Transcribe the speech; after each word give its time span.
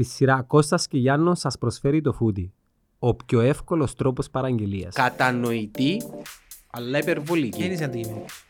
Στη 0.00 0.06
σειρά 0.06 0.44
Κώστας 0.46 0.86
και 0.86 0.98
Γιάννος 0.98 1.38
σας 1.38 1.58
προσφέρει 1.58 2.00
το 2.00 2.12
φούτι. 2.12 2.52
Ο 2.98 3.14
πιο 3.14 3.40
εύκολος 3.40 3.94
τρόπος 3.94 4.30
παραγγελίας. 4.30 4.94
Κατανοητή, 4.94 6.02
αλλά 6.72 6.90
Δεν 6.90 7.00
υπερβολική. 7.00 7.64
είσαι 7.64 7.84
αντικειμενικός. 7.84 8.44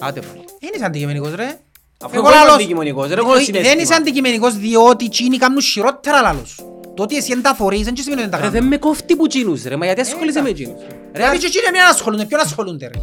Άτε 0.00 0.20
πάλι. 0.20 0.44
Δεν 0.60 0.70
είσαι 0.74 0.84
αντικειμενικός 0.84 1.34
ρε. 1.34 1.58
Αφού 2.04 2.14
Εγώ 2.14 2.26
εγώ 2.26 2.28
είμαι 2.28 2.38
λαλώς- 2.38 2.54
αντικειμενικός, 2.54 3.08
ρε, 3.08 3.14
έχω 3.20 3.30
Όχι, 3.32 3.44
συναίσθημα. 3.44 3.74
Δεν 3.74 3.82
είσαι 3.84 3.94
αντικειμενικός 3.94 4.56
διότι 4.58 5.04
εκείνοι 5.04 5.36
κάνουν 5.38 5.60
χειρότερα 5.62 6.20
λάλος. 6.20 6.54
Το 6.96 7.02
ότι 7.02 7.16
εσύ 7.16 7.32
δεν 7.34 7.42
τα 7.42 7.54
θωρείς 7.54 7.84
δεν 7.84 7.96
σημαίνει 7.96 8.20
ότι 8.20 8.30
δεν 8.30 8.30
τα 8.30 8.36
Ρε, 8.36 8.42
κάνουν. 8.42 8.60
δεν 8.60 8.68
με 8.68 8.76
κόφτει 8.76 9.16
που 9.16 9.26
τσίνους, 9.26 9.62
ρε, 9.64 9.76
μα 9.76 9.84
γιατί 9.84 10.00
ασχολείσαι 10.00 10.40
με 10.42 10.48
εκείνους. 10.48 10.80
Ρε, 11.14 11.24
αφού 11.24 11.38
και 11.38 11.46
εκείνοι 11.46 11.64
με 11.66 11.70
ποιον 11.72 11.86
ασχολούνται, 11.86 12.24
ποιον 12.24 12.40
ασχολούνται 12.40 12.86
ρε. 12.86 12.98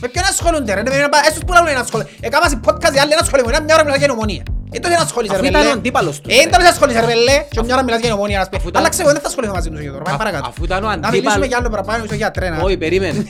Με 0.00 0.08
ποιον 0.08 0.24
ασχολούνται 0.24 0.74
ρε, 0.74 0.82
ρε, 0.82 0.96
ρε, 0.96 1.08
έσως 1.28 1.42
που 1.46 1.52
λαλούν 1.52 1.72
να 1.74 1.80
ασχολούνται. 1.80 2.10
Έκαμα 2.20 2.48
σε 2.48 2.60
podcast 2.64 2.94
οι 2.94 2.98
άλλοι 2.98 3.10
να 3.10 3.18
ασχολούνται, 3.18 3.60
μια 3.60 3.74
ώρα 3.74 3.84
μιλάς 3.84 3.98
για 3.98 4.06
νομονία. 4.08 4.42
Ε, 4.76 4.78
τότε 4.78 4.94
να 4.94 5.02
ασχολείσαι 5.08 5.32
ρε 5.32 5.38
Αφού 5.40 5.48
ήταν 5.48 5.60
πέλε. 5.60 5.72
ο 5.74 5.78
αντίπαλος 5.78 6.20
τους, 6.20 6.34
Ε, 6.34 6.42
ρε. 6.44 6.50
τώρα 6.50 6.62
σε 6.64 6.70
ασχολείσαι 6.70 7.00
ρε 7.00 7.06
πέλε, 7.06 7.36
και 7.50 7.60
μια 7.64 7.74
ώρα 7.74 7.84
μιλάς 7.84 8.00
για 8.00 8.10
νομονία 8.10 8.38
να 8.38 8.44
σου 8.44 8.50
πει. 8.50 8.56
Αφού 8.56 8.68
ήταν- 8.68 8.80
Αλλά 8.82 8.90
ξέρω, 8.94 9.08
δεν 9.12 9.20
θα 9.20 9.28
ασχοληθώ 9.28 9.52
μαζί 9.52 9.68
τους 9.70 9.78
τώρα, 9.84 9.90
πάμε 9.92 10.08
Αφ- 10.10 10.18
παρακάτω. 10.18 10.46
αφού 10.48 10.64
ήταν 10.64 10.78
ο 10.84 10.86
Να 10.86 10.92
αντίπαλος- 10.92 11.20
μιλήσουμε 11.20 11.46
για 11.46 11.56
άλλο 11.60 11.68
παραπάνω, 11.74 12.04
είσαι 12.04 12.14
γιατρέ 12.22 12.48
να. 12.50 12.56
Όχι, 12.66 12.76
περίμενε. 12.84 13.20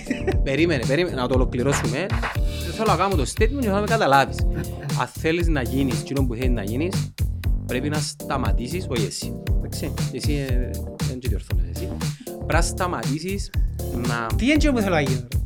περίμενε, 0.49 0.83
περίμενε. 0.87 1.17
Να 1.21 1.29
το 1.29 1.35
ολοκληρώσουμε. 1.35 1.99
Δεν 2.65 2.73
θέλω 2.77 2.89
να 2.95 2.97
κάνω 3.03 3.15
το 3.15 3.25
statement 3.35 3.61
και 3.61 3.69
να 3.69 3.81
με 3.81 3.87
καταλάβεις. 3.87 4.37
Αν 5.01 5.09
θέλεις 5.21 5.47
να 5.49 5.63
γίνεις 5.63 6.01
εκείνο 6.01 6.21
που 6.27 6.35
θέλεις 6.35 6.51
να 6.61 6.63
γίνεις, 6.63 6.95
πρέπει 7.67 7.89
να 7.89 7.99
σταματήσεις, 7.99 8.87
όχι 8.89 9.07
εσύ. 9.07 9.29
Εντάξει, 9.59 9.95
εσύ 10.13 10.33
ε, 10.49 10.71
δεν 11.09 11.19
και 11.19 11.29
διορθώνεσαι 11.29 11.71
εσύ. 11.75 11.89
Πρέπει 12.25 12.53
να 12.53 12.61
σταματήσεις 12.61 13.51
να 13.93 14.27
Τι 14.37 14.45
είναι 14.45 14.55
εκείνο 14.55 14.73
που 14.73 14.81
θέλω 14.81 14.95
να 14.95 15.01
γίνω. 15.01 15.21
ρε. 15.21 15.39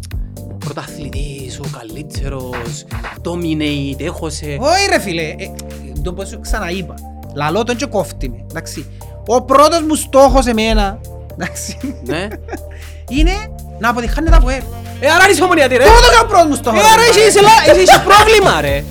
πρωταθλητής, 0.59 1.59
ο 1.59 1.65
καλύτερος, 1.79 2.85
dominate, 3.23 4.01
έχωσε. 4.01 4.57
Όχι 4.61 4.87
ρε 4.91 4.99
φίλε, 5.01 5.23
ε, 5.23 5.35
το 6.03 6.13
πως 6.13 6.29
σου 6.29 6.41
ξαναείπα. 6.41 6.95
Λαλό 7.35 7.65
τον 7.65 7.77
και 7.77 7.87
κόφτη 7.87 8.29
με, 8.29 8.45
εντάξει. 8.51 8.87
Ο 9.27 9.43
πρώτος 9.43 9.81
μου 9.89 9.95
στόχος 9.95 10.47
εμένα, 10.47 11.01
εντάξει, 11.33 11.97
Ναι. 12.05 12.29
είναι 13.19 13.33
να 13.79 13.89
αποτυχάνεται 13.89 14.37
από 14.37 14.49
ελ. 14.49 14.63
Ε, 15.01 15.11
άρα 15.11 15.29
είσαι 15.31 15.43
ομονιατή, 15.43 15.77
ρε. 15.77 15.85
Το 15.85 15.91
το 15.91 16.11
κάνω 16.17 16.29
πρώτος 16.29 16.47
μου 16.47 16.55
στόχος. 16.55 16.81
Ε, 16.81 16.83
άρα 16.93 17.03
ρε, 17.03 17.09
είσαι- 17.09 17.21
ρε. 17.21 17.27
είσαι 17.27 17.41
λα- 17.41 17.73
είσαι- 17.73 17.81
είσαι 17.83 18.03
πρόβλημα, 18.05 18.61
ρε. 18.61 18.85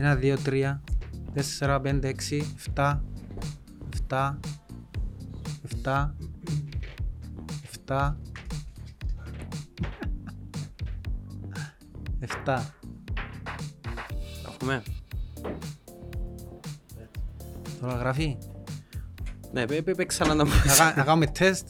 ένα 0.00 0.18
2, 0.22 0.36
3, 0.44 0.80
4, 1.60 1.80
5, 1.82 2.04
6, 2.04 2.42
7, 2.74 3.00
7, 4.08 4.38
7, 5.72 6.16
7, 7.86 8.16
7. 12.44 12.60
Έχουμε. 14.46 14.82
Τώρα 17.80 17.94
γράφει. 17.94 18.36
Ναι, 19.52 19.66
πέπε 19.66 20.04
ξανά 20.04 20.34
να 20.34 20.44
μου... 20.44 20.50
Να 20.96 21.02
κάνουμε 21.04 21.26
τεστ. 21.26 21.68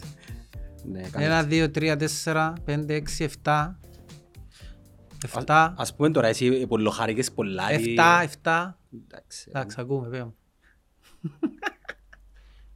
Ναι, 0.85 1.03
1, 1.13 1.45
2, 1.49 1.71
3, 1.75 1.97
4, 2.25 2.53
5, 2.67 3.03
6, 3.19 3.29
7, 3.45 3.80
έξι, 5.25 5.37
εφτά. 5.39 5.39
Εφτά, 5.69 5.75
Ας 5.77 5.95
πούμε 5.95 6.11
τώρα 6.11 6.27
εσύ 6.27 6.67
πολλοχάρηκες 6.67 7.33
πολλά. 7.33 7.73
εφτά, 7.73 8.21
εφτά. 8.23 8.79
Εντάξει. 9.09 9.47
Εντάξει, 9.49 9.77
ακούμε, 9.81 10.09
πέω. 10.09 10.35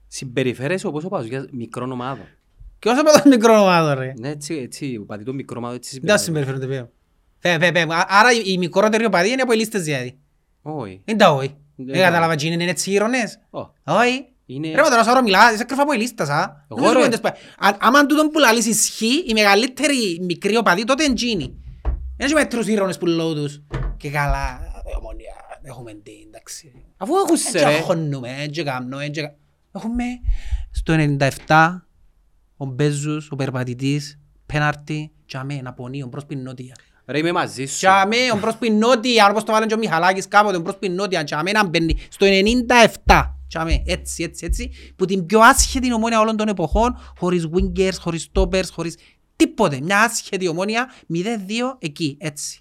Συμπεριφέρεσαι 0.08 0.86
όπως 0.86 1.04
ο 1.04 1.08
Παζουκιάς 1.08 1.44
μικρών 1.50 1.92
ομάδων. 1.92 2.26
Και 2.78 2.88
όσο 2.88 3.02
με 3.02 3.10
το 3.10 3.28
μικρό 3.28 3.60
ομάδα 3.60 3.94
ρε. 3.94 4.12
Ναι, 4.18 4.28
έτσι, 4.28 4.54
έτσι, 4.54 4.96
ο 5.02 5.04
πατητό 5.04 5.32
μικρό 5.32 5.58
ομάδο 5.58 5.74
έτσι 5.74 6.00
Δεν 6.02 6.18
συμπεριφέρεται. 6.18 6.62
συμπεριφέρονται 6.64 6.90
πέω. 7.40 7.58
Πέ, 7.58 7.72
πέ, 7.72 7.84
πέ. 7.86 7.94
Α- 7.94 8.06
Άρα 8.08 8.32
η- 8.32 8.42
η 8.44 8.58
μικρότερη 8.58 9.04
οπαδή 9.04 9.30
είναι 9.30 9.42
από 9.42 9.52
οι 9.52 9.56
λίστες 9.56 9.82
δηλαδή. 9.82 10.18
Όχι. 10.62 11.00
Δεν 11.04 11.16
τα 11.18 11.32
όχι. 11.32 11.56
Δεν 11.76 11.86
Δεν 11.86 11.94
τα- 11.94 12.00
κατάλαβα 12.02 12.34
τι 12.34 12.46
είναι 12.46 12.64
έτσι 12.64 12.90
ήρωνες. 12.90 13.38
Ω, 13.50 13.60
Όχι. 13.84 14.28
Είναι... 14.46 14.68
Ρε 14.74 14.82
μα 14.82 14.88
τώρα 14.88 15.04
σώρο 15.04 15.22
μιλάς, 15.22 15.54
είσαι 15.54 15.64
κρυφά 15.64 15.82
από 15.82 15.92
η 15.92 15.96
λίστα 15.96 16.24
σα. 16.24 16.40
Εγώ, 16.42 16.54
Νομίζω 16.68 16.92
ρε. 16.92 16.98
που 16.98 17.04
είναι 17.04 17.16
τες- 17.18 17.32
Αν- 17.58 17.76
Άμα 17.80 18.06
τούτον 18.06 18.28
που 18.28 18.38
λαλείς 18.38 18.66
ισχύει, 18.66 19.24
η 19.26 19.32
μεγαλύτερη 19.32 20.18
μικρή 20.22 20.56
οπαδή 20.56 20.84
τότε 20.84 21.02
είναι 21.02 21.12
εκείνη. 21.12 21.63
Δεν 22.16 22.26
έχει 22.26 22.34
μέτρους 22.34 22.66
ήρωνες 22.66 22.98
που 22.98 23.06
λέω 23.06 23.34
τους. 23.34 23.62
Και 23.96 24.10
καλά, 24.10 24.60
ε, 24.84 24.96
ομόνια, 24.98 25.34
έχουμε 25.62 25.92
τι, 25.94 26.12
εντάξει. 26.26 26.72
Αφού 26.96 27.12
έχεις 27.28 27.44
Έτσι 27.46 27.58
ρε. 27.58 27.64
αγχώνουμε, 27.64 28.34
έτσι 28.42 28.62
κάνω, 28.62 28.98
έτσι 28.98 29.20
κα- 29.20 29.34
Έχουμε 29.74 30.04
στο 30.70 30.92
97 31.46 31.86
ο 32.56 32.64
Μπέζους, 32.64 33.30
ο 33.30 33.36
περπατητής, 33.36 34.18
πέναρτη, 34.46 35.12
τσάμε, 35.26 35.60
να 35.62 35.72
πονεί, 35.72 36.02
ο 36.02 36.08
προς 36.08 36.26
την 36.26 36.42
νότια. 36.42 36.74
Ρε 37.06 37.18
είμαι 37.18 37.32
μαζί 37.32 37.64
σου. 37.66 37.76
Τσάμε, 37.76 38.16
ο 38.34 38.36
προς 38.36 38.56
την 38.58 38.78
νότια, 38.78 39.28
όπως 39.30 39.44
το 39.44 39.52
βάλουν 39.52 39.68
και 39.68 39.74
ο 39.74 39.78
Μιχαλάκης 39.78 40.28
κάποτε, 40.28 40.56
ο 40.56 40.62
προς 40.62 40.78
την 40.78 40.94
νότια, 40.94 41.24
τσάμε 41.24 41.50
να 41.52 41.66
μπαίνει 41.66 41.96
στο 42.08 42.26
97. 43.06 43.34
Τσάμε, 43.48 43.82
έτσι, 43.86 44.22
έτσι, 44.22 44.46
έτσι, 44.46 44.70
που 44.96 45.04
την 45.04 45.26
πιο 45.26 45.40
άσχετη 45.40 45.92
ομόνια 45.94 46.20
όλων 46.20 46.36
των 46.36 46.48
εποχών, 46.48 46.96
χωρίς 47.18 47.48
wingers, 47.54 47.94
χωρίς 48.00 48.28
stoppers, 48.34 48.68
χωρίς 48.72 48.96
τίποτε. 49.36 49.80
Μια 49.80 50.00
άσχετη 50.00 50.48
ομόνια, 50.48 50.90
0-2 51.08 51.76
εκεί, 51.78 52.16
έτσι. 52.20 52.58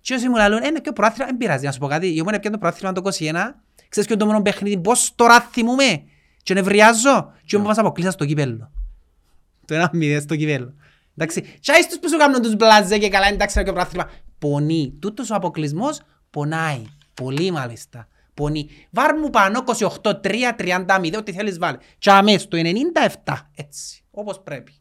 Και 0.00 0.14
όσοι 0.14 0.28
μου 0.28 0.36
λαλούν, 0.36 0.60
ένα 0.62 0.80
και 0.80 0.92
προάθλημα, 0.92 1.26
δεν 1.26 1.36
πειράζει, 1.36 1.64
να 1.64 1.72
σου 1.72 1.78
πω 1.78 1.86
κάτι. 1.86 2.14
Η 2.14 2.20
ομόνια 2.20 2.40
πιάνε 2.40 2.56
το 2.56 2.62
προάθλημα 2.62 2.92
το 2.92 3.00
21, 3.00 3.62
ξέρεις 3.88 4.08
και 4.08 4.16
το 4.16 4.26
μόνο 4.26 4.42
παιχνίδι, 4.42 4.78
πώς 4.78 5.12
τώρα 5.14 5.40
θυμούμε. 5.40 6.02
Και 6.42 6.54
νευριάζω, 6.54 7.32
και 7.44 7.56
όμως 7.56 7.68
μας 7.68 7.78
αποκλείσαν 7.78 8.12
στο 8.12 8.24
κύπελλο. 8.24 8.70
Το 9.64 9.74
ένα 9.74 9.90
μηδέν 9.92 10.20
στο 10.20 10.36
κυπέλλο. 10.36 10.74
Εντάξει, 11.16 11.42
και 11.60 11.72
άιστος 11.72 11.98
που 11.98 12.08
σου 12.08 12.16
κάνουν 12.16 12.42
τους 12.42 12.54
μπλαζέ 12.54 12.98
και 12.98 13.08
καλά 13.08 13.26
εντάξει 13.26 13.58
να 13.58 13.64
και 13.64 13.72
πράθυμα. 13.72 14.10
Πονεί. 14.38 14.94
Τούτος 15.00 15.30
ο 15.30 15.34
αποκλεισμός 15.34 16.00
πονάει. 16.30 16.82
Πολύ 17.14 17.50
μάλιστα. 17.50 18.08
Πονεί. 18.34 18.68
Βάρ 18.90 19.18
μου 19.18 19.30
πάνω 19.30 19.64
28-3-30 20.02 21.16
ό,τι 21.16 21.32
θέλεις 21.32 21.58
βάλει. 21.58 21.78
Και 21.98 22.10
αμέσως 22.10 22.48
το 22.48 22.56
97. 22.56 23.48
Έτσι. 23.54 24.02
Όπως 24.10 24.40
πρέπει. 24.40 24.72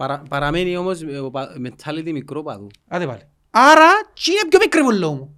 Παρα- 0.00 0.22
Παραμένει 0.28 0.76
όμως 0.76 1.02
ε, 1.02 1.18
ο 1.18 1.30
πα- 1.30 1.52
mentality 1.66 2.10
μικρό 2.12 2.42
παδού. 2.42 2.66
Άντε 2.88 3.06
πάλι. 3.06 3.20
Άρα, 3.50 3.88
τι 4.24 4.30
είναι 4.32 4.40
πιο 4.48 4.58
μικρή 4.62 4.82
μου 4.82 4.90
λόγω 4.90 5.14
μου. 5.14 5.34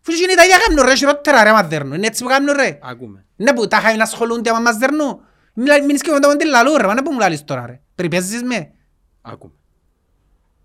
Φου 0.00 0.12
είναι 0.12 0.34
τα 0.34 0.44
ίδια 0.44 0.56
κάνουν 0.66 0.84
ρε, 0.84 0.94
χειρότερα 0.94 1.42
ρε 1.42 1.48
άμα 1.48 1.62
δέρνουν. 1.62 1.92
Είναι 1.94 2.06
έτσι 2.06 2.22
που 2.22 2.28
κάνουν 2.28 2.54
ρε. 2.56 2.78
Ακούμε. 2.82 3.24
Ναι 3.36 3.52
που 3.54 3.68
τα 3.68 3.76
χάει 3.76 3.96
να 3.96 4.02
ασχολούνται 4.02 4.50
άμα 4.50 4.60
μας 4.60 4.76
δέρνουν. 4.76 5.20
Μην 5.54 5.66
λα- 5.66 5.84
Μην 5.84 5.98
σκέφτονται 5.98 6.26
με 6.26 6.36
την 6.36 6.48
λαλού 6.48 6.76
ρε, 6.76 6.86
μα 6.86 6.94
να 6.94 7.02
που 7.02 7.12
μου 7.12 7.18
λαλείς 7.18 7.44
τώρα 7.44 7.66
ρε. 7.66 7.80
Περιπέζεις 7.94 8.42
με. 8.42 8.70
Ακούμε. 9.22 9.52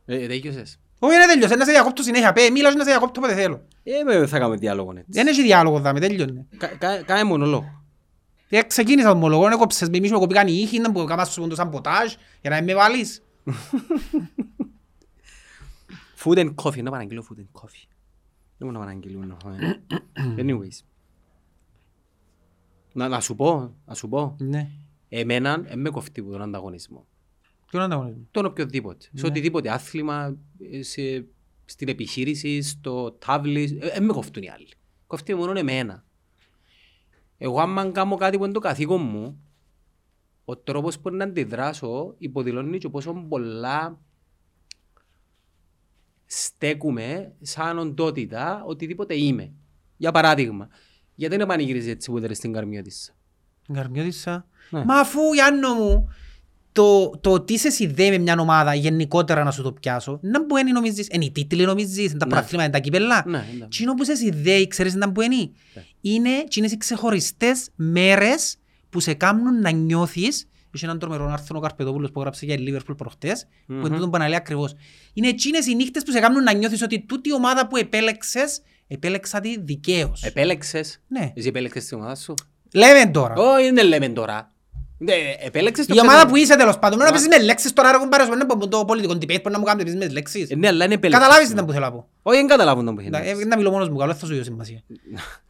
Ε, 0.06 0.28
τέλειωσες. 0.28 0.80
Όχι, 1.00 1.16
είναι 1.16 1.26
τέλειος, 1.26 1.50
να 1.52 1.66
σε 1.66 1.72
διακόπτω 1.72 2.04
συνέχεια, 2.04 2.34
πέ, 2.34 2.50
μίλας 2.50 2.72
και 2.72 2.78
να 2.78 2.84
σε 2.84 2.90
διακόπτω 2.90 3.20
όποτε 3.22 3.36
θέλω. 3.42 3.62
Ε, 3.84 4.04
με- 4.04 4.28
θα 4.28 4.38
κάνουμε 4.38 4.56
διάλογο 4.58 4.92
έτσι. 4.92 5.06
Δεν 5.08 5.28
έχει 5.28 5.42
διάλογο 5.42 5.80
δάμε, 5.80 6.00
τέλειωνε. 6.00 6.46
Κα- 6.58 6.68
κα- 6.68 7.02
Κάνε 7.04 7.24
μονολόγο. 7.24 7.77
Ε, 8.50 8.62
Ξεκίνησα 8.62 9.08
τον 9.08 9.18
μολογό, 9.18 9.48
έκοψες 9.48 9.90
με, 9.90 10.00
μη 10.00 10.08
σου 10.08 10.20
κοπήκαν 10.20 10.48
οι 10.48 10.54
ήχοι, 10.54 10.80
να 10.80 10.92
που 10.92 11.04
κάμα 11.04 11.26
σου 11.26 11.48
το 11.48 11.56
σαμποτάζ, 11.56 12.14
για 12.42 12.50
να 12.50 12.64
με 12.64 12.76
βάλεις. 12.76 13.22
Food 16.24 16.38
and 16.38 16.54
coffee. 16.56 16.84
Να 16.84 16.92
παραγγείλω 16.92 17.26
food 17.30 17.40
and 17.40 17.62
coffee. 17.62 17.88
Δεν 18.58 18.68
μπορώ 18.68 18.72
να 18.72 18.80
παραγγείλω. 18.80 19.38
ε. 19.60 19.74
Anyways. 20.44 20.84
Να, 22.94 23.08
να 23.08 23.20
σου 23.20 23.36
πω, 23.36 23.76
να 23.86 23.94
σου 23.94 24.10
πω. 24.10 24.36
Ναι. 24.40 24.70
Εμένα, 25.10 25.58
δεν 25.58 25.80
με 25.80 25.90
κοφτεί 25.90 26.20
από 26.20 26.32
τον 26.32 26.42
ανταγωνισμό. 26.42 27.06
Ποιο 27.68 27.80
είναι 27.80 27.94
ανταγωνισμό; 27.94 28.28
Τον 28.32 28.46
οποιοδήποτε. 28.46 29.06
Σε 29.14 29.26
οτιδήποτε 29.26 29.70
άθλημα, 29.70 30.38
ε, 30.72 30.82
σε, 30.82 31.26
στην 31.66 31.88
επιχείρηση, 31.88 32.62
στο 32.62 33.12
τάβλι, 33.12 33.66
δεν 33.66 34.04
με 34.04 34.14
κοφτούν 34.14 34.44
οι 34.44 34.50
άλλοι. 34.50 34.68
Κοφτεί 35.08 35.36
μόνο 35.36 35.60
εμένα. 35.60 36.06
Εγώ 37.38 37.60
άμα 37.60 37.92
κάνω 37.92 38.16
κάτι 38.16 38.38
που 38.38 38.44
είναι 38.44 38.54
το 38.54 38.60
καθήκον 38.60 39.02
μου, 39.02 39.42
ο 40.46 40.58
τρόπος 40.58 41.00
που 41.00 41.10
να 41.10 41.24
αντιδράσω 41.24 42.16
υποδηλώνει 42.18 42.78
και 42.78 42.90
πόσο 42.90 43.14
πολλά 43.14 44.00
στέκουμε 46.26 47.36
σαν 47.42 47.78
οντότητα 47.78 48.64
οτιδήποτε 48.66 49.16
είμαι. 49.16 49.52
Για 49.98 50.12
παράδειγμα, 50.12 50.68
γιατί 51.16 51.38
δεν 51.38 51.48
πανηγυρίζεις 51.48 51.92
έτσι 51.92 52.12
που 52.12 52.34
στην 52.34 52.54
καρμιώτησα. 52.54 53.14
Καρμιώτησα. 53.74 54.48
Ναι. 54.70 54.84
Μα 54.84 55.00
αφού, 55.00 55.34
Γιάννο 55.34 55.74
μου, 55.74 56.10
το, 56.72 57.10
το 57.22 57.32
ότι 57.32 57.58
σε 57.58 57.70
συνδέει 57.70 58.10
με 58.10 58.18
μια 58.18 58.36
ομάδα 58.40 58.74
γενικότερα 58.74 59.44
να 59.44 59.52
σου 59.52 59.62
το 59.62 59.72
πιάσω, 59.72 60.20
να 60.22 60.46
που 60.46 60.58
είναι 60.58 60.72
νομίζεις, 60.72 61.08
είναι 61.12 61.26
οι 61.26 61.32
τίτλοι 61.32 61.66
νομίζεις, 61.66 61.98
είναι 62.10 62.18
τα 62.18 62.26
Ναι. 62.26 62.32
προαθλήματα, 62.32 62.64
είναι 62.64 62.74
τα 62.78 62.80
κύπελα. 62.80 63.24
Ναι, 63.26 63.46
ναι. 63.60 63.68
Τι 63.68 63.84
είναι 63.84 63.94
που 63.98 64.04
σε 64.06 64.16
συνδέει, 64.16 64.68
ξέρεις 64.68 64.94
να 64.96 65.12
που 65.12 65.22
είναι; 65.22 65.36
Ναι. 65.36 65.84
Είναι 66.02 66.30
εκείνες 66.30 66.72
οι 66.72 66.78
ξεχωριστές 66.78 67.68
μέρες 67.76 68.56
που 68.90 69.00
σε 69.00 69.14
κάνουν 69.14 69.62
να 69.62 69.70
νιώθεις 69.72 70.48
Είχε 70.72 70.86
έναν 70.86 71.00
τρομερό 71.00 71.30
άρθρο 71.32 71.58
ο 71.58 71.62
Καρπετόπουλος 71.62 72.12
που 72.12 72.20
έγραψε 72.20 72.46
για 72.46 72.56
η 72.56 72.58
Liverpool 72.68 72.98
προχτές, 72.98 73.46
που 73.68 73.74
Μμμ. 73.74 73.80
είναι 73.80 73.90
τούτον 73.96 74.10
που 74.10 74.16
αναλύει 74.16 74.36
ακριβώς. 74.36 74.74
Είναι 75.14 75.28
εκείνες 75.28 75.66
οι 75.68 75.76
νύχτες 75.76 76.04
που 76.04 76.12
σε 76.12 76.20
κάνουν 76.20 76.44
να 76.44 76.54
νιώθεις 76.54 76.82
ότι 76.82 77.00
τούτη 77.08 77.30
η 77.30 77.34
ομάδα 77.34 77.68
που 77.68 77.78
επέλεξες 77.78 78.62
Επέλεξα 78.88 79.40
τη 79.40 79.60
δικαίως. 79.60 80.24
Επέλεξες; 80.24 81.02
Ναι. 81.08 81.32
Εσύ 81.36 81.48
επέλεξες 81.48 81.86
την 81.86 81.98
ομάδα 81.98 82.16
σου; 82.16 82.34
Λέμε 82.74 83.12
τώρα. 83.12 83.34
Όχι, 83.38 83.72
δεν 83.72 83.88
λέμε 83.88 84.10
τώρα. 84.10 84.52
Ναι, 85.00 85.14
Επέλεξες 85.46 85.86
το 85.86 85.94
Η 85.96 86.00
ομάδα 86.00 86.16
ξέρω. 86.16 86.30
που 86.30 86.36
είσαι 86.36 86.56
τέλος 86.56 86.80
πάντων, 86.80 86.98
να 86.98 87.04
Μα- 87.06 87.12
παίζεις 87.12 87.28
με 87.28 87.40
λέξεις 87.44 87.74
τώρα, 87.74 87.92
ρε 87.92 87.98
κουμπάρε, 87.98 88.24
σου, 88.26 88.34
να 88.36 88.46
πω 88.46 88.68
το 88.68 88.86
πολιτικό 88.86 89.14
debate, 89.14 89.28
μπορεί 89.28 89.52
να 89.52 89.60
μου 89.60 89.64
κάνετε 89.66 89.96
με 89.96 90.08
λέξεις. 90.08 90.50
Ε, 90.50 90.56
Ναι, 90.56 90.68
αλλά 90.68 90.86
είναι 90.86 90.94
επέλεξες. 90.94 91.24
Καταλάβεις 91.24 91.48
τι 91.48 91.54
ήταν 91.54 91.66
που 91.66 91.72
θέλω 91.72 91.86
να 91.86 91.92
πω. 91.92 92.08
Όχι, 92.22 92.38
δεν 92.38 92.48
καταλάβουν 92.48 92.86
τον 92.86 92.94
που 92.94 93.00
έχει 93.00 93.08
Εντάξει, 93.10 93.28
εννοήσει. 93.30 93.48
ε, 93.48 93.50
Να 93.50 93.58
μιλώ 93.58 93.72
μόνος 93.72 93.90
μου, 93.90 93.98
καλό, 93.98 94.12
δεν 94.12 94.20
θα 94.20 94.26
σου 94.26 94.32
δώσω 94.32 94.44
σημασία. 94.44 94.84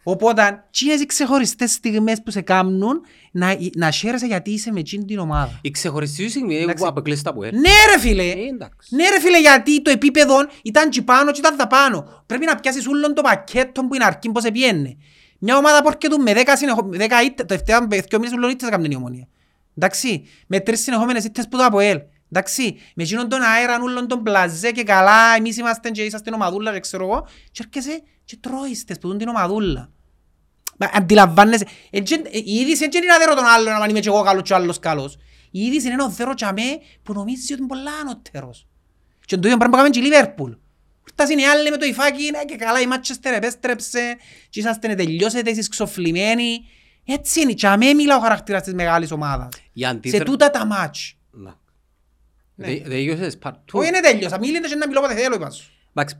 Οπότε, 0.04 0.64
τι 0.72 0.86
είναι 0.86 0.94
οι 0.94 1.06
ξεχωριστές 1.06 1.72
στιγμές 1.72 2.22
που 2.24 2.32
σε 2.32 2.42
κάνουν 2.42 3.02
να, 3.32 3.58
να 3.76 3.92
χαίρεσαι 3.92 4.26
γιατί 4.26 4.52
είσαι 4.52 4.72
με 4.72 4.80
εκείνη 4.80 5.06
την 5.06 5.20
ομάδα. 5.20 5.60
Η 5.62 5.72
ξεχωριστή 5.72 6.30
στιγμή 6.30 6.54
είναι 6.54 6.64
Εντάξει. 6.64 6.84
που 6.84 6.90
αποκλείσεις 6.90 7.24
τα 7.24 7.34
που 7.34 7.44
έρθει. 7.44 7.56
Ναι 7.58 7.70
ρε 7.94 8.00
φίλε, 8.00 8.24
Ε, 8.24 8.48
εντάξει. 8.54 8.96
ναι 8.96 9.10
ρε 9.10 9.20
φίλε 9.20 9.40
γιατί 9.40 9.82
το 9.82 9.90
επίπεδο 9.92 10.36
ήταν 10.64 10.90
τσι 10.90 11.02
πάνω 11.02 11.32
και 11.32 11.40
ήταν 11.40 11.58
τα 11.58 11.68
πάνω. 11.68 12.24
Πρέπει 12.26 12.46
να 12.46 12.56
πιάσεις 12.56 12.88
όλον 12.88 13.14
το 13.14 13.22
πακέτο 13.22 13.82
που 13.86 13.96
είναι 13.96 14.04
αρκεί 14.04 14.32
πώς 14.32 14.44
πιένε. 14.54 14.98
Μια 15.40 15.58
ομάδα 15.58 15.82
που 15.84 15.88
έρχεται 15.88 16.22
με 16.22 16.42
10 16.46 16.54
συνεχο... 16.58 16.90
10 16.94 16.98
ήττες, 16.98 17.36
το 17.36 17.46
τελευταίο 17.46 17.80
δύο 18.10 18.20
μήνες 18.20 18.34
ούλον 18.34 18.50
ήττες 18.50 18.68
έκαμε 18.68 18.88
η 18.92 18.96
ομονία. 18.96 19.28
Εντάξει, 19.78 20.26
με 20.48 20.60
τρεις 20.60 20.82
συνεχόμενες 20.82 21.24
ήττες 21.24 21.48
που 21.48 21.58
το 21.58 21.64
ΑΠΟΕΛ. 21.64 22.00
Εντάξει, 22.32 22.78
με 22.96 23.04
εκείνον 23.04 23.30
τον 23.30 23.42
αέρα, 23.42 23.80
όλον 23.82 24.08
τον 24.08 24.24
πλαζέ 24.24 24.72
και 24.72 24.84
καλά, 24.84 25.36
εμείς 25.38 25.58
είμαστε 25.58 25.90
και 25.90 26.04
είσαστε 26.04 26.32
ομαδούλα 26.34 26.74
και 26.74 26.80
ξέρω 26.80 27.04
εγώ, 27.04 27.28
και 27.52 27.64
έρχεσαι 27.66 28.02
και 28.26 28.38
τρώεις 28.42 28.84
τες 28.86 28.98
που 28.98 29.08
δουν 29.08 29.18
την 29.18 29.28
ομαδούλα. 29.28 29.90
Μα 30.78 30.90
Αντιλαμβάνεσαι, 30.94 31.68
ε, 31.90 32.02
τζεν- 32.02 32.26
ε, 32.26 32.38
η 32.38 32.54
είδηση 32.54 32.88
δεν 32.88 33.04
είναι 33.04 33.12
να 33.12 33.18
δέρω 33.18 33.36
τον 33.36 33.46
άλλον, 33.46 33.74
αν 33.74 33.90
είμαι 33.90 34.00
και 34.00 34.08
εγώ 34.08 34.24
καλός 34.24 34.44
και 34.44 34.54
ο 34.54 34.56
άλλος 34.56 34.80
καλός. 34.80 35.18
Η 35.52 35.60
είδηση 35.62 35.88
είναι 35.88 35.96
να 35.96 36.10
δέρω 36.10 36.34
και 36.34 36.46
αμέ 36.46 36.80
που 37.04 37.14
νομίζει 37.14 37.54
ότι 37.54 37.62
είναι 37.62 37.68
πολλά 37.68 37.92
ανώτερος. 38.02 38.68
Και 39.26 39.38
το 39.38 39.48
ίδιο 39.48 39.58
πράγμα 39.58 39.78
που 39.78 39.84
κάνουμε 39.84 39.90
και 39.90 40.00
η 40.00 40.02
Λίβερπουλ. 40.04 40.52
Φτάσουν 41.04 41.38
οι 41.38 41.46
άλλοι 41.46 41.70
με 41.70 41.78
το 41.78 41.86
υφάκι, 41.86 42.32
ναι 42.32 42.46
και 42.46 42.56
καλά 42.56 42.82
η 42.82 42.88
Μάτσεστερ 42.88 43.34
επέστρεψε 43.34 44.18
και 44.50 44.60
είσαστε 44.60 44.88
να 44.88 44.96
τελειώσετε, 44.96 45.50
εσείς 45.50 45.68
ξοφλημένοι. 45.70 46.66
Έτσι 47.07 47.42
είναι, 47.42 47.54
και 47.54 47.68
αμέ 47.68 47.94
μιλά 47.94 48.18
ο 48.18 48.19
χαρακτήρας 48.19 48.62
της 48.63 48.74
μεγάλης 48.74 49.12
ομάδας. 49.12 49.50
Η 49.74 49.81
Σε 49.81 49.88
αντίθετα... 49.88 50.24
τούτα 50.24 50.50
τα 50.50 50.65
μάτς. 50.65 51.18
Να. 51.31 51.56
Ναι. 52.56 52.68
Δε- 52.68 52.80
Τελειώσες 52.89 53.38
part 53.44 53.50
two. 53.51 53.56
Όχι 53.71 53.88
είναι 53.88 54.00
τέλειωσα, 54.00 54.39
μίλητε 54.39 54.68
και 54.68 54.75
να 54.75 54.88
μιλώ 54.88 55.00
όποτε 55.00 55.15
θέλω 55.15 55.36
είπας 55.36 55.56
σου. 55.56 55.71
Εντάξει, 55.94 56.15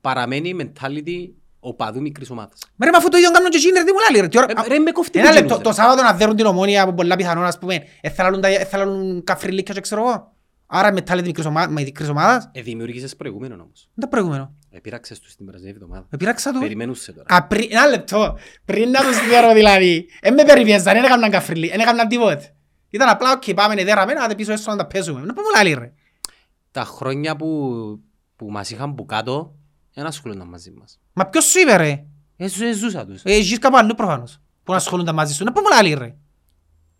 παραμένει 0.00 0.48
η 0.48 0.56
mentality 0.60 1.28
οπαδού 1.60 2.00
μικρής 2.00 2.30
ομάδας. 2.30 2.58
Μα 2.76 2.84
ρε, 2.86 2.92
μα 2.92 2.98
αφού 2.98 3.08
το 3.08 3.16
ίδιο 3.16 3.30
κάνουν 3.30 3.50
και 3.50 3.56
εκείνοι 3.56 3.72
ρε, 3.78 3.84
τι 3.84 3.92
μου 3.92 3.98
λάλλει 4.08 4.20
ρε. 4.20 4.28
τι 4.28 4.38
ώρα- 4.38 4.62
Ε, 4.64 4.68
ρε, 4.68 4.78
με 4.78 4.90
κόφτει 4.90 5.18
Ένα 5.18 5.28
που 5.28 5.34
λεπτό, 5.34 5.46
γίνονται. 5.48 5.68
το 5.68 5.72
Σάββατο 5.74 6.02
να 6.02 6.12
δέρουν 6.14 6.36
την 6.36 6.46
ομόνια 6.46 6.82
από 6.82 6.92
πολλά 6.92 7.16
πιθανόν, 7.16 7.44
ας 7.44 7.58
πούμε, 7.58 7.84
ε, 8.00 8.10
θα 8.10 8.22
λαλούν 8.22 8.40
τα- 8.40 8.48
ε, 8.48 8.64
θα 8.64 8.78
λαλούν 8.78 9.24
καφριλίκια 9.24 9.74
και 9.74 9.80
ξέρω 9.80 10.00
εγώ. 10.00 10.32
Άρα 10.66 10.88
η 10.88 10.94
mentality 10.96 11.22
μικρής 11.24 11.46
ομα- 11.46 11.66
μα- 11.66 11.80
μικρής 11.82 12.08
ομάδας, 12.08 12.48
Ε, 12.52 12.62
δημιούργησες 12.62 13.16
προηγούμενο 13.16 13.54
όμως. 13.54 13.82
είναι 13.82 14.00
το 14.00 14.08
προηγούμενο. 14.08 14.54
Επήραξες 14.74 15.18
τους 15.20 15.34
την 15.36 15.46
περασμένη 15.46 15.74
εβδομάδα. 15.74 16.06
Επειράξα 16.10 16.52
του. 16.52 16.58
Περιμένουσαι 16.58 17.12
τώρα. 17.12 17.26
Α, 17.36 17.46
πρι- 17.46 17.72
Ένα 17.72 17.86
λεπτό. 17.86 18.38
Πριν 18.64 18.90
να 18.90 19.00
τους 19.02 19.28
δέρω 19.28 19.52
δηλαδή. 19.52 20.06
Εν 20.20 20.34
με 20.34 20.44
περιπέζαν, 20.44 20.94
δεν 20.94 21.04
έκαναν 21.04 21.30
καφριλί, 21.30 21.68
δεν 21.68 21.80
έκαναν 21.80 22.08
τίποτε. 22.08 22.54
Ήταν 22.90 23.08
απλά, 23.08 23.32
οκ, 23.32 23.54
πάμε, 23.54 23.74
ναι, 23.74 23.84
δέραμε, 23.84 24.12
να 24.12 24.34
πίσω 24.34 24.52
έσω 24.52 24.70
να 24.70 24.76
τα 24.76 24.86
παίζουμε. 24.86 25.20
Να 25.20 25.32
πούμε 25.34 25.46
λάλη 25.56 25.74
ρε. 25.74 25.92
Τα 26.70 26.84
χρόνια 26.84 27.36
που, 27.36 27.48
που 28.36 28.50
μας 28.50 28.70
είχαν 28.70 28.94
που 28.94 29.06
κάτω, 29.06 29.54
δεν 29.94 30.06
ασχολούνταν 30.06 30.48
μαζί 30.48 30.70
μας. 30.70 31.00
Μα 31.12 31.26
ποιος 31.26 31.44
σου 31.44 31.60
είπε 31.60 31.76
ρε; 31.76 32.04
Ε, 32.36 32.48
ζου- 32.48 32.62
ε, 32.66 32.72
ζούσα 32.72 33.06
τους. 33.06 33.22
Ε, 33.24 33.40
Ζεις 33.40 33.58
κάπου 33.58 33.76
αλλού 33.76 33.94
προφανώς. 33.94 34.40
Που 34.64 34.70
να 34.72 34.78
ασχολούνται 34.78 35.12
μαζί 35.12 35.34
σου. 35.34 35.44
Να 35.44 35.52
πούμε 35.52 35.68
λάλη 35.74 35.94
ρε. 35.94 36.14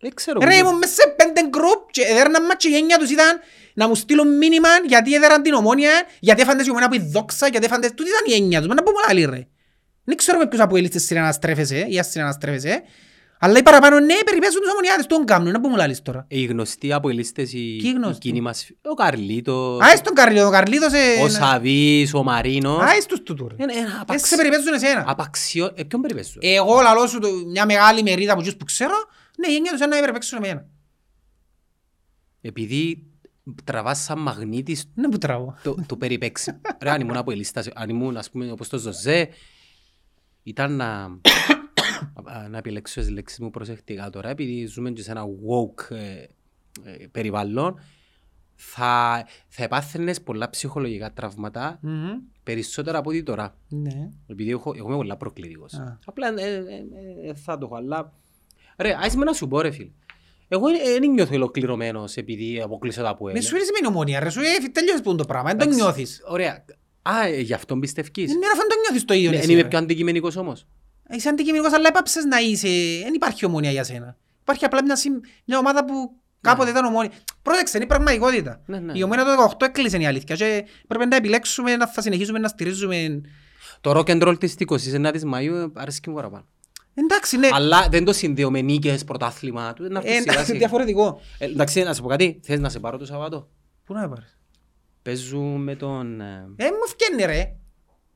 Δεν 0.00 0.14
ξέρω. 0.14 0.40
Ρε 0.40 0.46
που- 0.46 0.54
ήμουν 0.54 0.78
μέσα 0.78 0.92
σε 0.94 1.08
πέντε 1.16 1.48
γκρουπ 1.48 1.90
και 1.90 2.02
έδερναν 2.02 2.44
μας 2.46 2.56
και 2.56 2.68
η 2.68 2.74
έννοια 2.74 2.98
τους 2.98 3.10
ήταν 3.10 3.40
να 3.74 3.88
μου 3.88 3.94
στείλουν 3.94 4.36
μήνυμα 4.36 4.68
γιατί 4.88 5.14
έδεραν 5.14 5.42
την 5.42 5.52
ομόνια, 5.52 5.90
γιατί 6.20 6.40
έφαντες 6.42 6.66
η 6.66 6.70
ομόνια 6.70 6.88
που 6.88 6.94
η 6.94 7.08
δόξα, 7.12 7.48
γιατί 7.48 7.64
έφαντες... 7.66 7.90
Τούτη 7.94 8.08
ήταν 8.08 8.22
η 8.26 8.42
έννοια 8.42 8.58
τους. 8.58 8.68
Μα 8.68 8.74
να 8.74 8.82
πούμε 8.82 8.96
λάλη 9.06 9.24
ρε. 9.24 9.46
Δεν 10.04 10.16
ξέρω 10.16 10.38
με 10.38 10.46
ποιους 10.48 10.60
από 10.60 10.76
ελίστες 10.76 11.02
συναναστρέφεσαι 11.04 11.86
ή 11.88 11.98
ας 11.98 12.06
συναναστρέφεσαι. 12.10 12.82
Αλλά 13.44 13.58
οι 13.58 13.62
παραπάνω 13.62 14.00
ναι 14.00 14.14
περιπέζουν 14.24 14.60
τους 14.60 14.70
ομονιάτες. 14.70 15.06
Τον 15.06 15.24
κάνουν. 15.24 15.52
Να 15.52 15.60
πούμε 15.60 15.76
λάλης 15.76 16.02
τώρα. 16.02 16.24
Οι 16.28 16.44
γνωστοί 16.44 16.92
από 16.92 17.08
οι 17.10 17.14
λίστες, 17.14 17.52
οι, 17.52 17.56
Ποιοι 17.56 17.80
οι 17.82 17.92
γνωστοί; 17.92 18.18
κοινοί 18.20 18.40
μας, 18.40 18.70
ο 18.82 18.94
Καρλίτος, 18.94 19.80
Άις 19.82 20.00
τον 20.00 20.14
Καρλίδο, 20.14 20.46
ο 20.46 20.50
Καρλίδος... 20.50 20.92
ε, 20.92 21.22
ο 21.22 21.28
Σαβής, 21.28 22.14
ο 22.14 22.22
Μαρίνος. 22.22 22.82
Άις 22.82 23.06
τους 23.06 23.22
τούτου 23.22 23.48
ρε. 23.48 23.54
Είναι 23.58 23.72
ένα 23.72 23.82
Έτσι 23.82 23.96
απαξ- 24.00 24.26
σε 24.26 24.36
περιπέζουν 24.36 24.72
εσένα. 24.72 25.04
απαξιό... 25.06 25.72
Ε, 25.74 25.82
ποιον 25.84 26.00
περιπέζουν; 26.00 26.38
Εγώ 26.44 26.80
λαλώ 26.80 27.06
σου 27.06 27.18
το- 27.18 27.28
μια 27.46 27.66
μεγάλη 27.66 28.02
μερίδα 28.02 28.32
από 28.32 28.42
τους 28.42 28.56
που 28.56 28.64
ξέρω, 28.64 28.94
ναι, 29.38 29.52
η 29.52 29.54
έννοια 29.54 29.70
τους 29.70 29.80
είναι 29.80 29.94
να 29.94 30.00
περιπέξουν 30.00 30.44
εμένα. 30.44 30.66
Επειδή 32.40 33.06
τραβάς 33.64 33.98
σαν 33.98 34.18
μαγνήτης 34.18 34.90
Ναι 34.94 35.08
που 35.08 35.18
τραβώ. 35.18 35.54
το, 35.62 35.76
το 35.86 35.96
περιπέξει. 35.96 36.60
Ρε, 36.82 36.90
αν 36.90 37.00
ήμουν 37.00 37.16
από 37.16 37.30
η 37.32 37.36
λίστα, 37.36 37.64
αν 37.74 37.88
ήμουν, 37.88 38.16
ας 38.16 38.30
πούμε, 38.30 38.50
όπως 38.50 38.68
το 38.68 38.78
Ζωζέ, 38.78 39.28
ήταν 40.42 40.76
να, 40.76 41.08
να- 42.24 42.48
να 42.50 42.58
επιλέξω 42.58 43.00
τις 43.00 43.10
λέξεις 43.10 43.38
μου 43.38 43.50
προσεκτικά 43.50 44.10
τώρα, 44.10 44.28
επειδή 44.28 44.66
ζούμε 44.66 44.90
και 44.90 45.02
σε 45.02 45.10
ένα 45.10 45.24
woke 45.24 45.90
ε, 45.96 46.22
ε, 46.84 47.06
περιβάλλον, 47.12 47.80
θα, 48.54 49.24
θα 49.48 49.62
επάθαινες 49.64 50.20
πολλά 50.22 50.50
ψυχολογικά 50.50 51.12
τραύματα, 51.12 51.78
Μμμ. 51.82 52.10
περισσότερα 52.42 52.98
από 52.98 53.10
ό,τι 53.10 53.22
τώρα. 53.22 53.56
Ναι. 53.68 54.08
Επειδή 54.26 54.50
έχω, 54.50 54.72
εγώ 54.76 54.86
είμαι 54.86 54.96
πολλά 54.96 55.16
προκλητικός. 55.16 55.74
Α. 55.74 55.98
Απλά 56.04 56.28
ε, 56.28 56.54
ε, 56.54 56.56
ε, 56.56 57.28
ε, 57.28 57.34
θα 57.34 57.58
το 57.58 57.66
έχω, 57.66 57.76
αλλά... 57.76 58.12
Ρε, 58.76 58.94
άσε 59.00 59.16
με 59.16 59.24
να 59.24 59.32
σου 59.32 59.48
πω 59.48 59.60
ρε 59.60 59.70
φίλε. 59.70 59.90
Εγώ 60.54 60.66
δεν 61.00 61.10
νιώθω 61.10 61.34
ολοκληρωμένος 61.34 62.16
επειδή 62.16 62.60
αποκλείσω 62.64 63.02
τα 63.02 63.16
που 63.16 63.24
Με 63.24 63.40
σου 63.40 63.54
είναι 63.56 63.64
σημαίνει 63.64 63.86
ομόνια 63.86 64.20
ρε, 64.20 64.30
σου 64.30 64.40
ε, 64.40 64.68
τέλειωσες 64.72 65.00
που 65.00 65.08
είναι 65.08 65.18
το 65.18 65.24
πράγμα, 65.24 65.48
δεν 65.48 65.58
το 65.58 65.64
Εντάξει. 65.64 65.82
νιώθεις. 65.82 66.22
Ωραία. 66.26 66.64
Α, 67.02 67.26
ε, 67.26 67.40
γι' 67.40 67.52
αυτόν 67.54 67.80
πιστεύεις. 67.80 68.10
Ναι, 68.16 68.46
αφού 68.46 68.56
δεν 68.56 68.68
το 68.68 68.74
νιώθεις 68.84 69.04
το 69.04 69.14
ίδιο 69.14 69.30
Ναι, 69.30 69.36
εσύ, 69.36 69.44
Δεν 69.46 69.54
είμαι 69.54 69.62
ρε. 69.62 69.68
πιο 69.68 69.78
αντικειμενικός 69.78 70.36
όμως. 70.36 70.66
Είσαι 71.10 71.28
αντικειμενικός, 71.28 71.72
αλλά 71.72 71.88
έπαψες 71.88 72.24
να 72.24 72.38
είσαι, 72.38 72.68
δεν 73.02 73.14
υπάρχει 73.14 73.44
ομόνια 73.44 73.70
για 73.70 73.84
σένα. 73.84 74.16
Υπάρχει 74.42 74.64
απλά 74.64 74.84
μια, 74.84 74.96
συμ- 74.96 75.24
μια 75.44 75.58
ομάδα 75.58 75.84
που 75.84 75.94
κάποτε 76.40 76.70
ήταν 76.70 76.84
ομόνια. 76.84 77.10
Πρόσεξε, 77.42 77.76
είναι 77.76 77.84
η 77.84 77.88
πραγματικότητα. 77.88 78.62
Ναι, 78.66 78.78
ναι. 78.78 78.92
Η 78.96 79.02
ομόνια 79.02 79.24
το 79.24 79.30
18 79.60 79.66
έκλεισε 79.66 79.96
η 79.96 80.06
αλήθεια 80.06 80.36
και 80.36 80.64
πρέπει 80.88 81.06
να 81.06 81.16
επιλέξουμε 81.16 81.76
να 81.76 81.86
θα 81.88 82.00
συνεχίσουμε 82.02 82.38
να 82.38 82.48
στηρίζουμε. 82.48 83.20
Το 83.80 83.90
rock 83.98 84.06
and 84.10 84.22
roll 84.28 84.38
της 84.40 84.54
29ης 84.58 85.22
Μαΐου 85.34 85.70
αρέσκει 85.74 86.08
μου 86.08 86.14
παραπάνω. 86.14 86.46
Εντάξει, 86.94 87.36
ναι. 87.36 87.48
Αλλά 87.52 87.86
δεν 87.90 88.04
το 88.04 88.12
συνδέω 88.12 88.50
με 88.50 88.60
νίκες, 88.60 89.04
πρωτάθλημα. 89.04 89.72
του, 89.72 89.82
να 89.90 89.98
έρθει 89.98 90.08
Ε, 90.10 90.12
σιγά 90.12 90.22
εντάξει, 90.32 90.44
σιγά. 90.44 90.58
διαφορετικό. 90.58 91.20
Ε, 91.38 91.44
Εντάξει, 91.44 91.82
να 91.82 91.94
σου 91.94 92.02
πω 92.02 92.08
κάτι. 92.08 92.40
Θες 92.44 92.60
να 92.60 92.68
σε 92.68 92.78
πάρω 92.80 92.98
το 92.98 93.04
Σαββάτο; 93.06 93.48
Πού 93.84 93.92
να 93.94 94.00
με 94.00 94.08
πάρεις; 94.08 94.38
Παίζουν 95.02 95.62
με 95.62 95.74
τον... 95.74 96.20
ε, 96.20 96.46
Ε, 96.56 96.64
μου 96.64 96.88
φκένει 96.88 97.24
ρε. 97.24 97.52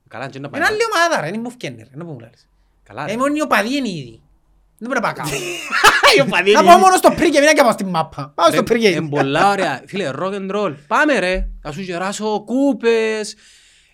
Καλά, 0.07 0.29
και 0.29 0.39
να 0.39 0.49
πάει. 0.49 0.61
Είναι 0.61 0.69
άλλη 0.69 0.79
ομάδα 0.93 1.21
ρε, 1.25 1.31
δεν 1.31 1.39
μου 1.43 1.49
φκένει 1.51 1.75
ρε, 1.91 1.97
να 1.97 2.03
μου 2.03 2.19
λες. 2.19 2.47
Καλά, 2.83 3.03
Ε, 3.03 3.11
ρε. 3.11 3.17
μόνο 3.17 3.33
οι 3.35 3.41
οπαδοί 3.41 3.75
είναι 3.75 3.89
ήδη. 3.89 4.21
Δεν 4.79 4.89
πρέπει 4.89 5.05
να 5.05 5.13
πάω 5.13 5.25
κάπου. 5.25 5.37
Οι 6.17 6.21
οπαδοί 6.21 6.51
Να 6.51 6.59
είναι 6.59 6.67
πάω 6.67 6.77
ήδη. 6.77 6.83
μόνο 6.83 6.95
στο 6.95 7.11
πρίγκε, 7.11 7.39
μην 7.39 7.49
να 7.55 7.63
πάω 7.63 7.71
στην 7.71 7.87
μάπα. 7.87 8.31
Πάω 8.35 8.45
στο 8.47 8.55
Ρε, 8.55 8.63
πρίγκε. 8.63 8.89
εν 8.95 9.09
πολλά 9.09 9.49
ωραία. 9.51 9.81
Φίλε, 9.87 10.11
rock 10.19 10.33
and 10.33 10.51
roll. 10.55 10.75
Πάμε 10.87 11.19
ρε. 11.19 11.49
Θα 11.61 11.71
σου 11.71 11.81
γεράσω 11.81 12.43
κούπες, 12.45 13.35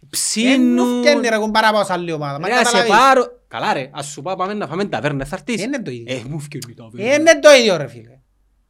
Δεν 0.03 0.61
μου 0.61 0.75
ψήνουν. 0.75 1.03
φκένει 1.03 1.27
ρε, 1.27 1.35
έχουν 1.35 1.51
πάρα 1.51 1.71
πάως 1.71 1.85
σε 1.85 1.93
άλλη 1.93 2.11
ομάδα. 2.11 2.39
Μα 2.39 2.47
Ρε, 2.47 2.53
να 2.53 2.59
σε 2.59 2.63
καταλάβεις. 2.65 2.91
πάρω. 2.91 3.41
Καλά 3.47 3.73
ρε, 3.73 3.89
ας 3.93 4.05
σου 4.05 4.21
πάω 4.21 4.35
πάμε 4.35 4.53
να 4.53 4.67
φάμε 4.67 4.85
ταβέρνα, 4.85 5.25
θα 5.25 5.35
έρθεις. 5.35 5.61
Είναι 5.63 5.81
το 5.81 5.91
ίδιο. 5.91 6.15
Ε, 6.15 6.23
μου 6.27 6.39
φκένει 6.39 6.73
τα 6.73 6.83
Ε, 6.83 6.89
ταβέρνα. 6.89 7.13
Είναι 7.13 7.39
το 7.39 7.51
ίδιο 7.51 7.77
ρε 7.77 7.87
φίλε. 7.87 8.19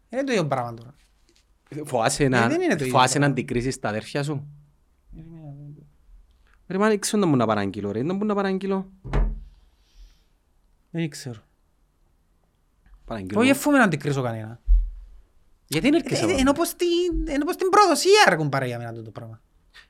Είναι 0.10 0.24
το 0.24 0.32
ίδιο 0.32 0.46
πράγμα 0.48 0.74
τώρα. 0.74 0.96
Φοάσαι 1.86 2.24
Ε, 2.24 2.28
να, 2.28 2.48
δεν 2.48 2.62
είναι 2.62 2.76
το 2.76 2.84
ίδιο 2.84 2.98
φοάσαι 2.98 3.14
να 3.14 3.20
πράγμα. 3.20 3.26
αντικρίσεις 3.26 3.80
τα 3.80 3.90
αδέρφια 3.90 4.24
σου. 4.24 4.48
Ρε 6.68 6.78
μα 6.78 6.90
έξω 6.90 7.18
να 7.18 7.26
μου 7.26 7.36
να 7.36 7.46
παραγγείλω 7.46 7.92
ρε, 7.92 8.04
να 8.04 8.14
μου 8.14 8.26
να 8.26 8.36
παραγγείλω. 8.36 8.92
Δεν 10.90 11.10
ξέρω. 11.10 11.40
Παραγγείλω. 13.06 13.40
Όχι 13.40 13.50
εφούμε 13.50 13.78
να 13.78 13.84
αντικρίσω 13.84 14.22
κανένα. 14.22 14.62
Γιατί 15.68 15.90
δεν 15.90 16.00
έρχεσαι 16.04 16.22
Ε, 16.26 16.28
εδώ; 16.30 16.38
Ενώ 16.40 16.52
πως 16.52 16.74
την- 16.76 17.28
ενώ 17.28 17.46
πως 17.46 17.56
την 17.56 17.70
προδοσία 17.70 18.24
ρε 18.30 18.36
κουμπάρε 18.36 18.66
για 18.66 18.78
μένα 18.78 18.94
το 19.02 19.12
πράγμα. 19.12 19.42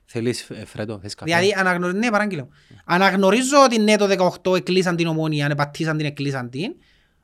Θέλεις 0.04 0.50
ε, 0.50 0.64
Φρέντο, 0.66 0.98
θες 1.02 1.14
καφέ. 1.14 1.30
Δηλαδή 1.30 1.54
αναγνωρίζω, 1.58 1.98
ναι 1.98 2.10
παράγγειλε 2.10 2.42
μου. 2.42 2.50
Αναγνωρίζω 2.84 3.62
ότι 3.64 3.78
ναι 3.78 3.96
το 3.96 4.30
18 4.44 4.56
εκλείσαν 4.56 4.96
την 4.96 5.06
ομόνια, 5.06 5.46
αν 5.46 5.54
πατήσαν 5.56 5.96
την 5.96 6.06
εκλείσαν 6.06 6.50
την. 6.50 6.74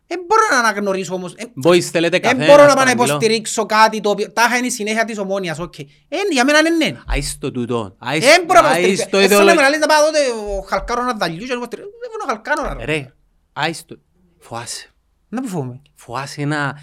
Δεν 0.07 0.21
μπορώ 0.27 0.43
να 0.51 0.59
αναγνωρίσω 0.59 1.15
όμως. 1.15 1.35
ε, 1.37 1.45
Boys 1.65 1.81
θέλετε 1.81 2.19
καφέ, 2.19 2.37
Δεν 2.37 2.47
μπορώ 2.47 2.63
να 2.63 2.69
να 2.69 2.75
πάω 2.75 2.85
να 2.85 2.91
παραγγείλω. 2.91 3.05
υποστηρίξω 3.17 3.67
κάτι 3.67 4.01
το 4.01 4.11
οποίο 4.11 4.33
τάχα 4.33 4.57
είναι 4.57 4.67
η 4.67 4.71
συνέχεια 4.71 5.05
της 5.05 5.19
ομόνιας, 5.19 5.59
οκ. 5.59 5.79
Ε, 5.79 5.87
για 6.33 6.45
μένα 6.45 6.59
είναι 6.59 6.71
ναι. 6.71 6.99
Άις 7.07 7.39
το 7.41 7.51
τούτο. 7.51 7.95
άις- 7.99 8.25
Δεν 8.27 8.45
μπορώ 8.45 8.61
να 8.61 8.69
άις 8.69 8.77
υποστηρίξω. 8.77 9.09
το 9.11 9.17
Έτσι 9.19 9.29
να 9.35 9.35
ιδεολογικό. 9.43 9.63
με 9.63 9.69
λες 9.71 9.79
να 9.81 9.87
πάω 9.87 10.05
τότε 10.05 10.19
ο 10.59 10.61
χαλκάρο 10.69 11.03
να 11.03 11.13
δαλιού 11.15 11.39
και 11.47 11.53
να 11.53 11.55
υποστηρίξω. 11.55 11.91
Δεν 12.01 12.11
μπορώ 12.11 12.25
χαλκάρο 12.43 12.79
ρε. 12.79 12.85
Ρε, 12.85 13.13
άις 13.53 13.85
το... 13.85 13.99
Φοάσαι. 14.39 14.91
Να 15.29 15.41
που 15.43 15.49
φοβούμαι. 15.49 15.83
Φοάσαι 15.95 16.45
να, 16.45 16.79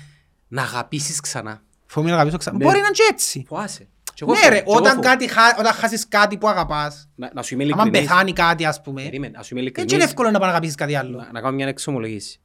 να 0.47 0.61
αγαπήσεις 0.61 1.19
ξανά. 1.19 1.63
Φοβούμαι 1.85 2.11
να 2.11 2.17
αγαπήσω 2.17 2.37
ξανά. 2.37 2.57
Ναι. 2.57 2.63
Μπορεί 2.63 2.75
να 2.75 2.85
είναι 2.85 2.95
και 2.95 3.07
έτσι. 3.11 3.45
Φοάσαι. 3.47 3.87
Κι 4.17 4.23
εγώ 4.23 4.31
Ναι 4.31 4.37
φοβούμαι, 4.37 4.55
ρε, 4.57 4.63
κι 4.63 4.69
εγώ 4.69 4.77
όταν, 4.79 4.89
φοβούμαι. 4.95 5.07
κάτι, 5.09 5.27
χα- 5.27 5.57
όταν 5.59 5.73
χάσεις 5.73 6.07
κάτι 6.07 6.37
που 6.37 6.47
αγαπάς, 6.47 7.09
Να, 7.15 7.31
να 7.33 7.41
σου 7.41 7.53
είμαι 7.53 7.63
άμα 7.63 7.73
ειλικρινής. 7.83 8.09
πεθάνει 8.09 8.33
κάτι 8.33 8.65
ας 8.65 8.81
πούμε, 8.81 9.03
Περίμενε, 9.03 9.37
να 9.37 9.43
σου 9.43 9.55
είμαι 9.55 9.63
έτσι 9.67 9.79
είναι 9.81 9.81
ειλικρινής. 9.81 10.05
εύκολο 10.05 10.29
να 10.31 10.39
πάει 10.39 10.47
να 10.47 10.53
αγαπήσεις 10.53 10.75
κάτι 10.75 10.95
άλλο. 10.95 11.17
Να, 11.17 11.31
να 11.31 11.41
κάνω 11.41 11.55
μια 11.55 11.67
εξομολογήση. 11.67 12.41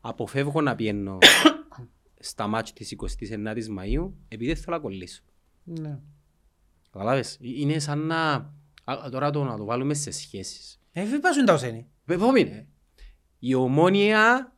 Αποφεύγω 0.00 0.60
να 0.60 0.74
πιένω 0.74 1.18
στα 2.30 2.46
μάτια 2.46 2.72
της 2.74 2.94
29ης 2.98 3.78
Μαΐου 3.78 4.10
επειδή 4.28 4.52
δεν 4.52 4.62
θέλω 4.62 4.76
να 4.76 4.82
κολλήσω. 4.82 5.22
Ναι. 5.64 5.98
Καταλάβες; 6.92 7.34
Ε, 7.34 7.38
Είναι 7.40 7.78
σαν 7.78 7.98
να... 7.98 8.32
α, 8.84 9.08
Τώρα 9.10 9.30
το, 9.30 9.44
να 9.44 9.56
το 9.56 9.64
βάλουμε 9.64 9.94
σε 9.94 10.10
σχέσεις. 10.10 10.80
Ε, 10.92 11.04
δεν 11.06 11.20
πάσουν 11.20 11.44
τα 11.44 11.52
οσένη. 11.52 11.86
Επόμενε. 12.06 12.66
Η 13.38 13.54
ομόνια, 13.54 14.52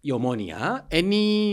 η 0.00 0.12
ομόνια 0.12 0.86
είναι 0.90 1.14
η, 1.14 1.52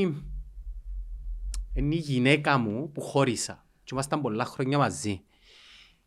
είναι 1.73 1.95
η 1.95 1.97
γυναίκα 1.97 2.57
μου 2.57 2.91
που 2.91 3.01
χώρισα. 3.01 3.63
Και 3.89 3.95
ήμασταν 3.95 4.21
πολλά 4.21 4.45
χρόνια 4.45 4.77
μαζί. 4.77 5.21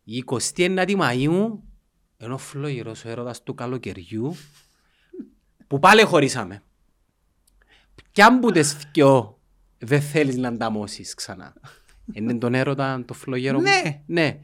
Η 0.03 0.23
29η 0.27 0.97
Μαΐου, 0.97 1.59
ενώ 2.17 2.37
φλόγερος 2.37 3.05
ο 3.05 3.09
έρωτας 3.09 3.43
του 3.43 3.53
καλοκαιριού, 3.53 4.35
που 5.67 5.79
πάλι 5.79 6.03
χωρίσαμε. 6.03 6.63
Κι 8.11 8.21
αν 8.21 8.39
που 8.39 8.51
τις 8.51 8.73
θκυο 8.73 9.39
δεν 9.77 10.01
θέλεις 10.01 10.35
να 10.37 10.47
ανταμώσεις 10.47 11.13
ξανά. 11.13 11.53
Είναι 12.13 12.33
τον 12.33 12.53
έρωτα, 12.53 13.03
το 13.05 13.13
φλογέρο 13.13 13.57
μου. 13.57 13.63
Ναι. 13.63 14.03
Ναι. 14.05 14.39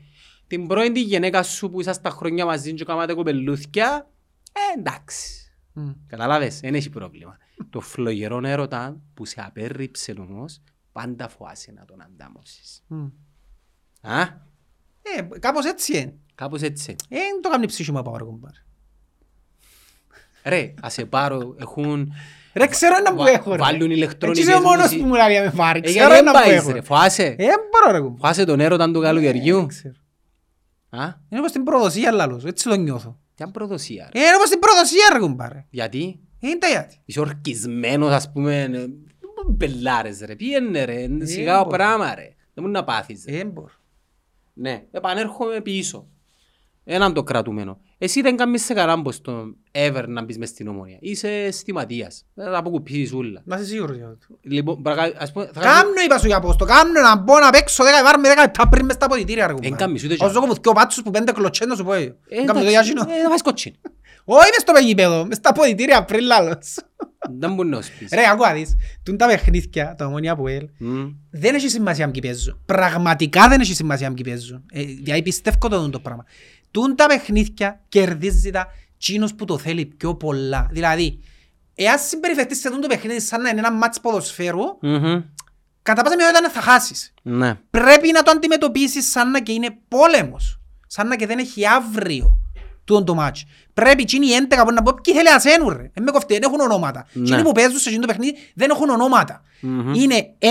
Την 0.48 0.68
πρώην 0.68 0.94
τη 0.94 1.02
γυναίκα 1.02 1.44
σου 1.44 1.70
που 1.70 1.80
είσαστε 1.80 2.10
χρόνια 2.10 2.46
μαζί 2.46 2.74
και 2.74 2.86
κάνατε 2.86 3.14
κοπελούθκια, 3.14 4.10
ε, 4.52 4.80
εντάξει. 4.80 5.52
Μμ. 5.74 5.92
Καταλάβες, 6.08 6.60
δεν 6.60 6.76
έχει 6.76 6.90
πρόβλημα. 6.90 7.38
το 7.70 7.80
φλογερό 7.80 8.42
έρωτα 8.44 9.02
που 9.14 9.26
σε 9.26 9.42
απέρριψε 9.42 10.12
όμως, 10.12 10.62
πάντα 10.92 11.28
φοάσαι 11.28 11.72
να 11.72 11.86
τον 11.86 12.02
αντάμωσεις. 12.02 12.84
Μμ. 12.88 13.08
Α, 14.02 14.22
Ε, 15.02 15.38
κάπως 15.40 15.66
έτσι 15.66 15.98
είναι. 15.98 16.14
κάπως 16.36 16.62
έτσι. 16.62 16.96
Ε, 17.10 17.16
δεν 17.18 17.42
το 17.42 17.50
κάνει 17.50 17.64
η 17.64 17.68
ψυχή 17.68 17.92
μου 17.92 18.00
από 18.00 18.12
άρα, 18.16 18.24
κουμπάρε. 18.24 18.58
Ρε, 20.44 20.74
ας 20.82 20.94
σε 20.94 21.06
πάρω, 21.06 21.56
έχουν... 21.60 22.14
Ρε, 22.54 22.68
ξέρω 22.68 22.96
ένα 22.98 23.12
που 23.14 23.18
Βα- 23.24 23.30
έχω, 23.30 23.52
ρε. 23.52 23.58
βάλουν 23.58 23.92
ηλεκτρονικές 23.92 24.44
Έτσι 24.48 24.58
είσαι 24.58 24.66
ο 24.66 24.70
μόνος 24.70 24.84
μουσι- 24.86 25.00
που 25.00 25.06
μου 25.08 25.14
λέει 25.14 25.42
με 25.44 25.54
πάρει. 25.56 25.80
Ε, 25.80 25.82
Ξέρω 25.82 25.98
γιατί 26.08 26.14
δεν 26.14 26.28
ένα 26.28 26.32
που 26.32 26.46
πάεις 26.46 26.58
έχω. 26.60 26.72
ρε, 26.72 26.82
φοάσαι. 26.82 27.24
Ε, 27.26 27.36
δεν 27.36 27.56
μπορώ, 27.72 27.92
ρε, 27.92 28.00
κουμπάρε. 28.00 28.20
Φοάσαι 28.20 28.46
τον 28.46 28.60
έρωτα 28.60 28.92
του 28.92 29.02
καλοκαιριού. 29.02 29.58
Δεν 29.58 29.68
ξέρω. 29.68 29.94
Α, 30.90 31.00
Είναι 31.30 31.40
όπως 31.40 31.52
την 31.52 31.64
προδοσία, 31.64 32.12
λαλός. 32.12 32.46
Έτσι 32.46 32.70
το 32.70 32.76
νιώθω. 32.76 33.20
τι 33.36 33.44
αν 33.44 33.52
προδοσία 33.52 34.10
ρε. 34.14 34.20
Ε, 34.20 34.24
είναι 34.26 34.36
όπως 34.36 34.50
την 34.50 34.60
προδοσία, 34.60 35.10
ρε, 35.14 35.20
κουμπάρε. 35.20 35.66
Γιατί; 35.70 36.20
Ε, 36.42 36.48
Είναι 36.48 36.58
τα 36.58 36.68
γιατί. 36.68 37.02
είσαι 37.06 37.20
ορκισμένος 37.20 38.12
ας 38.14 38.32
πούμε, 38.32 38.62
ε, 38.62 38.86
μπελάρες 39.50 40.20
ρε, 40.20 40.36
πήγαινε 40.36 40.84
ρε, 40.86 41.02
είναι 41.02 41.26
σιγά 41.26 41.60
ο 41.60 41.64
μπορώ. 41.64 41.76
πράγμα 41.78 42.16
ρε. 42.16 42.36
Δεν 42.54 42.64
μπορεί 42.64 42.72
να 42.72 42.84
πάθεις. 42.84 43.24
ρε. 43.28 43.34
Ε, 43.34 43.38
δεν 43.38 43.50
μπορώ. 43.50 43.72
Ναι, 44.62 44.84
επανέρχομαι 44.92 45.62
πίσω. 45.62 46.08
Έναν 46.84 47.14
το 47.14 47.24
κρατούμενο. 47.24 47.80
Εσύ 47.98 48.22
δεν 48.22 48.36
κάνεις 48.38 48.64
σε 48.66 48.74
καράμπος 48.74 49.16
στο 49.16 49.44
ever 49.72 50.04
να 50.08 50.24
μπεις 50.24 50.38
μες 50.38 50.50
στην 50.50 50.68
ομόνια. 50.68 50.98
Είσαι 51.00 51.52
στιματίας. 51.52 52.26
Δεν 52.34 52.52
θα 52.52 52.58
αποκουπίσεις 52.58 53.14
ούλα. 53.14 53.42
Να 53.46 53.56
είσαι 53.56 53.66
σίγουρος 53.66 53.96
για 53.98 54.06
αυτό. 54.08 54.38
Λοιπόν, 54.42 54.82
παρακα- 54.82 55.22
ας 55.22 55.32
πούμε, 55.32 55.50
θα 55.54 55.62
Κάμνω 55.62 56.02
είπα 56.06 56.18
σου 56.18 56.28
για 56.28 56.40
πόστο, 56.40 56.66
κάμνω 56.66 57.02
να 57.02 57.16
μπω 57.18 57.40
να 57.40 57.50
παίξω 57.50 57.84
δέκα 57.84 58.04
βάρ 58.04 58.20
με 58.20 58.28
δέκα 58.28 58.42
λεπτά 58.42 58.68
πριν 58.70 58.86
μες 58.86 58.96
στα 58.96 59.08
ποδητήρια 59.08 59.48
ρε 59.48 59.54
κουμπάρε. 59.54 59.72
Εν 59.72 59.78
κάμνεις 59.80 60.04
ούτε 60.04 60.14
Ως 60.14 60.20
τζάμπα. 60.20 60.34
δω 60.34 60.46
μου 60.46 60.54
δυο 60.62 60.72
πάτσους 60.72 61.04
που 61.04 61.12
πέντε 61.12 61.32
κλωτσές 61.32 61.68
να 61.68 61.76
σου 61.76 61.84
πω 61.84 61.94
εγώ. 61.94 62.16
Ε, 62.28 62.36
Κάμνω 62.36 62.46
το 62.46 62.52
εντάξει, 62.52 62.70
γιάσινο. 62.70 63.02
ε, 63.02 63.22
θα 63.22 63.28
φάεις 63.28 63.42
κοτσίν. 63.42 63.74
Όχι 64.32 64.50
μες 64.50 64.62
στο 64.62 64.72
πεγίπεδο, 64.74 65.26
μες 65.26 65.38
στα 65.38 65.52
ποδητήρια 65.52 66.04
πριν 66.04 66.26
λάλος. 66.26 66.76
Δεν 67.40 67.54
μπορεί 67.54 67.70
να 67.70 67.82
σου 67.82 67.92
πεις. 68.00 68.10
Ρε, 68.14 68.28
ακούω 68.30 68.46
να 68.46 68.54
δεις, 68.54 68.76
τούν 69.04 69.18
τα 69.18 69.28
παιχνίδια, 69.28 69.96
τα 69.98 70.06
ομόνια 70.06 70.36
που 70.36 70.48
έλ, 70.48 70.70
Μμ. 70.78 71.08
δεν 71.32 71.56
έχει 71.56 71.70
σημασία 71.70 72.06
αν 72.06 72.12
ποιοι 72.12 72.22
παίζουν. 72.22 72.62
Πραγματικά 72.66 73.48
δεν 73.48 73.60
έχει 73.62 73.74
σημασία 73.74 74.08
αν 74.08 74.14
ποιοι 74.14 74.24
παίζουν. 74.24 74.64
Ε, 74.72 74.84
δηλαδή 74.84 75.22
πιστεύω 75.22 75.68
το 75.70 75.80
δουν 75.82 75.92
το 75.92 76.00
πράγμα. 76.00 76.26
Τούν 76.72 76.96
τα 76.96 77.06
παιχνίδια 77.08 77.82
κερδίζει 77.90 78.52
τα 78.52 78.68
τσίνος 78.98 79.36
που 79.36 79.46
το 79.46 79.58
θέλει 79.58 79.86
πιο 79.86 80.16
πολλά. 80.16 80.68
Δηλαδή, 80.72 81.20
εάν 81.76 82.00
συμπεριφερθείς 82.00 82.60
σε 82.60 82.70
τούν 82.70 82.82
το 82.82 82.88
παιχνίδι 82.88 83.20
σαν 83.20 83.42
να 83.42 83.50
είναι 83.50 83.60
ένα 83.60 83.72
μάτς 83.72 84.00
ποδοσφαίρου, 84.00 84.64
Μμμ. 84.82 85.22
κατά 85.82 86.04
πάσα 86.04 86.16
πιθανότητα 86.16 86.50
θα 86.52 86.62
χάσεις. 86.62 87.14
Ναι. 87.22 87.58
Πρέπει 87.70 88.12
να 88.12 88.24
το 88.24 88.32
αντιμετωπίσεις 88.32 89.10
σαν 89.10 89.32
να 89.32 89.42
και 89.42 89.52
είναι 89.52 89.78
πόλεμος. 89.88 90.60
Σαν 90.88 91.08
να 91.08 91.16
και 91.16 91.26
δεν 91.26 91.38
έχει 91.40 91.68
αύριο 91.68 92.38
τούτο 92.90 93.04
το 93.04 93.16
μάτς. 93.16 93.46
Πρέπει 93.74 94.02
εκείνοι 94.02 94.28
οι 94.28 94.32
11 94.50 94.64
που 94.66 94.74
να 94.74 94.82
πω 94.82 94.94
ποιοι 95.04 95.14
θέλει 95.14 95.30
να 95.34 95.40
σένουν 95.40 95.78
ρε. 95.78 95.92
Ε, 95.94 96.02
με 96.02 96.12
κοφτεί, 96.12 96.34
δεν 96.34 96.44
έχουν 96.44 96.60
ονόματα. 96.60 97.08
Ναι. 97.14 97.24
Εκείνοι 97.24 97.42
που 97.42 97.52
παίζουν 97.52 97.78
σε 97.78 97.90
εκείνο 97.90 98.06
το 98.06 98.14
παιχνίδι 98.14 98.38
δεν 98.56 98.70
έχουν 98.70 98.90
ονόματα. 98.90 99.42
Μμμ. 99.62 99.94
Είναι 99.94 100.36
11 100.40 100.46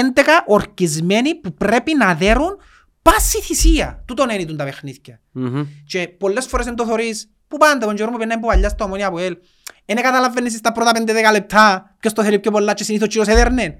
ορκισμένοι 0.47 1.35
που 1.35 1.54
πρέπει 1.54 1.95
να 1.95 2.14
δέρουν 2.14 2.57
πάση 3.02 3.40
θυσία. 3.40 4.02
Τούτον 4.07 4.30
είναι 4.30 4.52
τα 4.52 4.64
παιχνίδια. 4.64 5.21
Μμμ. 5.33 5.66
Και 5.87 6.09
πολλές 6.18 6.47
φορές 6.47 6.66
δεν 6.66 6.75
το 6.75 6.87
θωρείς 6.87 7.30
που 7.49 7.57
πάντα 7.57 7.87
τον 7.87 7.97
Γιώργο 7.97 8.12
μου 8.12 8.18
περνάει 8.18 8.38
που 8.38 8.47
παλιά 8.47 8.68
στο 8.68 8.85
ομονία 8.85 9.11
που 9.11 9.18
έλ. 9.18 9.37
Δεν 9.85 9.97
καταλαβαίνεις 9.97 10.52
στα 10.54 10.73
πρώτα 10.73 10.92
5-10 10.95 11.33
λεπτά 11.33 11.95
ποιος 12.00 12.12
το 12.12 12.23
θέλει 12.23 12.38
πιο 12.38 12.50
πολλά 12.50 12.75
και 12.75 12.85
συνήθως 12.85 13.09
κύριος 13.09 13.28
έδερνε. 13.28 13.78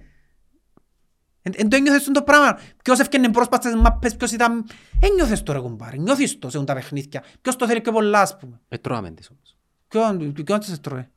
Εν 1.57 1.69
το 1.69 1.77
ένιωθες 1.77 2.05
το 2.13 2.23
πράγμα. 2.23 2.59
Ποιος 2.85 2.99
έφτιανε 2.99 3.29
πρόσπαστες 3.31 3.75
μάπες, 3.75 4.17
ποιος 4.17 4.31
ήταν... 4.33 4.67
Ένιωθες 5.01 5.43
το 5.43 5.53
ρε 5.53 5.59
κουμπάρε, 5.59 5.97
νιώθεις 5.97 6.39
το 6.39 6.51
σε 6.51 6.65
τα 6.65 6.75
παιχνίδια. 6.75 7.25
Ποιος 7.43 7.57
το 7.57 7.67
θέλει 7.67 7.81
πιο 7.81 7.93
πολλά 7.93 8.21
ας 8.21 8.37
πούμε. 8.37 8.61
Ε, 8.69 8.79
τρώμε 8.79 9.11
τις 9.11 9.31
όμως. 9.31 9.57
Ποιον 9.89 10.33
ποιον 10.33 10.59
το 10.61 10.67
σε 10.67 10.79
τρώει; 10.79 11.09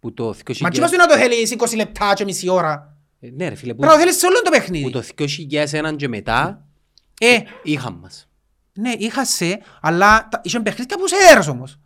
Που 0.00 0.12
το 0.14 0.28
2000 0.46 0.54
Μα 0.60 0.70
τι 0.70 0.80
μας 0.80 0.92
είναι 0.92 1.02
να 1.02 1.08
το 1.08 1.16
θέλεις 1.16 1.54
20 1.58 1.76
λεπτά 1.76 2.12
και 2.14 2.24
μισή 2.24 2.48
ώρα. 2.48 2.96
Ε, 3.20 3.28
Ναι 3.30 3.48
ρε 3.48 3.54
φίλε, 3.54 3.72
που 3.74 3.78
Πρέπει 3.78 3.92
να 3.92 3.98
το 3.98 4.04
θέλεις 4.04 4.18
σε 4.20 4.26
όλο 4.26 4.36
το 4.36 4.42
που 4.42 4.50
παιχνίδι. 4.50 4.90
το 4.90 5.02
2001 5.92 5.96
και 5.96 6.08
μετά 6.08 6.66
Ε, 7.20 7.38
είχαν 7.62 7.94
μας. 8.00 8.28
ναι, 8.72 8.92
είχα 8.98 9.24
σε, 9.24 9.60
αλλά 9.80 10.28
τα- 10.30 10.40
είχαν 10.44 10.62
παιχνίδια 10.62 10.96
που 10.98 11.08
σε 11.08 11.14
έδερες 11.26 11.46
όμως. 11.46 11.78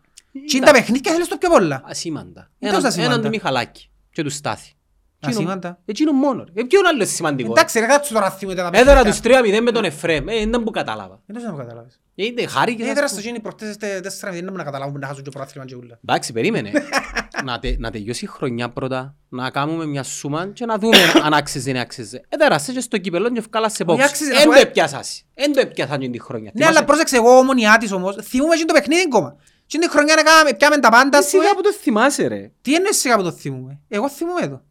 Και 0.47 0.57
είναι 0.57 0.67
τα 0.67 0.73
παιχνίδια 0.73 1.13
θέλεις 1.13 1.29
το 1.29 1.37
πιο 1.37 1.51
πολλά. 1.51 1.83
Ασήμαντα. 1.85 2.41
Είναι 2.59 2.71
Έναν- 2.71 2.75
τόσο 2.75 2.87
ασήμαντα. 2.87 3.11
Έναν 3.13 3.23
του 3.25 3.29
Μιχαλάκη 3.29 3.91
και 4.13 4.23
του 4.23 4.31
Στάθη. 4.31 4.73
Εκείνο- 5.23 5.39
Ασήμαντα. 5.41 5.79
Εκείνο 5.85 6.13
μόνο. 6.13 6.45
ρε. 6.55 6.61
Ε, 6.61 6.65
ποιον 6.65 6.87
άλλο 6.87 6.97
είναι 6.97 7.05
σημαντικό; 7.05 7.51
Εντάξει 7.51 7.79
ρε, 7.81 7.87
κάτσε 7.87 8.13
τώρα 8.13 8.31
θυμούνται 8.31 8.61
τα 8.63 8.71
Έδωρα 8.73 9.03
παιχνίδια. 9.03 9.11
τους 9.11 9.21
3-0 9.21 9.61
με 9.63 9.71
τον 9.71 9.85
Εφραίμ. 9.85 10.29
Ε, 10.29 10.47
δεν 10.47 10.63
που 10.63 10.71
κατάλαβα. 10.71 11.21
Δεν 11.27 11.43
το 11.43 11.51
να 11.57 11.63
καταλάβεις. 11.65 12.01
Ε, 12.15 12.25
Είναι 12.25 12.47
χάρη 12.47 12.77
Ε, 12.81 12.93
τώρα 12.93 13.09
στο 13.09 13.21
γίνει 13.21 13.41
προχτές 13.41 13.77
τε- 13.77 14.03
τέσσερα 14.03 14.31
μηδέν, 14.33 14.45
να 14.47 14.53
μην 14.53 14.65
καταλάβουν 14.65 15.01
να 15.01 15.07
χάσουν 15.07 15.23
και 15.25 15.31
πρωτάθλημα 15.31 15.67
και 15.67 15.75
ούλα. 15.77 15.99
Εντάξει, 16.05 16.33
περίμενε. 16.33 16.71
να, 17.45 17.59
τε, 17.59 17.77
να 17.79 17.91
τελειώσει 17.91 18.25
η 18.25 18.29
χρονιά 18.29 18.69
πρώτα, 18.71 19.15
να 19.29 19.51
κάνουμε 19.51 19.87
μια 19.87 20.03
σούμα 20.03 20.47
και 20.47 20.67
να 20.67 20.79
δούμε 20.79 20.97
αν 21.25 21.33
άξιζε 21.35 21.71
ή 21.71 21.73
δεν 21.73 21.83
άξιζε. 21.83 22.21
Ε, 22.29 22.37
τώρα 22.37 22.59
σε 22.59 22.73
και 22.73 22.81
στο 22.81 22.99
κυπελό 22.99 23.31
και 23.31 23.39
ευκάλα 23.39 23.69
σε 23.69 23.85
Όχι, 23.87 24.01
box. 24.01 24.05
άξιζε, 24.05 24.31
να 24.31 24.37
Εν 24.37 24.41
σου 24.43 24.47
το 24.49 24.53
πω, 24.55 24.59
ε- 24.59 24.63
έπιασας. 24.63 25.25
Εν 25.35 25.53
το 25.53 25.61
έπιασαν 25.61 25.99
και 25.99 26.09
την 26.09 26.21
χρονιά. 26.23 26.51
Ναι, 26.55 26.61
Θυμάσαι- 26.61 26.77
αλλά 26.77 26.87
πρόσεξε, 26.87 27.17
εγώ 27.17 27.39
ομονιά 27.39 27.77
της 27.79 27.93
όμως, 27.93 28.17
θυμούμαι 28.23 28.55
και 28.57 28.65
το 28.65 28.73
παιχνίδι 28.73 29.03
ακόμα. 29.07 29.37
Και 29.67 29.79
την 29.79 29.91
χρονιά 29.91 30.15
να 30.15 30.23
κάναμε, 30.23 30.53
πιάμε 30.55 30.79
τα 30.79 30.89
πάντα, 30.91 31.17
Ε, 31.17 31.21
ας 31.21 31.31
πούμε. 31.31 31.43
Σιγά 31.43 31.55
που 31.55 31.63
το 31.63 31.73
θυμάσαι 31.73 32.27
ρε. 32.27 32.51
Τι 32.63 32.75
εννοείς 32.75 32.99
σιγά 32.99 33.17
που 33.17 33.23
το 33.23 33.33
θυμούμαι. 33.33 33.81
Εγώ 33.89 34.09
θυμούμαι 34.11 34.49
το. 34.49 34.63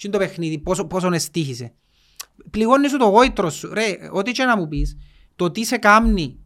Και 0.00 0.08
το 0.08 0.18
παιχνίδι, 0.18 0.58
πόσο, 0.58 0.84
πόσο 0.86 1.12
εστίχησε. 1.12 1.72
Πληγώνει 2.50 2.88
σου 2.88 2.96
το 2.96 3.04
γόητρο 3.04 3.50
σου. 3.50 3.74
Ρε, 3.74 3.96
ό,τι 4.12 4.32
και 4.32 4.44
να 4.44 4.56
μου 4.56 4.68
πεις, 4.68 4.96
το 5.36 5.50
τι 5.50 5.64
σε 5.64 5.76
κάμνει 5.76 6.38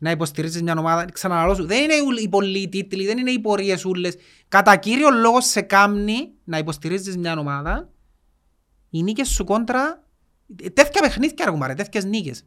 να 0.00 0.10
υποστηρίζεις 0.10 0.62
μια 0.62 0.74
ομάδα, 0.78 1.04
ξαναλαλώ 1.04 1.54
σου, 1.54 1.66
δεν 1.66 1.82
είναι 1.82 2.00
ουλ- 2.06 2.20
οι 2.20 2.28
πολλοί 2.28 2.68
τίτλοι, 2.68 3.06
δεν 3.06 3.18
είναι 3.18 3.30
οι 3.30 3.38
πορείες 3.40 3.84
ούλες. 3.84 4.16
Κατά 4.48 4.76
κύριο 4.76 5.10
λόγο 5.10 5.40
σε 5.40 5.60
κάμνει 5.60 6.32
να 6.44 6.58
υποστηρίζεις 6.58 7.16
μια 7.16 7.38
ομάδα, 7.38 7.90
οι 8.90 9.02
νίκες 9.02 9.28
σου 9.28 9.44
κόντρα, 9.44 10.06
ε, 10.62 10.68
τέτοια 10.68 11.00
παιχνίδια 11.00 11.44
ρε 11.44 11.50
κουμπάρε, 11.50 11.74
τέτοιες 11.74 12.04
νίκες. 12.04 12.46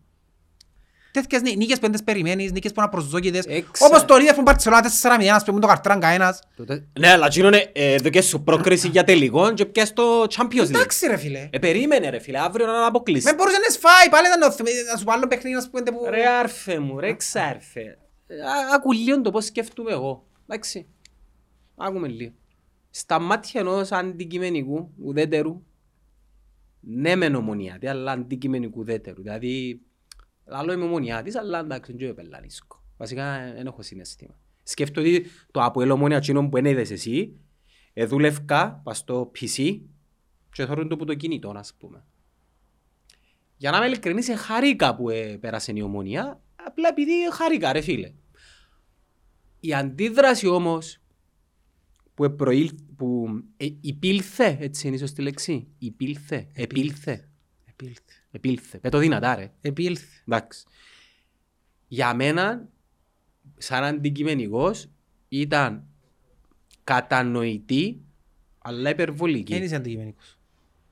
Τέτοιες 1.22 1.42
νί- 1.42 1.58
νίκες 1.58 1.76
που 1.76 1.82
δεν 1.82 1.92
τις 1.92 2.04
περιμένεις, 2.04 2.52
νίκες 2.52 2.72
που 2.72 2.80
είναι 2.80 2.90
απροσδόκητες. 2.90 3.46
Έξα. 3.46 3.86
Όπως 3.86 4.06
το 4.06 4.16
Liverpool 4.18 4.52
Barcelona 4.54 4.82
4-0, 5.02 5.36
ας 5.36 5.44
πούμε, 5.44 5.60
το 5.60 5.68
καρτράν 5.68 6.00
κανένας. 6.00 6.40
Τότε- 6.56 6.88
Ναι, 7.00 7.08
αλλά 7.12 7.26
εκείνο 7.26 7.48
είναι 7.48 7.70
ε, 7.74 7.94
εδώ 7.94 8.10
και 8.10 8.22
σου 8.22 8.44
πρόκριση 8.44 8.88
για 8.88 9.04
τελικό 9.04 9.54
και 9.54 9.66
πιάσεις 9.66 9.94
το 9.94 10.22
Champions 10.24 10.62
League. 10.62 10.70
Εντάξει 10.70 11.08
ρε 11.08 11.18
φίλε. 11.18 11.50
Ε, 11.52 11.60
περίμενε 11.60 12.10
ρε 12.10 12.20
φίλε, 12.20 12.40
αύριο 12.40 12.66
να 12.66 12.86
αποκλείσει. 12.86 13.26
Με 13.26 13.34
μπορούσε 13.34 13.58
να 13.58 13.70
σφάει, 13.74 14.10
πάλι 14.10 14.28
ήταν 14.28 14.40
το- 14.40 14.64
να 14.92 14.98
σου 14.98 15.04
πω 15.04 15.12
άλλο 15.12 15.28
παιχνίδι, 15.28 15.56
να 15.56 15.62
σου 15.62 15.70
πούμε 15.70 15.82
που... 15.84 16.06
Ρε 16.10 16.28
άρφε 16.28 16.80
μου, 16.80 17.00
ρε 17.00 17.14
ξάρφε. 17.16 17.98
Ε, 18.28 18.36
α- 18.42 18.76
Άκου 18.76 18.92
λίγο 18.92 19.22
το 19.22 19.32
πώς 19.32 19.46
σκέφτομαι 19.46 19.92
εγώ. 19.92 20.26
Εντάξει. 20.48 20.88
Άκουμε 21.76 22.08
λίγο. 22.08 22.32
Στα 22.90 23.20
μάτια 23.20 23.60
ενός 23.62 23.92
αντικειμενικού 23.92 24.90
ουδέτερου, 25.04 25.62
ναι 26.80 27.16
μεν 27.16 27.36
ομονιάτη, 27.36 27.88
αλλά 27.88 28.12
αντικειμενικού 28.12 28.80
ουδέτερου. 28.80 29.22
Δηλαδή, 29.22 29.82
άλλο 30.46 30.72
είμαι 30.72 30.84
ομονιάτης, 30.84 31.36
αλλά 31.36 31.60
εντάξει, 31.60 31.94
δεν 31.94 32.16
πελανίσκω. 32.16 32.84
Βασικά, 32.98 33.54
δεν 33.56 33.66
έχω 33.66 33.82
συναισθήμα. 33.82 34.40
Σκέφτομαι 34.64 35.08
ότι 35.08 35.28
το 35.52 35.64
Αποέλ 35.64 35.92
ομονία 35.92 36.18
εκείνο 36.18 36.50
που 36.50 36.58
είδες 36.58 36.92
εσύ, 36.92 37.40
ε, 37.94 38.06
δούλευκα 38.06 38.82
πας 38.84 38.98
στο 38.98 39.32
PC 39.36 39.80
και 40.52 40.66
θεωρούν 40.66 40.88
το 40.88 40.96
που 40.96 41.06
το 41.06 41.14
κινητό, 41.14 41.54
ας 41.56 41.74
πούμε. 41.74 42.04
Για 43.58 43.72
να 43.72 43.78
είμαι 43.78 43.86
ειλικρινής, 43.86 44.30
ε, 44.30 44.36
χαρήκα 44.36 44.96
που 44.96 45.10
ε, 45.10 45.38
πέρασε 45.38 45.72
η 45.76 45.82
ομονία, 45.82 46.42
απλά 46.56 46.90
επειδή 46.90 47.12
χαρήκα 47.32 47.72
ρε 47.72 47.82
φίλε. 47.82 48.14
Η 49.60 49.74
αντίδραση 49.74 50.48
όμως 50.48 51.00
που, 52.14 52.24
ε, 52.24 52.30
προήλ, 52.30 52.72
που 52.96 53.28
ε, 53.58 53.68
υπήλθε, 53.82 54.58
έτσι 54.60 54.88
είναι 54.88 54.96
η 54.96 55.00
σωστή 55.00 55.22
λέξη, 55.22 55.68
υπήλθε, 55.78 56.48
επήλθε, 56.54 57.30
Επήλθε. 57.66 58.25
Επήλθε, 58.36 58.78
πέτω 58.78 58.98
δυνατά 58.98 59.36
ρε, 59.36 59.52
Επήλθε. 59.62 60.06
εντάξει. 60.28 60.64
Για 61.88 62.14
μένα, 62.14 62.68
σαν 63.58 63.84
αντικειμενικός, 63.84 64.88
ήταν 65.30 65.84
κατανοητή, 66.84 68.02
αλλά 68.62 68.90
υπερβολική. 68.90 69.54
Δεν 69.54 69.64
είσαι 69.64 69.76
αντικειμενικός. 69.76 70.38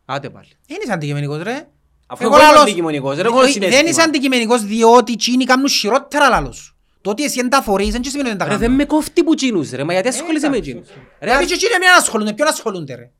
Άτε 0.05 0.29
πάλι. 0.29 0.47
Δεν 0.67 0.77
είσαι 0.83 0.91
αντικειμενικός 0.93 1.41
ρε. 1.41 1.67
Αφού 2.07 2.23
Εγώ 2.23 2.33
εγώ 2.33 2.41
είμαι 2.43 2.51
λαλώς- 2.51 2.67
αντικειμενικός, 2.67 3.15
δεν 3.15 3.25
έχω 3.25 3.37
Όχι, 3.39 3.51
συναίσθημα. 3.51 3.81
Δεν 3.81 3.91
είσαι 3.91 4.01
αντικειμενικός 4.01 4.63
διότι 4.65 5.11
εκείνοι 5.11 5.45
κάνουν 5.45 5.69
χειρότερα 5.69 6.29
λάλος 6.29 6.55
σου. 6.57 6.77
Το 7.01 7.09
ότι 7.09 7.23
εσύ 7.23 7.35
δεν 7.41 7.49
τα 7.49 7.61
θωρείς, 7.61 7.91
δεν 7.91 8.03
σημαίνει 8.03 8.29
ότι 8.29 8.37
δεν 8.37 8.37
τα 8.37 8.43
Ρε 8.43 8.51
κάνουν. 8.51 8.67
δεν 8.67 8.75
με 8.75 8.85
κόφτει 8.85 9.23
που 9.23 9.35
τσίνους 9.35 9.69
ρε, 9.71 9.83
μα 9.83 9.93
γιατί 9.93 10.07
ασχολείσαι 10.07 10.49
με 10.49 10.59
τσίνους. 10.59 10.87
Ρε, 11.19 11.37
Ρε, 11.37 11.45
και 11.45 11.53
εκείνοι 11.53 11.71
με 11.71 11.77
ποιον 11.79 11.95
ασχολούνται, 11.97 12.29
με 12.29 12.35
ποιον 12.35 12.47
ασχολούνται 12.47 12.95
ρε; 12.95 13.11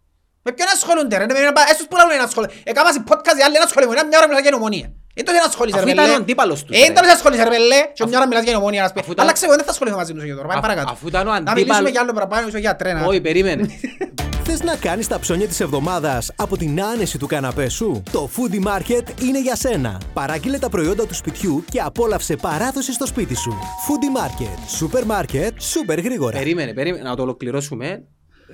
Με 0.46 0.52
ποιον 0.56 0.68
ασχολούνται 0.78 1.16
ρε, 1.18 1.26
με- 1.26 1.34
με- 1.58 1.70
έσως 1.74 1.86
που 1.90 1.96
λάβουν 2.00 2.16
να 2.24 2.28
ασχολούνται. 2.30 2.54
Έκανας 2.72 2.96
podcast, 3.10 3.38
οι 3.40 3.44
άλλοι 3.46 3.56
να 3.62 3.66
ασχολούνται, 3.70 4.04
μια 4.12 4.18
ώρα 4.22 4.28
μιλάς 4.30 4.44
για 4.48 4.52
νομονία. 4.58 4.88
Δεν 5.16 5.26
το 5.26 5.32
δεν 5.36 5.44
ασχολείσαι 5.50 5.78
Αφού 5.78 5.86
ρε 5.88 5.92
ήταν 5.92 6.04
ο 6.06 6.08
πελέ. 6.08 6.20
αντίπαλος 6.22 6.58
τους, 6.64 6.72
Ε, 6.78 6.80
ρε. 6.80 6.86
δεν 6.86 6.94
το 6.96 7.02
ασχολείσαι 7.18 7.44
ρε 7.44 7.50
πελέ, 7.56 7.80
και 7.98 8.04
μια 8.10 8.18
ώρα 8.20 8.28
μιλάς 8.28 8.44
για 8.48 8.54
νομονία. 8.60 8.82
να 8.82 8.88
σου 8.88 8.94
πει. 8.96 9.00
Αφού 9.04 9.12
ήταν- 9.12 9.24
Άλλαξε, 9.26 9.46
εγώ 9.48 9.56
δεν 9.60 9.66
θα 9.68 9.72
ασχοληθώ 9.76 9.98
μαζί 10.02 10.14
τους 10.14 10.24
για 10.24 10.36
τώρα, 10.40 10.48
πάμε 10.48 10.60
Αφού- 10.60 10.68
παρακάτω. 10.70 10.92
αφού 10.96 11.06
ήταν 11.08 11.22
ο 11.28 11.30
Να 11.30 11.36
αντίπαλος- 11.36 11.60
μιλήσουμε 11.64 11.90
για 11.90 12.02
άλλο 12.04 12.14
παραπάνω, 12.18 12.48
είσαι 12.48 12.58
ο 12.58 12.60
γιατρέ 12.60 12.94
να. 12.94 13.06
Όχι, 13.06 13.22
περίμενε. 13.28 13.64
Θες 14.48 14.62
να 14.64 14.76
κάνεις 14.76 15.08
τα 15.08 15.20
ψώνια 15.20 15.48
της 15.48 15.60
εβδομάδας 15.60 16.32
από 16.36 16.58
την 16.58 16.82
άνεση 16.84 17.18
του 17.18 17.28
καναπέ 17.28 17.70
σου; 17.70 18.04
Το 18.12 18.30
Foodie 18.36 18.64
Market 18.68 19.22
είναι 19.22 19.42
για 19.42 19.56
σένα. 19.56 20.02
Παράγγειλε 20.14 20.58
τα 20.58 20.70
προϊόντα 20.70 21.06
του 21.08 21.14
σπιτιού 21.16 21.64
και 21.72 21.80
απόλαυσε 21.82 22.36
παράδοση 22.36 22.94
στο 22.94 23.06
σπίτι 23.06 23.36
σου. 23.36 23.52
Foodie 23.88 24.18
Market. 24.20 24.58
Σούπερ 24.78 25.06
μάρκετ, 25.06 25.62
σούπερ 25.62 26.00
γρήγορα. 26.00 26.38
Περίμενε, 26.38 26.74
περίμενε, 26.74 27.10
να 27.10 27.16
το 27.16 27.22
ολοκληρώσουμε. 27.22 28.04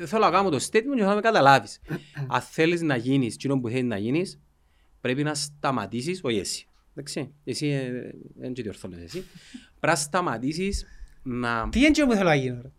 Θέλω 0.05 0.25
να 0.25 0.31
κάνω 0.31 0.49
το 0.49 0.57
statement 0.57 0.95
και 0.95 1.03
θα 1.03 1.15
με 1.15 1.21
καταλάβεις. 1.21 1.79
Αν 2.27 2.41
θέλεις 2.41 2.81
να 2.81 2.95
γίνεις 2.95 3.33
εκείνο 3.33 3.59
που 3.59 3.69
θέλεις 3.69 3.83
να 3.83 3.97
γίνεις, 3.97 4.39
πρέπει 5.01 5.23
να 5.23 5.33
σταματήσεις, 5.33 6.19
όχι 6.23 6.37
εσύ. 6.37 6.67
Εντάξει, 6.91 7.33
εσύ 7.43 7.67
ε, 7.67 7.91
δεν 8.35 8.53
και 8.53 8.61
διορθώνεσαι 8.61 9.03
εσύ. 9.03 9.19
Πρέπει 9.79 9.93
να 9.93 9.95
σταματήσεις 9.95 10.85
να 11.23 11.69
Τι 11.69 11.79
είναι 11.79 11.87
εκείνο 11.87 12.07
που 12.07 12.13
θέλω 12.13 12.29
να 12.29 12.35
γίνω 12.35 12.61
ρε. 12.61 12.71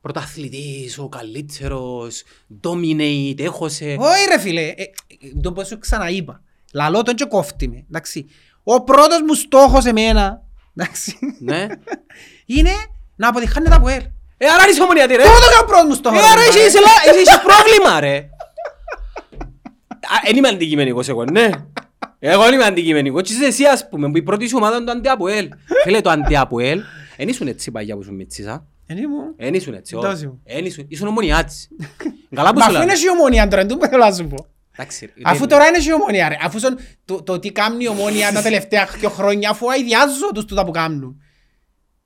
πρωταθλητής, 0.00 0.98
ο 0.98 1.08
καλύτερος, 1.08 2.22
dominate, 2.62 3.40
έχωσε. 3.40 3.96
Όχι 3.98 4.24
ρε 4.28 4.38
φίλε, 4.38 4.68
ε, 4.68 4.72
ε, 4.72 5.40
το 5.42 5.52
που 5.52 5.66
σου 5.66 5.78
ξαναείπα. 5.78 6.42
Λαλό 6.72 7.02
τον 7.02 7.14
και 7.14 7.24
κόφτη 7.24 7.68
με, 7.68 7.84
εντάξει. 7.88 8.26
Ο 8.62 8.84
πρώτος 8.84 9.20
μου 9.26 9.34
στόχος 9.34 9.84
εμένα, 9.84 10.42
εντάξει, 10.74 11.18
Ναι. 11.38 11.66
είναι 12.56 12.70
να 13.16 13.28
αποτυχάνει 13.28 13.68
τα 13.68 13.80
ποέλ. 13.80 14.02
Ε, 14.38 14.46
άρα 14.48 14.68
είσαι 14.68 14.82
ομονιατή 14.82 15.14
ρε. 15.16 15.22
Τούτος 15.22 15.46
είναι 15.46 15.60
ο 15.62 15.64
πρώτος 15.64 15.84
μου 15.84 15.92
Ε, 15.92 15.94
στόχος. 15.94 16.18
άρα 16.22 16.40
ρε, 16.40 16.46
εσύ 16.48 16.58
ρε. 16.58 16.64
είσαι 16.66 16.78
λα- 16.80 17.10
εσύ 17.12 17.20
είσαι 17.20 17.40
πρόβλημα 17.48 18.00
ρε. 18.00 18.28
Εν 20.24 20.36
είμαι 20.36 20.48
αντικειμενικός 20.48 21.08
εγώ, 21.08 21.24
ναι. 21.24 21.48
Εγώ 22.18 22.42
δεν 22.44 22.52
είμαι 22.54 22.64
αντικειμενικός. 22.64 23.22
Και 23.22 23.32
είσαι 23.32 23.44
εσύ 23.44 23.64
ας 23.64 23.88
πούμε, 23.88 24.10
που 24.10 24.16
η 24.16 24.22
πρώτη 24.22 24.48
σου 24.48 24.54
ομάδα 24.58 24.76
είναι 24.76 24.84
το 24.84 24.90
αντιαποέλ. 24.92 25.48
Φίλε, 25.84 26.00
το 26.00 26.10
αντιαποέλ, 26.10 26.80
εν 27.16 27.28
ήσουν 27.28 27.46
έτσι 27.46 27.70
παγιά 27.70 27.96
που 27.96 28.02
σου 28.02 28.14
μίτσις, 28.14 28.46
α. 28.46 28.62
Εν 28.86 28.96
ήμουν. 28.96 29.34
Εν 29.36 29.54
ήσουν 29.54 29.74
έτσι, 29.74 29.94
όχι. 29.96 30.06
Εντός 30.06 30.20
ήμουν. 30.22 30.40
Εν 30.44 30.64
ήσουν, 30.64 30.84
ήσουν 30.88 31.06
ομονιάτης. 31.08 31.68
Καλά 32.34 32.48
που 32.52 32.54
Μα 32.58 32.60
σου 32.60 32.66
αφού 32.66 32.72
λέω. 32.72 32.82
είναι 32.82 32.92
και 32.92 33.04
η 33.06 33.08
ομόνια 33.10 33.48
τώρα, 33.48 33.62
τούτο 33.62 33.76
που 33.76 33.86
θέλω 33.86 34.04
να 34.04 34.12
σου 34.12 34.26
πω. 34.26 34.46
Εντάξει, 34.76 35.06
ρε, 35.06 35.12
Αφού 35.24 35.38
δεν- 35.38 35.48
τώρα 35.48 35.66
είναι 35.66 35.78
και 35.78 35.88
η 35.88 35.92
ομόνια 35.92 36.28
ρε. 36.28 36.36
Αφού 36.42 36.58
σον- 36.58 36.78
το, 37.04 37.22
το 37.22 37.38
τι 37.38 37.52
κάνει 37.52 37.84
η 37.84 37.88
ομόνια 37.88 38.32
τα 38.32 38.42
τελευταία 38.42 38.88
δύο 38.98 39.08
χρόνια, 39.08 39.50
αφού 39.50 39.70
αειδιάζω 39.70 40.30
τους 40.34 40.44
τούτα 40.44 40.64
που 40.64 40.70
κάνουν. 40.70 41.22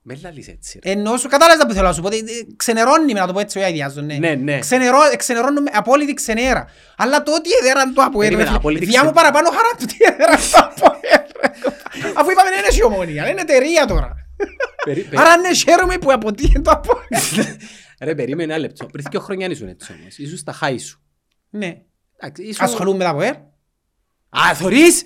Με 0.05 0.19
λαλείς 0.23 0.47
έτσι 0.47 0.79
ρε. 0.83 0.91
Ενώ 0.91 1.17
σου 1.17 1.27
κατάλαβες 1.27 1.61
τα 1.61 1.67
που 1.67 1.73
θέλω 1.73 1.87
να 1.87 1.93
σου 1.93 2.01
πω, 2.01 2.07
ότι, 2.07 2.17
ε, 2.17 2.23
ξενερώνει 2.55 3.13
με 3.13 3.19
να 3.19 3.27
το 3.27 3.33
πω 3.33 3.39
έτσι, 3.39 3.57
όχι 3.57 3.67
αειδιάζω, 3.67 4.01
ναι. 4.01 4.13
Ναι, 4.17 4.35
ναι. 4.35 4.59
Ξενερώ- 4.59 5.11
ε, 5.13 5.15
Ξενερώνω 5.15 5.61
με 5.61 5.71
απόλυτη 5.73 6.13
ξενέρα. 6.13 6.67
Αλλά 6.97 7.23
το 7.23 7.33
ότι 7.33 7.49
έδεραν 7.61 7.93
το 7.93 8.01
Αποέλ, 8.01 8.19
Περίμενε, 8.29 8.43
ρε 8.43 8.47
φίλε, 8.47 8.57
απόλυτη 8.57 8.85
διά 8.85 9.03
μου 9.03 9.11
ξε- 9.11 9.21
παραπάνω 9.21 9.49
χαρά 9.49 9.69
του 9.77 9.85
τι 9.85 9.95
έδεραν 9.99 10.37
το 10.51 10.57
Αποέλ. 10.57 10.99
ρε. 11.41 11.51
Αφού 12.15 12.31
είπαμε 12.31 12.49
δεν 12.49 12.59
είναι 12.59 12.75
η 12.79 12.83
ομόνια, 12.83 13.29
είναι 13.29 13.41
εταιρεία 13.41 13.85
τώρα. 13.85 14.13
Περί- 14.85 15.03
περί- 15.03 15.17
Άρα 15.21 15.37
ναι, 15.37 15.53
χαίρομαι 15.53 15.97
που 15.97 16.11
αποτύχει 16.11 16.61
το 16.61 16.71
Αποέλ. 16.71 17.45
Ρε, 18.01 18.15
περίμενε 18.15 18.53
ένα 18.53 18.61
λεπτό. 18.61 18.85
Πριν 18.85 19.05
δύο 19.11 19.19
χρόνια 19.19 19.47
ήσουν 19.47 19.67
έτσι 19.67 19.95
όμως. 19.99 20.17
Ήσουν 20.17 20.37
στα 20.37 20.51
χάη 20.51 20.77
σου. 20.77 21.01
Ναι. 21.49 21.77
Εντάξει, 22.17 22.43
ήσουν- 22.43 22.65
Ασχολούμαι 22.65 22.97
με 22.97 23.03
το 23.03 23.09
Αποέλ. 23.09 23.29
Α, 24.49 24.55
θωρείς! 24.55 25.03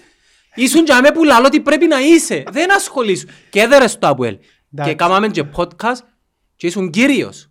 Ήσουν 0.55 0.83
για 0.85 1.01
με 1.01 1.11
που 1.11 1.23
λαλώ 1.23 1.45
ότι 1.45 1.59
πρέπει 1.59 1.87
να 1.87 1.99
είσαι. 1.99 2.43
Δεν 2.51 2.73
ασχολείσου. 2.73 3.27
Και 3.49 3.61
έδερες 3.61 3.97
το 3.97 4.07
Αποέλ. 4.07 4.37
Εντάξει. 4.73 4.91
Και 4.91 4.97
κάναμε 4.97 5.27
και 5.27 5.43
podcast 5.55 5.99
και 6.55 6.67
ήσουν 6.67 6.89
κύριος. 6.89 7.49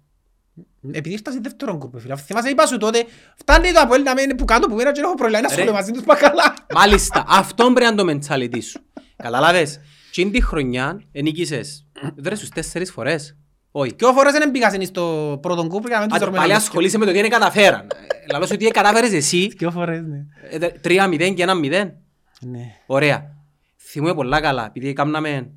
Επειδή 0.93 1.17
φτάσει 1.17 1.39
δεύτερον 1.41 1.79
κούπε, 1.79 2.01
φίλε. 2.01 2.17
Θυμάσαι, 2.17 2.49
είπα 2.49 2.67
σου 2.67 2.77
τότε, 2.77 3.05
φτάνει 3.37 3.73
το 3.73 3.81
Αποέλ 3.81 4.03
να 4.03 4.15
μένει 4.15 4.35
που 4.35 4.45
κάτω 4.45 4.67
που 4.69 4.75
μένα 4.75 4.89
και 4.93 5.01
δεν 5.01 5.05
έχω 5.05 5.15
πρόβλημα. 5.15 5.39
Είναι 5.39 5.47
ασχολούμαι 5.49 5.73
μαζί 5.73 5.93
τους 5.93 6.03
πά 6.03 6.17
καλά. 6.17 6.55
Μάλιστα, 6.75 7.25
αυτό 7.29 7.73
πρέπει 7.73 7.97
να 7.97 8.03
είναι 8.13 8.21
το 8.21 8.35
mentality 8.35 8.63
σου. 8.63 8.81
Καταλάβες. 9.17 9.81
Και 10.11 10.21
είναι 10.21 10.31
τη 10.31 10.43
χρονιά 10.43 11.01
ενίκησες. 11.13 11.87
Δεν 12.17 12.37
σου 12.37 12.49
τέσσερις 12.49 12.91
φορές. 12.91 13.37
Όχι. 13.71 13.95
Δυο 13.97 14.13
φορές 14.13 14.33
δεν 14.33 14.51
μπήκα 14.51 14.71
στο 14.85 15.39
πρώτο 15.43 15.67
κούπε 15.67 15.87
για 15.89 15.97
να 15.97 16.01
μην 16.01 16.09
τους 16.09 16.17
Άντε, 16.17 16.19
δωρούμε 16.19 16.37
Πάλι 16.39 16.51
να 16.53 16.57
ασχολείσαι 16.59 16.99
με 16.99 17.05
το 17.07 17.13
τι 17.13 17.19
είναι 17.19 17.29
καταφέραν. 17.29 17.81
Ε, 17.81 18.33
Λαλώ 18.33 18.47
σου 18.47 18.53
ότι 18.55 18.67
κατάφερες 18.67 19.13
εσύ. 19.13 19.53
Δυο 19.57 19.71
φορές, 19.71 20.03
ναι. 20.03 20.27
ε, 20.51 20.59
δε- 20.59 20.69
Τρία 20.69 21.07
μηδέν 21.07 21.35
και 21.35 21.43
ένα 21.43 21.55
μηδέν. 21.55 21.93
Ναι. 22.41 22.65
Ωραία. 22.87 23.35
Θυμούμαι 23.77 24.15
πολλά 24.15 24.41
καλά. 24.41 24.67
Επειδή 24.67 24.93
κάμναμε 24.93 25.51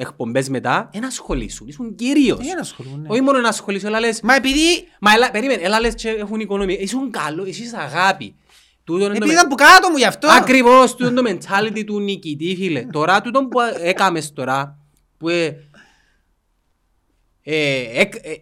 εκπομπές 0.00 0.48
μετά, 0.48 0.90
ένα 0.92 1.06
ασχολήσουν. 1.06 1.68
Ήσουν 1.68 1.94
κύριος. 1.94 2.38
Τι 2.38 2.54
να 2.54 2.60
ασχολούμαι, 2.60 2.96
ναι. 2.96 3.08
Όχι 3.08 3.20
μόνο 3.20 3.38
να 3.38 3.48
ασχολήσουν, 3.48 3.88
αλλά 3.88 4.00
λες... 4.00 4.20
Μα 4.20 4.34
επειδή, 4.34 4.88
Μα 5.00 5.12
έλα, 5.12 5.30
περίμενε, 5.30 5.62
έλα 5.62 5.80
λες 5.80 5.94
και 5.94 6.08
έχουν 6.08 6.40
οικονομία. 6.40 6.78
Ήσουν 6.78 7.10
καλό, 7.10 7.44
εσύ 7.44 7.62
είσαι 7.62 7.76
αγάπη. 7.78 8.34
Τούτο 8.84 8.98
είναι 9.04 9.08
το 9.08 9.14
επειδή 9.16 9.26
με- 9.28 9.32
ήταν 9.34 9.48
που 9.48 9.54
κάτω 9.54 9.90
μου 9.90 9.96
γι' 9.96 10.04
αυτό. 10.04 10.28
Ακριβώς, 10.30 10.94
τούτο 10.94 11.10
είναι 11.10 11.38
το 11.38 11.38
mentality 11.48 11.84
του 11.86 12.00
νικητή, 12.00 12.54
φίλε. 12.56 12.84
Τώρα, 12.84 13.20
τούτο 13.20 13.44
που 13.46 13.58
έκαμες 13.82 14.32
τώρα, 14.32 14.78
που... 15.18 15.28
ε, 15.28 15.56
ε, 17.42 18.00
εκ- 18.00 18.26
ε, 18.26 18.32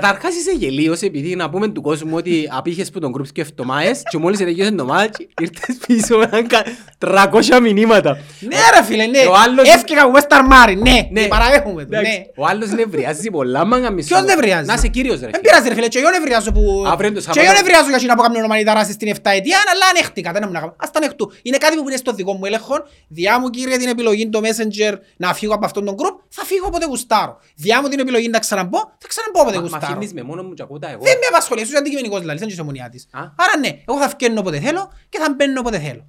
Καταρχάς 0.00 0.34
είσαι 0.36 0.50
γελίος 0.52 1.00
επειδή 1.00 1.36
να 1.36 1.50
πούμε 1.50 1.68
του 1.68 1.80
κόσμου 1.82 2.16
ότι 2.16 2.48
απήχες 2.52 2.90
που 2.90 2.98
τον 3.00 3.10
γκρουπ 3.10 3.32
και 3.32 3.40
εβδομάδες 3.40 4.02
και 4.10 4.18
μόλις 4.18 4.38
τελειώσε 4.38 4.70
το 4.72 4.84
μάτσι 4.84 5.28
ήρθες 5.40 5.76
πίσω 5.86 6.18
με 6.18 6.28
έναν 6.32 6.46
κα- 6.46 6.64
300 6.98 7.60
μηνύματα. 7.62 8.18
Ναι 8.40 8.56
ρε 8.74 8.82
φίλε, 8.84 9.06
ναι. 9.06 9.18
Ο 9.18 9.34
άλλος- 9.44 9.68
Έφυγα 9.74 10.02
από 10.02 10.12
West 10.18 10.32
Armari, 10.38 10.76
ναι. 10.82 10.90
Ναι. 10.90 11.08
Ναι. 11.20 11.26
Παραδέχομαι 11.26 11.84
το, 11.84 11.88
Εντάξει, 11.96 12.10
ναι. 12.18 12.24
Ο 12.36 12.46
άλλος 12.46 12.70
νευριάζει 12.70 13.30
πολλά 13.30 13.64
μάγα 13.64 13.90
μισό. 13.90 14.08
Ποιος 14.08 14.22
νευριάζει; 14.26 14.66
Να 14.66 14.74
είσαι 14.74 14.88
κύριος 14.88 15.20
ρε. 15.20 15.26
Δεν 15.26 15.30
φίλε. 15.34 15.42
πειράζει 15.42 15.68
ρε 15.68 15.74
φίλε, 15.74 15.88
και 15.88 15.98
εγώ 15.98 16.10
νευριάζω 16.10 16.52
που... 16.52 16.84
Αύριο 16.86 17.08
είναι 17.10 17.18
το 17.20 17.24
Και 17.24 17.32
Σάββατο. 17.32 17.46
εγώ 17.46 17.52
νευριάζω 17.60 17.86
για 17.86 17.96
εκείνα 17.96 18.14
που 18.14 18.22
έκαναν 18.24 18.44
ομανιτά 18.44 18.74
ράση 18.74 18.92
στην 18.92 19.08
7 19.14 19.30
ετία, 19.38 19.58
αλλά 19.72 19.84
ανέχτηκα, 19.90 20.32
δεν 20.32 20.42
ήμουν 20.42 20.54
να 20.54 20.60
κάνω. 20.60 20.74
Ας 20.78 20.90
τα 20.90 20.98
ανεχτού. 20.98 21.32
Είναι 21.42 21.56
κάτι 21.56 21.76
που 21.76 21.88
είναι 21.88 21.96
στο 21.96 22.12
δικό 22.12 22.32
μου 22.32 22.44
έλεγχο. 22.44 22.74
Διά 23.08 23.40
μου 23.40 23.48
κύριε 23.50 23.76
την 23.76 23.88
επιλογή 23.88 24.28
το 24.28 24.40
Messenger 24.46 24.92
να 25.16 25.34
φύγω 25.34 25.54
από 25.54 25.64
αυτόν 25.64 25.84
τον 25.84 25.94
group, 26.00 26.14
θα 26.28 26.44
φύγω 26.44 26.66
όποτε 26.66 26.86
γουστάρω. 26.86 27.38
Διά 27.56 27.80
μου 27.82 27.88
την 27.88 27.98
επιλογή 27.98 28.28
να 28.28 28.38
ξαναμπώ, 28.38 28.78
θα 28.78 29.08
ξαναμπώ 29.08 29.40
όποτε 29.40 29.56
Μα- 29.56 29.62
Μα 29.62 29.68
γουστάρω. 29.68 29.85
Αφήνεις 29.86 30.12
με 30.12 30.22
μόνο 30.22 30.42
μου 30.42 30.54
και 30.54 30.62
ακούω 30.62 30.78
τα 30.78 30.88
εγώ. 30.90 31.02
Δεν 31.02 31.12
με 31.18 31.26
απασχολεί, 31.28 31.60
είσαι 31.62 31.76
αντικειμενικός 31.76 32.20
δηλαδή, 32.20 32.38
δεν 32.38 32.48
είσαι 32.48 32.60
ομονιά 32.60 32.88
της. 32.88 33.06
Α. 33.10 33.20
Άρα 33.20 33.58
ναι, 33.60 33.82
εγώ 33.88 33.98
θα 34.00 34.08
φκένω 34.08 34.40
όποτε 34.40 34.60
θέλω 34.60 34.92
και 35.08 35.18
θα 35.18 35.34
μπαίνω 35.36 35.60
όποτε 35.60 35.78
θέλω. 35.78 36.06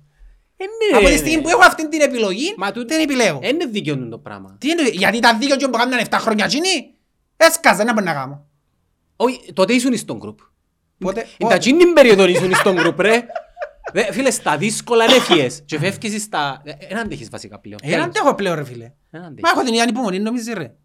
Ε, 0.60 0.63
ναι, 0.92 0.98
Από 0.98 1.06
τη 1.06 1.12
ναι. 1.12 1.18
στιγμή 1.18 1.42
που 1.42 1.50
έχω 1.50 1.62
αυτή 1.63 1.90
την 1.90 2.02
επιλογή, 2.02 2.54
Μα 2.58 2.72
τούτο- 2.72 2.88
δεν 2.88 3.02
επιλέγω. 3.04 3.40
Ε, 3.44 3.48
Είναι 3.48 3.66
δίκαιο 3.66 3.98
του 3.98 4.10
το 4.10 4.18
πράγμα. 4.20 4.56
Τι 4.60 4.70
είναι, 4.70 4.90
γιατί 4.90 5.20
τα 5.20 5.38
δίκαια 5.38 5.56
και 5.56 5.66
που 5.68 5.78
κάνουν 5.78 6.00
7 6.10 6.18
χρόνια 6.20 6.46
εκείνοι, 6.46 6.94
έσκαζα, 7.38 7.84
να 7.84 7.94
μπορεί 7.94 8.06
να 8.06 8.13
κάνω. 8.13 8.46
Όχι, 9.16 9.54
τότε 9.54 9.74
ήσουν 9.74 9.98
στον 9.98 10.18
γκρουπ. 10.18 10.40
Πότε, 10.98 11.26
Είναι 11.38 11.50
τα 11.50 11.56
εκείνη 11.56 11.78
την 11.78 11.94
περίοδο 11.94 12.28
ήσουν 12.28 12.56
στον 12.56 12.76
γκρουπ 12.76 13.00
ρε. 13.00 13.26
Δε, 13.94 14.12
Φίλε, 14.12 14.32
στα 14.32 14.58
δύσκολα 14.58 15.04
είναι 15.04 15.13
έφυγες 15.13 15.62
και 15.66 15.78
φεύγεις 15.80 16.22
στα... 16.24 16.62
ε, 16.66 16.72
Εν 16.80 16.98
αντέχεις 16.98 17.30
βασικά 17.30 17.60
πλέον. 17.60 17.80
Ε, 17.84 17.90
δεν 17.90 18.02
αντέχω 18.02 18.36
πλέον 18.36 18.56
ρε 18.56 18.63
φίλε. 18.63 18.92
Εν 19.12 19.22
αντέχεις. 19.24 19.42
Μα 19.44 19.50
έχω 19.50 19.60
την 19.60 19.68
ίδια 19.68 19.84
ανυπομονή 19.84 20.20
νομίζεις 20.20 20.54
ρε. 20.54 20.76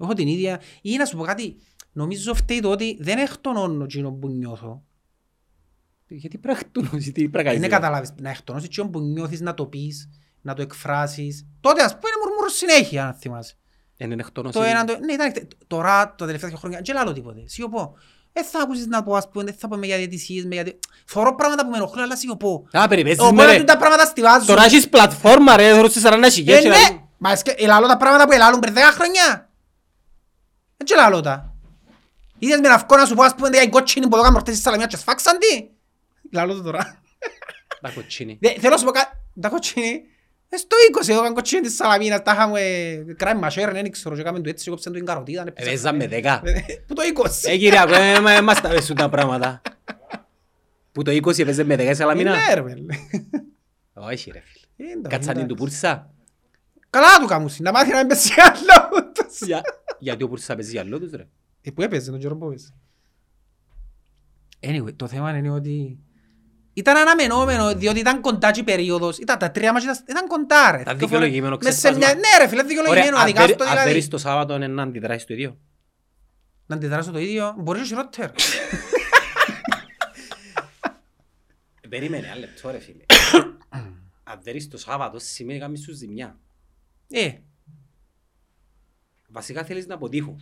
Έχω 0.00 0.12
την 0.12 0.28
ίδια, 0.28 0.60
ή 0.82 0.96
να 0.96 1.04
σου 1.04 1.16
πω 1.16 1.22
κάτι, 1.24 1.56
νομίζω 1.96 2.34
φταίει 2.34 2.60
το 2.60 2.70
ότι 2.70 2.96
δεν 3.00 3.18
εκτονώνω 3.18 3.84
εκείνο 3.84 4.10
που 4.12 4.28
νιώθω. 4.28 4.82
Γιατί 6.08 6.38
πρακτούν, 6.38 6.90
τι 7.12 7.28
πρακάζεις. 7.28 7.60
Δεν 7.60 7.70
καταλάβεις, 7.70 8.12
να 8.20 8.30
εκτονώσεις 8.30 8.68
εκείνο 8.68 8.88
που 8.88 9.00
νιώθεις 9.00 9.40
να 9.40 9.54
το 9.54 9.66
πεις, 9.66 10.08
να 10.40 10.54
το 10.54 10.62
εκφράσεις. 10.62 11.46
Τότε 11.60 11.82
ας 11.82 11.92
πούμε 11.92 12.10
μουρμουρώ 12.24 12.48
συνέχεια, 12.48 13.06
αν 13.06 13.14
θυμάσαι. 13.14 13.54
Είναι 13.96 14.14
εκτόνος. 14.18 14.52
Το 14.52 14.62
ένα, 14.62 14.84
το, 14.84 14.98
ναι, 14.98 15.12
ήταν, 15.12 15.32
τώρα, 15.66 16.14
τα 16.18 16.24
τελευταία 16.26 16.48
δύο 16.50 16.58
χρόνια, 16.58 16.80
δεν 16.84 17.04
λέω 17.04 17.12
τίποτε. 17.12 17.42
Σιωπώ. 17.44 17.94
Δεν 18.32 18.44
θα 18.44 18.60
ακούσεις 18.60 18.86
να 18.86 19.02
πω, 19.02 19.14
ας 19.14 19.28
πούμε, 19.28 19.44
δεν 19.44 19.54
θα 19.54 19.68
πούμε 19.68 19.86
για 19.86 19.96
διαιτησίες, 19.96 20.44
με 20.44 20.54
γιατί... 20.54 20.78
Θωρώ 21.06 21.34
πράγματα 21.34 21.64
που 21.64 21.70
με 21.70 21.76
ενοχλούν, 21.76 22.04
αλλά 22.04 22.16
σιωπώ. 22.16 22.66
Α, 22.72 22.88
περιπέζεις 22.88 23.18
με 23.18 23.26
Οπότε 23.26 23.52
ρε. 23.52 23.58
τούτα 23.58 23.76
πράγματα 23.76 24.04
στιβάζουν. 24.04 24.46
Τώρα 24.46 24.64
έχεις 24.64 24.88
πλατφόρμα 24.88 25.56
ρε, 25.56 25.72
θέλω 25.74 25.88
σε 25.88 26.00
40 26.04 26.22
Ε, 26.22 26.30
χιλιές. 26.30 26.62
και 26.62 26.68
ναι, 26.68 26.74
να- 26.74 27.08
μα 27.18 27.30
εσκε- 27.32 27.62
ελαλώ 27.62 27.86
τα 27.86 27.96
πράγματα 27.96 28.26
που 28.26 28.32
ελαλούν 28.32 28.60
πριν 28.60 28.74
10 28.74 28.78
χρόνια. 28.94 29.50
Έτσι 30.76 30.94
ελαλώ 30.94 31.20
τα. 31.20 31.55
Είδες 32.38 32.60
με 32.60 32.68
να 32.68 32.78
βγω 32.78 32.96
να 32.96 33.04
σου 33.06 33.14
πω, 33.14 33.22
ας 33.22 33.34
πούμε, 33.34 33.48
οι 33.58 33.68
κότσινοι 33.68 34.04
που 34.08 34.14
εδώ 34.14 34.22
κάνουν 34.24 34.32
προχτές 34.32 34.54
στη 34.54 34.62
Σαλαμιά 34.64 34.86
και 34.86 34.96
σφάξαν 34.96 35.38
τι. 35.38 35.68
Ελαλώ 36.32 36.54
το 36.54 36.62
τώρα. 36.62 37.00
Τα 37.80 37.90
κοτσίνη. 37.90 38.38
Δε- 38.40 38.54
Θέλω 38.58 38.70
να 38.72 38.76
σου 38.76 38.84
πω 38.84 38.90
κάτι, 38.90 39.16
τα 39.40 39.48
κότσινοι, 39.48 40.02
ε, 40.48 40.56
στο 40.56 40.76
20 40.90 41.08
εδώ 41.12 41.18
κάνουν 41.20 41.34
κότσινοι 41.34 41.60
της 41.60 41.74
Σαλαμίνας, 41.74 42.22
τα 42.22 42.32
είχαμε 42.32 42.60
κράει 43.16 43.34
μασέρ, 43.34 43.72
δεν 43.72 43.90
ξέρω, 43.90 44.14
και 44.14 44.20
έκαμε 44.20 44.40
το 44.40 44.48
έτσι, 44.48 44.70
κόψαν 44.70 44.92
το 44.92 44.98
την 44.98 45.06
καροτίδα. 45.06 45.44
Ε, 45.54 45.64
Παίζαμε 45.64 46.06
δέκα. 46.06 46.42
Που 46.86 46.94
το 46.94 47.02
20. 47.02 47.48
Ε, 47.50 47.56
κύριε, 47.56 47.78
ακόμα 47.78 47.98
ε, 48.00 48.20
μα- 48.20 48.42
μας 48.42 48.60
τα 48.60 48.68
αρέσουν 48.68 48.96
τα 48.96 49.08
πράγματα. 49.08 49.62
Που 50.92 51.02
το 51.02 51.10
20 51.10 51.38
έπαιζε 51.38 51.64
με 51.64 51.76
δέκα 51.76 51.90
η 51.90 51.94
Σαλαμίνα. 51.94 52.30
Ναι, 52.36 52.54
ρε, 52.54 52.62
μέλε. 52.62 52.82
Όχι 53.92 54.30
ρε 54.30 54.42
φίλε. 54.44 54.88
Ε, 54.90 54.92
εντάξει, 54.92 55.16
Κατσανίν 55.16 55.46
του 55.46 55.54
εντάξει. 55.54 55.70
Πούρσα. 55.78 56.10
Καλά 56.90 57.06
να 57.12 57.18
του 57.20 57.26
κάμουσι, 57.26 57.62
να 57.62 57.72
μάθει 57.72 57.90
να 57.90 57.96
μην 57.98 58.06
πέσει 58.06 58.32
άλλο. 58.40 58.88
ούτως. 58.96 59.38
Για- 59.40 59.62
Γιατί 59.98 60.22
ο 60.22 60.28
Πούρσα 60.28 60.54
παίζει 60.54 60.70
για 60.70 60.80
άλλο 60.80 60.98
τους 61.00 61.10
ρε. 61.10 61.26
Ε, 61.66 61.70
που 61.70 61.82
έπαιζε 61.82 62.10
τον 62.10 62.20
καιρό 62.20 62.36
που 62.36 62.46
έπαιζε. 62.46 62.68
Anyway, 64.60 64.94
το 64.96 65.08
θέμα 65.08 65.36
είναι 65.36 65.50
ότι 65.50 65.98
Ήταν 66.72 66.96
αναμενόμενο, 66.96 67.74
διότι 67.74 67.98
ήταν 67.98 68.20
κοντά 68.20 68.50
και 68.50 68.60
η 68.60 68.62
περίοδος. 68.62 69.18
Ήταν 69.18 69.38
τα 69.38 69.50
τρία 69.50 69.72
μάτια, 69.72 70.04
ήταν 70.08 70.26
κοντά 70.26 70.70
ρε. 70.70 70.80
Ήταν 70.80 70.98
Δύο 70.98 71.08
φορές- 71.08 71.28
δικαιολογημένο 71.30 71.56
μες 71.62 71.74
σε 71.74 71.78
ξεσπάσμα. 71.80 71.98
μια- 72.06 72.14
Ναι 72.14 72.44
ρε 72.44 72.48
φίλε, 72.48 72.62
δικαιολογημένο, 72.62 73.16
αδικά 73.18 73.40
αν 73.42 73.46
στο 73.48 73.56
δέρει- 73.56 73.62
αν 73.70 73.76
δηλαδή. 73.76 73.88
δέρεις 73.90 74.08
το 74.08 74.18
Σάββατο 74.18 74.54
είναι 74.54 74.66
να 74.66 74.82
αντιδράσεις 74.82 75.24
το 75.26 75.34
ίδιο. 75.34 75.58
Να 76.66 76.76
αντιδράσω 76.76 77.10
το 77.10 77.18
ίδιο, 77.18 77.54
μπορείς 77.58 77.82
και 77.82 77.86
χειρότερο. 77.88 78.32
Ε, 81.80 81.88
Περίμενε, 81.88 82.26
ένα 82.26 82.36
λεπτό 82.36 82.70
ρε 82.70 82.78
φίλε. 82.78 83.04
Αν 84.28 84.38
δέρεις 84.42 84.68
το 84.68 84.78
Σάββατο 84.78 85.18
σημαίνει 85.18 85.58
κάνεις 85.58 85.82
σου 85.82 85.92
ζημιά. 85.94 86.38
Ε, 87.10 87.32
Βασικά 89.28 89.64
θέλεις 89.64 89.86
να 89.86 89.94
αποτύχουν. 89.94 90.40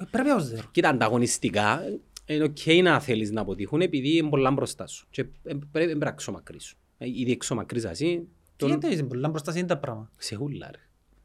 Ε, 0.00 0.04
πρέπει 0.10 0.30
ως 0.30 0.48
δέρω. 0.48 0.68
Κοίτα, 0.70 0.88
ανταγωνιστικά 0.88 1.82
ε, 2.26 2.34
είναι 2.34 2.44
οκ 2.44 2.82
να 2.82 3.00
θέλεις 3.00 3.30
να 3.30 3.40
αποτύχουν 3.40 3.80
επειδή 3.80 4.16
είναι 4.16 4.28
πολλά 4.28 4.50
μπροστά 4.50 4.86
σου. 4.86 5.06
Και 5.10 5.20
ε, 5.44 5.54
πρέπει 5.70 5.94
να 5.98 6.10
ξομακρύσουν. 6.12 6.78
Ε, 6.98 7.06
Ήδη 7.08 7.32
εξομακρύσα 7.32 7.90
εσύ, 7.90 8.28
Τι 8.56 8.66
τον- 8.66 8.70
εννοείς, 8.82 9.04
πολλά 9.06 9.28
μπροστά 9.28 9.52
είναι 9.56 9.66
τα 9.66 9.78
πράγματα. 9.78 10.10
σε 10.18 10.34
χούλα 10.34 10.70
ρε. 10.72 10.80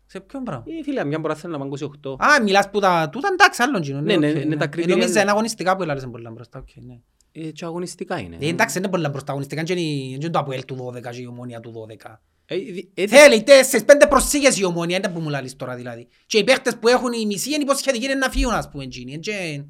Σε 0.07 0.19
ποιον 0.19 0.43
πράγμα; 0.43 0.63
Ε, 0.79 0.83
φίλε, 0.83 1.05
μια 1.05 1.19
μπορά 1.19 1.35
θέλει 1.35 1.53
να 1.53 1.59
πάνε 1.59 1.71
28. 2.03 2.15
Α, 2.23 2.43
μιλάς 2.43 2.69
που 2.69 2.79
τα... 2.79 3.09
Τούτα 3.11 3.29
εντάξει, 3.31 3.61
άλλον 3.61 3.81
κοινό. 3.81 4.01
Ναι, 4.01 4.15
ναι, 4.17 4.29
οκ, 4.29 4.35
είναι 4.43 4.55
τα 4.55 4.63
Ε, 4.63 4.67
κριτήρια. 4.67 4.95
Νομίζω 4.95 5.19
είναι 5.19 5.29
αγωνιστικά 5.31 5.75
που 5.75 5.83
έλαβες 5.83 6.07
πολλά 6.11 6.31
μπροστά, 6.31 6.59
οκ, 6.59 6.83
ναι. 6.85 6.99
Ε, 7.31 7.51
και 7.51 7.65
αγωνιστικά 7.65 8.19
είναι. 8.19 8.37
Ε, 8.39 8.47
Εντάξει, 8.47 8.77
είναι 8.77 8.87
πολλά 8.89 9.09
μπροστά 9.09 9.31
αγωνιστικά, 9.31 9.61
είναι 9.61 9.73
και- 9.73 9.79
είναι 9.81 10.29
το 10.29 10.39
Αποέλ 10.39 10.65
του 10.65 10.75
12 10.75 11.09
και 11.11 11.21
η 11.21 11.25
Ομόνια 11.25 11.59
του 11.59 11.71
12. 11.71 12.21
Ε, 12.47 12.55
δι- 12.57 12.89
ε, 12.93 13.07
Θέλει 13.07 13.43
τέσσερις, 13.43 13.85
πέντε 13.85 14.07
προσήγες 14.07 14.57
η 14.59 14.63
Ομόνια, 14.63 14.97
είναι 14.97 15.09
που 15.09 15.19
μου 15.19 15.29
λαλείς 15.29 15.55
τώρα 15.55 15.75
δηλαδή. 15.75 16.07
Και 16.25 16.37
οι 16.37 16.43
παίχτες 16.43 16.77
που 16.77 16.87
έχουν 16.87 17.13
η 17.13 17.25
μισή 17.25 17.49
είναι 17.53 17.63
υποσχετικοί 17.63 18.05
είναι 18.05 18.13
να 18.15 18.29
φύγουν, 18.29 18.53
ας 18.53 18.69
πούμε, 18.69 18.83
εκείνοι. 18.83 19.11
είναι 19.11 19.19
και- 19.19 19.63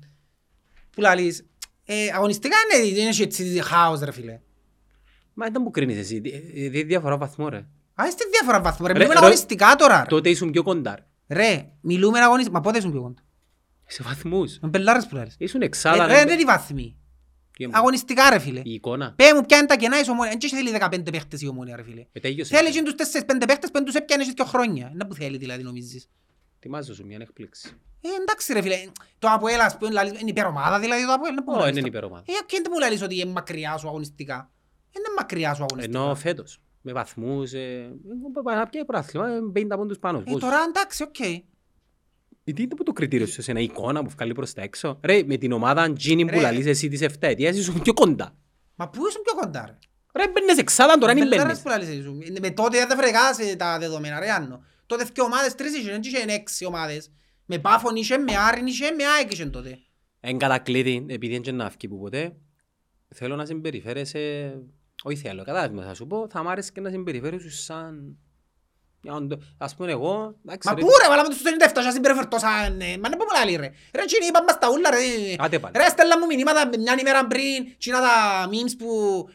Που 0.91 1.01
λαλείς, 1.01 1.45
ε, 1.85 2.07
αγωνιστικά 2.13 2.55
είναι, 2.77 2.87
είναι 2.87 3.09
και 3.09 3.23
έτσι 3.23 3.61
χάος, 3.63 3.99
ρε 3.99 4.11
φίλε. 4.11 4.39
Μα 5.33 5.49
δεν 5.49 5.61
μου 5.65 5.71
κρίνεις 5.71 5.97
εσύ. 5.97 6.19
δι- 6.19 6.33
ε, 6.55 6.69
δι- 6.69 6.85
διαφορά 6.87 7.17
βαθμό 7.17 7.49
ρε. 7.49 7.57
Α, 7.95 8.07
είστε 8.07 8.23
διάφορα 8.31 8.61
βαθμό, 8.61 8.87
ρε. 8.87 8.93
Ρε, 8.93 8.97
Μιλούμε 8.99 9.13
ρε, 9.19 9.25
αγωνιστικά 9.25 9.75
τώρα, 9.77 9.99
ρε. 9.99 10.05
Τότε 10.09 10.29
ήσουν 10.29 10.51
πιο 10.51 10.63
κοντά. 10.63 10.95
ρε. 11.27 11.35
Ρε, 11.37 11.71
μιλούμε 11.81 12.19
αγωνιστικά. 12.19 12.55
Μα 12.57 12.61
πότε 12.63 12.77
ήσουν 12.77 12.91
πιο 12.91 13.01
κοντά; 13.01 13.21
Σε 13.87 14.03
βαθμούς. 14.03 14.57
Με 14.61 14.67
μπελάρες 14.67 15.05
που 15.07 15.15
λαλείς. 15.15 15.35
Ήσουν 15.37 15.61
Ε, 15.61 15.65
εξάδα. 15.65 16.07
Ρε, 16.07 16.13
δεν 16.13 16.27
είναι 16.29 16.41
οι 16.41 16.45
βαθμοί. 16.45 16.97
Τι 17.57 17.63
είναι, 17.63 17.73
Αγωνιστικά, 17.75 18.29
ρε 18.29 18.39
φίλε. 18.39 18.61
Η 18.63 18.73
εικόνα. 18.73 19.13
Πέ 19.15 19.33
μου 19.33 19.41
ποια 19.41 19.57
είναι 19.57 19.65
τα 19.67 19.75
κενά 19.75 19.99
η 19.99 20.09
Ομόνια. 20.09 20.37
Δεν 20.39 20.49
θέλει 20.49 20.77
15 20.79 21.11
παίχτες 21.11 21.41
η 21.41 21.47
Ομόνια, 21.47 21.75
ρε 21.75 21.83
φίλε. 21.83 22.05
Ε, 22.11 22.19
τέλειωσε. 22.19 22.55
Θέλεις 22.55 22.75
και 22.75 22.81
τους 22.83 22.93
4-5 22.93 23.43
παίχτες 23.47 23.69
που 23.71 23.77
δεν 23.77 23.83
τους 23.85 23.95
έπιανες 23.95 24.25
και 24.27 24.33
δύο 24.35 24.45
χρόνια. 24.45 24.89
Είναι 24.93 25.05
που 25.05 25.13
θέλει 25.13 25.37
δηλαδή 25.37 25.63
νομίζεις. 25.63 26.07
Ετοιμάζω 26.57 26.93
σου 26.95 27.05
μια 27.05 27.17
έκπληξη. 27.21 27.69
Ε, 28.01 28.07
εντάξει 28.21 28.53
ρε 28.53 28.61
φίλε, 28.61 28.75
το 29.19 29.27
Αποέλ 29.31 29.59
ας 29.59 29.77
πούμε 29.77 29.91
λαλείς, 29.91 30.21
είναι 30.21 30.29
υπερομάδα 30.29 30.79
δηλαδή 30.79 31.05
το 31.05 31.13
Αποέλ. 31.13 31.31
είναι 31.31 31.41
που 31.41 31.51
Ω, 31.51 31.57
λαλείς 31.59 31.71
είναι 31.71 31.81
το- 31.81 31.87
υπερομάδα. 31.87 32.23
Ε, 32.27 32.31
και 32.45 32.59
δεν 32.61 32.71
μου 32.73 32.79
λαλείς 32.79 33.01
ότι 33.01 33.19
είναι 33.19 33.31
μακριά 33.31 33.77
σου 33.77 33.87
αγωνιστικά; 33.87 34.51
Είναι 34.97 35.05
μακριά 35.17 35.53
σου 35.53 35.63
αγωνιστικά. 35.63 35.99
Ενώ 35.99 36.15
φέτος. 36.15 36.59
Με 36.81 36.91
βαθμούς. 36.93 37.53
ε, 37.53 37.59
ε, 38.49 38.55
Να 38.55 38.67
πιάει 38.67 38.85
προάθλημα. 38.85 39.27
ε, 39.29 39.39
50 39.53 39.77
πόντους 39.77 39.99
πάνω. 39.99 40.17
Ε, 40.17 40.21
Πόσους. 40.21 40.39
τώρα 40.39 40.57
εντάξει, 40.67 41.03
οκ. 41.03 41.19
Ε, 41.19 41.43
Τι 42.53 42.61
είναι 42.63 42.75
που 42.75 42.83
το 42.83 42.91
κριτήριο 42.91 43.25
σου, 43.27 43.41
σε 43.41 43.51
ένα 43.51 43.59
εικόνα 43.59 44.03
που 44.03 44.09
βγάλει 44.09 44.33
προς 44.33 44.53
τα 44.53 44.61
έξω; 44.61 44.99
Ρε, 45.03 45.23
με 45.23 45.37
την 45.37 45.51
ομάδα 45.51 45.87
Gini 45.89 46.21
που 46.21 46.29
Ρε. 46.29 46.41
λαλείς 46.41 46.65
εσύ 46.65 46.87
της 46.87 47.01
7 47.01 47.07
ετίας, 47.19 47.55
ήσουν 47.57 47.81
πιο 47.81 47.93
κοντά. 47.93 48.35
Μα 48.75 48.89
πού 48.89 49.07
ήσουν 49.07 49.21
πιο 49.21 49.33
κοντά 49.41 49.65
ρε; 49.67 49.77
Ρε, 50.23 50.31
μπαίνεις 50.31 50.57
εξάδα, 50.57 50.97
τώρα 50.97 51.11
είναι 51.11 51.21
Μπελάρες 51.21 51.45
μπαίνεις. 51.45 51.61
που 51.61 51.69
λαλείς 51.69 51.89
ήσουν. 51.89 52.21
Είναι- 52.21 52.39
Με 52.39 52.51
τότε 52.51 52.85
δεν 52.85 52.97
βρεγάς 52.97 53.35
σε 53.35 53.55
τα 53.55 53.79
δεδομένα 53.79 54.19
ρε 54.19 54.29
Άννο. 54.31 54.63
Τότε 54.85 55.03
δύο 55.13 55.23
ομάδες, 55.23 55.55
τρεις 55.55 55.75
είχαν, 55.77 55.91
δεν 55.91 56.01
είχαν 56.13 56.29
έξι 56.29 56.65
ομάδες. 56.65 57.11
Με 57.45 57.59
Πάφον 57.59 57.95
είχε, 57.95 58.17
με 58.17 58.35
Άρην 58.37 58.65
είχε, 58.67 58.91
με 58.91 59.03
ΑΕΚ 59.05 59.31
είχε 59.31 59.45
τότε. 59.45 59.77
Εν 60.19 60.37
κατακλείδη, 60.37 61.05
επειδή 61.09 61.35
είναι 61.35 61.51
να 61.51 61.69
βγει 61.69 61.87
που 61.87 61.99
ποτέ, 61.99 62.35
θέλω 63.15 63.35
να 63.35 63.45
συμπεριφέρεσαι, 63.45 64.53
όχι 65.03 65.17
θέλω, 65.17 65.43
κατάλαβες 65.43 65.85
θα 65.85 65.93
σου 65.93 66.07
πω, 66.07 66.27
θα 66.29 66.43
μ' 66.43 66.47
άρεσε 66.47 66.71
και 66.73 66.81
να 66.81 66.89
συμπεριφέρεσαι 66.89 67.49
σαν... 67.51 68.17
μια 69.05 69.13
οντο- 69.19 69.37
Ας 69.57 69.75
πούμε 69.75 69.91
εγώ, 69.91 70.35
εντάξει 70.45 70.67
Μα 70.67 70.73
ρε, 70.75 70.81
πού 70.81 70.87
ρε, 71.01 71.07
βάλαμε 71.11 71.29
τους 71.29 71.41
97 71.41 71.81
και 71.85 71.91
συμπεριφερτώ 71.95 72.37
σαν... 72.39 72.79
ε, 72.81 72.97
Μα 73.01 73.07
δεν 73.09 73.17
πω 73.19 73.23
μου 73.27 73.33
λαλεί 73.37 73.55
ρε. 73.55 73.69
Ρε, 73.97 74.01
εκείνοι 74.07 74.25
είπαν 74.29 74.43
μας 74.47 74.57
τα 74.59 74.67
ούλα 74.73 74.89
ρε. 74.95 74.97
Άντε 75.45 75.59
πάλι. 75.59 75.73
Ρε, 75.77 75.87
στέλναν 75.93 76.17
μου 76.21 76.25
μηνύματα 76.31 76.61
μια 76.83 76.95
ημέρα 76.99 77.21
πριν, 77.31 77.57
εκείνα 77.77 77.99
τα 78.07 78.13
memes 78.51 78.73
που 78.79 78.89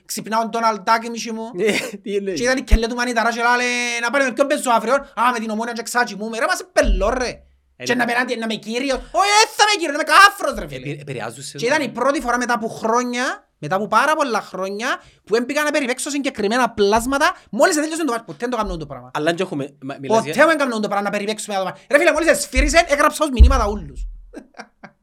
ξυπνάω 0.05 0.49
τον 0.49 0.65
Αλτάκη 0.65 1.11
μισή 1.11 1.33
μου. 1.33 1.47
Ε, 1.59 1.73
Τι 2.03 2.15
είναι. 2.15 2.33
Και 2.33 2.43
ήταν 2.43 2.57
η 2.57 2.63
κελέ 2.63 2.87
του 2.87 2.95
Μανιταρά 2.95 3.31
και 3.33 3.43
λάλε 3.43 3.65
να 4.03 4.11
πάρει 4.11 4.25
με 4.25 4.33
ποιον 4.33 4.47
παίζω 4.47 4.71
αύριο. 4.71 4.95
Α, 4.95 5.23
με 5.33 5.39
την 5.39 5.51
ομόνια 5.51 5.73
και 5.73 5.83
ξάτσι 5.83 6.15
μου. 6.17 6.31
Ρε, 6.43 6.47
μας 6.47 6.61
πελό 6.73 7.11
ρε. 7.23 7.33
Ε, 7.77 7.85
Και 7.85 7.95
ναι. 7.95 7.99
να 8.01 8.05
περάνει, 8.05 8.37
να 8.37 8.47
με 8.47 8.55
κύριος. 8.55 8.97
Όχι, 8.97 9.31
δεν 9.39 9.49
θα 9.57 9.65
με 9.69 9.75
κύριος, 9.79 9.93
να 9.97 10.03
με 10.03 10.05
κάφρος 10.13 10.55
ρε 10.59 10.69
φίλε. 10.69 10.91
Επη- 10.91 11.01
Επηρεάζουν 11.01 11.43
σε 11.43 11.57
Και 11.59 11.67
ήταν 11.67 11.83
η 11.83 11.89
πρώτη 11.89 12.21
φορά 12.21 12.39
μετά 12.39 12.55
από 12.55 12.69
χρόνια, 12.69 13.49
μετά 13.63 13.75
από 13.77 13.87
πάρα 13.87 14.15
πολλά 14.15 14.41
χρόνια, 14.41 15.01
που 15.25 15.37
έμπηκα 15.37 15.63
να 15.63 15.71
περιπέξω 15.71 16.11
συγκεκριμένα 16.11 16.71
πλάσματα, 16.71 17.37
μόλις 17.51 17.75
τέλειωσε 17.75 18.05
το 18.05 18.13
μάτς. 18.13 18.25
Ποτέ 18.27 18.37
δεν 18.41 18.51
το 18.51 18.57
έκανα 18.61 18.77
το 18.77 18.87
πράγμα. 18.87 19.11
Αλλά 19.15 19.33
και 19.35 19.43
έχουμε... 19.43 19.77
μα- 19.83 19.97
μιλάς 20.01 20.19
Ποτέ 20.19 20.31
για- 20.33 20.47
δεν 20.47 20.55
έκανα 20.55 20.81
το 20.81 20.89
πράγμα 20.89 21.03
να 21.05 21.11
περιπέξουμε 21.11 21.57
το 21.57 21.65
μάτς. 21.65 21.81
Ρε 21.91 21.99
φίλε, 21.99 22.13
μόλις 22.13 22.29
εσφύρισε, 22.29 22.85
έγραψα 22.89 23.25
ως 23.25 23.31
μηνύματα 23.31 23.69
ούλους. 23.69 24.07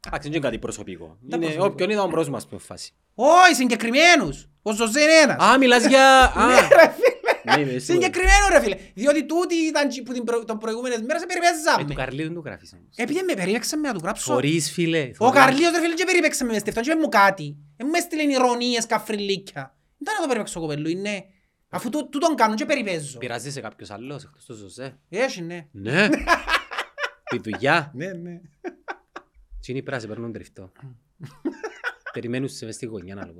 Εντάξει, 0.08 0.28
είναι 0.28 0.40
κάτι 0.40 0.60
προσωπικό. 0.60 1.06
Τα 1.06 1.14
Είναι 1.36 1.38
προσωπικό. 1.38 1.66
όποιον 1.66 1.90
είδα 1.90 2.02
ο 2.02 2.08
μπρος 2.08 2.30
μας 2.30 2.48
που 2.48 2.60
φάση. 2.60 2.92
Όχι, 3.16 3.56
συγκεκριμένους. 3.56 4.48
Ο 4.62 4.72
Ζωζέ 4.74 5.02
είναι 5.02 5.12
ένας. 5.14 5.44
Α, 5.44 5.58
μιλάς 5.58 5.86
για... 5.86 6.24
Α, 6.42 6.46
Ναι, 6.46 6.54
ρε 6.54 6.94
φίλε. 6.96 7.56
Ναι, 7.56 7.62
είμαι 7.62 7.80
σίγουρος. 7.80 7.84
Συγκεκριμένο 7.84 8.46
ρε 8.52 8.60
φίλε. 8.62 8.76
Διότι 8.94 9.26
τούτοι 9.26 9.56
ήταν 9.56 9.90
τσι- 9.90 10.04
που 10.04 10.14
την 10.14 10.24
προ- 10.24 10.46
των 10.46 10.58
προηγούμενες 10.58 11.02
μέρες 11.02 11.22
σε 11.22 11.26
Ε, 11.30 11.34
του 11.34 11.40
περιπέζαμε. 11.40 11.94
Καρλίου 11.94 12.26
δεν 12.26 12.34
το 12.34 12.40
γράφεις 12.40 12.74
όμως. 12.74 12.88
Επειδή 12.96 13.24
με 13.28 13.34
περιπέξαμε 13.34 13.88
να 13.88 13.94
του 13.94 14.00
γράψω. 14.04 14.34
Θωρείς, 14.34 14.72
φίλε. 14.72 15.10
Ο 15.18 15.30
Καρλίος 15.30 15.72
ρε 15.72 15.80
φίλε 15.80 15.94
και 15.94 16.04
περιπέξαμε 16.06 16.52
μες 16.52 16.62
στεφτάν 16.62 16.84
και 16.84 16.92
είπε 16.92 17.00
μου 17.00 17.10
κάτι. 17.10 17.58
Ε, 17.78 17.84
μου 17.84 17.92
έστειλεν 17.96 18.30
ηρωνίες, 18.30 18.86
καφριλίκια. 18.86 19.76
Δεν 19.98 20.14
να 20.14 20.22
το 20.22 20.28
περιπέξω 20.28 20.60
κοπέλου, 20.60 20.90
είναι. 20.90 21.26
Αφού 21.70 21.90
τού- 21.90 22.10
τούτον 22.10 22.36
κάνω 22.36 22.56
και 22.56 22.66
περιπέζω. 22.66 23.18
Πειράζει 23.18 23.52
σε 23.52 23.62
κάποιος 23.62 23.90
άλλος 23.92 24.24
εκτός 24.24 24.46
του 24.46 24.54
Ζωζέ. 24.54 25.00
Έχει, 25.10 25.42
ναι. 25.42 25.68
Ναι. 25.72 26.10
Η 27.36 27.38
δουλειά. 27.44 27.92
Ναι, 27.94 28.12
ναι. 28.14 28.42
Τι 29.60 29.72
είναι 29.72 29.78
οι 29.80 29.84
πράσοι 29.84 30.08
παίρνουν 30.08 30.32
τριφτό. 30.32 30.72
Περιμένουν 32.14 32.50
σε 32.50 32.66
μες 32.66 32.76
στη 32.76 32.86
γωνιά 32.86 33.16
να 33.16 33.26
λόγω. 33.26 33.40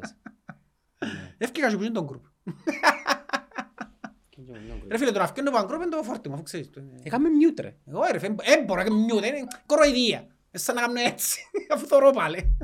Έφυγα 1.38 1.70
και 1.70 1.76
που 1.76 1.84
είναι 1.84 1.92
τον 1.92 2.06
γκρουπ. 2.06 2.26
Ρε 4.90 4.98
φίλε, 4.98 5.12
το 5.12 5.20
να 5.20 5.28
φκένω 5.28 5.50
από 5.50 5.66
γκρουπ 5.68 5.82
είναι 5.82 5.96
το 5.96 6.04
φόρτιμο, 6.04 6.34
αφού 6.36 6.44
ξέρεις 6.44 6.70
το. 6.70 6.80
είναι. 6.80 7.00
Έκαμε 7.04 7.30
μιούτ 7.30 7.60
ρε. 7.60 7.76
Εγώ 7.86 8.04
ρε 8.12 8.20
φίλε, 8.20 8.36
ε, 8.42 8.64
μπορώ 8.64 8.82
να 8.82 8.88
κάνω 8.88 9.00
μιούτε, 9.06 9.28
είναι 9.28 9.48
κοροϊδία. 9.66 10.28
Ε, 10.52 10.58
σαν 10.58 10.76
να 10.76 10.82
κάνω 10.82 11.00
έτσι, 11.00 11.40
αφού 11.74 11.88
θωρώ 11.88 12.12
πάλι. 12.12 12.58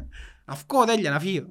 Αυκό 0.45 0.86
τέλεια, 0.86 1.12
να 1.12 1.19
φύγω. 1.19 1.45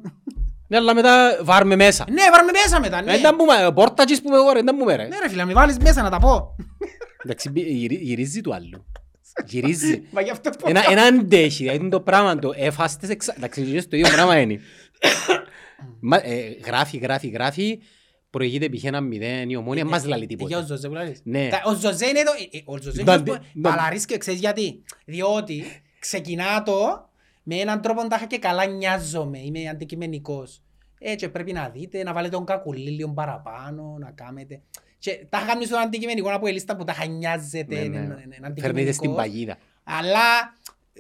Ναι, 0.69 0.77
αλλά 0.77 0.95
μετά 0.95 1.39
βάρμε 1.43 1.77
μέσα. 1.77 2.05
Ναι, 2.11 2.23
βάλουμε 2.33 2.53
μέσα 2.65 2.81
μετά, 2.81 3.03
ναι. 3.03 3.15
Ε, 3.15 3.19
Δεν 3.19 3.37
πούμε, 3.37 3.73
πόρτα 3.75 4.05
τσις 4.05 4.23
πούμε 4.23 4.37
εγώ 4.37 4.53
ρε, 4.53 4.63
δεν 4.63 4.77
πούμε 4.77 4.97
ρε. 4.97 5.07
Ναι 5.07 5.19
ρε 5.19 5.29
φίλε, 5.29 5.41
να 5.41 5.47
με 5.47 5.53
βάλεις 5.53 5.77
μέσα 5.79 6.03
να 6.03 6.11
τα 6.11 6.19
πω. 6.19 6.57
Εντάξει, 7.25 7.51
μπη- 7.51 7.67
γυρι- 7.69 8.01
γυρίζει 8.03 8.41
του 8.41 8.55
άλλου. 8.55 8.87
Γυρίζει. 9.47 10.03
Μα 10.15 10.21
γι' 10.21 10.31
αυτό 10.31 10.51
πω. 10.51 10.69
Ένα, 10.71 10.83
ένα 10.91 11.03
αντέχει, 11.03 11.63
δηλαδή 11.63 11.79
είναι 11.81 11.89
το 11.89 12.01
πράγμα 12.01 12.39
το 12.39 12.53
εφάστες 12.57 13.09
εξα... 13.11 13.35
Εντάξει, 13.37 13.63
και 13.63 13.83
το 13.83 13.97
ίδιο 13.97 14.13
πράγμα 14.13 14.39
είναι. 14.41 14.61
Μα, 16.01 16.17
ε, 16.17 16.57
γράφει, 16.65 16.97
γράφει, 16.97 17.29
γράφει, 17.29 17.79
προηγείται 18.31 18.69
π.χ. 18.69 18.85
ένα 18.85 19.01
μηδέν 19.01 19.51
η 19.51 19.57
ομόνια, 19.57 19.85
μας 19.85 20.05
λαλεί 20.05 20.27
Για 20.29 20.37
ο 20.37 20.47
τίποτα. 20.49 20.67
Ζωζέ 20.67 20.89
που 20.89 20.95
λαλείς. 20.95 21.21
Ναι. 21.25 21.49
Τα- 21.49 21.63
Ο 21.65 21.75
Ζωζέ 21.75 22.07
είναι 22.07 22.23
το... 22.23 22.33
ε, 22.53 22.57
ε, 22.57 22.63
Ο 22.65 22.79
Ζωζέ 22.81 23.03
Να- 23.03 23.15
είναι 23.15 23.23
το... 23.23 23.39
να- 23.53 23.71
Παλαρίσκει, 23.71 24.17
ξέρεις 24.19 24.41
γιατί. 24.41 24.83
Διότι 25.05 25.65
ξεκινά 25.99 26.63
το 26.63 27.09
με 27.43 27.55
έναν 27.57 27.81
τρόπο 27.81 28.07
τάχα 28.09 28.27
και 28.27 28.39
καλά 28.39 28.67
νοιάζομαι. 28.67 29.39
Είμαι 29.39 29.69
αντικειμενικός. 29.69 30.63
Έτσι 30.99 31.29
πρέπει 31.29 31.53
να 31.53 31.69
δείτε, 31.69 32.03
να 32.03 32.13
βάλετε 32.13 32.37
τον 32.37 32.45
κακουλί 32.45 32.91
λίγο 32.91 33.13
παραπάνω, 33.13 33.97
να 34.01 34.11
κάνετε. 34.11 34.61
Και 34.99 35.27
τα 35.29 35.45
κάνεις 35.47 35.67
στον 35.67 35.79
αντικειμενικό 35.79 36.31
από 36.33 36.47
η 36.47 36.53
λίστα 36.53 36.77
που 36.77 36.85
τα 36.85 37.07
νοιάζεται. 37.07 37.75
Ναι, 37.75 37.81
είναι- 37.81 37.99
ναι. 37.99 38.05
είναι- 38.05 38.37
είναι 38.37 38.55
Φέρνετε 38.61 38.93
στην 38.93 39.11
αντικειμενικός. 39.11 39.17
παγίδα. 39.17 39.57
Αλλά 39.85 40.55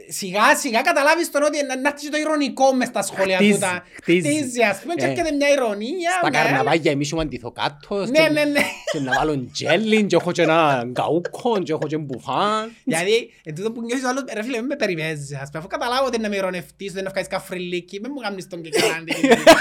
σιγά 0.08 0.56
σιγά 0.56 0.80
καταλάβεις 0.82 1.30
τον 1.30 1.42
ότι 1.42 1.64
να- 1.66 1.76
να 1.80 1.88
έρθεις 1.88 2.02
και 2.04 2.10
το 2.10 2.16
ηρωνικό 2.16 2.72
μες 2.74 2.88
στα 2.88 3.02
σχόλια 3.02 3.36
Χτίζεις, 3.36 3.54
του. 3.54 3.60
τα- 3.60 3.84
χτίζεις. 4.02 4.30
Χτίζεις, 4.30 4.62
ας 4.64 4.80
πούμε, 4.80 4.94
και 4.94 5.04
Ε. 5.04 5.08
έρχεται 5.10 5.32
μια 5.32 5.48
ηρωνία. 5.48 6.10
Στα 6.20 6.28
μια- 6.30 6.42
καρναβάγια 6.42 6.90
εμείς 6.90 7.06
έχουμε 7.08 7.22
αντιθοκάτος 7.22 8.10
Ναι, 8.10 8.28
ναι, 8.28 8.44
ναι. 8.44 8.60
και 8.92 9.00
να 9.00 9.12
βάλουν 9.18 9.50
τζέλιν 9.52 10.06
και 10.06 10.16
έχω 10.16 10.32
και 10.32 10.42
ένα 10.42 10.82
γκαούκο 10.86 11.58
και 11.62 11.72
έχω 11.72 11.86
και 11.86 11.98
μπουφάν. 11.98 12.72
Δηλαδή, 12.84 13.30
εν 13.44 13.54
τούτο 13.54 13.72
που 13.72 13.80
νιώθεις 13.82 14.04
ο 14.04 14.08
άλλος, 14.08 14.24
ρε 14.32 14.42
φίλε, 14.42 14.56
μην 14.56 14.66
με 14.66 14.76
περιπέζεις, 14.76 15.32
ας 15.34 15.46
πούμε, 15.46 15.58
αφού 15.58 15.66
καταλάβω 15.66 16.06
ότι 16.06 16.16
είναι 16.16 16.24
να 16.24 16.30
με 16.32 16.36
ηρωνευτείς, 16.36 16.88
ότι 16.90 16.92
είναι 16.98 17.02
να 17.02 17.10
βγάλεις 17.10 17.28
καφριλίκι, 17.28 18.00
μην 18.00 18.10
μου 18.14 18.20
κάνεις 18.20 18.46
τον 18.48 18.62
και 18.62 18.70
καλά 18.70 18.94
αντικειμενικό. 18.94 19.52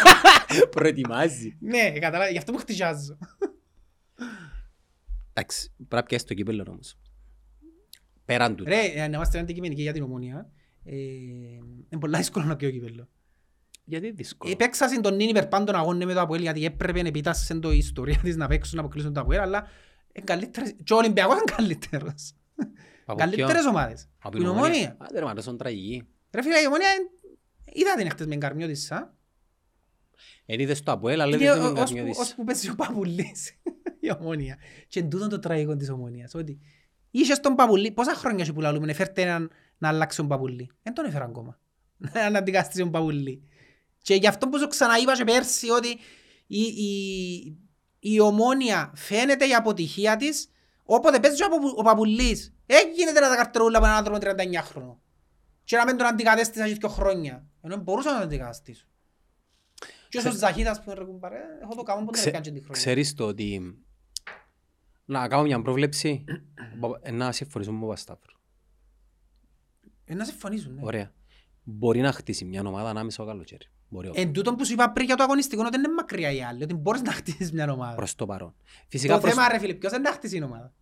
Προετοιμάζει. 0.70 1.58
Ναι, 1.60 1.92
καταλάβεις, 2.00 2.32
γι' 2.32 2.38
αυτό 2.38 2.52
που 2.52 2.58
χτυζάζω. 2.58 3.18
Εντάξει, 5.34 5.72
πρέπει 5.78 5.96
να 5.96 6.04
πιάσεις 6.04 6.28
το 6.28 6.34
κύπελλο 6.34 6.66
όμως. 6.70 6.98
Πέραν 8.32 8.56
του. 8.56 8.64
Ρε, 8.64 8.80
ε, 8.86 9.08
να 9.08 9.16
είμαστε 9.16 9.40
αντικειμενικοί 9.40 9.82
για 9.82 9.94
την 9.94 10.04
ομόνια, 10.04 10.50
ε, 10.86 10.96
είναι 11.90 12.00
πολλά 12.00 12.18
δύσκολο 12.18 12.46
να 12.46 12.56
πιω 12.56 12.70
κύπελλο. 12.72 13.08
Γιατί 13.86 14.06
είναι 14.06 14.16
δύσκολο. 14.16 14.52
Επέξα 14.52 14.88
στην 14.88 15.02
τον 15.02 15.16
νίνι 15.16 15.32
περπάντων 15.32 15.76
αγώνες 15.76 16.06
με 16.06 16.14
το 16.14 16.22
Αποέλ, 16.22 16.42
γιατί 16.42 16.66
έπρεπε 16.66 17.02
να 17.02 17.08
επιτάσσεν 17.08 17.60
το 17.62 17.72
η 17.72 17.78
ιστορία 17.78 18.18
της 18.24 18.36
να 18.36 18.48
παίξουν, 18.48 18.76
να 18.76 18.82
αποκλείσουν 18.82 19.14
το 19.14 19.20
Αποέλ, 19.20 19.40
αλλά 19.40 19.68
είναι 20.14 20.26
καλύτερες, 20.26 20.76
και 20.84 20.94
ο 20.94 20.98
Ολυμπιακός 20.98 21.34
είναι 21.36 21.44
καλύτερος. 21.56 22.34
Από 23.06 23.20
Καλύτερες 23.20 23.52
ποιον; 23.62 23.68
ομάδες. 23.68 24.10
Από 24.20 24.38
Η 24.42 24.48
ομόνια. 24.48 24.96
Άντε 25.00 25.20
ρε, 25.20 25.26
μα 25.26 25.32
αρέσουν 25.32 25.58
τραγικοί. 25.58 26.04
Ρε 26.32 26.42
φίλε, 26.42 26.60
η 26.60 26.66
ομόνια, 26.68 26.88
είδα 27.74 27.96
την 27.96 28.10
χτες 28.10 28.26
με 28.28 28.34
εγκαρμιώτησα. 28.34 29.16
Εν 30.46 30.60
είδες 30.60 30.84
το 30.84 30.92
Αποέλ, 30.92 31.22
αλλά 31.22 31.36
Είναι 31.36 31.46
δεν 31.54 31.54
ο- 31.54 31.62
με 31.62 31.68
ως 31.68 31.70
που- 31.74 31.80
καθιώδεις. 31.80 32.18
ως 32.20 32.36
που 32.36 32.44
παίζει 32.44 32.70
ο 32.70 32.76
Παπουλής 32.76 33.50
η 34.00 34.12
ομόνια. 34.20 34.58
Και 34.88 35.00
εν 35.00 35.10
τούτον 35.10 35.30
το 35.30 35.40
τραγικό 35.40 35.76
της 35.76 35.90
ομόνιας. 35.90 36.34
Ότι 36.36 36.60
είχες 37.12 37.40
τον 37.40 37.56
Παπουλή, 37.56 37.92
πόσα 37.92 38.14
χρόνια 38.16 38.46
σου 38.46 38.54
που 38.54 38.62
λαλούμε, 38.62 38.94
φέρτε 38.94 39.22
έναν 39.22 39.52
να 39.78 39.88
αλλάξει 39.88 40.18
τον 40.18 40.28
Παπουλή. 40.28 40.70
Δεν 40.84 40.94
τον 40.94 41.06
έφερα 41.06 41.26
ακόμα. 41.26 41.60
Να 42.32 42.38
αντικαστήσει 42.40 42.80
τον 42.80 42.92
Παπουλή. 42.92 43.44
Και 44.02 44.16
γι' 44.16 44.28
αυτό 44.28 44.50
που 44.50 44.58
σου 44.60 44.68
ξαναείπα 44.68 45.16
και 45.16 45.24
πέρσι 45.24 45.70
ότι 45.70 45.98
η, 46.48 46.62
η, 46.62 47.58
η 48.00 48.20
ομόνια 48.20 48.92
φαίνεται 48.96 49.48
η 49.48 49.54
αποτυχία 49.54 50.16
της 50.18 50.50
όποτε 50.84 51.20
παίζει 51.20 51.44
ο, 51.44 51.50
Παπου- 51.50 51.78
ο 51.80 51.82
Παπουλής. 51.82 52.54
Δεν 52.66 52.90
γίνεται 52.96 53.20
να 53.20 53.30
τα 53.30 53.36
καρτερούλα 53.36 53.78
από 53.78 53.86
έναν 53.86 53.98
άνθρωπο 53.98 54.20
39 54.60 54.64
χρόνο. 54.64 55.02
Και 55.64 55.78
να 55.78 55.86
μην 55.86 55.98
τον 55.98 56.08
αντικατέστησα 56.08 56.68
και 56.68 56.74
δύο 56.74 56.90
χρόνια. 56.90 57.46
Ενώ 57.62 57.76
μπορούσα 57.78 58.10
να 58.10 58.16
τον 58.16 58.24
αντικαταστήσω. 58.26 58.86
Και 60.10 60.18
όσο 60.18 60.32
Ζαχίδας 60.32 60.84
που 60.84 60.94
ρε 60.94 61.04
κουμπάρε, 61.04 61.38
έχω 61.62 61.76
το 61.76 61.84
κάμω 61.84 62.00
που 62.00 62.06
δεν 62.12 62.14
Ξε- 62.14 62.28
έκανε 62.28 62.46
τη 62.46 62.52
χρονιά. 62.52 62.72
Ξέρεις 62.72 63.14
το 63.14 63.26
ότι 63.26 63.76
να 65.12 65.28
κάνω 65.28 65.44
μια 65.44 65.62
πρόβλεψη 65.62 66.24
ε, 67.02 67.12
να 67.12 67.32
συμφωνήσουμε 67.32 67.76
με 67.76 67.82
τον 67.82 67.90
Παπασταύρου. 67.90 68.36
Ε, 70.06 70.14
να 70.14 70.26
συμφωνήσουν, 70.26 70.74
ναι. 70.74 70.82
Ωραία. 70.84 71.12
Μπορεί 71.64 72.00
να 72.00 72.12
χτίσει 72.12 72.46
μια 72.46 72.62
ομάδα 72.66 72.90
ανάμεσα 72.90 73.22
στο 73.22 73.26
καλοκαίρι. 73.26 73.66
Μπορεί 73.90 74.08
όχι. 74.08 74.20
Εν 74.20 74.34
τούτον 74.34 74.56
που 74.56 74.66
σου 74.66 74.74
είπα 74.74 74.92
πριν 74.92 75.06
για 75.06 75.16
το 75.16 75.24
αγωνιστικό, 75.24 75.64
ότι 75.66 75.78
είναι 75.78 75.94
μακριά 75.94 76.32
οι 76.32 76.44
άλλοι, 76.44 76.64
ότι 76.64 76.74
μπορείς 76.74 77.02
να 77.02 77.12
χτίσεις 77.12 77.52
μια 77.52 77.72
ομάδα. 77.72 77.96
Προς 77.96 78.16
το 78.16 78.26
παρόν. 78.26 78.56
Φυσικά 78.88 79.14
Το 79.14 79.20
προς... 79.20 79.34
θέμα 79.34 79.48
ρε 79.48 79.60
φίλε, 79.60 79.74
ποιος 79.74 79.92
είναι 79.92 80.02
να 80.02 80.12
χτίσει 80.12 80.38
η 80.38 80.44
ομάδα. 80.44 80.74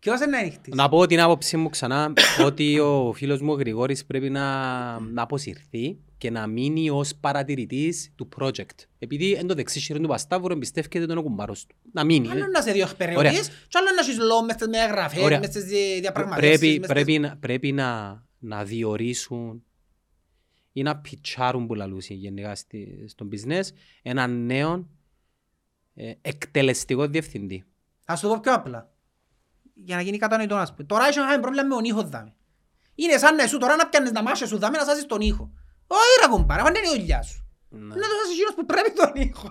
Ποιος 0.00 0.20
είναι 0.20 0.36
να 0.36 0.50
χτίσει. 0.50 0.76
Να 0.76 0.88
πω 0.88 1.06
την 1.06 1.20
άποψή 1.20 1.56
μου 1.56 1.68
ξανά 1.68 2.12
ότι 2.46 2.78
ο 2.78 3.12
φίλος 3.12 3.40
μου 3.40 3.52
ο 3.52 3.54
Γρηγόρης 3.54 4.04
πρέπει 4.06 4.30
να, 4.30 4.44
να 5.00 5.22
αποσυρθεί 5.22 5.98
και 6.18 6.30
να 6.30 6.46
μείνει 6.46 6.90
ως 6.90 7.14
παρατηρητής 7.20 8.12
του 8.16 8.28
project. 8.38 8.64
Επειδή 8.98 9.32
εν 9.32 9.46
το 9.46 9.54
δεξί 9.54 9.80
χέρι 9.80 10.00
του 10.00 10.08
Πασταύρου 10.08 10.52
εμπιστεύεται 10.52 11.06
τον 11.06 11.22
κουμπάρος 11.22 11.66
του. 11.66 11.76
Να 11.92 12.04
μείνει. 12.04 12.30
Άλλο 12.30 12.46
να 12.46 12.62
σε 12.62 12.72
διοχπεριωτής 12.72 13.48
και 13.48 13.78
άλλο 13.78 13.88
να 13.94 14.00
έχεις 14.00 14.18
λόγο 14.18 14.42
μες 14.44 14.54
στις 14.54 14.66
μεταγραφές, 14.66 15.22
Ωραία. 15.22 15.38
μες 15.38 15.48
στις 15.48 15.64
δι- 15.64 16.00
διαπραγματεύσεις. 16.00 16.58
Πρέπει, 16.58 16.78
μες 16.78 16.88
πρέπει, 16.88 17.18
να, 17.18 17.36
πρέπει 17.36 17.72
να, 17.72 18.22
να 18.38 18.64
διορίσουν 18.64 19.62
ή 20.72 20.82
να 20.82 20.96
πιτσάρουν 20.96 21.66
που 21.66 21.74
λαλούσε 21.74 22.14
γενικά 22.14 22.54
στη, 22.54 23.04
στον 23.08 23.28
business 23.32 23.62
έναν 24.02 24.46
νέο 24.46 24.88
ε, 25.94 26.12
εκτελεστικό 26.22 27.06
διευθυντή. 27.06 27.64
Ας 28.04 28.20
το 28.20 28.28
πω 28.28 28.40
πιο 28.40 28.54
απλά. 28.54 28.92
Για 29.84 29.96
να 29.96 30.02
γίνει 30.02 30.18
κατανοητό 30.18 30.56
να 30.56 30.66
σου 30.66 30.74
πω. 30.74 30.84
Τώρα 30.84 31.06
έχει 31.06 31.18
ένα 31.18 31.40
πρόβλημα 31.40 31.66
με 31.66 31.74
τον 31.74 31.84
ήχο 31.84 32.02
δάμε. 32.02 32.34
Είναι 32.94 33.18
σαν 33.18 33.34
να 33.34 33.46
σου 33.46 33.58
τώρα 33.58 33.76
να 33.76 33.88
πιάνεις 33.88 34.12
να 34.12 34.22
μάσες 34.22 34.48
σου 34.48 34.58
δάμε 34.58 34.76
να 34.76 34.84
σάσεις 34.84 35.06
τον 35.06 35.20
ήχο. 35.20 35.50
Όχι 35.86 36.00
ρε 36.22 36.28
κουμπάρα, 36.30 36.62
δεν 36.62 36.74
είναι 36.74 36.88
η 36.94 36.98
δουλειά 36.98 37.22
σου. 37.22 37.48
Ναι. 37.68 37.94
Να 37.94 37.94
το 37.94 38.14
σάσεις 38.22 38.36
γύρω 38.36 38.54
που 38.54 38.64
πρέπει 38.66 38.92
τον 38.92 39.12
ήχο. 39.14 39.48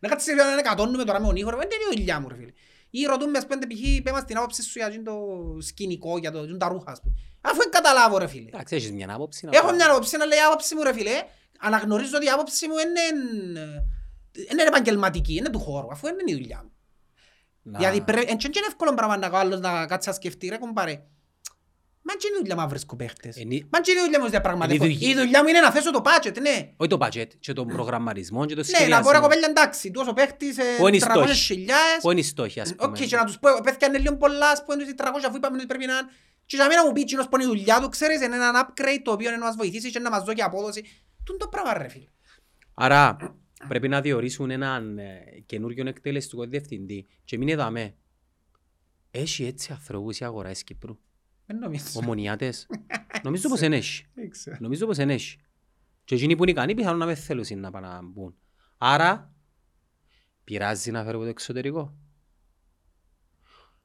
Να 0.00 0.08
κάτσεις 0.08 0.34
να 0.34 0.58
εκατόνουμε 0.58 1.04
τώρα 1.04 1.20
με 1.20 1.26
τον 1.26 1.36
ήχο, 1.36 1.50
ρε, 1.50 1.56
δεν 1.56 1.66
είναι 1.66 1.94
η 1.94 1.96
δουλειά 1.96 2.20
μου 2.20 2.28
ρε 2.28 2.34
φίλε. 2.34 2.52
Ή 2.90 3.04
ρωτούμε 3.04 3.38
ας 3.38 3.46
πέντε 3.46 3.66
π.χ. 3.66 4.02
πέμας 4.02 4.24
την 4.24 4.36
άποψη 4.36 4.62
σου 4.62 4.78
για 4.78 4.86
εκείνο 4.86 5.02
το 5.02 5.16
σκηνικό, 5.60 6.18
για 6.18 6.30
το, 6.30 6.44
για 6.44 6.56
τα 6.56 6.68
ρούχα 6.68 6.90
ας 6.90 7.00
πούμε. 7.00 7.14
Αφού 7.40 7.56
δεν 7.56 7.70
καταλάβω 7.70 8.18
ρε 8.18 8.26
φίλε. 8.26 8.48
Εντάξει, 8.48 8.74
έχεις 8.76 8.92
μια 8.92 9.14
άποψη. 9.14 9.46
να 9.46 9.50
Έχω 9.56 9.66
πω. 9.66 9.74
μια 9.74 9.90
άποψη, 9.90 10.16
αλλά 10.20 10.34
η 10.34 10.38
άποψη 10.46 10.74
μου 10.74 10.82
ρε 10.82 10.92
φίλε, 10.92 11.22
αναγνωρίζω 11.58 12.16
ότι 12.16 12.26
η 12.26 12.28
άποψη 12.28 12.66
μου 12.68 12.74
είναι, 12.78 13.00
είναι 14.50 14.62
επαγγελματική, 14.62 15.34
είναι 15.34 15.48
του 15.48 15.58
χώρου, 15.58 15.88
αφού 15.90 16.06
δεν 16.06 16.18
είναι 16.18 16.30
η 16.30 16.34
δουλειά 16.34 16.60
μου. 16.64 16.72
Να- 17.70 17.78
Δηλαδή 17.78 18.00
πρέπει, 18.00 18.30
εν 18.30 18.36
και 18.36 18.46
είναι 18.56 18.66
εύκολο 18.68 18.94
πράγμα 18.94 19.16
να 19.16 19.28
κάνω 19.28 19.36
άλλος 19.38 19.60
να 19.60 19.86
κάτσει 19.86 20.08
να 20.08 20.14
σκεφτεί, 20.14 20.48
ρε 20.48 20.56
κομπάρε. 20.58 21.02
Μα 22.02 22.14
και 22.14 22.26
είναι 22.26 22.36
η 22.36 22.38
δουλειά 22.40 22.54
μου 22.54 22.60
να 22.60 22.66
βρίσκω 22.68 22.96
παίχτες. 22.96 23.36
Ενή- 23.36 23.66
Μα 23.72 23.80
και 23.80 23.90
είναι 23.90 24.00
η 24.00 24.02
δουλειά 24.02 24.18
μου 24.18 24.24
να 24.24 24.30
διαπραγματεύω. 24.30 24.84
Είναι 24.84 24.92
η 24.92 24.96
δουλειά- 24.96 25.10
Η 25.10 25.14
δουλειά 25.20 25.42
μου 25.42 25.48
είναι 25.48 25.60
να 25.60 25.70
θέσω 25.70 25.90
το 25.92 26.02
budget, 26.04 26.40
ναι. 26.40 26.72
Όχι 26.76 26.90
το 26.90 26.98
budget, 27.00 27.26
και 27.40 27.52
τον 27.52 27.66
προγραμματισμό 27.66 28.46
και 28.46 28.54
το 28.54 28.62
Ναι, 28.66 28.72
να 28.72 28.78
πω 28.78 28.84
ρε 28.84 28.92
σχεδιασμό. 28.92 29.20
κοπέλια 29.20 29.46
εντάξει, 29.48 29.90
του 29.90 30.00
όσο 30.04 30.12
παίχτης 30.12 30.56
Πού 30.78 30.86
είναι 30.88 30.96
οι 30.96 31.00
300 31.00 31.10
στόχοι; 31.24 31.34
χιλιάδες. 31.40 31.98
Πού 32.02 32.10
είναι 32.10 32.20
οι 32.20 32.22
στόχοι, 32.22 32.60
ας 32.60 32.74
πούμε. 32.74 32.88
Οκ, 32.88 32.96
και 33.10 33.16
να 33.16 33.24
τους 33.24 33.38
πω, 33.38 33.48
παιδιά 33.64 33.86
είναι 33.88 33.98
λίγο 33.98 34.16
πολλά, 34.16 34.48
ας 34.50 34.64
πούμε, 34.64 34.76
τους 34.84 34.94
300 34.94 35.26
αφού 35.26 35.36
είπαμε 35.36 35.56
ότι 35.56 35.66
πρέπει 35.66 35.86
να 35.86 35.92
είναι. 35.92 36.08
Και 36.46 36.56
για 36.56 36.66
μένα 36.66 36.86
μου 36.86 36.92
πει 36.92 37.00
εκείνος 37.00 37.28
που 37.28 37.36
είναι 37.36 37.44
η 37.44 37.46
δουλειά 37.46 37.80
του, 37.80 37.88
ξέρεις, 37.88 38.20
είναι 38.22 38.36
ένα 38.36 38.50
upgrade 38.74 39.00
το 39.04 39.12
οποίο 39.12 39.28
είναι 39.28 39.38
να 39.38 39.44
μας 39.44 39.56
βοηθήσει 39.56 39.90
και 39.90 39.98
να 39.98 40.10
μας 40.10 40.22
δώσει 40.24 40.42
απόδοση. 40.42 40.84
Τούντο 41.24 41.48
πράγμα 41.48 41.72
ρε 41.78 41.88
φίλε. 41.88 42.04
Άρα 42.74 43.16
πρέπει 43.68 43.88
να 43.88 44.00
διορίσουν 44.00 44.50
έναν 44.50 44.98
ε, 44.98 45.42
καινούριο 45.46 45.88
εκτελεστικό 45.88 46.46
διευθυντή 46.46 47.06
και 47.24 47.38
μην 47.38 47.48
εδάμε. 47.48 47.94
Έχει 49.10 49.44
έτσι 49.44 49.72
ανθρώπους 49.72 50.18
η 50.18 50.24
αγορά 50.24 50.50
της 50.50 50.64
Κύπρου; 50.64 50.98
Δεν 51.46 51.58
νομίζω. 51.58 51.84
Ομονιάτες; 51.94 52.66
Νομίζω 53.22 53.48
πως 53.48 53.60
δεν 53.60 53.72
έχει. 53.72 54.06
Δεν 54.14 54.30
ξέρω. 54.30 54.56
Νομίζω 54.60 54.86
πως 54.86 54.96
δεν 54.96 55.10
έχει. 55.10 55.38
Και 56.04 56.14
εκείνοι 56.14 56.36
που 56.36 56.42
είναι 56.42 56.52
ικανοί 56.52 56.74
πιθανόν 56.74 56.98
να 56.98 57.06
με 57.06 57.14
θέλουν 57.14 57.44
να 57.56 57.70
πάνε 57.70 57.86
να 57.86 58.02
μπουν. 58.02 58.34
Άρα 58.78 59.32
πειράζει 60.44 60.90
να 60.90 61.04
φέρω 61.04 61.14
από 61.14 61.24
το 61.24 61.30
εξωτερικό. 61.30 61.96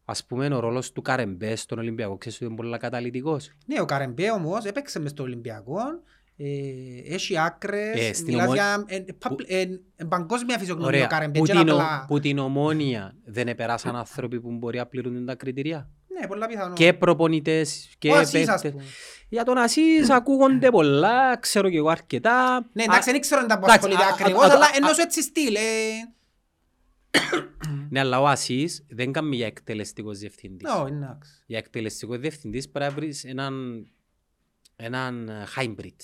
Ας 0.06 0.26
πούμε 0.26 0.56
ο 0.56 0.60
ρόλος 0.60 0.92
του 0.92 1.02
Καρεμπέ 1.02 1.56
στον 1.56 1.80
Ολυμπιακό 1.80 2.18
ξέρεις 2.18 2.38
ότι 2.38 2.46
είναι 2.46 2.56
πολύ 2.56 2.78
καταλυτικός. 2.78 3.52
Ναι, 3.66 3.82
ο 3.82 3.86
Καρεμπέ 3.86 4.32
όμως 4.32 4.66
έπαιξε 4.66 5.00
μες 5.00 5.12
στο 5.12 5.24
Ολυμπιακό, 5.24 5.80
ε, 5.80 6.23
έχει 7.10 7.38
άκρες, 7.40 8.10
Ε, 8.10 8.14
στην 8.14 8.26
μιλάς 8.28 8.46
ομο- 8.46 8.54
για 8.54 8.84
ε, 8.88 8.96
ε, 8.96 9.06
παπλ- 9.20 9.52
ε, 9.52 9.60
ε, 9.96 10.04
παγκόσμια 10.10 10.58
φυσιογνωμία 10.58 10.92
ο 10.94 10.96
Ωραία. 10.98 11.08
Καρεμπέ, 11.08 11.40
Που 11.40 11.46
και 11.46 11.52
την, 11.52 11.70
ο- 11.70 11.74
απλά... 11.74 12.06
που 12.08 12.20
την 12.20 12.38
ομόνια 12.38 13.16
δεν 13.26 13.48
επεράσαν 13.48 13.96
άνθρωποι 13.96 14.42
που 14.42 14.52
μπορεί 14.52 14.78
να 14.78 14.86
πληρούν 14.86 15.26
τα 15.26 15.36
κριτήρια; 15.36 15.90
Ναι, 16.20 16.28
πολλά 16.28 16.48
πιθανό. 16.48 16.74
Και 16.76 16.94
προπονητές 16.94 17.90
και 17.98 18.10
Ο 18.12 18.16
Ασίς, 18.16 18.48
ας 18.50 18.62
παίκτες. 18.62 18.72
πούμε. 18.72 18.84
Για 19.30 19.44
τον 19.44 19.58
Ασίς 19.58 20.10
ακούγονται 20.10 20.70
πολλά, 20.70 21.38
ξέρω 21.40 21.70
και 21.70 21.78
εγώ 21.78 21.90
αρκετά. 21.90 22.70
Ναι, 22.74 22.84
εντάξει, 22.84 23.12
δεν 23.12 23.22
ξέρω 23.22 23.42
αν 23.42 23.48
τα 23.48 23.54
εντάξει, 23.54 23.72
απασχολείται 23.74 24.04
α- 24.04 24.08
α- 24.08 24.14
ακριβώς, 24.20 24.44
α- 24.44 24.52
αλλά 24.54 24.66
α- 24.66 24.72
ενώ 24.76 24.88
σου 24.94 25.02
έτσι 25.02 25.22
στυλ. 25.22 25.56
ε, 25.56 25.60
Ναι, 27.90 28.00
αλλά 28.00 28.22
ο 28.22 28.28
Ασίς 28.28 28.86
δεν 28.90 29.12
κάνει 29.12 29.36
για 29.36 29.46
εκτελεστικός 29.46 30.18
διευθυντής. 30.20 30.72
Ναι, 30.74 30.90
εντάξει. 30.90 31.32
Για 31.46 31.58
εκτελεστικός 31.58 32.18
διευθυντής 32.20 32.70
πρέπει 32.70 32.90
να 32.92 32.96
βρεις 33.00 33.24
έναν, 33.24 33.86
έναν 34.76 35.30
ε, 35.30 35.44
hybrid 35.58 35.96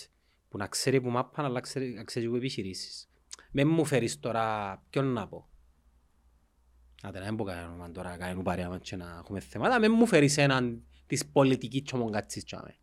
που 0.50 0.58
να 0.58 0.68
ξέρει 0.68 1.02
που 1.02 1.10
μάπαν 1.10 1.46
αλλά 1.46 1.60
ξέρει, 1.60 1.90
να 1.90 2.04
ξέρει 2.04 2.30
που 2.30 2.36
επιχειρήσεις. 2.36 3.10
Με 3.52 3.66
μου 3.66 3.86
φέρεις 3.86 4.20
τώρα 4.20 4.78
ποιον 4.90 5.06
να 5.06 5.28
πω; 5.28 5.50
Άντε 7.04 7.20
να 7.20 7.26
μην 7.26 7.36
πω 7.36 7.44
κανένα 7.44 7.68
όνομα 7.68 7.92
τώρα, 7.92 8.18
κανένα 8.18 8.42
παρέα 8.42 8.70
μας 8.70 8.80
και 8.82 8.96
να 8.96 9.16
έχουμε 9.20 9.40
θέματα. 9.40 9.80
Με 9.80 9.88
μου 9.88 10.06
φέρεις 10.06 10.38
έναν 10.38 10.84
της 11.08 11.26
πολιτικής 11.26 11.82
τσομογκάτσης 11.82 12.44
τσάμε. 12.44 12.76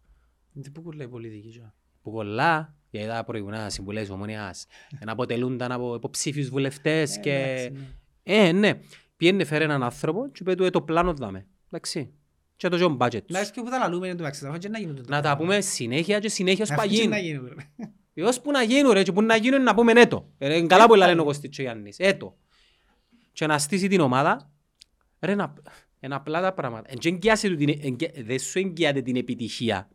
Τι 0.63 0.71
που 0.71 0.93
λέει 0.93 1.09
πολιτική 1.09 1.49
τζο; 1.49 1.73
Που 2.03 2.13
πολλά, 2.13 2.75
γιατί 2.91 3.09
τα 3.09 3.25
προηγούμενα 3.25 3.71
συμβουλές 3.71 4.11
ομονιάς, 4.11 4.67
να 5.05 5.13
αποτελούνταν 5.13 5.73
από 5.73 5.95
υποψήφιους 5.95 6.49
βουλευτές 6.49 7.21
και... 7.21 7.31
εντάξει, 7.31 7.71
ναι. 7.71 8.47
Ε, 8.49 8.53
ναι. 8.53 8.81
Πιένε 9.17 9.45
φέρε 9.45 9.65
έναν 9.65 9.83
άνθρωπο 9.83 10.29
και 10.29 10.39
είπε 10.41 10.55
του 10.55 10.65
«Ε, 10.65 10.71
το 10.71 10.83
πλάνο 10.83 11.15
δάμε. 11.15 11.47
Εντάξει. 11.67 12.13
Και 12.57 12.69
το 12.69 12.77
τζον 12.77 12.97
budget. 13.01 13.27
Να 13.27 13.45
και 13.45 13.61
που 13.61 13.71
τα 13.71 13.79
λαλούμε 13.79 14.07
είναι 14.07 14.17
το 14.17 14.23
μεταξύ, 14.23 14.47
αφού 14.47 14.59
και 14.59 14.69
να 14.69 14.79
γίνουν. 14.79 15.05
Να 15.09 15.21
τα 15.23 15.37
πούμε 15.37 15.61
συνέχεια 15.61 16.19
και 16.19 16.29
συνέχεια 16.29 16.63
ως 16.65 16.71
Αφού 16.71 16.81
και 16.83 16.87
παγίνουν. 16.89 17.11
να 17.11 17.19
γίνουν, 17.19 17.47
ρε. 17.47 17.85
Ε, 18.15 18.23
ως 18.23 18.41
που 18.41 18.51
να 18.51 18.63
γίνουν 18.63 18.93
ρε 18.93 19.03
και 19.03 19.13
που 19.13 19.23
να 19.23 19.37
γίνουν 19.37 19.63
να 19.63 19.75
πούμε 19.75 19.93
έτο. 19.93 20.29
Ε, 20.39 20.57
Είναι 20.57 20.67
καλά 20.67 20.87
που 20.87 20.95
λένε 20.95 21.21
ο 21.21 21.25
Κωστής 21.25 21.51
και 21.51 21.61
ο 21.61 21.65
Γιάννης. 21.65 21.99
Έτο. 21.99 22.37
Και 23.33 23.47
να 23.47 23.59
στήσει 23.59 23.89
την 23.89 24.01
ομάδα. 24.01 24.51
Ρε, 25.21 25.35
να- 25.35 25.53
είναι 26.01 26.15
απλά 26.15 26.41
τα 26.41 26.53
πράγματα. 26.53 26.85
Εν 26.91 26.99
και 26.99 27.09
εγγυάσαι 27.09 27.49
του 27.49 27.57
την- 27.57 27.69
εγγυ- 27.83 28.25
Δεν 28.25 28.39
σου 28.39 28.59
εγγυάται 28.59 29.03
την 29.03 29.17
επιτυχία. 29.17 29.89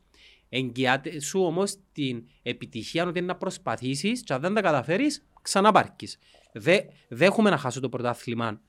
Εγγυάται 0.49 1.19
σου 1.19 1.41
όμως 1.43 1.75
την 1.91 2.23
επιτυχία 2.41 3.05
ότι 3.05 3.17
είναι 3.17 3.27
να 3.27 3.35
προσπαθήσεις 3.35 4.21
και 4.23 4.33
αν 4.33 4.41
δεν 4.41 4.53
τα 4.53 4.61
καταφέρεις 4.61 5.25
ξανά 5.41 5.71
πάρκεις. 5.71 6.17
Δε, 6.53 6.79
δέχομαι 7.07 7.49
να 7.49 7.57
χάσω 7.57 7.79
το 7.79 7.89
πρωτάθλημα 7.89 8.61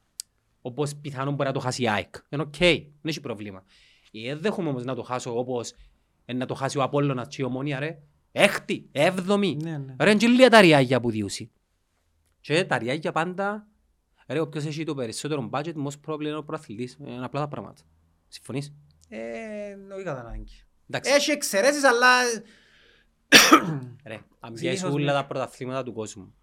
όπως 0.63 0.97
πιθανόν 0.97 1.35
μπορεί 1.35 1.49
να 1.49 1.55
το 1.55 1.61
χάσει 1.61 1.83
η 1.83 1.89
ΑΕΚ. 1.89 2.15
Είναι 2.29 2.43
οκ, 2.43 2.57
δεν 2.59 2.91
έχει 3.03 3.21
πρόβλημα. 3.21 3.65
Ε, 4.13 4.37
δέχομαι 4.37 4.69
όμως 4.69 4.85
να 4.85 4.95
το 4.95 5.03
χάσω 5.03 5.39
όπως 5.39 5.73
ε, 6.25 6.33
να 6.33 6.47
το 6.47 6.55
χάσει 6.55 6.79
ο 6.79 6.83
Απόλλωνας 6.83 7.29
και 7.29 7.43
η 7.43 7.45
Ομόνοια 7.45 7.79
ρε. 7.79 8.03
Έκτη, 8.33 8.89
έβδομη. 8.93 9.57
Ναι, 9.63 9.79
ναι. 9.79 9.97
Ρε, 10.01 10.11
είναι 10.11 10.27
λίγα 10.27 10.49
τα 10.49 10.61
ριάλια 10.61 11.01
που 11.01 11.11
διούσιν. 11.11 11.51
Και 12.41 12.65
τα 12.65 12.79
ριάγια 12.79 13.13
πάντα, 13.13 13.67
ρε, 14.27 14.41
όποιος 14.41 14.65
έχει 14.65 14.85
το 14.85 14.95
περισσότερο 14.95 15.49
budget, 15.53 15.75
most 15.87 16.01
probably 16.07 16.21
είναι 16.21 16.37
ο 16.37 16.45
προαθλητής. 16.45 16.99
Ε, 17.05 17.13
Είναι 17.13 17.25
απλά 17.25 17.41
τα 17.41 17.49
πράγματα. 17.49 17.83
Συμφωνείς; 18.29 18.73
Ε, 19.09 19.77
όχι 19.95 20.05
κατά 20.05 20.21
ανάγκη. 20.21 20.65
Εντάξει, 20.89 21.13
Έχει 21.13 21.31
εξαιρέσεις, 21.31 21.85
αλλά... 21.85 22.09
ρε, 24.05 24.21
αν 24.41 24.57
συνήθως 24.57 24.61
πιάσεις 24.61 24.83
ναι. 24.83 24.91
όλα 24.91 25.13
τα 25.13 25.27
πρωταθλήματα 25.27 25.83
του 25.83 25.93
κόσμου 25.93 26.35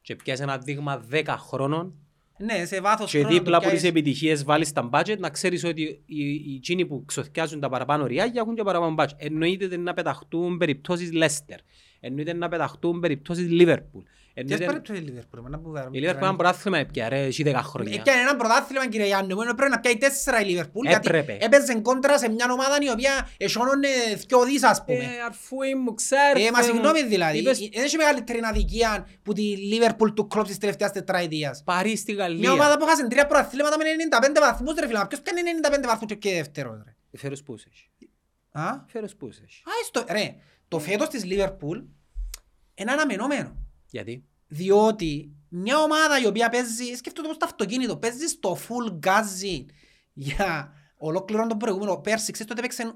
και 0.00 0.16
πιάσεις 0.16 0.44
ένα 0.44 0.58
δείγμα 0.58 1.04
10 1.10 1.24
χρόνων 1.38 1.94
Ναι, 2.42 2.64
σε 2.64 2.80
βάθος 2.80 3.10
και 3.10 3.18
χρόνου 3.18 3.34
το 3.34 3.38
δίπλα 3.38 3.56
από 3.56 3.64
τις 3.64 3.72
πιάσεις. 3.72 3.88
επιτυχίες 3.88 4.44
βάλεις 4.44 4.72
τα 4.72 4.90
budget, 4.92 5.18
να 5.18 5.30
ξέρεις 5.30 5.64
ότι 5.64 5.82
οι, 6.06 6.24
οι 6.24 6.54
εκείνοι 6.56 6.86
που 6.86 7.04
ξοθιάζουν 7.04 7.60
τα 7.60 7.68
παραπάνω 7.68 8.06
ριάγια 8.06 8.40
έχουν 8.40 8.54
και 8.54 8.62
παραπάνω 8.62 8.94
budget. 8.98 9.16
Εννοείται 9.16 9.64
ότι 9.64 9.74
είναι 9.74 9.82
να 9.82 9.94
πεταχτούν 9.94 10.56
περιπτώσεις 10.56 11.12
Λέστερ. 11.12 11.58
Εννοείται 12.00 12.32
να 12.32 12.48
πεταχτούν 12.48 13.00
περιπτώσεις 13.00 13.48
Λίβερπουλ. 13.50 14.02
Ποιες 14.34 14.44
Εννοείται... 14.44 14.64
περίπτωσες 14.72 15.02
η 15.02 15.06
Λίβερπουλ, 15.06 15.38
εμένα 15.38 15.58
που 15.58 15.70
βαρ- 15.70 15.94
Η 15.94 15.98
Λίβερπουλ 15.98 16.26
είναι 16.26 16.36
πρωτάθλημα 16.36 16.78
έπια 16.78 17.08
ρε, 17.08 17.20
έχει 17.24 17.42
10 17.46 17.54
χρόνια. 17.62 17.94
Έπιανε 17.98 18.20
έναν 18.20 18.36
πρωτάθλημα 18.36 18.88
κύριε 18.88 19.06
Γιάννη 19.06 19.34
μου, 19.34 19.40
πρέπει 19.56 19.70
να 19.70 19.80
πιάει 19.80 19.96
τέσσερα 19.96 20.40
η 20.40 20.44
Λίβερπουλ 20.44 20.86
γιατί 20.86 21.08
Έπρεπε. 21.08 21.36
έπαιζε 21.40 21.74
κόντρα 21.80 22.18
σε 22.18 22.28
μια 22.30 22.46
ομάδα 22.52 22.78
η 22.82 22.90
οποία 22.90 23.28
εσώνωνε 23.36 23.88
δυο 24.26 24.44
δις 24.44 24.62
ας 24.62 24.84
πούμε. 24.84 24.98
Ε, 25.04 25.06
αρφούι 25.26 25.74
μου, 25.74 25.94
ξέρετε 25.94 26.46
Ε, 26.46 26.50
μα 26.50 26.62
συγγνώμη 26.62 27.02
δηλαδή, 27.04 27.38
Είπες 27.38 27.58
δεν 27.58 27.84
έχει 27.84 27.96
μεγαλύτερη 27.96 28.40
αδικία 28.42 29.08
που 29.22 29.32
τη 29.32 29.42
Λίβερπουλ 29.42 30.10
του 30.10 30.26
κλόπ 30.26 30.46
της 30.46 30.58
τελευταίας 30.58 30.92
τετραετίας. 30.92 31.62
Παρί 31.64 31.96
στη 31.96 32.12
Μια 32.12 32.22
Γαλλία. 32.24 32.52
ομάδα 32.52 32.78
που 32.78 32.84
χάσε 32.86 33.06
τρία 33.08 33.26
πρωταθλήματα 33.26 33.76
με 33.78 33.84
95 33.84 34.40
βαθμούς 34.40 34.74
ρε 34.78 34.86
φίλε, 34.86 34.98
μα 34.98 35.06
ποιος 35.06 35.20
κάνει 35.22 35.40
95 35.82 35.86
βαθμούς 35.86 36.18
και 36.18 36.30
δεύτερος 36.32 36.82
ρε. 36.84 37.18
Φέρος 37.18 37.42
πούς 37.42 37.64
έχει. 37.70 37.88
Α; 38.52 38.62
Φέρος 38.86 39.14
πούς 39.16 39.36
έχει. 39.44 39.62
Α, 39.64 39.72
στο, 39.86 40.04
ρε, 40.10 40.34
το 40.70 40.78
φέτος 40.78 41.08
της 41.08 41.24
Λίβερπουλ 41.24 41.78
είναι 42.74 42.92
αναμενόμενο. 42.92 43.56
Γιατί; 43.86 44.24
Διότι 44.46 45.32
μια 45.48 45.78
ομάδα 45.78 46.20
η 46.20 46.26
οποία 46.26 46.48
παίζει, 46.48 46.94
σκέφτομαι 46.94 47.28
πως 47.28 47.36
το 47.36 47.44
αυτοκίνητο, 47.44 47.96
παίζει 47.96 48.26
στο 48.26 48.56
full 48.68 48.92
γκάζι 48.92 49.66
για 50.12 50.72
ολόκληρο 50.96 51.46
τον 51.46 51.58
προηγούμενο. 51.58 51.96
Πέρσι, 51.96 52.32
ξέρεις 52.32 52.52
ότι 52.52 52.60
έπαιξε 52.60 52.94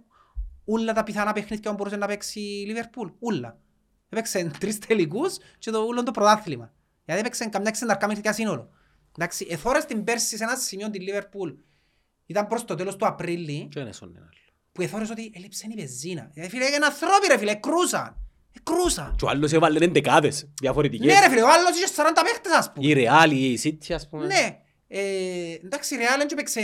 όλα 0.65 0.93
τα 0.93 1.03
πιθανά 1.03 1.33
παιχνίδια 1.33 1.71
που 1.71 1.77
μπορούσε 1.77 1.97
να 1.97 2.07
παίξει 2.07 2.41
η 2.41 2.65
Λίβερπουλ. 2.67 3.09
Όλα. 3.19 3.59
Έπαιξε 4.09 4.51
τρεις 4.59 4.79
τελικούς 4.79 5.37
και 5.59 5.71
το 5.71 5.79
ούλον 5.79 6.05
το 6.05 6.11
πρωτάθλημα. 6.11 6.73
Γιατί 7.05 7.21
έπαιξε 7.21 7.47
καμιά 7.47 7.71
ξενταρκά 7.71 8.07
παιχνίδια 8.07 8.33
σύνολο. 8.33 8.71
Εντάξει, 9.19 9.47
εθώρας 9.51 9.83
στην 9.83 10.05
πέρσι 10.05 10.37
σε 10.37 10.45
ένα 10.45 10.57
σημείο 10.57 10.91
τη 10.91 11.01
Λίβερπουλ. 11.01 11.51
Ήταν 12.27 12.47
προς 12.47 12.65
το 12.65 12.75
τέλος 12.75 12.97
του 12.97 13.07
Απρίλη 13.07 13.69
Και 13.71 13.79
δεν 13.81 13.89
έσωνε 13.89 14.19
άλλος. 14.19 14.44
Που 14.75 14.83
εθώρες 14.83 15.11
ότι 15.11 15.33
έλειψε 15.35 15.67
η 15.71 15.75
πεζίνα. 15.75 16.31
Δηλαδή 16.35 16.51
φίλε, 16.51 16.65
είναι 16.65 16.85
ανθρώποι 16.85 17.27
ρε 17.29 17.39
φίλε, 17.39 17.55
κρούσαν. 17.55 18.17
Ε, 18.53 18.59
κρούσαν. 18.63 19.15
Και 19.19 19.25
ο 19.25 19.29
άλλος 19.29 19.53
έβαλε 19.53 19.85
εντεκάδες 19.85 20.49
διαφορετικές. 20.61 21.07
Ναι 21.07 21.21
ρε 21.21 21.29
φίλε, 21.29 21.43
ο 21.43 21.49
άλλος 21.53 21.71
είχε 21.77 21.87
40 21.97 22.03
παίχτες 22.25 22.53
ας 22.53 22.73
πούμε. 22.73 22.87
Η 22.87 22.93
Ρεάλ, 22.93 23.31
η 23.31 23.61
City 23.65 23.93
ας 23.95 24.09
πούμε. 24.09 24.27
Ναι. 24.27 24.59
Ε, 24.89 25.01
εντάξει, 25.65 25.95
η 25.95 25.99
Real 26.01 26.19
δεν 26.19 26.29
έπαιξε... 26.33 26.61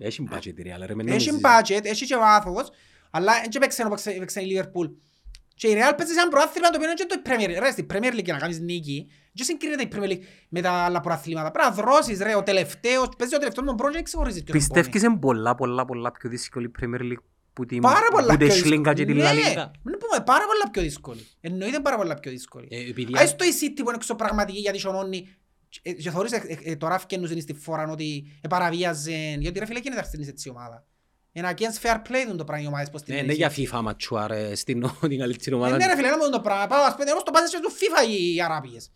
Έχει 0.00 0.28
budget 0.32 0.56
η 0.58 0.62
Ρεάλ 0.62 0.84
ρε. 0.86 0.94
με 0.94 1.02
Έχει 1.02 1.30
νομίζεις. 1.30 1.40
budget, 1.42 1.84
έχει 1.84 2.06
και 2.06 2.16
βάθος, 2.16 2.70
αλλά 3.10 3.32
δεν 3.40 3.50
έπαιξε 3.54 3.82
όπως 3.86 4.06
έπαιξε 4.06 4.40
η 4.40 4.46
Liverpool. 4.52 4.90
Και 5.58 5.68
η 5.68 5.72
Real 5.74 5.92
παίζει 5.96 6.12
σε 6.12 6.20
ένα 6.20 6.28
προάθλημα 6.28 6.68
το 6.68 6.76
οποίο 6.76 6.88
είναι 6.90 6.94
και 7.02 7.06
το 7.08 7.20
Premier 7.24 7.50
League. 7.50 7.60
Ρε, 7.62 7.70
στη 7.70 7.86
Premier 7.92 8.12
League 8.18 8.24
για 8.24 8.32
να 8.34 8.38
κάνεις 8.38 8.60
νίκη, 8.60 9.06
και 9.32 9.42
συγκρίνεται 9.44 9.82
η 9.82 9.88
Premier 9.94 10.10
League 10.12 10.20
με 10.48 10.60
τα 10.60 10.70
άλλα 10.70 11.00
προαθλήματα. 11.00 11.50
Πρέπει 11.50 11.68
να 11.68 11.74
δρώσεις 11.74 12.18
ρε, 12.18 12.34
ο 12.36 12.42
τελευταίος, 12.42 13.08
παίζει 13.18 13.34
ο 13.34 13.38
τελευταίος 13.38 13.64
με 13.64 13.66
τον 13.66 13.76
πρώτο 13.76 13.90
και 13.90 13.96
δεν 13.96 14.04
ξεχωρίζεις 14.04 14.42
ποιον 14.42 14.56
είναι 14.56 14.66
Πιστεύεις 14.66 15.02
είναι 15.02 15.16
πολλά 15.18 15.54
πολλά 15.54 15.84
πολλά 15.84 16.12
πιο 16.12 16.28
δύσκολη 16.30 16.66
η 16.66 16.70
Premier 16.80 17.00
League 17.00 17.22
που 17.52 17.64
την 17.66 17.80
Πάρα 17.80 18.08
πολλά 18.10 18.36
πιο 18.36 18.46
Bundesliga 18.48 18.92
και 18.94 19.04
την 19.04 19.16
La 19.16 19.22
Ναι, 19.22 19.30
Liga. 19.30 19.70
μην 19.82 19.98
πούμε 19.98 20.24
πάρα 20.24 20.44
πολλά 20.46 20.70
πιο 20.70 20.82
δύσκολη. 20.82 21.26
Εννοείται 21.40 21.80
πάρα 21.80 21.96
πολλά 21.96 22.14
πιο 22.14 22.30
δύσκολη. 22.30 22.68
Ε, 22.70 22.88
επειδή- 22.90 23.18
Ας 23.18 23.36
το 23.36 23.44
η 23.44 23.48
City 23.60 23.74
που 23.76 23.82
είναι 23.88 23.94
εξωπραγματική 23.94 24.58
γιατί 24.58 24.78
σωνώνει 24.78 25.28
ε, 25.82 25.92
και 25.92 26.10
θωρείς 26.10 26.32
ε, 26.32 26.36
ε, 26.46 26.70
ε, 26.70 26.76
τώρα 26.76 26.98
φκένουσαν 26.98 27.40
στη 27.40 27.54
φόρα 27.54 27.90
ότι 27.90 28.38
επαραβίαζαν 28.40 29.40
γιατί 29.40 29.58
ρε 29.58 29.66
φίλε 29.66 29.80
και 29.80 29.88
είναι 29.88 29.96
ταχτήνεις 30.00 30.28
έτσι 30.28 30.48
η 30.48 30.50
ομάδα. 30.50 30.86
Ένα 31.38 31.54
against 31.56 31.86
fair 31.86 31.96
play 31.96 32.22
είναι 32.26 32.34
το 32.36 32.44
πράγμα 32.44 32.64
οι 32.64 32.66
ομάδες 32.66 32.90
πως 32.90 33.02
την 33.02 33.14
Ναι, 33.14 33.22
ναι, 33.22 33.32
για 33.32 33.50
FIFA 33.56 33.80
ματσουά 33.82 34.26
ρε, 34.26 34.54
στην 34.54 34.80
την 35.08 35.18
καλύτερη 35.18 35.50
Ε, 35.56 35.58
ομάδα. 35.58 35.76
Ναι 35.76 35.86
ρε 35.86 35.94
φίλε, 35.96 36.08
να 36.10 36.16
μου 36.16 36.30
το 36.30 36.40
πράγμα. 36.40 36.66
Πάω 36.66 36.82
ας 36.84 36.94
πούμε, 36.94 37.10
εγώ 37.10 37.20
στο 37.20 37.30
πάνε 37.30 37.46
στο 37.46 37.58
FIFA 37.78 38.08
οι 38.10 38.42
Αράπιες. 38.42 38.90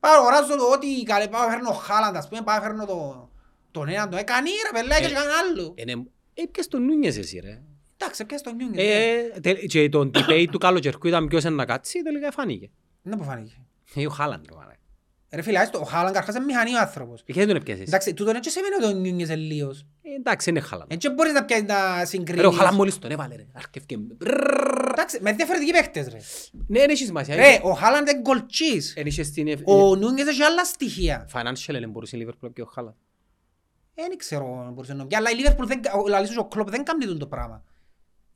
Πάω 0.00 0.12
αγοράζω 0.18 0.56
το 0.56 0.64
ότι 0.72 1.02
καλέ, 1.02 1.28
πάω 1.28 1.48
φέρνω 1.48 1.70
Χάλαντ 1.72 2.16
ας 2.16 2.28
πούμε, 2.28 2.42
πάω 2.42 2.60
φέρνω 2.60 2.86
το 2.86 3.28
τον 3.70 3.88
έναν, 3.88 4.10
το 4.10 4.16
έκανε 4.16 4.48
ρε 4.72 4.80
πελά 4.80 4.98
και 5.00 5.04
Ε, 5.06 5.08
κανένα 5.10 5.32
άλλο. 5.44 5.74
Ε, 5.76 5.84
ναι, 5.84 5.92
ε, 6.34 6.42
ποιες 6.50 6.68
τον 6.68 6.84
Νούνιες 6.84 7.16
εσύ 7.18 7.38
ρε. 7.38 7.60
Εντάξει, 7.96 8.24
πιάσε 8.24 8.44
τον 8.44 8.56
Νιούγκερ. 8.56 8.84
Ε, 8.84 9.40
τε- 9.40 9.66
και 9.66 9.88
τον 9.88 10.10
debate 10.14 10.46
του 10.50 10.58
καλοκαιρικού 10.58 11.08
ήταν 11.08 11.26
ποιος 11.28 11.44
είναι 11.44 11.54
να 11.54 11.64
κάτσει, 11.64 12.02
τελικά 12.02 12.30
φάνηκε. 12.30 12.70
Δεν 13.02 13.14
μου 13.18 13.24
φάνηκε. 13.24 13.54
Ε, 13.94 14.06
ο 14.06 14.10
Χάλαντ 14.10 14.44
ρε. 14.68 14.73
Μάνα. 15.34 15.36
Ρε 15.36 15.42
φίλε, 15.42 15.58
ας 15.58 15.70
το, 15.70 15.78
ο 15.78 15.84
Χάλαντ 15.84 16.14
καρχάς 16.14 16.34
είναι 16.34 16.44
μηχανή 16.44 16.74
ο 16.74 16.78
άνθρωπος. 16.78 17.20
Ε, 17.20 17.32
Και 17.32 17.38
δεν 17.38 17.46
τον 17.46 17.56
έπιασες; 17.56 17.86
Εντάξει, 17.86 18.14
τούτο 18.14 18.30
είναι 18.30 18.38
και 18.40 18.50
σημαίνει 18.50 18.74
ότι 18.74 18.84
ο 18.84 18.90
Νιούγκερ 19.00 19.26
είναι 19.26 19.36
λίγος. 19.36 19.86
Ε, 20.02 20.14
Εντάξει, 20.18 20.50
είναι 20.50 20.60
Χάλαντ. 20.60 20.92
Έτσι 20.92 21.08
μπορείς 21.08 21.32
να 21.32 21.44
πιάσεις 21.44 21.66
να 21.66 21.94
Ρε, 21.96 22.00
ο 22.02 22.04
συγκρίνεις. 22.04 22.56
Χάλαντ 22.56 22.74
μόλις 22.74 22.98
τον 22.98 23.10
έβαλε 23.10 23.36
ρε. 23.36 23.46
Αρκεύκε. 23.52 23.96
Εντάξει, 24.92 25.18
με 25.20 25.32
διαφορετικοί 25.32 25.72
παίχτες 25.72 26.08
ρε. 26.08 26.18
Ναι, 26.66 26.78
δεν 26.80 26.90
έχει 26.90 27.04
σημασία. 27.04 27.36
Ρε, 27.36 27.60
ο 27.62 27.72
Χάλαντ 27.72 28.08
είναι 28.08 28.20
γκολτσής. 28.20 28.94
Εν 28.96 29.06
είχε 29.06 29.22
στην 29.22 29.48
εφ- 29.48 29.62
Ο 29.68 29.94
Νιούγκερ 29.96 30.26
έχει 30.28 30.42
άλλα 30.42 30.64
στοιχεία. 30.64 31.28
financial 31.32 31.76
δεν 31.80 31.90
μπορούσε 31.90 32.16
η 32.16 32.26
Liverpool 32.28 32.50
και 32.54 32.62
ο 32.62 32.66
Χάλαντ. 32.74 32.94
Δεν 33.94 34.16
ξέρω 34.16 34.64
αν 34.66 34.72
μπορούσε 34.72 34.94
να 34.94 35.06
πει. 35.06 35.16
Αλλά 35.16 35.30
η 35.30 35.34
Liverpool 35.38 35.66
δεν, 35.66 35.80
ο 36.04 36.08
Λαλίσος 36.08 36.36
ο 36.36 36.44
Κλόπ 36.44 36.70
δεν 36.70 36.84
κάνει 36.84 37.16
το 37.16 37.26
πράγμα. 37.26 37.64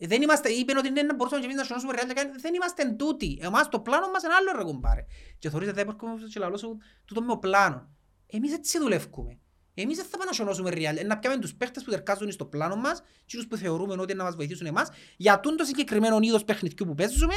Ε, 0.00 0.06
Δεν 0.06 0.22
είμαστε, 0.22 0.48
είπε 0.48 0.72
ότι 0.78 0.90
ναι, 0.90 1.02
να 1.02 1.14
μπορούσαμε 1.14 1.40
και 1.40 1.46
εμείς 1.46 1.58
να 1.58 1.64
σιωνώσουμε 1.64 1.92
ρεάλ 1.94 2.06
και 2.08 2.14
κάνει- 2.14 2.40
δεν 2.40 2.54
είμαστε 2.54 2.82
εν 2.82 2.96
τούτοι. 2.96 3.38
Εμάς 3.42 3.68
το 3.68 3.80
πλάνο 3.80 4.10
μας 4.10 4.22
είναι 4.22 4.32
άλλο 4.34 4.52
ρε 4.56 4.62
κουμπάρε. 4.64 5.04
Και 5.38 5.50
θωρείς 5.50 5.72
δεν 5.72 5.86
μπορούμε 5.86 6.20
και 6.32 6.38
λαλώ 6.38 6.56
σου 6.56 6.78
τούτο 7.04 7.22
με 7.22 7.32
ο 7.32 7.38
πλάνο. 7.38 7.88
Εμείς 8.26 8.52
έτσι 8.52 8.78
δουλεύουμε. 8.78 9.38
Εμείς 9.74 9.96
δεν 9.96 10.04
θα 10.04 10.10
πάμε 10.10 10.24
να 10.24 10.32
σιωνώσουμε 10.32 10.70
ρεάλ. 10.70 10.96
Ε, 10.96 11.02
Να 11.02 11.18
πιάμε 11.18 11.38
τους 11.38 11.54
παίχτες 11.54 11.84
που 11.84 11.90
τερκάζουν 11.90 12.30
στο 12.32 12.44
πλάνο 12.44 12.76
μας, 12.76 13.02
εκείνους 13.22 13.46
που 13.46 13.56
θεωρούμε 13.56 13.94
ότι 14.00 14.14
να 14.14 14.24
μας 14.24 14.34
βοηθήσουν 14.34 14.66
εμάς, 14.66 14.88
για 15.16 15.40
τούν 15.40 15.56
το 15.56 15.64
συγκεκριμένο 15.64 16.18
είδος 16.20 16.44
παιχνιδιού 16.44 16.86
που 16.86 16.94
παίζουμε 16.94 17.34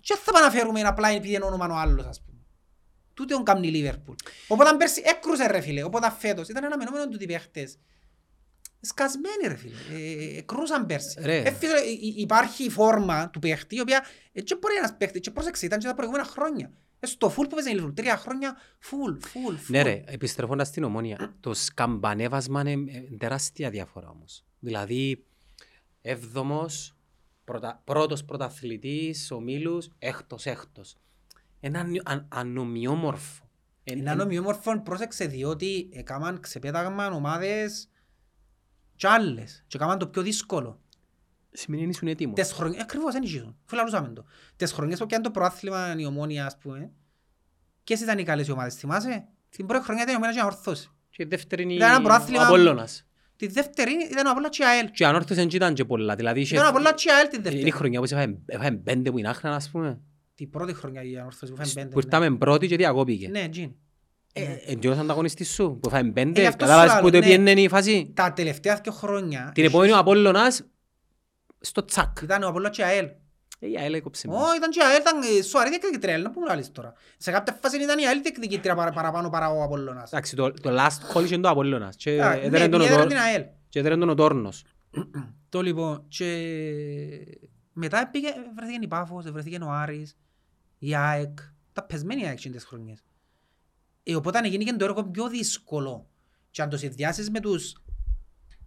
και 0.00 0.14
δεν 0.14 0.22
θα 0.24 0.32
πάμε 0.32 0.46
να 0.46 0.52
φέρουμε 0.52 0.80
απλά 0.80 1.08
επειδή 1.08 1.34
είναι 1.34 1.44
όνομα 1.44 1.66
ο 1.70 1.74
άλλος 1.74 2.06
ας 2.06 2.22
πούμε. 2.22 2.38
Τούτε 3.14 3.34
он 3.34 3.44
κάνει 3.44 3.66
η 3.66 3.70
Λίβερπουλ. 3.70 4.14
Οπότε 4.48 4.76
πέρσι 4.76 5.02
έκρουσε 5.04 5.46
ρε 5.46 5.60
φίλε, 5.60 5.82
οπότε 5.82 6.10
φέτος 6.18 6.48
ήταν 6.48 6.64
αναμενόμενο 6.64 7.08
τούτοι 7.08 7.24
οι 7.24 7.26
παίχτες. 7.26 7.78
Σκασμένοι 8.80 9.46
ρε 9.46 9.54
φίλε, 9.56 9.74
ε, 9.92 10.36
ε, 10.36 10.40
κρούσαν 10.40 10.86
πέρσι. 10.86 11.20
Ρε. 11.22 11.38
Ε, 11.42 11.50
φίλε, 11.52 11.78
υ- 11.80 12.02
υ- 12.02 12.18
υπάρχει 12.18 12.64
η 12.64 12.70
φόρμα 12.70 13.30
του 13.30 13.38
παίχτη, 13.38 13.74
η 13.76 13.80
οποία 13.80 14.04
έτσι 14.32 14.54
μπορεί 14.56 14.74
ένας 14.76 14.96
παίχτης, 14.96 15.20
και 15.20 15.30
πρόσεξε, 15.30 15.66
ήταν 15.66 15.78
και 15.78 15.86
τα 15.86 15.94
προηγούμενα 15.94 16.24
χρόνια. 16.24 16.72
Ε, 17.00 17.06
στο 17.06 17.28
φουλ 17.30 17.46
που 17.46 17.54
παίζει 17.54 17.70
η 17.70 17.72
Λίβερπουλ, 17.74 17.94
τρία 18.02 18.16
χρόνια, 18.16 18.56
φουλ, 18.78 19.16
φουλ, 19.20 19.54
φουλ. 19.56 19.76
Ναι 19.76 19.82
ρε, 19.82 20.02
επιστρέφοντας 20.06 20.68
στην 20.68 20.84
ομόνια, 20.84 21.36
το 21.40 21.54
σκαμπανέβασμα 21.54 22.60
είναι 22.70 22.92
ε, 22.92 23.16
τεράστια 23.16 23.70
διαφορά 23.70 24.08
όμως. 24.08 24.44
Δηλαδή, 24.58 25.24
έβδομος, 26.02 26.94
πρωτα, 27.44 27.80
πρώτος 27.84 28.24
πρωταθλητής, 28.24 29.30
ο 29.30 29.40
Μίλους, 29.40 29.88
έκτος, 29.98 30.46
έκτος. 30.46 30.96
Ένα 31.60 31.80
ανι- 31.80 32.00
αν- 32.04 32.26
ανομοιόμορφο. 32.30 33.44
Εν- 33.84 33.98
Είναι 33.98 34.10
εν- 34.10 34.20
ανομοιόμορφο, 34.20 34.80
πρόσεξε, 34.82 35.24
διότι 35.26 35.88
έκαναν 35.92 36.40
ξεπέταγμα 36.40 37.06
ομάδες 37.10 37.88
κι 39.00 39.06
άλλες 39.06 39.64
και 39.66 39.76
έκαναν 39.76 39.98
το 39.98 40.06
πιο 40.06 40.22
δύσκολο. 40.22 40.80
Σημαίνει 41.52 41.82
ήσουν 41.88 42.08
έτοιμος. 42.08 42.34
Τες 42.36 42.52
χρονιές, 42.52 42.82
ακριβώς 42.82 43.12
δεν 43.12 43.22
ισχύουν. 43.22 43.56
Φυλαλούσαμε 43.64 44.08
το. 44.08 44.24
Τες 44.56 44.72
χρονιές 44.72 44.98
που 44.98 45.06
πιάνε 45.06 45.22
το 45.24 45.30
προάθλημα 45.30 45.94
η 45.98 46.04
ομόνια, 46.04 46.46
ας 46.46 46.58
πούμε, 46.58 46.90
ποιες 47.84 48.00
ήταν 48.00 48.18
οι 48.18 48.22
καλές 48.22 48.46
οι 48.46 48.50
ομάδες, 48.52 48.74
θυμάσαι; 48.74 49.24
Την 49.48 49.66
πρώτη 49.66 49.84
χρονιά 49.84 50.02
ήταν 50.02 50.14
η 50.14 50.16
ομόνια 50.16 50.34
και 50.34 50.38
η 50.38 50.42
ανορθώση. 50.46 50.90
Και 51.10 51.22
η 51.22 51.26
δεύτερη 51.26 51.62
είναι 51.62 51.72
Ήταν 51.74 51.88
ένα 51.88 51.98
ο 51.98 52.02
προάθλημα- 52.02 52.44
Απόλλωνας. 52.46 53.06
Τη 53.36 53.46
δεύτερη 53.46 53.92
ήταν 54.10 54.26
ο 54.26 54.30
Απόλλωνας 54.30 54.56
και 54.56 54.62
η 54.62 54.66
ΑΕΛ. 54.66 54.90
Και 54.90 55.02
η 55.02 55.06
ανόρθωση 55.06 55.34
δεν 55.40 55.48
ήταν 55.52 55.74
και 55.74 55.84
πολλά. 55.84 56.14
Δηλαδή, 56.14 56.40
είχε- 56.40 56.54
Ήταν 56.54 56.66
ο 56.66 56.68
Απόλλωνας 56.68 57.02
και 57.02 57.08
η 57.08 57.12
ΑΕΛ 57.12 57.28
την 57.28 57.38
είναι 57.38 57.48
η 57.48 57.52
δεύτερη. 57.52 57.70
χρονιά 57.70 57.98
που 58.00 58.04
έφαγε- 58.10 58.38
έφαγε 58.46 58.70
πέντε 58.76 59.10
που 59.10 59.18
είναι 59.18 59.28
άχνα, 59.28 59.54
ας 59.54 59.70
πούμε. 59.70 60.00
Την 60.34 60.50
πρώτη 60.50 60.74
χρονιά 60.74 61.02
η 61.02 61.18
ανορθώση 61.18 61.52
που 61.52 61.58
φάνε 61.58 61.70
πέντε. 61.74 61.88
Που 61.88 61.98
ήρθαμε 61.98 62.36
πρώτη 62.36 62.66
και 62.66 62.76
διακόπηκε. 62.76 63.28
Ναι, 63.28 63.48
τζιν. 63.48 63.72
Ε, 64.32 64.56
Εντός 64.66 64.98
ανταγωνιστής 64.98 65.52
σου, 65.52 65.78
που 65.82 65.88
έφαγε 65.88 66.08
Ε, 66.08 66.12
πέντε, 66.12 66.40
γι' 66.40 66.46
αυτό 66.46 66.64
κατάλαβες 66.64 66.90
σου 66.92 66.98
που 67.00 67.08
λέω, 67.08 67.20
το 67.20 67.26
ναι. 67.28 67.34
πιένε 67.34 67.60
η 67.60 67.68
φάση; 67.68 68.10
Τα 68.14 68.32
τελευταία 68.32 68.80
δύο 68.82 68.92
χρόνια 68.92 69.50
Την 69.54 69.64
επόμενη 69.64 69.92
ο 69.92 69.96
Απόλλωνας 69.98 70.62
στο 71.60 71.84
τσακ. 71.84 72.18
ήταν 72.22 72.42
ο 72.42 72.48
Απόλλωνας 72.48 72.76
και 72.76 72.82
η 72.82 72.84
ΑΕΛ. 72.84 73.04
Ε, 73.58 73.68
Η 73.68 73.76
ΑΕΛ 73.78 73.94
έκοψε 73.94 74.28
μας. 74.28 74.36
Ω, 74.50 74.54
ήταν 74.56 74.70
και 74.70 74.78
η 74.78 74.82
ΑΕΛ, 74.84 75.00
ήταν 75.00 75.38
ε, 75.38 75.42
σοβαρή 75.42 75.68
διεκδικητρία, 75.70 76.18
να 76.18 76.30
πούμε 76.30 76.46
άλλες 76.50 76.72
τώρα. 76.72 76.92
Σε 77.16 77.30
κάποια 77.30 77.58
φάση 77.62 77.82
ήταν 77.82 77.98
η 77.98 78.06
ΑΕΛ 78.06 78.20
διεκδικητρία 78.22 78.74
παρα- 78.74 78.90
παραπάνω 78.92 79.30
παρά 79.30 79.50
ο 79.50 79.62
Απόλλωνας. 79.62 80.12
Εντάξει, 80.12 80.36
το, 80.36 80.50
το 80.52 80.70
last 80.78 81.16
call 81.16 81.24
είχε 81.24 81.38
το 81.38 81.48
Απόλλωνας. 81.48 81.96
Και 81.96 82.22
Α, 82.22 82.32
έδερε 82.32 82.64
ναι, 82.64 82.68
τον 82.68 82.80
ο 82.80 82.84
έδερε 82.84 82.98
Τόρ- 83.00 83.08
την 83.08 83.18
ΑΕΛ. 83.18 83.44
και 83.68 83.78
έδερε 83.78 83.96
τον 83.96 84.08
ο 84.08 84.14
Τόρνος. 84.14 84.64
Το 85.48 85.62
λοιπόν, 85.62 86.04
και 86.08 86.26
μετά 87.72 88.08
πήγε, 88.10 88.28
βρέθηκε 88.56 88.78
η 88.82 88.86
Πάφος, 88.88 89.30
βρέθηκε 89.30 89.58
ο 89.62 89.70
Άρης, 89.70 90.16
η 90.78 90.94
ΑΕΚ, 90.96 91.38
τα 91.72 91.82
πεσμένη 91.82 92.22
η 92.22 92.26
ΑΕΚ 92.26 92.38
τις 92.40 92.64
χρονιές. 92.64 93.02
Ε, 94.02 94.14
οπότε 94.16 94.48
γίνηκε 94.48 94.72
το 94.72 94.84
έργο 94.84 95.04
πιο 95.04 95.28
δύσκολο. 95.28 96.08
Και 96.50 96.62
αν 96.62 96.68
το 96.68 96.76
συνδυάσεις 96.76 97.30
με 97.30 97.40
τους 97.40 97.82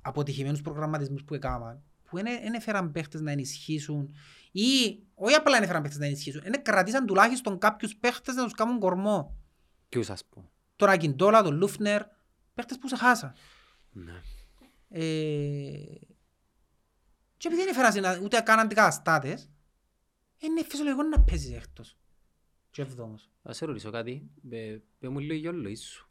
αποτυχημένους 0.01 0.61
προγραμματισμούς 0.61 1.23
που 1.23 1.33
έκαναν, 1.33 1.83
που 2.03 2.15
δεν 2.15 2.25
δεν 2.41 2.53
έφεραν 2.53 2.91
παίχτες 2.91 3.21
να 3.21 3.31
ενισχύσουν 3.31 4.15
ή 4.51 4.99
όχι 5.13 5.35
απλά 5.35 5.53
δεν 5.53 5.63
έφεραν 5.63 5.81
παίχτες 5.81 5.99
να 5.99 6.05
ενισχύσουν, 6.05 6.41
δεν 6.41 6.63
κρατήσαν 6.63 7.05
τουλάχιστον 7.05 7.57
κάποιους 7.57 7.95
παίχτες 7.95 8.35
να 8.35 8.43
τους 8.43 8.53
κάνουν 8.53 8.79
κορμό. 8.79 9.37
Ποιους 9.89 10.09
ας 10.09 10.25
πω. 10.25 10.49
Τον 10.75 10.89
Ακιντόλα, 10.89 11.41
τον 11.43 11.55
Λούφνερ, 11.55 12.01
παίχτες 12.53 12.77
που 12.77 12.87
σε 12.87 12.95
χάσαν. 12.95 13.33
Ναι. 13.91 14.21
Ε, 14.89 15.01
και 17.37 17.47
επειδή 17.47 17.61
δεν 17.63 17.67
έφεραν 17.67 18.01
να- 18.01 18.19
ούτε 18.23 18.39
κάναν 18.39 18.65
αντικαταστάτες, 18.65 19.49
είναι 20.37 20.63
φυσιολογικό 20.63 21.03
να 21.03 21.19
παίζεις 21.21 21.55
έκτος. 21.55 21.97
Και 22.73 22.81
εβδόμος. 22.81 23.29
Θα 23.41 23.53
σε 23.53 23.65
ρωτήσω 23.65 23.91
κάτι. 23.91 24.29
Ε, 24.49 24.77
Πες 24.99 25.09
μου 25.09 25.19
λίγο 25.19 25.33
για 25.33 25.49
όλο 25.49 25.75
σου. 25.75 26.09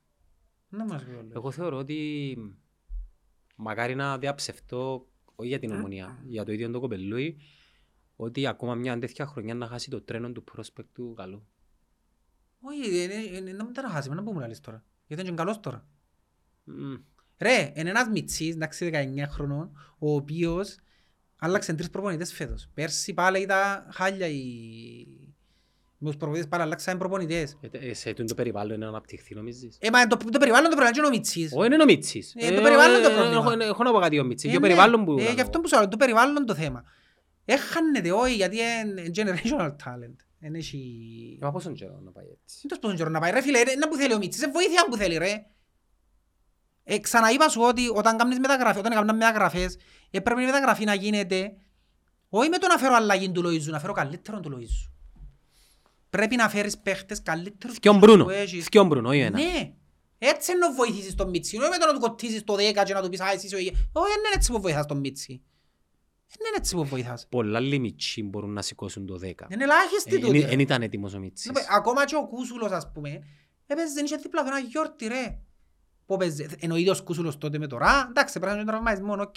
Να 0.68 0.84
μας 0.84 1.04
πει 1.04 1.10
όλο. 1.10 1.30
Εγώ 1.34 1.50
θεωρώ 1.50 1.76
ότι 1.76 2.36
μακάρι 3.56 3.94
να 3.94 4.18
διαψευτώ, 4.18 5.08
όχι 5.34 5.48
για 5.48 5.58
την 5.58 5.72
ομονία, 5.72 6.22
για 6.26 6.44
το 6.44 6.52
ίδιο 6.52 6.70
το 6.70 6.80
κοπελούι, 6.80 7.36
ότι 8.16 8.46
ακόμα 8.46 8.74
μια 8.74 8.98
τέτοια 8.98 9.26
χρονιά 9.26 9.54
να 9.54 9.66
χάσει 9.66 9.90
το 9.90 10.02
τρένο 10.02 10.32
του 10.32 10.44
prospect 10.52 10.86
του 10.92 11.14
καλού. 11.16 11.46
Όχι, 12.60 12.96
ε, 12.96 13.04
ε, 13.04 13.36
ε, 13.36 13.40
να 13.40 13.64
μην 13.64 13.72
τα 13.72 13.88
χάσει, 13.88 14.10
να 14.10 14.22
πούμε 14.22 14.40
λαλείς 14.40 14.60
τώρα. 14.60 14.84
Γιατί 15.06 15.22
είναι 15.22 15.30
και 15.30 15.36
καλός 15.36 15.60
τώρα. 15.60 15.86
Μμ. 16.64 16.94
Ρε, 17.38 17.72
είναι 17.74 17.90
ένας 17.90 18.08
μιτσής, 18.08 18.54
εντάξει 18.54 18.90
19 18.92 19.26
χρονών, 19.28 19.76
ο 19.98 20.14
οποίος 20.14 20.76
άλλαξε 21.36 21.74
τρεις 21.74 21.90
προπονητές 21.90 22.32
φέτος. 22.32 22.68
Πέρσι 22.74 23.14
πάλι 23.14 23.40
ήταν 23.40 23.86
χάλια 23.90 24.26
οι... 24.26 25.06
Με 26.04 26.08
τους 26.08 26.16
προπονητές 26.16 26.48
πάλι 26.48 26.62
αλλάξαν 26.62 26.98
προπονητές. 26.98 27.56
Ε, 27.60 27.88
ε, 27.88 27.94
Σε 27.94 28.08
τούτο 28.12 28.24
το 28.24 28.34
περιβάλλον 28.34 28.74
είναι 28.74 28.84
να 28.84 28.90
αναπτυχθεί 28.90 29.34
νομίζεις; 29.34 29.76
Ε, 29.80 29.90
μα 29.90 30.06
το, 30.06 30.16
το 30.16 30.38
περιβάλλον 30.38 30.70
το 30.70 30.76
πρέπει 30.76 30.90
να 30.92 30.98
είναι 30.98 31.06
ο 31.06 31.10
Μιτσής. 31.10 31.52
Όχι, 31.54 31.66
είναι 31.66 31.82
ο 31.82 31.84
Μίτσης. 31.84 32.34
Ε, 32.36 32.54
το 32.54 32.62
περιβάλλον 32.62 33.02
το 33.02 33.08
ε, 33.10 33.14
πρόβλημα. 33.14 33.40
έχω- 33.40 33.60
Έχω 33.72 33.82
να 33.82 33.92
πω 33.92 33.98
κάτι 33.98 34.18
ο 34.18 34.24
Μίτσης. 34.24 34.48
Ε, 34.48 34.50
Και 34.52 34.56
ο 34.56 34.60
ναι. 34.60 34.66
περιβάλλον 34.66 35.04
που... 35.04 35.16
Ε, 35.18 35.32
γι' 35.32 35.40
αυτό 35.40 35.60
που 35.60 35.68
σου 35.68 35.76
λέω, 35.76 35.88
το 35.88 35.96
περιβάλλον 35.96 36.46
το 36.46 36.54
θέμα. 36.54 36.82
Έχανεται 37.44 38.12
όχι, 38.12 38.34
γιατί 38.34 38.56
είναι 38.84 39.02
generational 39.16 39.68
talent. 39.84 40.16
Εν 40.40 40.54
έχει... 40.54 40.78
Ε, 41.40 41.44
Μα 41.44 41.50
πόσον 41.52 41.74
καιρό 41.74 42.00
να 42.04 42.10
πάει 42.10 42.24
έτσι; 42.42 42.66
Δεν 42.68 42.80
τόσο 42.80 42.96
καιρό 42.96 43.10
να 43.10 43.20
πάει. 43.20 43.30
Ρε 43.30 43.42
φίλε, 43.42 43.62
ρε, 43.62 43.72
είναι 43.72 43.86
που 43.86 43.96
θέλει 43.96 44.14
ο 44.14 44.18
Μίτσης, 44.18 44.42
είναι 44.42 44.52
βοήθεια 44.52 44.86
που 44.90 44.96
θέλει 44.96 45.16
ρε. 45.18 45.46
Ε, 46.84 46.98
ξαναείπα 46.98 47.48
σου 47.48 47.60
ότι 47.62 47.88
όταν 47.94 48.16
κάνεις 48.16 48.38
μεταγραφές, 48.38 48.78
όταν 48.80 48.92
έκαναν 48.92 49.16
μεταγραφές, 49.16 49.76
ε, 50.10 50.20
πρέπει 50.20 50.42
η 50.42 50.44
μεταγραφή 50.44 50.84
να 50.84 50.94
γίνεται 50.94 51.52
όχι 52.28 52.48
με 52.48 52.58
το 52.58 52.66
να 52.66 52.76
φέρω 52.78 52.94
αλλαγή 52.94 53.30
του 53.30 53.42
Λοΐζου, 53.46 53.70
να 53.70 53.78
φέρω 53.80 53.92
καλύτερο 53.92 54.40
του 54.40 54.50
Λοΐζου. 54.58 54.91
Πρέπει 56.16 56.36
να 56.36 56.48
φέρεις 56.48 56.78
παίχτες 56.78 57.22
καλύτερους 57.22 57.76
Θκιον 57.76 57.94
που 57.98 58.06
Μπρούνο. 58.06 58.30
έχεις. 58.30 58.64
Θκιον 58.64 58.86
Μπρούνο, 58.86 59.08
όχι 59.08 59.18
ένα. 59.18 59.38
Ναι. 59.38 59.72
Έτσι 60.18 60.50
είναι 60.52 60.66
να 60.66 60.72
βοηθήσεις 60.72 61.14
τον 61.14 61.28
Μίτσι. 61.28 61.56
Όχι 61.56 61.68
με 61.68 61.76
το 61.78 61.86
να 61.86 61.92
του 61.92 62.00
κοτίσεις 62.00 62.44
το 62.44 62.54
10 62.54 62.82
και 62.84 62.92
να 62.94 63.02
του 63.02 63.08
πεις 63.08 63.20
«Α, 63.20 63.30
εσύ 63.32 63.46
είσαι 63.46 63.54
ο 63.54 63.58
ηγε-». 63.58 63.70
Όχι, 63.92 64.08
δεν 64.08 64.18
είναι 64.18 64.34
έτσι 64.34 64.52
που 64.52 64.60
βοηθάς 64.60 64.86
τον 64.86 64.98
Μίτσι. 64.98 65.42
Δεν 66.28 66.46
είναι 66.46 66.56
έτσι 66.56 66.74
που 66.74 66.84
βοηθάς. 66.84 67.26
Πολλά 67.28 67.58
άλλοι 67.58 67.78
μητσί 67.78 68.22
μπορούν 68.22 68.52
να 68.52 68.62
σηκώσουν 68.62 69.06
το 69.06 69.14
10. 69.22 69.46
Είναι 69.48 69.64
ελάχιστοι 69.64 70.10
Δεν 70.10 70.20
τούτοι. 70.20 70.56
ήταν 70.62 70.82
έτοιμος 70.82 71.14
ο 71.14 71.18
Μίτσης. 71.18 71.50
Ναι, 71.50 71.60
Ακόμα 71.70 72.04
και 72.04 72.16
ο 72.16 72.26
Κούσουλος 72.26 72.70
ας 72.70 72.90
πούμε, 72.92 73.22
έπαιζε 73.66 73.92
δεν 73.94 74.04
είχε 74.04 74.16
δίπλα 74.16 74.42
του 74.42 74.48
ένα 74.48 74.58
γιόρτι 74.58 75.06
ρε. 75.06 75.38
Που 76.06 76.14
έπαιζε, 76.14 76.48
ενώ 76.60 76.74
ο 76.74 76.76
ίδιος 76.76 77.02
Κούσουλος 77.02 77.38
τότε 77.38 77.58
με 77.58 77.66
τώρα, 77.66 78.06
εντάξει, 78.08 78.38
πρέπει 78.38 78.54
να 78.54 78.60
είναι 78.60 78.70
τραυματισμό, 78.70 79.12
οκ. 79.20 79.36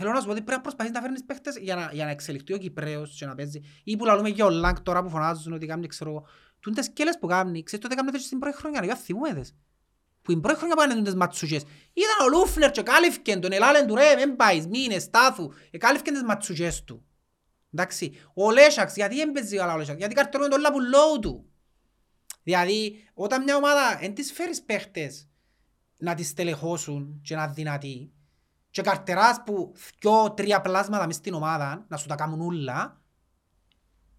Θέλω 0.00 0.12
να 0.12 0.20
σου 0.20 0.26
πω 0.26 0.30
ότι 0.30 0.40
πρέπει 0.42 0.56
να 0.56 0.60
προσπαθείς 0.60 0.92
να 0.92 1.00
φέρνεις 1.00 1.24
παίχτες 1.24 1.56
για 1.56 1.74
να, 1.74 1.90
για 1.92 2.04
να 2.04 2.10
εξελιχθεί 2.10 2.52
ο 2.52 2.58
Κυπρέος 2.58 3.16
και 3.18 3.26
να 3.26 3.34
παίζει. 3.34 3.60
Ή 3.84 3.96
που 3.96 4.04
λαλούμε 4.04 4.28
για 4.28 4.44
ο 4.44 4.50
Λάγκ 4.50 4.76
τώρα 4.82 5.02
που 5.02 5.10
φωνάζουν 5.10 5.52
ότι 5.52 5.66
κάνει, 5.66 5.86
ξέρω 5.86 6.10
εγώ. 6.10 6.26
Τούντες 6.60 6.84
σκέλες 6.84 7.18
που 7.18 7.26
κάνει, 7.26 7.62
ξέρεις 7.62 7.84
τότε 7.84 7.94
κάνουν 7.94 8.12
τέτοιο 8.12 8.26
στην 8.26 8.38
πρώτη 8.38 8.56
χρονιά, 8.56 8.84
για 8.84 8.94
θυμούεδες. 8.94 9.54
Που 10.22 10.32
την 10.32 10.40
πρώτη 10.40 10.58
χρονιά 10.58 10.76
πάνε 10.76 10.94
τούντες 10.94 11.14
ματσούκες. 11.14 11.62
Ήταν 11.92 12.26
ο 12.26 12.28
Λούφνερ 12.28 12.70
και 12.70 12.82
κάλυφκεν 12.82 13.40
τον, 13.40 13.52
ελάλεν 13.52 13.86
του 13.86 13.94
ρε, 13.94 14.14
μεν 14.14 14.36
πάεις, 14.36 14.66
μείνε, 14.66 14.98
στάθου. 14.98 15.52
Εκάλυφκεν 15.70 16.12
τις 16.12 16.22
ματσούκες 16.22 16.84
του. 16.84 17.04
Εντάξει, 17.72 18.12
ο 18.34 18.50
Λέσσαξ, 18.50 18.94
γιατί 18.94 19.20
έμπαιζε 19.20 19.56
καλά 19.56 19.74
ο 19.74 19.76
Λέσσαξ, 19.76 19.98
γιατί 19.98 20.14
καρτερώνει 20.14 20.50
τον 20.50 20.60
λαπουλόου 20.60 21.18
του. 21.20 21.50
Δηλαδή, 22.42 23.08
όταν 23.14 23.42
μια 23.42 23.56
ομάδα 23.56 23.98
δεν 24.00 24.14
τις 24.14 24.32
φέρεις 24.32 24.62
παίχτες 24.62 25.28
να 25.96 26.14
τις 26.14 26.28
στελεχώσουν 26.28 27.20
και 27.22 27.34
να 27.34 27.42
είναι 27.42 27.52
δυνατοί 27.52 28.12
και 28.78 28.90
καρτεράς 28.90 29.42
που 29.46 29.74
δυο, 30.00 30.32
τρία 30.32 30.60
πλάσματα 30.60 31.06
μες 31.06 31.14
στην 31.14 31.34
ομάδα 31.34 31.84
να 31.88 31.96
σου 31.96 32.06
τα 32.06 32.14
κάνουν 32.14 32.40
όλα, 32.40 33.00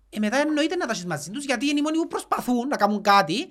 ε, 0.09 0.19
μετά 0.19 0.37
εννοείται 0.37 0.75
να 0.75 0.85
τα 0.85 0.91
έχεις 0.91 1.05
μαζί 1.05 1.29
τους 1.31 1.45
γιατί 1.45 1.67
είναι 1.67 1.79
οι 1.79 1.81
μόνοι 1.81 1.97
που 1.97 2.07
προσπαθούν 2.07 2.67
να 2.67 2.75
κάνουν 2.75 3.01
κάτι, 3.01 3.47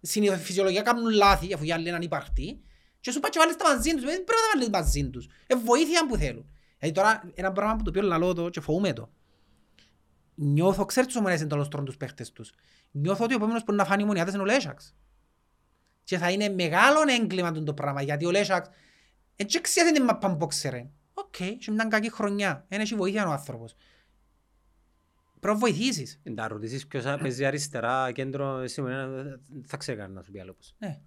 συνήθως 0.00 0.42
φυσιολογικά 0.42 0.82
κάνουν 0.82 1.10
λάθη 1.10 1.54
αφού 1.54 1.64
οι 1.64 1.72
άλλοι 1.72 1.86
είναι 1.86 1.96
ανύπαρκτοι 1.96 2.62
και 3.00 3.10
σου 3.10 3.20
πάει 3.20 3.30
και 3.30 3.38
βάλεις 3.38 3.56
τα 3.56 3.68
μαζί 3.68 3.90
τους, 3.90 4.04
δεν 4.04 4.24
πρέπει 4.24 4.30
να 4.30 4.34
τα 4.34 4.48
βάλεις 4.54 4.68
μαζί 4.68 5.10
τους. 5.10 5.28
Ε, 5.46 5.56
βοήθεια 5.56 6.06
που 6.06 6.16
θέλουν. 6.16 6.50
Δηλαδή 6.78 7.00
τώρα 7.00 7.32
ένα 7.34 7.52
πράγμα 7.52 7.76
που 7.76 7.82
το 7.82 7.90
οποίο 7.90 8.02
λαλώ 8.02 8.32
το 8.32 8.48
και 8.48 8.60
φοβούμαι 8.60 8.92
το. 8.92 9.10
Νιώθω, 10.34 10.84
ξέρεις 10.84 11.08
τους 11.08 11.16
ομονές 11.16 11.40
εντολώς 11.40 11.68
τρώνε 11.68 11.86
τους 11.86 11.96
παίχτες 11.96 12.32
τους. 12.32 12.52
Νιώθω 12.90 13.24
ότι 13.24 13.32
ο 13.32 13.36
επόμενος 13.36 13.64
που 13.64 13.72
να 13.72 13.84
φάνει 13.84 14.02
οι 14.02 14.06
Ομονοιάτες 14.06 14.34
είναι 14.34 14.42
ο 14.42 14.46
Λέσσαξ. 14.46 14.94
Και 16.04 16.18
θα 16.18 16.30
είναι 16.30 16.48
μεγάλο 16.48 16.98
έγκλημα 17.20 17.52
τούτο 17.52 17.62
το 17.62 17.74
πράγμα, 17.74 18.02
γιατί 18.02 18.26
ο 18.26 18.30
Λέσσαξ 18.30 18.68
έτσι 19.42 19.60
ξέρει 19.60 19.92
την 19.92 20.04
μαπά 20.04 20.36
που 20.36 20.46
ξέρει. 20.46 20.90
Οκ, 21.14 21.34
σε 21.58 21.70
μια 21.70 21.84
κακή 21.84 22.10
χρονιά, 22.12 22.64
δεν 22.68 22.80
έχει 22.80 22.94
βοήθεια 22.94 23.26
ο 23.28 23.30
άνθρωπος. 23.30 23.74
Πρέπει 25.40 25.54
να 25.54 25.60
βοηθήσεις. 25.60 26.20
Εν 26.22 26.34
τα 26.34 26.48
ρωτήσεις 26.48 26.86
ποιος 26.86 27.02
θα 27.04 27.18
παίζει 27.18 27.44
αριστερά 27.44 28.12
κέντρο 28.12 28.66
σήμερα 28.66 29.08
θα 29.66 29.76
ξέρει 29.76 29.98
κανένα 29.98 30.18
να 30.18 30.22
σου 30.24 30.30
πει 30.30 30.40
άλλο 30.40 30.52
πως. 30.54 30.74
Ναι. 30.78 31.00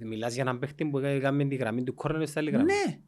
Μιλάς 0.00 0.32
για 0.34 0.42
έναν 0.42 0.58
παίχτη 0.58 0.86
που 0.86 0.98
έκαμε 0.98 1.44
τη 1.44 1.54
γραμμή 1.54 1.82
του 1.82 1.94
κόρνερ 1.94 2.28
στα 2.28 2.40
άλλη 2.40 2.50
γραμμή. 2.50 2.72
Ναι, 2.72 3.00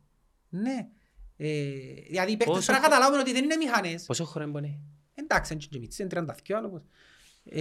ναι. 0.61 0.89
Ε, 1.37 1.71
δηλαδή 2.09 2.33
οι 2.33 2.37
παίχτες 2.37 2.47
Πόσο 2.57 2.67
πρέπει 2.67 2.71
να 2.73 2.75
χρο- 2.79 2.89
καταλάβουν 2.91 3.21
ότι 3.21 3.33
δεν 3.33 3.45
είναι 3.45 3.57
μηχανές. 3.57 4.05
Πόσο 4.05 4.25
χρόνο 4.25 4.51
μπορεί. 4.51 4.81
Εντάξει, 5.15 5.53
είναι 5.53 5.63
και 5.71 5.79
μίτσες, 5.79 5.99
είναι 5.99 6.09
32 6.09 6.53
άλλο 6.57 6.69
πως. 6.71 6.83
Ε, 7.45 7.61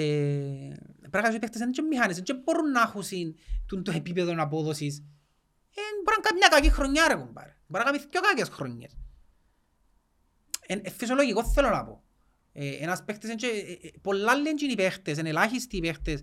πρέπει 0.99 1.09
να 1.11 1.21
κάνεις 1.21 1.35
οι 1.35 1.39
παίχτες 1.39 1.61
είναι 1.61 1.69
και 1.71 1.81
μηχανές, 1.81 2.19
δεν 2.21 2.41
μπορούν 2.43 2.71
να 2.71 2.81
έχουν 2.81 3.03
τον- 3.65 3.83
το 3.83 3.91
επίπεδο 3.91 4.33
απόδοσης. 4.37 5.03
Ε, 5.79 5.81
μπορεί 6.03 6.17
να 6.17 6.21
κάνει 6.21 6.37
μια 6.37 6.47
κακή 6.47 6.69
χρονιά 6.69 7.07
ρε 7.07 7.15
κουμπάρε. 7.15 7.55
Μπορεί 7.67 7.83
να 7.83 7.91
κάνει 7.91 8.03
πιο 8.09 8.21
κακές 8.21 8.49
χρονιές. 8.49 8.97
Ε, 10.67 10.73
ε, 10.81 10.89
φυσιολογικό 10.89 11.43
θέλω 11.43 11.69
να 11.69 11.85
πω. 11.85 12.03
Ε, 12.53 12.69
ένας 12.69 13.03
παίχτες 13.03 13.29
είναι 13.29 13.39
και, 13.39 13.47
ε, 13.47 13.87
ε, 13.87 13.91
πολλά 14.01 14.31
άλλοι 14.31 14.49
είναι 14.49 14.53
και 14.53 14.65
οι 14.65 14.75
παίχτες, 14.75 15.17
είναι 15.17 15.29
ελάχιστοι 15.29 15.77
οι 15.77 15.81
παίχτες 15.81 16.21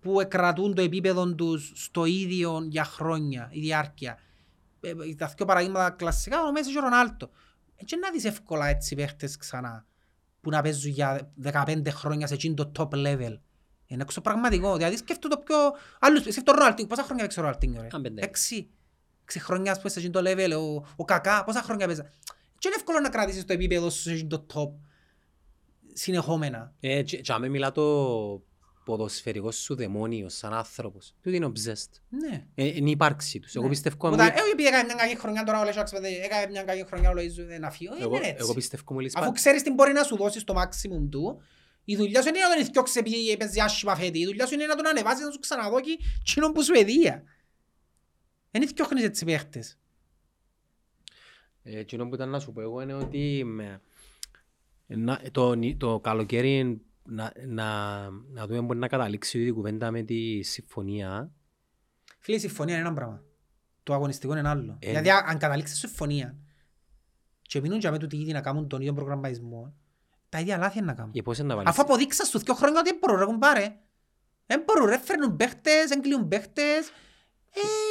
που 0.00 0.26
κρατούν 0.28 0.74
το 0.74 0.82
επίπεδο 0.82 1.34
τους 1.34 1.72
στο 1.74 2.04
ίδιο 2.04 2.66
για 2.68 2.84
χρόνια, 2.84 3.48
η 3.52 3.60
διάρκεια. 3.60 4.18
Ε, 4.80 4.88
ε, 4.88 5.14
τα 5.14 5.32
δύο 5.36 5.46
παραδείγματα 5.46 5.90
κλασικά, 5.90 6.42
ο 6.42 6.52
Μέσης 6.52 6.72
και 6.72 6.78
ο 6.78 6.80
Ρονάλτο. 6.80 7.30
Έτσι 7.76 7.96
να 7.98 8.10
δεις 8.10 8.24
εύκολα 8.24 8.66
έτσι 8.66 8.94
παίχτες 8.94 9.36
ξανά 9.36 9.86
που 10.40 10.50
να 10.50 10.62
παίζουν 10.62 10.90
για 10.90 11.32
15 11.42 11.90
χρόνια 11.90 12.26
σε 12.26 12.34
εκείνο 12.34 12.54
το 12.54 12.72
top 12.76 12.96
level. 12.96 13.38
Είναι 13.86 14.02
εξωπραγματικό. 14.02 14.76
Δηλαδή 14.76 14.96
σκέφτω 14.96 15.28
το 15.28 15.36
πιο... 15.36 15.56
Άλλους, 16.00 16.20
σκέφτω 16.20 16.42
τον 16.42 16.54
Ρονάλτινγκ. 16.54 16.88
Πόσα 16.88 17.02
χρόνια 17.02 17.22
παίξει 17.22 17.38
ο 17.38 17.42
Ρονάλτινγκ, 17.42 17.76
ρε; 17.80 17.86
Καν 17.86 18.02
πέντε. 18.02 18.22
Έξι. 18.22 18.70
Έξι 19.24 19.40
χρόνια 19.40 19.72
ας 19.72 19.78
πούμε 19.78 19.90
σε 19.90 19.98
εκείνο 19.98 20.22
το 20.22 20.30
level. 20.30 20.50
Ο, 20.58 20.86
ο 20.96 21.04
Κακά, 21.04 21.44
πόσα 21.44 21.62
χρόνια 21.62 21.86
παίζα. 21.86 22.02
Και 22.58 22.68
είναι 22.68 22.76
εύκολο 22.76 23.00
να 23.00 23.08
κρατήσεις 23.08 23.44
το 23.44 23.52
επίπεδο 23.52 23.90
σου 23.90 24.00
σε 24.02 24.12
εκείνο 24.12 24.28
το 24.28 24.46
top 24.54 24.78
συνεχόμενα. 25.92 26.72
Ε, 26.80 27.02
και- 27.02 27.16
και 27.20 27.32
άμα 27.32 27.46
μιλά 27.48 27.72
το 27.72 27.82
ποδοσφαιρικό 28.84 29.50
σου 29.50 29.74
δαιμόνιο 29.74 30.28
σαν 30.28 30.52
άνθρωπος. 30.52 31.14
Τούτο 31.22 31.36
είναι 31.36 31.44
ο 31.44 31.48
Μπζέστ. 31.48 31.94
Ναι. 32.08 32.44
Ε, 32.54 32.64
Είναι 32.66 32.88
η 32.88 32.90
ύπαρξη 32.90 33.38
τους. 33.40 33.54
Εγώ 33.54 33.64
Ναι. 33.64 33.70
πιστεύω... 33.70 33.96
Που 33.96 34.08
μου- 34.08 34.16
τα- 34.16 34.24
ε, 34.24 34.34
επειδή 34.52 34.66
έκανε 34.68 34.84
μια 34.84 34.94
κακή 34.94 35.16
χρονιά 35.18 35.42
τώρα 35.44 35.60
ο 35.60 35.64
Λεσσάξ, 35.64 35.92
έκανε 35.92 36.46
μια 36.50 36.62
κακή 36.62 36.84
χρονιά 36.86 37.10
ο 37.10 37.12
Λοΐζου, 37.12 37.44
δεν 37.46 37.64
αφήνω. 37.64 37.94
Ε, 37.94 38.02
Εγώ, 38.02 38.16
είναι 38.16 38.26
εγώ 38.26 38.36
έτσι. 38.40 38.54
πιστεύω 38.54 38.94
μου 38.94 39.06
Αφού 39.14 39.32
ξέρεις 39.32 39.62
τι 39.62 39.70
μπορεί 39.72 39.92
να 39.92 40.02
σου 40.02 40.16
δώσει 40.16 40.44
το 40.44 40.54
maximum 40.62 41.08
του, 41.10 41.42
η 41.84 41.96
δουλειά 41.96 42.22
σου 42.22 42.28
είναι 42.28 42.38
να 42.38 42.54
τον 42.54 42.66
ηθιώξει 42.66 42.98
επειδή 42.98 43.30
έπαιζε 43.30 43.60
άσχημα 43.62 43.96
φέτη. 43.96 44.18
Η 44.18 44.24
δουλειά 44.24 44.46
σου 44.46 44.54
είναι 44.54 44.66
να 44.66 44.74
τον 44.76 44.86
ανεβάσεις 44.86 45.24
να 45.24 45.30
σου 45.30 45.38
ξαναδώκει 45.38 45.98
κοινό 46.24 46.52
που 46.52 46.62
σου 46.62 46.72
εδία. 46.76 47.22
Δεν 48.54 48.62
ηθιώχνεις 48.62 49.04
έτσι 49.04 49.24
παίχτες. 49.24 49.78
Ε, 51.62 51.78
Εκείνο 51.78 52.08
που 52.08 52.14
ήταν 52.14 52.28
να 52.28 52.38
σου 52.38 52.52
πω 52.52 52.60
εγώ 52.60 52.80
είναι 52.80 52.94
ότι 52.94 53.42
με, 53.44 53.80
να, 54.86 55.20
το, 55.32 55.54
νι- 55.54 55.78
το 55.78 56.00
καλοκαίρι 56.00 56.80
να, 57.02 57.32
να, 57.46 57.64
να 58.10 58.46
δούμε 58.46 58.60
μπορεί 58.60 58.78
να 58.78 58.88
καταλήξει 58.88 59.46
η 59.46 59.50
κουβέντα 59.50 59.90
με 59.90 60.02
τη 60.02 60.42
συμφωνία. 60.42 61.30
Φίλε, 62.18 62.36
η 62.36 62.40
συμφωνία 62.40 62.74
είναι 62.76 62.84
ένα 62.86 62.94
πράγμα. 62.94 63.22
Το 63.82 63.94
αγωνιστικό 63.94 64.32
είναι 64.32 64.40
ένα 64.40 64.50
άλλο. 64.50 64.76
Ε, 64.78 64.86
Δηλαδή, 64.88 65.10
αν 65.10 65.38
καταλήξεις 65.38 65.78
συμφωνία 65.78 66.36
και 67.42 67.60
μείνουν 67.60 67.78
για 67.78 67.90
με 67.90 67.98
τούτοι 67.98 68.16
ήδη 68.16 68.32
να 68.32 68.40
κάνουν 68.40 68.68
τον 68.68 68.80
ίδιο 68.80 68.92
προγραμματισμό, 68.92 69.74
τα 70.28 70.40
ίδια 70.40 70.56
λάθη 70.56 70.78
είναι 70.78 70.86
να 70.86 70.94
κάνουν. 70.94 71.12
Για 71.12 71.22
πώς 71.22 71.38
είναι 71.38 71.46
να 71.48 71.54
βάλεις; 71.54 71.70
Αφού 71.70 71.82
αποδείξαν 71.82 72.26
στους 72.26 72.42
δύο 72.42 72.54
χρόνια 72.54 72.78
ότι 72.80 72.88
δεν 72.90 72.98
μπορούν, 73.00 73.18
ρε 73.18 73.24
κουμπάρε. 73.24 73.76
Δεν 74.46 74.62
μπορούν, 74.66 74.86
ρε, 74.86 74.98
φέρνουν 74.98 75.36
παίχτες, 75.36 75.88
δεν 75.88 76.02
κλείουν 76.02 76.28
παίχτες. 76.28 76.90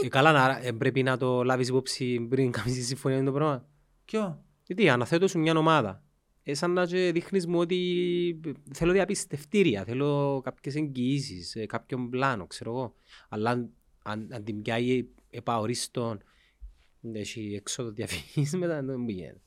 Ε, 0.03 0.07
καλά, 0.07 0.31
να, 0.31 0.59
ε, 0.67 0.71
πρέπει 0.71 1.03
να 1.03 1.17
το 1.17 1.43
λάβεις 1.43 1.67
υπόψη 1.67 2.19
πριν 2.29 2.51
κάνεις 2.51 2.73
τη 2.73 2.81
συμφωνία 2.81 3.17
με 3.17 3.23
το 3.25 3.31
πράγμα. 3.31 3.67
Ποιο; 4.05 4.43
Γιατί 4.65 4.89
αναθέτω 4.89 5.27
σου 5.27 5.39
μια 5.39 5.57
ομάδα. 5.57 6.03
Ε, 6.43 6.53
σαν 6.53 6.71
να 6.71 6.85
και 6.85 7.11
δείχνεις 7.13 7.47
μου 7.47 7.59
ότι 7.59 8.39
θέλω 8.73 8.91
διαπιστευτήρια, 8.91 9.83
θέλω 9.83 10.41
κάποιες 10.43 10.75
εγγυήσεις, 10.75 11.55
ε, 11.55 11.65
κάποιον 11.65 12.09
πλάνο, 12.09 12.47
ξέρω 12.47 12.71
εγώ. 12.71 12.95
Αλλά 13.29 13.49
αν, 13.49 13.69
αν, 14.03 14.27
αν 14.31 14.43
την 14.43 14.61
πιάει 14.61 15.07
επαορίστον, 15.29 16.23
έχει 17.11 17.53
έξοδο 17.55 17.89
διαφυγής 17.91 18.53
μετά, 18.57 18.81
δεν 18.83 18.99
μου 18.99 19.09
γίνεται. 19.09 19.41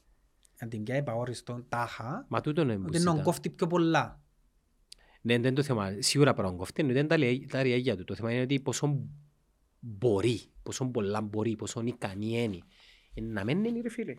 Αν 0.59 0.69
την 0.69 0.83
πιάει 0.83 1.03
παόριστον 1.03 1.65
τάχα, 1.69 2.27
Μα 2.29 2.41
τούτο 2.41 2.61
είναι 2.63 2.77
που 2.77 2.85
ότι 2.87 2.99
να 2.99 3.11
ζητά. 3.11 3.23
κόφτει 3.23 3.51
πιο 3.51 3.67
πολλά. 3.67 4.21
Ναι, 5.23 5.33
δεν 5.33 5.45
είναι 5.45 5.53
το 5.53 5.63
θέμα. 5.63 5.95
Σίγουρα 5.99 6.35
πρέπει 6.35 6.49
να 6.51 6.55
κοφτεί, 6.57 6.83
δεν 6.83 6.91
είναι 6.97 7.05
τα 7.07 7.17
λια- 7.17 7.49
τα 7.49 7.63
ριαγιά 7.63 7.97
του. 7.97 8.05
Το 8.05 8.15
θέμα 8.15 8.33
είναι 8.33 8.43
ότι 8.43 8.61
πόσο 8.61 8.99
μπορεί, 9.81 10.41
πόσο 10.63 10.87
πολλά 10.87 11.21
μπορεί, 11.21 11.57
πόσο 11.57 11.83
ικανή 11.85 12.43
είναι. 12.43 12.59
Ε, 13.15 13.21
Να 13.21 13.45
μην 13.45 13.65
είναι 13.65 13.81
ρε 13.81 13.89
φίλε. 13.89 14.15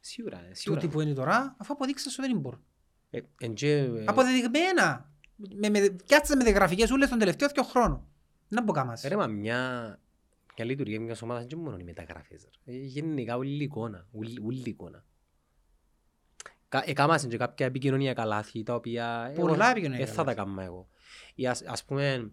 Σίγουρα, 0.00 0.38
ε, 0.50 0.54
σίγουρα. 0.54 0.80
Τούτοι 0.80 0.92
που 0.92 1.00
είναι 1.00 1.12
τώρα, 1.12 1.56
αφού 1.58 1.72
αποδείξαν 1.72 2.12
ότι 2.18 2.32
δεν 2.32 2.40
μπορούν. 2.40 2.64
Ε, 3.10 3.20
εν 3.40 3.54
και, 3.54 3.72
ε, 3.72 4.04
Αποδεδειγμένα. 4.06 5.10
Με, 5.36 5.68
με, 5.68 5.96
κάτσε 6.06 6.36
με 6.36 6.44
τις 6.44 6.52
γραφικές 6.52 6.90
ούλες 6.90 7.08
τον 7.08 7.18
τελευταίο 7.18 7.48
δύο 7.48 7.62
χρόνο. 7.62 8.08
Να 8.48 8.62
μπω 8.62 8.72
κάμας. 8.72 9.02
Ρε 9.02 9.16
μα 9.16 9.26
μια, 9.26 9.58
μια 10.56 10.64
λειτουργία 10.66 11.00
μιας 11.00 11.22
ομάδας 11.22 11.46
δεν 11.46 11.58
είναι 11.58 11.68
μόνο 11.68 11.78
οι 11.80 11.84
μεταγραφές. 11.84 12.48
ρε. 12.64 12.72
Ε, 12.74 12.76
Γενικά 12.78 13.36
όλη 13.36 13.50
η 13.60 13.62
εικόνα, 13.64 14.06
όλη, 14.12 14.40
όλη 14.44 14.58
η 14.58 14.62
εικόνα. 14.70 15.04
κα- 16.68 16.82
Εκάμασαν 16.86 17.30
και 17.30 17.36
κάποια 17.36 17.66
επικοινωνιακά 17.66 18.24
λάθη 18.24 18.62
τα 18.62 18.74
οποία 18.74 19.28
εγώ 19.36 19.46
Πολλά 19.46 19.70
επικοινωνιακά 19.70 20.04
δεν 20.06 20.14
θα 20.14 20.24
τα 20.24 20.34
λάθη. 20.34 20.36
κάνω 20.48 20.60
εγώ. 20.60 20.88
Ή 21.34 21.46
ας, 21.46 21.62
ας 21.62 21.84
πούμε 21.84 22.30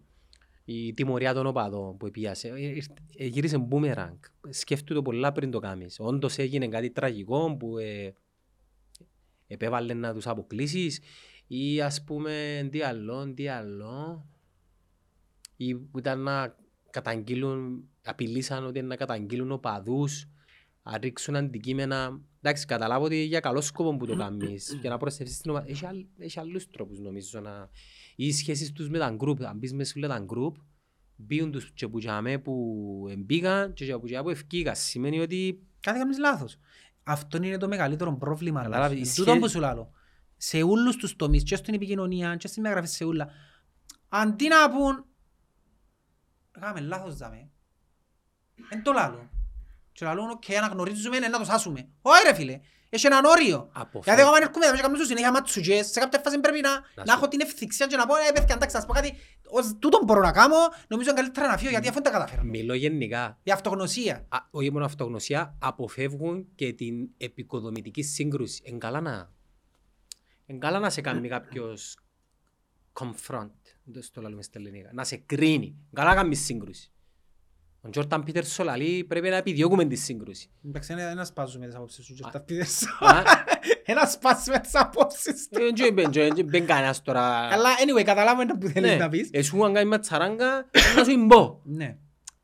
η 0.64 0.94
τιμωρία 0.94 1.34
των 1.34 1.46
οπαδών 1.46 1.96
που 1.96 2.06
επίασε, 2.06 2.48
ε, 2.48 2.60
ήρθε- 2.60 2.98
ε, 3.16 3.26
γύρισε 3.26 3.58
μπούμεραγκ. 3.58 4.16
Σκέφτου 4.48 4.94
το 4.94 5.02
πολλά 5.02 5.32
πριν 5.32 5.50
το 5.50 5.58
κάνεις. 5.58 5.96
Όντως 6.00 6.38
έγινε 6.38 6.68
κάτι 6.68 6.90
τραγικό 6.90 7.56
που 7.56 7.78
ε, 7.78 8.14
επέβαλε 9.46 9.94
να 9.94 10.14
τους 10.14 10.26
αποκλείσεις 10.26 11.00
ή 11.46 11.80
ας 11.80 12.04
πούμε 12.04 12.68
τι 12.70 12.82
άλλο, 12.82 13.32
τι 13.34 13.48
άλλο 13.48 14.26
ή 15.56 15.74
που 15.74 15.98
ήταν 15.98 16.22
να 16.22 16.56
καταγγείλουν, 16.90 17.88
απειλήσαν 18.04 18.66
ότι 18.66 18.78
είναι 18.78 18.88
να 18.88 18.96
καταγγείλουν 18.96 19.52
οπαδούς 19.52 20.28
να 20.84 20.98
ρίξουν 20.98 21.36
αντικείμενα. 21.36 22.20
Εντάξει, 22.40 22.66
καταλάβω 22.66 23.04
ότι 23.04 23.16
για 23.24 23.40
καλό 23.40 23.60
σκοπό 23.60 23.96
που 23.96 24.06
το 24.06 24.16
κάνεις 24.16 24.78
και 24.82 24.88
να 24.88 24.96
προστατεύσεις 24.96 25.40
την 25.40 25.50
ομάδα. 25.50 25.66
Έχει, 25.68 25.86
άλλ- 25.86 26.04
έχει 26.18 26.40
άλλους 26.40 26.68
τρόπους 26.70 26.98
νομίζω 26.98 27.40
να... 27.40 27.68
Ή 28.16 28.26
οι 28.26 28.32
σχέσεις 28.32 28.72
τους 28.72 28.88
με 28.88 28.98
τα 28.98 29.10
γκρουπ. 29.10 29.44
Αν 29.44 29.58
μπεις 29.58 29.72
μέσα 29.74 29.92
σε 29.92 29.98
όλα 29.98 30.08
τα 30.08 30.18
γκρουπ, 30.18 30.56
μπήκαν 31.16 31.50
τους 31.50 31.70
και 31.74 31.88
που 31.88 31.98
τζαμέ 31.98 32.38
που 32.38 33.14
μπήκαν 33.18 33.72
και 33.72 33.86
και 33.86 33.98
που 33.98 34.06
τζαμέ 34.06 34.22
που 34.22 34.30
ευκήκαν. 34.30 34.76
Σημαίνει 34.76 35.20
ότι 35.20 35.62
Κάθε 35.80 35.98
κάνεις 35.98 36.18
λάθος. 36.18 36.56
Αυτό 37.02 37.36
είναι 37.36 37.56
το 37.56 37.68
μεγαλύτερο 37.68 38.16
πρόβλημα. 38.16 38.62
Καταλάβεις, 38.62 38.98
Λάθος. 38.98 39.12
η 39.12 39.16
Τούτο 39.16 39.30
σχέ- 39.30 39.42
που 39.42 39.50
σου 39.50 39.60
λέω. 39.60 39.90
Σε 40.36 40.62
όλους 40.62 40.96
τους 40.96 41.16
τομείς, 41.16 41.42
και 41.42 41.56
στην 41.56 41.74
επικοινωνία, 41.74 42.36
και 42.36 42.46
στην 42.48 42.62
μεταγραφή 42.62 42.88
σε 42.88 43.04
όλα. 43.04 43.28
Αντί 44.08 44.48
να 44.48 44.70
πούν, 44.70 45.04
κάναμε 46.50 46.80
λάθος 46.80 47.16
δάμε. 47.16 47.50
Εν 48.68 48.82
το 48.82 48.92
λάλλον. 48.92 49.30
Και 49.94 50.04
λάλλον, 50.04 50.30
οκ, 50.30 50.44
αναγνωρίζουμε, 50.58 51.18
να 51.18 51.38
το 51.38 51.44
σάσουμε. 51.44 51.88
Όχι 52.02 52.22
ρε 52.28 52.34
φίλε, 52.34 52.60
έχει 52.88 53.06
έναν 53.06 53.24
όριο. 53.24 53.68
αποφεύγει. 53.72 54.00
Γιατί 54.04 54.20
εγώ 54.20 54.30
αν 54.30 54.42
έρχομαι 54.42 54.66
εδώ 54.66 54.74
και 54.76 54.80
κάνω 54.82 54.96
σου 54.96 55.04
συνέχεια 55.04 55.30
ματσουτζές, 55.32 55.86
σε 55.86 56.00
κάποια 56.00 56.20
φάση 56.24 56.38
πρέπει 56.40 56.60
να, 56.60 56.70
σου- 56.70 57.06
να 57.06 57.12
έχω 57.12 57.28
την 57.28 57.40
ευθιξία 57.40 57.86
και 57.86 57.96
να 57.96 58.06
πω, 58.06 58.14
ε, 58.16 58.32
παιδιά, 58.34 58.54
εντάξει, 58.54 58.74
να 58.74 58.80
σας 58.80 58.86
πω 58.86 58.92
κάτι, 58.92 59.12
ως 59.48 59.76
τούτον 59.78 60.04
μπορώ 60.04 60.20
να 60.20 60.32
κάνω, 60.32 60.56
νομίζω 60.88 61.10
είναι 61.10 61.18
καλύτερα 61.20 61.46
να 61.48 61.56
φύγω, 61.56 61.70
γιατί 61.70 61.88
αφού 61.88 61.94
δεν 62.02 62.12
τα 62.12 62.18
καταφέρνω. 62.18 62.44
Μιλώ 62.50 62.74
γενικά. 62.74 63.38
Η 63.42 63.50
αυτογνωσία. 63.50 64.26
Α, 64.28 64.38
όχι 64.50 64.70
μόνο 64.72 64.84
αυτογνωσία, 64.84 65.56
αποφεύγουν 65.58 66.46
και 66.54 66.72
την 66.72 67.08
εποικοδομητική 67.16 68.02
σύγκρουση. 68.02 68.62
Εν 68.66 68.78
καλά 68.78 69.00
να, 69.00 69.32
εν 70.46 70.58
καλά 70.58 70.78
να 70.78 70.90
σε 70.90 71.00
κάνει 71.00 71.28
κάποιος 71.28 71.98
confront, 73.00 73.50
δεν 73.84 74.02
στο 74.02 74.20
λέμε 74.20 74.42
στα 74.42 74.58
ελληνικά, 74.58 74.90
να 74.92 75.04
σε 75.04 75.16
κρίνει. 75.16 75.66
Εν 75.66 75.94
καλά 75.94 76.08
να 76.08 76.14
κάνεις 76.14 76.44
σύγκρουση. 76.44 76.92
Ο 77.86 77.90
Τζόρταν 77.90 78.22
Πίτερ 78.24 78.44
Σολαλή 78.46 79.04
πρέπει 79.08 79.28
να 79.28 79.36
επιδιώκουμε 79.36 79.84
τη 79.84 79.96
σύγκρουση. 79.96 80.48
Εντάξει, 80.66 80.92
ένα- 80.92 81.02
ένα 81.10 81.24
σπάζουμε 81.24 81.66
τις 81.66 81.74
απόψεις 81.74 82.04
σου 82.04 82.14
και 82.14 82.22
τα 82.32 82.40
πίδες. 82.40 82.82
Α, 83.00 83.22
Ένας 83.92 84.12
σπάσουμε 84.12 84.58
τις 84.58 84.74
απόψεις 84.74 85.48
του. 85.48 85.62
ε, 85.62 85.72
τζο- 85.72 85.92
μπεν- 85.92 86.10
τζο- 86.10 86.32
τζο- 86.34 86.44
μπεν 86.44 86.66
κανένας 86.66 87.02
τώρα. 87.02 87.22
Αλλά 87.52 87.68
anyway, 87.86 88.02
καταλάβουμε 88.04 88.44
που 88.60 88.66
θέλεις 88.68 88.90
Ναι, 88.90 88.96
να 88.96 89.08
πεις. 89.08 89.28
Εσού 89.32 89.64
αν 89.64 89.72
κάνεις 89.74 89.90
ματσαράγκα, 89.90 90.66
να 90.96 91.04
σου 91.04 91.10
εμπώ. 91.10 91.60
Ναι. 91.64 91.96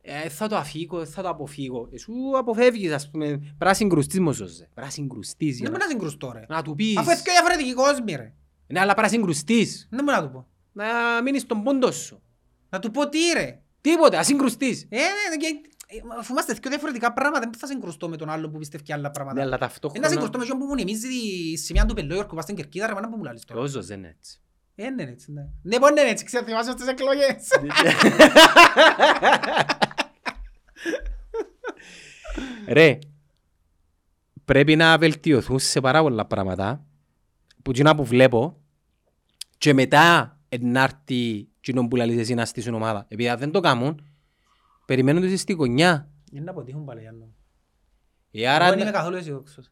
Ε, 0.03 0.29
θα 0.29 0.49
το 0.49 0.57
αφήγω, 0.57 1.05
θα 1.07 1.23
το 1.23 1.29
αποφύγω. 1.29 1.89
Εσού 1.93 2.13
αποφεύγεις, 2.39 2.93
ας 2.93 3.11
πούμε, 3.11 3.27
πρέπει 3.27 3.55
να 3.59 3.75
συγκρουστείς 3.75 4.21
με 4.21 4.33
σώζε. 4.33 4.69
Πρέπει 4.75 4.87
να 4.87 4.93
συγκρουστείς. 4.93 5.57
για 5.59 5.63
Δεν 5.63 5.65
να- 5.65 5.71
μπορεί 5.71 5.83
να 5.83 5.89
συγκρουστώ 5.91 6.33
ρε. 6.35 6.45
Να 6.49 6.63
του 6.63 6.75
πεις. 6.75 6.97
Αφού 6.97 7.11
είναι 7.11 7.21
και 7.25 7.31
διαφορετικοί 7.31 7.73
κόσμοι 7.75 8.15
ρε. 8.15 8.33
Ναι, 8.67 8.81
αλλά 8.81 8.93
πρέπει 8.95 9.09
να 9.09 9.15
συγκρουστείς. 9.15 9.89
Δεν 9.91 10.05
μπορεί 10.05 10.17
να 10.17 10.23
του 10.25 10.31
πω. 10.33 10.47
Να 10.73 10.85
μείνεις 11.23 11.43
στον 11.43 11.63
πόντο 11.63 11.91
σου. 11.93 12.23
Να 12.71 12.79
του 12.79 12.91
πω 12.91 13.09
τι 13.09 13.19
ρε. 13.35 13.61
Τίποτε, 13.81 14.17
ας 14.17 14.27
συγκρουστείς. 14.27 14.87
Ε, 14.89 14.97
ναι, 14.97 15.37
και- 15.37 15.61
ε, 15.87 15.99
αφού 16.19 16.33
είμαστε 16.33 16.53
δύο 16.53 16.71
διαφορετικά 16.71 17.13
πράγματα, 17.13 17.41
δεν 17.51 17.59
θα 17.59 17.67
συγκρουστώ 17.67 18.09
με 18.09 18.17
τον 18.17 18.31
άλλο 18.31 18.51
που 18.51 18.59
πιστεύει 18.59 18.93
άλλα 18.93 19.03
Ναι, 19.03 19.11
πράγματα. 19.11 19.41
αλλά 19.41 19.49
Είναι 19.49 19.57
να 19.61 19.67
ταυτόχρονα... 19.67 20.09
συγκρουστώ 20.09 20.39
με 20.39 20.45
εκείνον 20.45 20.63
που 20.63 20.67
μου 20.69 20.75
νεμίζει 20.75 21.09
τη 21.09 21.57
σημεία 21.57 21.87
του 21.87 21.95
Πελόγιορκου 21.95 22.29
που 22.29 22.35
πας 22.35 22.45
στην 22.45 22.57
Κερκίδα 22.57 22.87
ρε, 22.87 22.95
μάνα 22.95 23.09
που 23.09 23.17
μου 23.17 23.25
λάλλεις 23.25 23.45
τώρα. 23.45 23.61
Ο 23.61 23.67
Ζος 23.67 23.87
δεν 23.87 23.99
είναι 23.99 24.15
έτσι. 24.19 24.41
Ε, 24.75 24.91
ναι, 24.91 25.05
ναι, 25.05 25.11
έτσι, 25.11 25.33
ναι. 25.33 25.43
Ναι, 25.63 25.79
μπορεί 25.79 25.95
να 25.95 26.01
είναι 26.01 26.11
έτσι, 26.11 26.25
ξέρω, 26.25 26.45
θυμάσαι 26.45 26.71
στις 26.71 26.87
εκλογές. 26.87 27.49
Ρε, 32.69 32.99
πρέπει 34.45 34.77
να 34.77 34.99
βελτιωθούν 34.99 35.59
σε 35.59 35.81
πάρα 35.81 36.03
πολλά 36.03 36.27
πράγματα 36.27 36.85
που 37.63 37.73
κοινά 37.73 37.95
που 37.95 38.05
βλέπω 38.05 38.61
και 39.59 39.75
μετά 39.75 40.39
να 40.61 40.83
έρθει 40.83 41.49
κοινό 41.61 41.89
που 41.89 41.97
λαλείς 41.97 42.19
εσύ 42.19 42.35
να 42.35 42.45
στήσουν 42.45 42.75
ομάδα. 42.75 43.05
Επειδή 43.09 43.29
αν 43.29 43.39
δεν 43.39 43.51
το 43.51 43.61
κάνουν, 43.61 44.05
περιμένουν 44.87 45.23
τους 45.23 45.41
στη 45.41 45.53
γωνιά. 45.53 46.11
Είναι 46.33 46.45
να 46.45 46.51
αποτύχουν 46.51 46.85
πάλι, 46.85 47.01
Γιάννο. 47.01 47.25
Ε, 48.31 48.43
Εγώ 48.43 48.51
άρα, 48.53 48.69
δεν 48.71 48.79
είμαι 48.79 48.91
καθόλου 48.91 49.17
αισιόδοξος. 49.17 49.71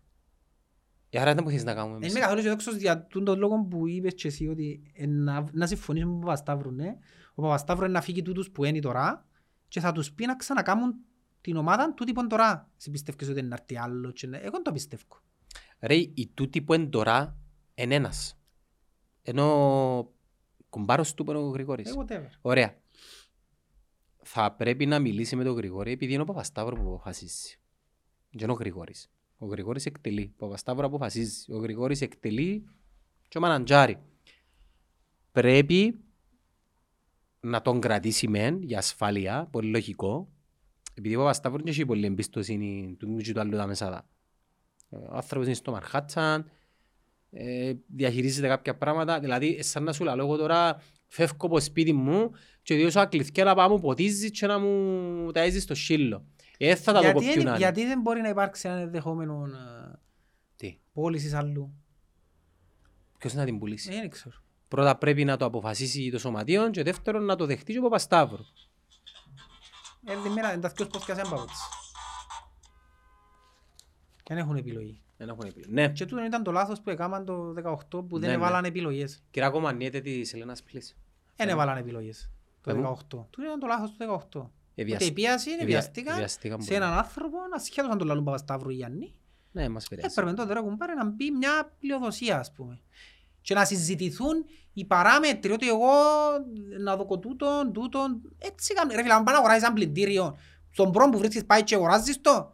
ε, 1.10 1.20
άρα 1.20 1.34
δεν 1.34 1.44
μπορείς 1.44 1.64
να 1.64 1.74
κάνουμε 1.74 1.92
Δεν 1.92 2.02
εμείς. 2.02 2.10
είμαι 2.10 2.20
καθόλου 2.20 2.38
αισιόδοξος 2.40 2.76
για 2.76 3.06
τον 3.06 3.24
τον 3.24 3.38
λόγο 3.38 3.64
που 3.70 3.88
είπες 3.88 4.14
και 4.14 4.28
εσύ 4.28 4.46
ότι 4.48 4.90
ε, 4.94 5.06
να, 5.06 5.44
να 5.52 5.66
συμφωνήσουμε 5.66 6.10
με 6.12 6.18
τον 6.18 6.26
Παπασταύρου, 6.26 6.70
ναι. 6.70 6.96
Ο 7.34 7.42
Παπασταύρου 7.42 7.84
είναι 7.84 7.92
να 7.92 8.00
φύγει 8.00 8.22
τούτους 8.22 8.50
που 8.50 8.64
είναι 8.64 8.78
τώρα 8.78 9.26
και 9.68 9.80
θα 9.80 9.92
τους 9.92 10.12
πει 10.12 10.26
να 10.26 10.36
ξανακάμουν 10.36 10.94
την 11.40 11.56
ομάδα 11.56 11.94
τούτη 11.94 12.12
που 12.12 12.20
είναι 12.20 12.28
τώρα. 12.28 12.70
Εσύ 12.78 12.90
πιστεύεις 12.90 13.28
ότι 13.28 13.38
είναι 13.38 13.48
να 13.48 13.56
έρθει 13.60 13.78
άλλο 13.78 14.10
και 14.10 14.26
να- 14.26 14.38
Εγώ 14.38 14.50
δεν 14.50 14.62
το 14.62 14.72
πιστεύω. 14.72 15.02
Ρε, 15.80 15.94
η 15.94 16.30
τούτη 16.34 16.62
που 16.62 16.74
είναι 16.74 16.86
τώρα 16.86 17.36
είναι 17.74 17.94
ένας. 17.94 18.38
Ενώ 19.22 19.44
ο 19.98 20.12
κουμπάρος 20.78 21.14
του 21.14 21.24
που 21.24 21.30
είναι 21.30 21.40
ο 21.40 21.48
Γρηγόρης. 21.48 21.90
Ε, 21.90 21.94
whatever. 21.98 22.28
Ωραία. 22.40 22.74
Θα 24.22 24.52
πρέπει 24.52 24.86
να 24.86 24.98
μιλήσει 24.98 25.36
με 25.36 25.44
τον 25.44 25.56
Γρηγόρη 25.56 25.92
επειδή 25.92 26.12
είναι 26.12 26.22
ο 26.22 26.24
Παπασταύρος 26.24 26.78
που 26.78 26.86
αποφασίζει. 26.86 27.58
Δεν 28.30 28.42
είναι 28.42 28.52
ο 28.52 28.54
Γρηγόρης. 28.54 29.10
Ο 29.38 29.46
Γρηγόρης 29.46 29.86
εκτελεί. 29.86 30.32
Ο 30.34 30.36
Παπασταύρος 30.36 30.86
αποφασίζει. 30.86 31.52
Ο 31.52 31.56
Γρηγόρης 31.56 32.00
εκτελεί 32.00 32.68
και 33.28 33.38
ο 33.38 33.40
Μαναντζάρη. 33.40 33.98
Πρέπει 35.32 36.00
να 37.40 37.62
τον 37.62 37.80
κρατήσει 37.80 38.28
μεν 38.28 38.62
για 38.62 38.78
ασφάλεια, 38.78 39.48
πολύ 39.50 39.70
λογικό, 39.70 40.28
επειδή 40.94 41.14
ο 41.14 41.18
Παπασταύρος 41.18 41.62
δεν 41.62 41.72
έχει 41.72 41.86
πολύ 41.86 42.06
εμπιστοσύνη 42.06 42.96
του 42.98 43.08
μου 43.08 43.16
και 43.16 43.32
του 43.32 43.40
άλλου 43.40 43.56
τα 43.56 43.66
μεσάδα. 43.66 44.08
Ο 44.88 45.16
άνθρωπος 45.16 45.46
είναι 45.46 45.56
στο 45.56 45.70
Μαρχάτσαν, 45.70 46.50
ε, 47.30 47.72
διαχειρίζεται 47.86 48.46
κάποια 48.48 48.76
πράγματα, 48.76 49.20
δηλαδή 49.20 49.62
σαν 49.62 49.82
να 49.82 49.92
σου 49.92 50.04
λέω 50.04 50.14
εγώ 50.18 50.36
τώρα 50.36 50.82
φεύγω 51.06 51.46
από 51.46 51.60
σπίτι 51.60 51.92
μου 51.92 52.30
και 52.62 52.74
διώσω 52.74 53.00
ακληθιά 53.00 53.44
να 53.44 53.54
πάω 53.54 53.68
μου 53.68 53.80
ποτίζεις 53.80 54.30
και 54.30 54.46
να 54.46 54.58
μου 54.58 55.30
ταΐζει 55.34 55.60
στο 55.60 55.74
σύλλο. 55.74 56.24
Ε, 56.58 56.74
θα 56.74 56.92
τα 56.92 56.98
δω 56.98 57.04
Γιατί, 57.04 57.14
κοπιούν 57.24 57.40
είναι- 57.40 57.50
άλλοι. 57.50 57.58
γιατί 57.58 57.86
δεν 57.86 58.00
μπορεί 58.00 58.20
να 58.20 58.28
υπάρξει 58.28 58.68
ένα 58.68 58.78
ενδεχόμενο 58.78 59.44
ε, 59.46 59.98
Τι, 60.56 60.78
πώλησης 60.92 61.32
αλλού. 61.34 61.72
ποιος 63.18 63.34
να 63.34 63.44
την 63.44 63.58
πουλήσει; 63.58 63.92
Ε, 63.92 64.00
Δεν 64.00 64.10
ξέρω. 64.10 64.36
Πρώτα 64.68 64.96
πρέπει 64.96 65.24
να 65.24 65.36
το 65.36 65.44
αποφασίσει 65.44 66.10
το 66.10 66.18
σωματείο 66.18 66.70
και 66.70 66.82
δεύτερον 66.82 67.24
να 67.24 67.36
το 67.36 67.46
δεχτεί 67.46 67.72
και 67.72 67.78
ο 67.78 67.82
Παπασταύρου. 67.82 68.44
Ε, 70.04 70.16
δεν 70.22 70.32
μέρα, 70.32 70.52
είναι 70.52 70.60
τα 70.60 70.68
δυο 70.68 70.84
σπόθηκας 70.84 71.18
έμπαπος. 71.18 71.58
Και 74.22 74.34
δεν 74.34 74.38
έχουν 74.38 74.56
επιλογή. 74.56 75.02
Δεν 75.20 75.28
έχουν 75.28 75.46
επιλογή. 75.46 75.72
Ναι, 75.72 75.88
Και 75.88 76.04
τούτο 76.06 76.24
ήταν 76.24 76.42
το 76.42 76.50
λάθος 76.52 76.80
που 76.80 76.90
έκαναν 76.90 77.24
το 77.24 77.52
18 77.52 77.76
που 77.90 78.06
Ναι, 78.18 78.18
δεν 78.18 78.28
ναι. 78.28 78.34
έβαλαν 78.34 78.64
επιλογές. 78.64 79.22
κυρία 79.30 79.50
Κομμανιέτε 79.50 80.00
της 80.00 80.34
Ελένας 80.34 80.62
Πλής. 80.62 80.96
Δεν 81.36 81.48
έβαλαν 81.48 81.76
επιλογές 81.76 82.30
το 82.62 82.70
Ε, 82.70 82.74
μου. 82.74 82.80
18. 82.82 83.26
Τούτο 83.30 83.46
ήταν 83.46 83.58
το 83.60 83.66
λάθος 83.66 83.90
του 83.90 83.96
18. 83.96 84.50
Εβιασ- 84.74 85.00
Ότι 85.02 85.10
επίαση, 85.10 85.50
ευια- 85.50 85.66
βιαστήκαν 85.66 86.14
ευιαστήκαν 86.14 86.60
σε 86.62 86.68
πολύ. 86.68 86.82
έναν 86.84 86.98
άνθρωπο, 86.98 87.36
ασχέτως 87.54 87.90
αν 87.90 87.98
τον 87.98 88.06
λαλούν 88.06 88.24
Παπασταύρου 88.24 88.70
ή 88.70 88.74
Γιάννη, 88.74 89.12
Ναι, 89.52 89.68
μας 89.68 89.84
επηρεάζει. 89.84 90.14
έπρεπε 90.18 90.36
τότε 90.36 90.52
ρε 90.52 90.60
κουμπάρε 90.60 90.94
να 90.94 91.04
μπει 91.04 91.30
μια 91.30 91.72
πλειοδοσία 91.78 92.38
ας 92.38 92.52
πούμε. 92.52 92.80
Και 93.40 93.54
να 93.54 93.64
συζητηθούν 93.64 94.44
οι 94.72 94.84
παράμετροι 94.84 95.52
ότι 95.52 95.68
εγώ 95.68 95.90
να 96.80 96.96
δω 96.96 97.18
τούτον, 97.18 97.72
τούτον, 97.72 98.20
έτσι 98.38 98.74
κάνουν. 98.74 98.94
Ρε 98.96 99.02
φίλε, 99.02 99.12
αν 99.14 99.24
πάνε 99.24 99.36
να 99.36 99.38
αγοράσεις 99.38 99.62
ένα 99.64 99.72
πλυντήριο, 99.72 100.36
στον 100.70 100.92
πρώτο 100.92 101.10
που 101.10 101.18
βρίσκεις 101.18 101.44
πάει 101.44 101.62
και 101.64 101.74
αγοράζεις 101.74 102.20
το, 102.20 102.52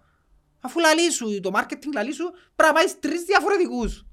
αφού 0.64 0.80
λαλεί 0.80 1.10
σου, 1.10 1.40
το 1.40 1.50
marketing 1.54 1.92
λαλεί 1.94 2.12
σου, 2.12 2.30
πρέπει 2.56 2.72
να 2.72 2.78
πάεις 2.78 2.98
τρεις 2.98 3.22
διαφορετικούς. 3.22 4.04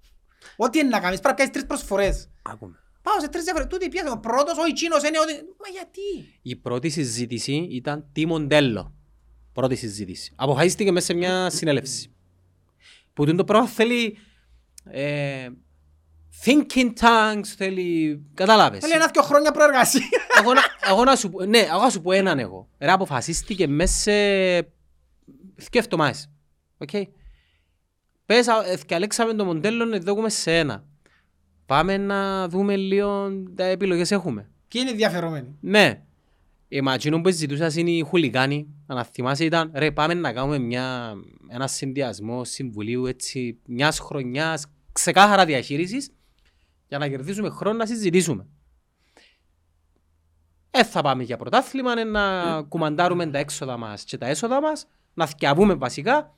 Ό,τι 0.56 0.80
είναι 0.80 0.90
να 0.90 1.00
κάνεις, 1.00 1.20
πρέπει 1.20 1.28
να 1.28 1.34
κάνεις 1.34 1.52
τρεις 1.52 1.66
προσφορές. 1.66 2.30
Άκουμε. 2.42 2.80
Πάω 3.02 3.20
σε 3.20 3.30
τρεις 3.30 3.44
διαφορετικούς, 3.44 3.80
τούτη 3.80 3.92
πιάσε, 3.92 4.10
ο 4.10 4.20
πρώτος, 4.20 4.58
ο 4.58 4.64
εκείνος 4.68 5.04
είναι 5.04 5.20
ότι... 5.20 5.34
Μα 5.34 5.68
γιατί; 5.72 6.40
Η 6.42 6.56
πρώτη 6.56 6.90
συζήτηση 6.90 7.68
ήταν 7.72 8.06
τι 8.14 8.26
μοντέλο. 8.26 8.94
Πρώτη 9.54 9.76
συζήτηση. 9.76 10.34
Αποφασίστηκε 10.36 10.92
μέσα 10.92 11.06
σε 11.06 11.14
μια 11.14 11.50
συνέλευση. 11.50 12.14
Που 13.14 13.26
τούντο 13.26 13.44
πράγμα 13.44 13.68
θέλει 13.68 14.18
ε, 14.84 15.48
thinking 16.44 16.94
tanks, 17.00 17.46
θέλει... 17.58 18.22
Καταλάβες. 18.34 18.80
Θέλει 18.80 18.94
ένα 18.94 19.08
δυο 19.08 19.22
χρόνια 19.22 19.52
προεργασία. 19.52 20.10
εγώ, 20.40 20.54
να, 20.54 20.62
εγώ 20.90 21.04
να 21.04 21.16
σου 21.16 21.30
πω, 21.30 21.46
ναι, 21.46 21.60
εγώ 21.60 21.82
να 21.82 21.90
σου 21.90 22.02
πω 22.02 22.12
έναν 22.12 22.40
εγώ. 22.40 22.70
Ρε 22.80 22.92
αποφασίστηκε 22.92 23.68
μέσα 23.68 24.00
σε 24.02 24.12
δύο 25.72 25.82
εβδομάδες. 26.82 27.08
Οκ. 27.08 27.20
Πες, 28.26 28.48
α, 28.48 28.66
ε, 28.66 28.76
διαλέξαμε 28.76 29.34
το 29.34 29.46
μοντέλο 29.46 29.86
να 29.86 30.00
δούμε 30.00 30.30
σε 30.30 30.58
ένα. 30.58 30.86
Πάμε 31.66 31.98
να 31.98 32.48
δούμε 32.48 32.76
λίγο 32.76 33.32
τα 33.56 33.64
επιλογές 33.64 34.12
έχουμε. 34.12 34.50
Ποιοι 34.68 34.82
είναι 34.84 34.90
ενδιαφερομένοι. 34.90 35.58
Ναι. 35.60 36.04
Η 36.68 36.82
ματσίνο 36.82 37.22
που 37.22 37.30
ζητούσας 37.30 37.76
είναι 37.76 37.92
οι 37.92 38.02
χουλικάνοι. 38.02 38.68
Αν 38.88 39.04
θυμάσαι 39.04 39.46
ήταν, 39.46 39.72
ρε 39.74 39.92
πάμε 39.92 40.14
να 40.14 40.34
κάνουμε 40.34 40.58
μια, 40.58 41.14
ένα 41.48 41.68
συνδυασμό 41.68 42.44
συμβουλίου 42.44 43.06
έτσι, 43.06 43.60
μιας 43.66 44.00
χρονιάς, 44.00 44.66
ξεκάθαρα 44.92 45.46
διαχείρισης 45.46 46.12
για 46.88 46.98
να 46.98 47.08
κερδίσουμε 47.08 47.50
χρόνο 47.50 47.78
να 47.78 47.86
συζητήσουμε. 47.86 48.48
Ε, 50.72 50.84
θα 50.84 51.02
πάμε 51.02 51.24
για 51.24 51.38
πρωτάθλημα, 51.38 52.00
ε, 52.00 52.04
να 52.04 52.62
κουμαντάρουμε 52.62 53.28
τα 53.28 53.38
έξοδα 53.38 53.78
μας 53.78 54.04
και 54.04 54.18
τα 54.18 54.28
έσοδα 54.28 54.62
μας, 54.62 54.88
να 55.14 55.26
θυκιαβούμε 55.26 55.74
βασικά 55.74 56.36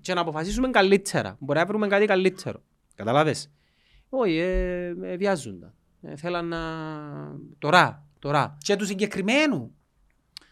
και 0.00 0.14
να 0.14 0.20
αποφασίσουμε 0.20 0.70
καλύτερα. 0.70 1.36
Μπορεί 1.40 1.58
να 1.58 1.66
βρούμε 1.66 1.86
κάτι 1.86 2.06
καλύτερο. 2.06 2.62
Καταλάβες; 2.94 3.50
Όχι, 4.08 4.36
ε, 4.36 4.94
ε, 5.02 5.16
βιάζονταν. 5.16 5.74
Ε, 6.02 6.16
θέλαν 6.16 6.48
να... 6.48 6.58
Τώρα, 7.58 8.06
τώρα. 8.18 8.58
Και 8.62 8.76
τους 8.76 8.86
συγκεκριμένου. 8.86 9.74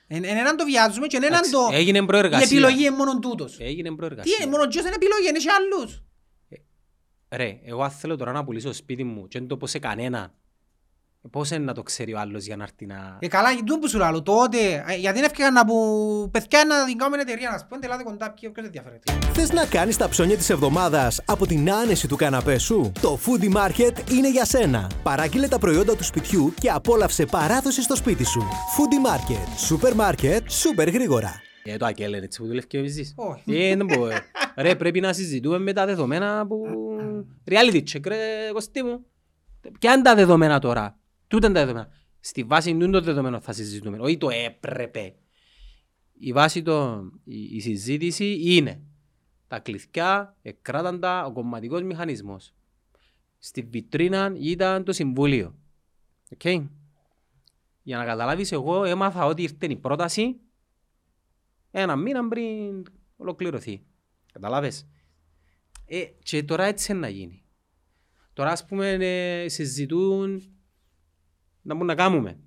Εν, 0.06 0.24
εν 0.24 0.36
έναν 0.36 0.56
το 0.56 0.64
βιάζουμε 0.64 1.06
και 1.06 1.16
εν 1.16 1.22
έναν 1.22 1.34
Εντάξει, 1.34 1.52
το... 1.52 1.68
έγινε 1.72 1.98
Η 1.98 2.04
προεργασία. 2.04 2.46
επιλογή 2.46 2.80
είναι 2.86 2.96
μόνο 2.96 3.18
τούτος. 3.18 3.58
Έγινε 3.60 3.88
Τι 3.88 3.94
προεργασία. 3.94 4.36
είναι, 4.40 4.50
μόνο 4.50 4.66
ποιος 4.66 4.84
είναι 4.84 4.94
επιλογή, 4.94 5.28
είναι 5.28 5.38
και 5.38 5.48
άλλους. 5.50 6.02
Ρε, 7.32 7.60
εγώ 7.64 7.82
αν 7.82 7.90
θέλω 7.90 8.16
τώρα 8.16 8.32
να 8.32 8.44
πουλήσω 8.44 8.72
σπίτι 8.72 9.04
μου 9.04 9.28
και 9.28 9.38
δεν 9.38 9.48
το 9.48 9.56
πω 9.56 9.66
σε 9.66 9.78
κανένα, 9.78 10.34
πώς 11.30 11.50
είναι 11.50 11.64
να 11.64 11.74
το 11.74 11.82
ξέρει 11.82 12.14
ο 12.14 12.18
άλλος 12.18 12.44
για 12.44 12.56
να 12.56 12.62
έρθει 12.62 12.86
να... 12.86 13.16
Ε, 13.20 13.28
καλά, 13.28 13.48
τούτο 13.56 13.78
που 13.78 13.88
σου 13.88 13.98
λέω, 13.98 14.22
τότε, 14.22 14.84
ε, 14.88 14.94
γιατί 14.96 15.16
είναι 15.18 15.26
ευκαιρία 15.26 15.50
να 15.50 15.64
που 15.64 16.28
παιδιά 16.32 16.64
να 16.64 16.84
την 16.84 16.98
κάνουμε 16.98 17.22
εταιρεία, 17.22 17.50
να 17.50 17.58
σου 17.58 17.66
πούν, 17.68 17.80
τελάτε 17.80 18.02
κοντά, 18.02 18.30
ποιος 18.32 18.52
ποιος 18.52 18.66
ενδιαφέρεται. 18.66 19.12
Θες 19.32 19.52
να 19.52 19.66
κάνεις 19.66 19.96
τα 19.96 20.08
ψώνια 20.08 20.36
της 20.36 20.50
εβδομάδας 20.50 21.20
από 21.26 21.46
την 21.46 21.72
άνεση 21.72 22.08
του 22.08 22.16
καναπέ 22.16 22.58
σου; 22.58 22.92
Το 23.00 23.18
Foodie 23.26 23.52
Market 23.56 24.10
είναι 24.10 24.30
για 24.30 24.44
σένα. 24.44 24.90
Παράγγειλε 25.02 25.48
τα 25.48 25.58
προϊόντα 25.58 25.96
του 25.96 26.04
σπιτιού 26.04 26.54
και 26.60 26.70
απόλαυσε 26.70 27.24
παράδοση 27.26 27.82
στο 27.82 27.96
σπίτι 27.96 28.24
σου. 28.24 28.40
Foodie 28.40 29.08
Market. 29.10 29.48
Σούπερ 29.56 29.94
μάρκετ, 29.94 30.50
σούπερ 30.50 30.88
γρήγορα. 30.90 31.40
Ε, 31.62 31.76
το 31.76 31.86
ακέλεν 31.86 32.22
έτσι 32.22 32.40
που 32.40 32.46
δουλεύει 32.46 32.66
και 32.66 32.78
ο 32.78 32.82
Βυζής. 32.82 33.14
Όχι. 33.16 33.56
Ε, 33.56 33.76
δεν 33.76 33.86
μπορώ. 33.86 34.10
ε. 34.10 34.18
Ρε, 34.56 34.74
πρέπει 34.74 35.00
να 35.00 35.12
συζητούμε 35.12 35.58
με 35.58 35.72
τα 35.72 35.86
δεδομένα 35.86 36.46
που... 36.46 36.62
Reality 37.50 37.82
check, 37.92 38.06
ρε, 38.06 38.16
Κωστή 38.52 38.82
μου. 38.82 39.04
Ποια 39.78 39.92
είναι 39.92 40.02
τα 40.02 40.14
δεδομένα 40.14 40.58
τώρα; 40.58 40.98
Τούτα 41.30 41.46
είναι 41.46 41.54
τα 41.54 41.60
δεδομένα. 41.64 41.90
Στη 42.20 42.44
βάση 42.44 42.76
τούτων 42.76 42.90
των 42.90 43.02
δεδομένων 43.02 43.40
θα 43.40 43.52
συζητούμε. 43.52 43.98
Όχι 44.00 44.18
το 44.18 44.30
έπρεπε. 44.30 45.14
Η 46.12 46.32
βάση 46.32 46.62
το, 46.62 47.08
η, 47.24 47.42
η 47.42 47.60
συζήτηση 47.60 48.38
είναι 48.40 48.82
τα 49.48 49.58
κλειδιά, 49.58 50.36
εκράταντα, 50.42 51.26
ο 51.26 51.32
κομματικός 51.32 51.82
μηχανισμός. 51.82 52.54
Στη 53.38 53.62
βιτρίνα 53.62 54.32
ήταν 54.38 54.84
το 54.84 54.92
συμβούλιο. 54.92 55.58
Οκ. 56.32 56.44
Για 57.82 57.96
να 57.98 58.04
καταλάβεις, 58.04 58.52
εγώ 58.52 58.84
έμαθα 58.84 59.24
ότι 59.26 59.42
ήρθε 59.42 59.66
η 59.66 59.76
πρόταση 59.76 60.40
ένα 61.70 61.96
μήνα 61.96 62.28
πριν 62.28 62.86
ολοκληρωθεί. 63.16 63.82
Καταλάβες. 64.32 64.86
Ε, 65.86 66.04
και 66.22 66.42
τώρα 66.42 66.64
έτσι 66.64 66.92
είναι 66.92 67.00
να 67.00 67.08
γίνει. 67.08 67.44
Τώρα 68.32 68.50
ας 68.50 68.64
πούμε 68.64 68.88
ε, 68.90 69.48
συζητούν 69.48 70.54
να 71.62 71.72
μπορούν 71.74 71.88
να 71.88 71.94
κάνουμε. 71.94 72.38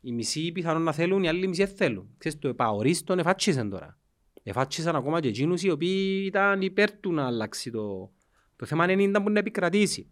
Οι 0.00 0.12
μισοί 0.12 0.52
πιθανόν 0.52 0.82
να 0.82 0.92
θέλουν, 0.92 1.22
οι 1.22 1.28
άλλοι 1.28 1.48
μισοί 1.48 1.64
δεν 1.64 1.74
θέλουν. 1.74 2.14
Ξέρεις 2.18 2.38
το 2.38 2.48
επαορίστον 2.48 3.18
εφάτσισαν 3.18 3.70
τώρα. 3.70 3.98
Εφάτσισαν 4.42 4.96
ακόμα 4.96 5.20
και 5.20 5.28
εκείνους 5.28 5.62
οι 5.62 5.70
οποίοι 5.70 6.22
ήταν 6.26 6.62
υπέρ 6.62 6.92
του 6.92 7.12
να 7.12 7.26
αλλάξει 7.26 7.70
το... 7.70 8.12
Το 8.56 8.66
θέμα 8.66 8.90
είναι 8.90 9.06
να 9.06 9.20
μπορεί 9.20 9.32
να 9.32 9.38
επικρατήσει. 9.38 10.10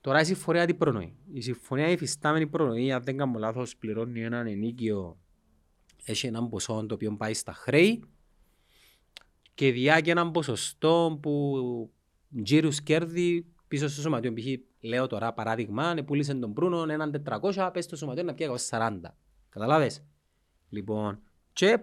Τώρα 0.00 0.20
η 0.20 0.24
συμφωνία 0.24 0.66
τι 0.66 0.74
προνοεί; 0.74 1.16
Η 1.32 1.40
συμφωνία 1.40 1.88
υφιστάμενη 1.88 2.46
προνοεί, 2.46 2.92
αν 2.92 3.02
δεν 3.02 3.16
κάνω 3.16 3.38
λάθος, 3.38 3.76
πληρώνει 3.76 4.22
έναν 4.22 4.46
ενίκιο 4.46 5.18
έχει 6.06 6.26
έναν 6.26 6.48
ποσό 6.48 6.86
το 6.88 6.94
οποίο 6.94 7.16
πάει 7.16 7.34
στα 7.34 7.52
χρέη 7.52 8.04
και 9.54 9.72
διά 9.72 10.00
και 10.00 10.10
έναν 10.10 10.30
ποσοστό 10.30 11.18
που 11.22 11.54
τζίρους 12.42 12.82
κέρδη 12.82 13.46
πίσω 13.68 13.88
στο 13.88 14.00
σωματείο. 14.00 14.32
Π.χ. 14.32 14.44
λέω 14.80 15.06
τώρα 15.06 15.32
παράδειγμα, 15.32 15.94
πούλησε 16.06 16.34
τον 16.34 16.50
Μπρούνο 16.50 16.92
έναν 16.92 17.22
400, 17.28 17.70
πες 17.72 17.84
στο 17.84 17.96
σωματείο 17.96 18.22
να 18.22 18.34
πιέγα 18.34 18.52
ως 18.52 18.68
40. 18.70 19.00
Καταλάβες; 19.48 20.04
Λοιπόν, 20.68 21.20
και 21.52 21.78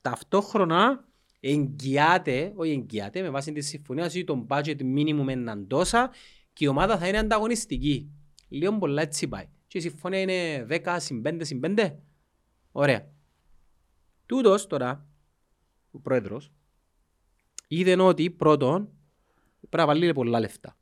ταυτόχρονα 0.00 1.04
εγγυάται, 1.40 2.52
όχι 2.56 2.70
εγγυάται, 2.70 3.22
με 3.22 3.30
βάση 3.30 3.52
τη 3.52 3.60
συμφωνία 3.60 4.04
ότι 4.04 4.24
το 4.24 4.46
budget 4.48 4.80
minimum 4.80 5.28
είναι 5.28 5.56
τόσα 5.56 6.10
και 6.52 6.64
η 6.64 6.68
ομάδα 6.68 6.98
θα 6.98 7.08
είναι 7.08 7.18
ανταγωνιστική. 7.18 8.10
Λίγο 8.48 8.78
πολλά 8.78 9.02
έτσι 9.02 9.28
πάει. 9.28 9.48
Και 9.66 9.78
η 9.78 9.80
συμφωνία 9.80 10.20
είναι 10.20 10.66
10 10.70 10.96
συν 10.98 11.22
5 11.26 11.38
συν 11.40 11.60
5. 11.64 11.96
Ωραία. 12.72 13.08
Τούτος 14.26 14.66
τώρα, 14.66 15.06
ο 15.90 15.98
πρόεδρος, 15.98 16.52
είδε 17.68 18.02
ότι 18.02 18.30
πρώτον 18.30 18.88
πρέπει 19.60 19.76
να 19.76 19.86
βάλει 19.86 20.12
πολλά 20.12 20.40
λεφτά. 20.40 20.76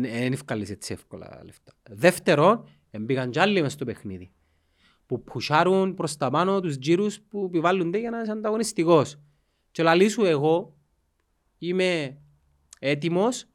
Δεν 0.00 0.32
ευκάλεις 0.32 0.70
έτσι 0.70 0.92
εύκολα 0.92 1.40
λεφτά. 1.44 1.72
Δεύτερον, 1.90 2.68
μπήκαν 3.00 3.30
κι 3.30 3.38
άλλοι 3.38 3.62
μες 3.62 3.72
στο 3.72 3.84
παιχνίδι 3.84 4.32
που 5.06 5.22
πουσάρουν 5.22 5.94
προς 5.94 6.16
τα 6.16 6.30
πάνω 6.30 6.60
τους 6.60 6.78
τζίρους 6.78 7.20
που 7.20 7.44
επιβάλλονται 7.44 7.98
για 7.98 8.10
να 8.10 8.20
είσαι 8.20 8.30
ανταγωνιστικός. 8.30 9.18
Και 9.70 9.82
λαλή 9.82 10.08
σου 10.08 10.24
εγώ 10.24 10.76
είμαι 11.58 12.18
έτοιμος 12.78 13.46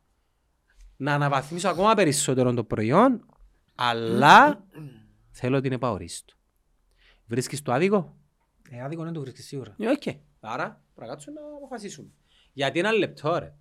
να 0.98 1.14
αναβαθμίσω 1.14 1.70
ακόμα 1.70 1.94
περισσότερο 1.94 2.54
το 2.54 2.64
προϊόν, 2.64 3.26
αλλά 3.76 4.66
θέλω 5.32 5.62
την 5.62 5.72
επ' 5.72 5.88
αορίστου. 5.88 6.38
Βρίσκεις 7.26 7.62
το 7.62 7.72
άδικο; 7.72 8.18
Ε, 8.70 8.82
άδικο 8.82 9.02
είναι 9.02 9.12
το 9.12 9.20
βρίσκεις 9.20 9.46
σίγουρα. 9.46 9.76
Ε, 9.80 9.88
οκ. 9.88 10.04
Άρα 10.40 10.82
πρέπει 10.94 11.08
να 11.10 11.16
κάτσουμε 11.16 11.40
να 11.42 11.56
αποφασίσουμε. 11.58 12.10
Γιατί 12.54 12.80
ένα 12.80 12.92
λεπτό 12.92 13.38
ρε. 13.38 13.54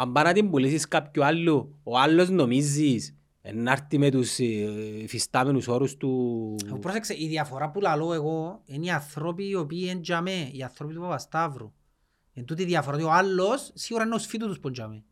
Αν 0.00 0.12
πάει 0.12 0.24
να 0.24 0.32
την 0.32 0.50
πουλήσεις 0.50 0.88
κάποιου 0.88 1.24
άλλου, 1.24 1.80
ο 1.82 1.98
άλλος 1.98 2.28
νομίζεις 2.28 3.16
ε, 3.42 3.52
να 3.52 3.72
έρθει 3.72 3.98
με 3.98 4.10
τους 4.10 4.38
ε, 4.38 5.06
υφιστάμενους 5.06 5.68
όρους 5.68 5.96
του... 5.96 6.54
Ε, 6.74 6.78
Πρόσεξε, 6.80 7.14
η 7.18 7.26
διαφορά 7.28 7.70
που 7.70 7.80
λαλώ 7.80 8.12
εγώ 8.12 8.62
είναι 8.64 8.86
οι 8.86 8.90
άνθρωποι 8.90 9.48
οι 9.48 9.54
οποίοι 9.54 9.86
είναι 9.90 10.00
τζαμέ, 10.00 10.48
οι 10.52 10.62
άνθρωποι 10.62 10.94
του 10.94 11.00
Παπασταύρου. 11.00 11.72
Εν 12.34 12.44
τούτη 12.44 12.62
η 12.62 12.64
διαφορά, 12.64 12.96
ότι 12.96 13.04
ο 13.04 13.10
άλλος 13.10 13.70
σίγουρα 13.74 14.04
είναι 14.04 14.14
ο 14.14 14.18
σφίτου 14.18 14.46
τους 14.46 14.60
που 14.60 14.70
τζαμέ. 14.70 15.04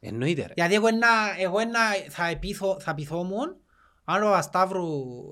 Εννοείται 0.00 0.46
ρε. 0.46 0.52
Γιατί 0.56 0.74
εγώ, 0.74 0.86
ένα, 0.86 1.08
εγώ 1.38 1.58
ένα, 1.58 1.80
θα, 2.08 2.26
επίθω, 2.26 2.76
θα 2.80 2.94
πειθόμουν 2.94 3.56
αν 4.04 4.22
ο 4.22 4.24
Παπασταύρου 4.24 4.84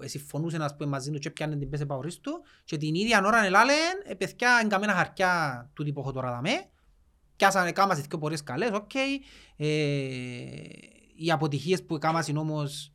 ε, 0.02 0.08
συμφωνούσε 0.08 0.56
να 0.56 0.74
πούμε, 0.74 0.90
μαζί 0.90 1.10
του 1.10 1.18
και 1.18 1.30
πιάνε 1.30 1.56
την 1.56 1.68
πέσε 1.68 1.86
παορίστου 1.86 2.32
και 2.64 2.76
την 2.76 2.94
ίδια 2.94 3.22
ώρα 3.24 3.44
ελάλεν, 3.44 4.02
ε, 4.04 4.14
παιδιά 4.14 4.60
εγκαμένα 4.62 4.92
χαρτιά 4.92 5.70
τούτοι 5.74 5.92
που 5.92 6.00
έχω 6.00 6.12
τώρα 6.12 6.30
δαμέ, 6.30 6.71
πιάσανε 7.36 7.72
κάμασαι 7.72 8.04
δύο 8.08 8.18
πορείες 8.18 8.42
καλές, 8.42 8.70
οκ. 8.72 8.94
Ε, 9.56 9.66
οι 11.16 11.30
αποτυχίες 11.30 11.84
που 11.84 11.98
κάμασαν 11.98 12.36
όμως 12.36 12.92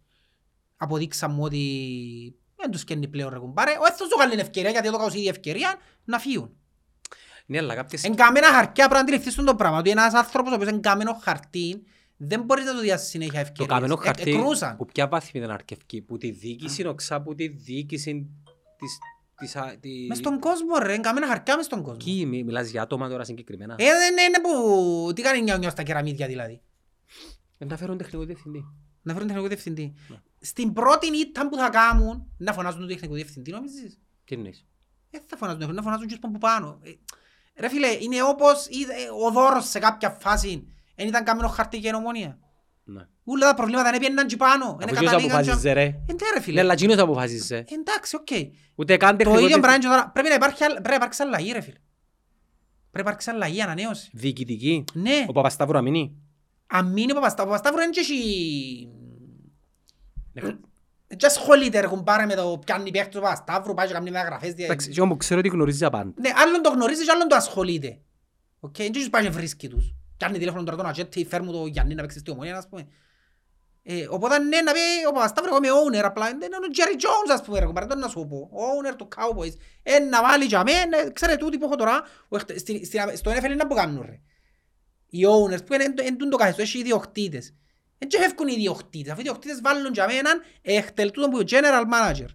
αποδείξαμε 0.77 1.41
ότι 1.43 2.35
δεν 2.55 2.71
τους 2.71 2.83
καίνει 2.83 3.07
πλέον 3.07 3.29
ρε 3.29 3.39
κουμπάρε. 3.39 3.71
Ο 3.71 3.85
έθος 3.91 4.07
του 4.07 4.17
καλή 4.17 4.39
ευκαιρία, 4.39 4.69
γιατί 4.69 4.88
εδώ 4.88 5.09
η 5.13 5.27
ευκαιρία, 5.27 5.75
να 6.05 6.19
φύγουν. 6.19 6.55
Ναι, 7.45 7.57
αλλά 7.57 7.75
κάποιες... 7.75 8.03
Εγκαμένα 8.03 8.47
χαρτιά 8.47 8.73
πρέπει 8.73 8.93
να 8.93 8.99
αντιληφθείς 8.99 9.35
τον 9.35 9.45
το 9.45 9.55
πράγμα, 9.55 9.77
ότι 9.77 9.89
ένας 9.89 10.13
άνθρωπος 10.13 10.51
ο 10.51 10.55
οποίος 10.55 10.69
εγκαμένο 10.69 11.13
χαρτί 11.21 11.83
δεν 12.17 12.41
μπορείς 12.41 12.65
να 12.65 12.73
του 12.73 12.79
διάσεις 12.79 13.09
συνέχεια 13.09 13.33
Το 13.33 13.39
ευκαιρίες. 13.39 13.67
καμένο 13.67 13.97
Ε- 14.01 14.05
χαρτί 14.05 14.31
εκρούσαν. 14.31 14.77
που 14.77 14.85
ποια 14.85 15.07
βάθμη 15.07 15.39
ήταν 15.39 15.51
αρκευκή, 15.51 16.01
που 16.01 16.17
τη 16.17 16.31
διοίκηση, 16.31 16.88
οξά 16.88 17.21
που 17.21 17.35
τη 17.35 17.47
διοίκηση 17.47 18.27
της... 18.77 18.97
της, 19.38 19.55
α- 19.55 19.77
τη- 19.79 20.05
Μες 20.07 20.17
στον 20.17 20.39
κόσμο 20.39 20.77
ρε, 20.77 20.93
εγκαμένα 20.93 21.27
χαρτιά 21.27 21.55
μες 21.55 21.65
στον 21.65 21.81
κόσμο. 21.81 21.97
Εκεί 22.01 22.25
μι- 22.25 22.43
μιλάς 22.45 22.69
για 22.69 22.81
άτομα 22.81 23.09
τώρα 23.09 23.23
συγκεκριμένα. 23.23 23.73
Ε, 23.77 23.83
δεν 23.85 24.27
είναι 24.27 24.39
που... 24.41 25.11
Τι 25.13 25.21
κάνει 25.21 25.41
νιάου 25.41 25.57
νιάου 25.57 25.71
στα 25.71 25.83
κεραμίδια 25.83 26.27
δηλαδή. 26.27 26.61
Δεν 27.57 27.67
τα 27.67 27.77
φέρουν 27.77 27.97
τεχνικό 27.97 28.25
διευθυντή. 28.25 28.65
Να 29.01 29.13
φέρουν 29.13 29.27
τεχνικό 29.27 29.47
διευθυντή. 29.47 29.93
Ναι. 30.07 30.17
Στην 30.39 30.73
πρώτη 30.73 31.07
ήττα 31.17 31.47
που 31.49 31.55
θα 31.55 31.69
κάνουν, 31.69 32.31
να 32.38 32.53
φωνάζουν 32.53 32.79
τον 32.79 32.89
τεχνικό 32.89 33.13
διευθυντή, 33.13 33.51
νομίζεις; 33.51 33.99
Τι 34.25 34.35
εννοείς; 34.35 34.65
Δεν 35.09 35.21
θα 35.25 35.38
φωνάζουν, 35.38 35.73
να 35.73 35.81
φωνάζουν 35.81 36.07
και 36.07 36.17
από 36.21 36.38
πάνω. 36.38 36.79
Ε, 36.83 36.91
Ρε 37.59 37.69
φίλε, 37.69 37.88
είναι 37.88 38.23
όπως 38.23 38.67
είδε- 38.69 39.09
ο 39.25 39.31
δώρος 39.31 39.69
σε 39.69 39.79
κάποια 39.79 40.09
φάση. 40.09 40.67
Δεν 40.95 41.07
ήταν 41.07 41.23
κάμενο 41.23 41.47
χαρτί 41.47 41.79
και 41.79 41.91
νομονία. 41.91 42.39
Ναι. 42.89 43.05
Ούλα 43.23 43.47
τα 43.47 43.53
προβλήματα 43.53 43.91
δεν 43.91 43.99
πιέναν 43.99 44.27
και 44.27 44.35
πάνω. 44.35 44.65
Αφού 44.65 44.77
Δεν 44.77 44.88
ποιος 44.88 44.99
καταλήγαν 44.99 45.38
αποφάσιζε 45.39 45.67
και- 45.67 45.73
ρε. 45.73 45.81
Ε, 45.81 45.85
ναι, 45.85 45.95
ρε 46.33 46.35
Ναι, 46.35 46.41
φίλε. 46.41 46.59
αλλά 46.59 46.73
εκείνος 46.73 46.97
αποφάσιζε. 46.97 47.65
Εντάξει, 47.67 48.15
οκ. 48.15 48.27
Ούτε 48.75 48.97
καν 48.97 49.11
Το 49.11 49.17
τεχνικό 49.17 49.39
ίδιο 49.39 49.59
πράγμα 49.59 49.67
διευθυντή. 49.67 49.81
και 49.81 49.88
τώρα. 49.88 50.09
Πρέπει 50.09 50.27
να 50.29 50.33
υπάρχει, 50.33 50.63
άλλ- 50.63 50.71
πρέπει 50.73 50.89
να 50.89 50.95
υπάρξει 50.95 51.21
αλλαγή 51.21 51.51
ρε 51.51 51.61
φίλε. 51.61 51.75
Πρέπει 52.91 52.91
να 52.91 52.99
υπάρξει 52.99 53.29
αλλαγή, 53.29 53.61
ανανέωση. 53.61 54.09
Διοικητική. 54.13 54.83
Ναι. 54.93 55.25
Ο 55.27 55.31
Παπασταύρου 55.31 55.73
να 55.75 55.81
μείνει. 55.81 56.15
Αν 56.67 56.91
μείνει 56.91 57.11
ο 57.11 57.15
Παπασταύρου, 57.15 57.51
ο 57.51 57.55
Παπασταύρου 57.55 57.79
δεν 57.79 57.91
έχει... 57.97 58.89
Ναι. 60.33 60.41
Δεν 61.09 61.17
ασχολείται 61.25 61.79
ρε 61.79 61.88
κουμπάρε 61.88 62.25
με 62.25 62.35
το 62.35 62.59
πιάνει 62.65 62.91
παίχτης 62.91 63.15
του 63.15 63.21
Παπασταύρου, 63.21 63.73
πάει 63.73 63.88
και 63.88 63.93
κάνει 63.93 64.09
μεταγραφές. 64.11 64.53
δια- 64.53 64.65
Εντάξει, 64.65 64.89
και 64.89 65.01
όμως 65.01 65.17
ξέρω 65.17 65.39
ότι 65.39 65.49
γνωρίζει 65.49 65.85
απάντα. 65.85 66.13
Ναι, 66.21 66.29
άλλον 66.35 66.61
το 66.61 66.69
γνωρίζει 66.69 67.03
και 67.05 67.11
άλλον 67.11 67.27
το 67.27 67.35
ασχολείται. 67.35 67.99
Οκ, 68.59 68.75
δεν 68.77 68.91
τους 68.91 69.09
πάει 69.09 69.23
και 69.23 69.29
βρίσκει 69.29 69.67
τους. 69.67 69.93
Πιάνει 70.18 70.38
τηλέφωνο 70.38 70.63
τώρα 70.63 70.78
τον 70.78 70.86
ατζέντη, 70.86 71.25
φέρ 71.26 71.41
μου 71.43 71.51
το 71.51 71.65
Γιάννη 71.65 71.95
να 71.95 72.01
παίξει 72.01 72.20
στη 72.20 72.32
Ομόνοια, 72.32 72.57
ας 72.57 72.68
πούμε. 72.68 72.88
Ε, 73.84 74.07
οπότε 74.09 74.38
ναι, 74.39 74.61
να 74.61 74.72
πει 74.72 74.80
ο 75.07 75.11
Παπασταύρου, 75.11 75.55
εγώ 75.55 75.57
είμαι 75.57 75.99
owner, 75.99 76.03
απλά 76.05 76.30
είναι 76.30 76.45
ο 76.45 76.70
Jerry 76.78 76.95
Jones, 77.01 77.34
ας 77.34 77.41
πούμε, 77.41 77.59
ρε 77.59 77.65
κουμπάρε, 77.65 77.86
δεν 77.86 77.99
να 77.99 78.07
σου 78.07 78.28
πω. 78.30 78.49
Owner 78.53 78.93
του 78.97 79.07
Cowboys. 79.15 79.53
Ε, 79.84 79.99
να 79.99 80.22
βάλει 80.22 80.45
για 80.45 80.63
μένα, 80.63 81.11
ξέρετε 81.11 81.38
τούτοι 81.38 81.57
που 81.57 81.65
έχω 81.65 81.76
τώρα, 81.76 82.03
ο- 82.28 82.39
στην- 82.39 82.86
στην- 82.86 83.18
στο 83.18 83.32
NFL 83.32 83.43
είναι 83.45 83.55
να 83.55 83.68
που 83.68 83.76
κάνουν, 83.76 84.01
ρε. 84.05 84.20
οι 85.09 85.20
owners 85.26 85.65
που 85.65 85.74
είναι 85.74 85.84
εν- 85.84 85.93
εν 86.01 86.18
τούτο 86.18 86.38
καθεστώς, 86.38 86.63
έχει 86.63 86.80
ιδιοκτήτες. 86.80 87.53
Δεν 87.97 88.09
και 88.09 88.18
φεύγουν 88.18 88.47
οι 88.47 88.53
ιδιοκτήτες, 88.57 89.11
αφού 89.11 89.20
οι 89.20 89.24
ιδιοκτήτες 89.26 89.61
βάλουν 89.61 89.93
για 89.93 90.05
μένα 90.07 90.20
έναν 90.20 90.41
έχτελ 90.61 91.11
τούτο 91.11 91.30
που 91.30 91.38
είναι 91.39 91.45
general 91.49 91.84
manager. 91.93 92.28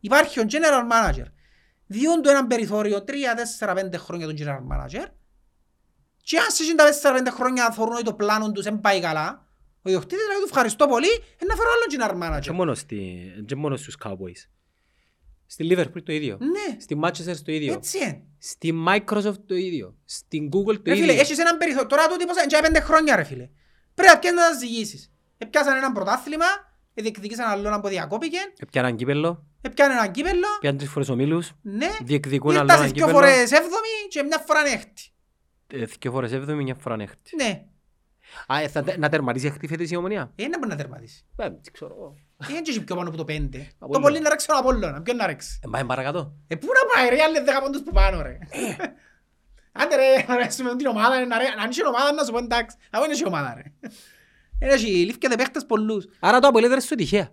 Υπάρχει 0.00 0.40
ο 0.40 0.44
general 0.48 0.82
manager. 0.92 1.24
Διούν 1.86 2.22
του 2.22 2.28
έναν 2.28 2.46
περιθώριο 2.46 3.04
3-4-5 3.04 3.98
χρόνια 3.98 4.26
τον 4.26 4.36
general 4.38 4.62
manager 4.72 5.04
και 6.24 6.38
αν 6.38 6.46
σε 6.50 6.64
4-5 7.02 7.26
χρόνια 7.30 7.70
θεωρούν 7.70 7.94
ότι 7.94 8.04
το 8.04 8.14
πλάνο 8.14 8.52
τους 8.52 8.64
δεν 8.64 8.80
πάει 8.80 9.00
καλά, 9.00 9.46
ο 9.82 9.88
ιδιοκτήτης 9.88 10.26
λέει 10.28 10.36
του 10.36 10.44
ευχαριστώ 10.48 10.86
πολύ, 10.86 11.08
ε, 11.38 11.44
να 11.44 11.54
φέρω 11.54 11.68
άλλον 11.74 11.88
general 12.18 12.40
Και 12.40 12.50
manager. 12.50 12.54
μόνο, 12.54 12.74
στη, 12.74 13.22
και 13.46 13.54
μόνο 13.54 13.76
στους 13.76 13.96
Cowboys. 14.04 14.40
Στη 15.46 15.66
Liverpool 15.70 16.02
το 16.04 16.12
ίδιο. 16.12 16.38
Ναι, 16.40 16.80
Στη 16.80 16.98
Manchester 17.04 17.36
το 17.44 17.52
ίδιο. 17.52 17.72
έτσι 17.72 17.98
είναι. 17.98 18.22
Στη 18.38 18.84
Microsoft 18.88 19.38
το 19.46 19.54
ίδιο. 19.54 19.94
Στην 20.04 20.48
Google 20.48 20.74
το 20.76 20.82
Ρε 20.84 20.94
φίλε, 20.94 21.04
ίδιο. 21.12 21.20
έχεις 21.20 21.38
έναν 21.38 21.56
περιθώριο. 21.58 21.86
Τώρα 21.88 22.06
τούτοι 22.08 22.24
πόσα, 22.26 22.42
είναι 22.42 22.60
πέντε 22.60 22.80
χρόνια 22.80 23.16
ρε 23.16 23.22
φίλε. 23.24 23.48
Πρέπει 23.94 24.12
να 24.12 24.18
πιάνουν 24.18 24.40
να 24.42 24.48
τα 24.50 24.56
ζυγίσεις. 24.58 25.12
Επιάσαν 25.38 25.76
έναν 25.76 25.92
πρωτάθλημα, 25.92 26.44
διεκδικήσαν 26.94 27.50
άλλο 27.50 27.68
ένα 27.68 27.80
που 27.80 27.88
διακόπηκε, 27.88 28.38
Επιάναν 28.58 28.96
κύπελλο, 28.96 29.44
επιάνε 29.60 29.92
έναν 29.94 30.10
κύπελλο, 30.10 30.46
πιάνουν 30.60 30.78
τρεις 30.78 30.90
φορές 30.90 31.08
ομίλους, 31.08 31.52
ναι, 31.62 31.88
διεκδικούν 32.04 32.50
άλλο 32.50 32.60
ήρθασες 32.62 32.84
ένα 32.84 32.92
δυο 32.92 33.06
κύπελλο, 33.06 33.18
φορές 33.26 33.50
έβδομη 33.52 33.88
και 34.08 34.22
μια 34.22 34.38
φορά 34.46 34.60
έκτη. 34.66 35.02
Ε, 35.80 35.84
δυο 36.00 36.10
φορές 36.10 36.32
έβδομη, 36.32 36.62
μια 36.62 36.74
φορά 36.74 36.96
έκτη. 37.00 37.36
Ναι, 37.36 37.64
Α, 38.46 38.60
ε, 38.60 38.68
θα 38.68 38.82
τε- 38.82 38.96
να 38.98 39.08
τερματίσει 39.08 39.46
αυτή 39.46 39.66
φέτος 39.66 39.90
η 39.90 39.96
ομονία. 39.96 40.32
ε, 40.36 40.42
δεν 40.48 40.58
μπορεί 40.58 40.70
να 40.70 40.76
τερματίσει. 40.76 41.24
Ε, 41.36 41.50
τι 41.50 41.70
ξέρω 41.70 41.94
εγώ. 41.98 42.14
Ε, 42.42 42.46
Δεν 42.52 42.62
έχει 42.68 42.84
πιο 42.84 42.96
πάνω 42.96 43.08
από 43.08 43.16
το 43.16 43.24
πέντε. 43.24 43.58
Το 43.58 43.74
Απόλλωνα. 43.78 44.04
πολύ 44.06 44.20
να 44.20 44.28
ρέξει 44.28 44.46
τον 44.46 44.56
Απόλλωνα, 44.56 45.02
ποιον 45.02 45.16
να 45.16 45.26
ρέξει. 45.26 45.60
Ε, 45.64 45.68
πάει 45.70 45.84
παρακάτω. 45.84 46.34
Ε, 46.46 46.54
πού 46.56 46.66
να 46.66 46.94
πάει 46.94 47.16
ρε, 47.16 47.22
άλλοι 47.22 47.38
δέκα 47.40 47.60
πόντους 47.62 47.82
που 47.82 47.92
πάνω 47.92 48.22
ρε. 48.22 48.38
Άντε 49.72 49.96
ρε, 49.96 50.24
να 50.28 50.36
ρέξουμε 50.36 50.76
την 50.76 50.86
ομάδα, 50.86 51.18
ρε, 51.18 51.24
να 51.24 51.38
ρε- 51.38 51.54
αν 51.62 51.70
είχε 51.70 51.86
ομάδα 51.86 52.12
να 52.12 52.24
σου 52.24 52.32
πω 52.32 52.38
εντάξει. 52.38 52.76
αφού 52.90 53.02
δεν 53.02 53.10
έχει 53.12 53.26
ομάδα 53.26 53.54
ρε. 53.54 53.62
Ε, 54.58 54.72
έχει, 54.72 54.86
λήφκεται 54.86 55.34
παίχτες 55.36 55.66
πολλούς. 55.66 56.06
Άρα 56.20 56.38
το 56.38 56.46
απολύτρες 56.48 56.84
σου 56.84 56.94
τυχαία. 56.94 57.32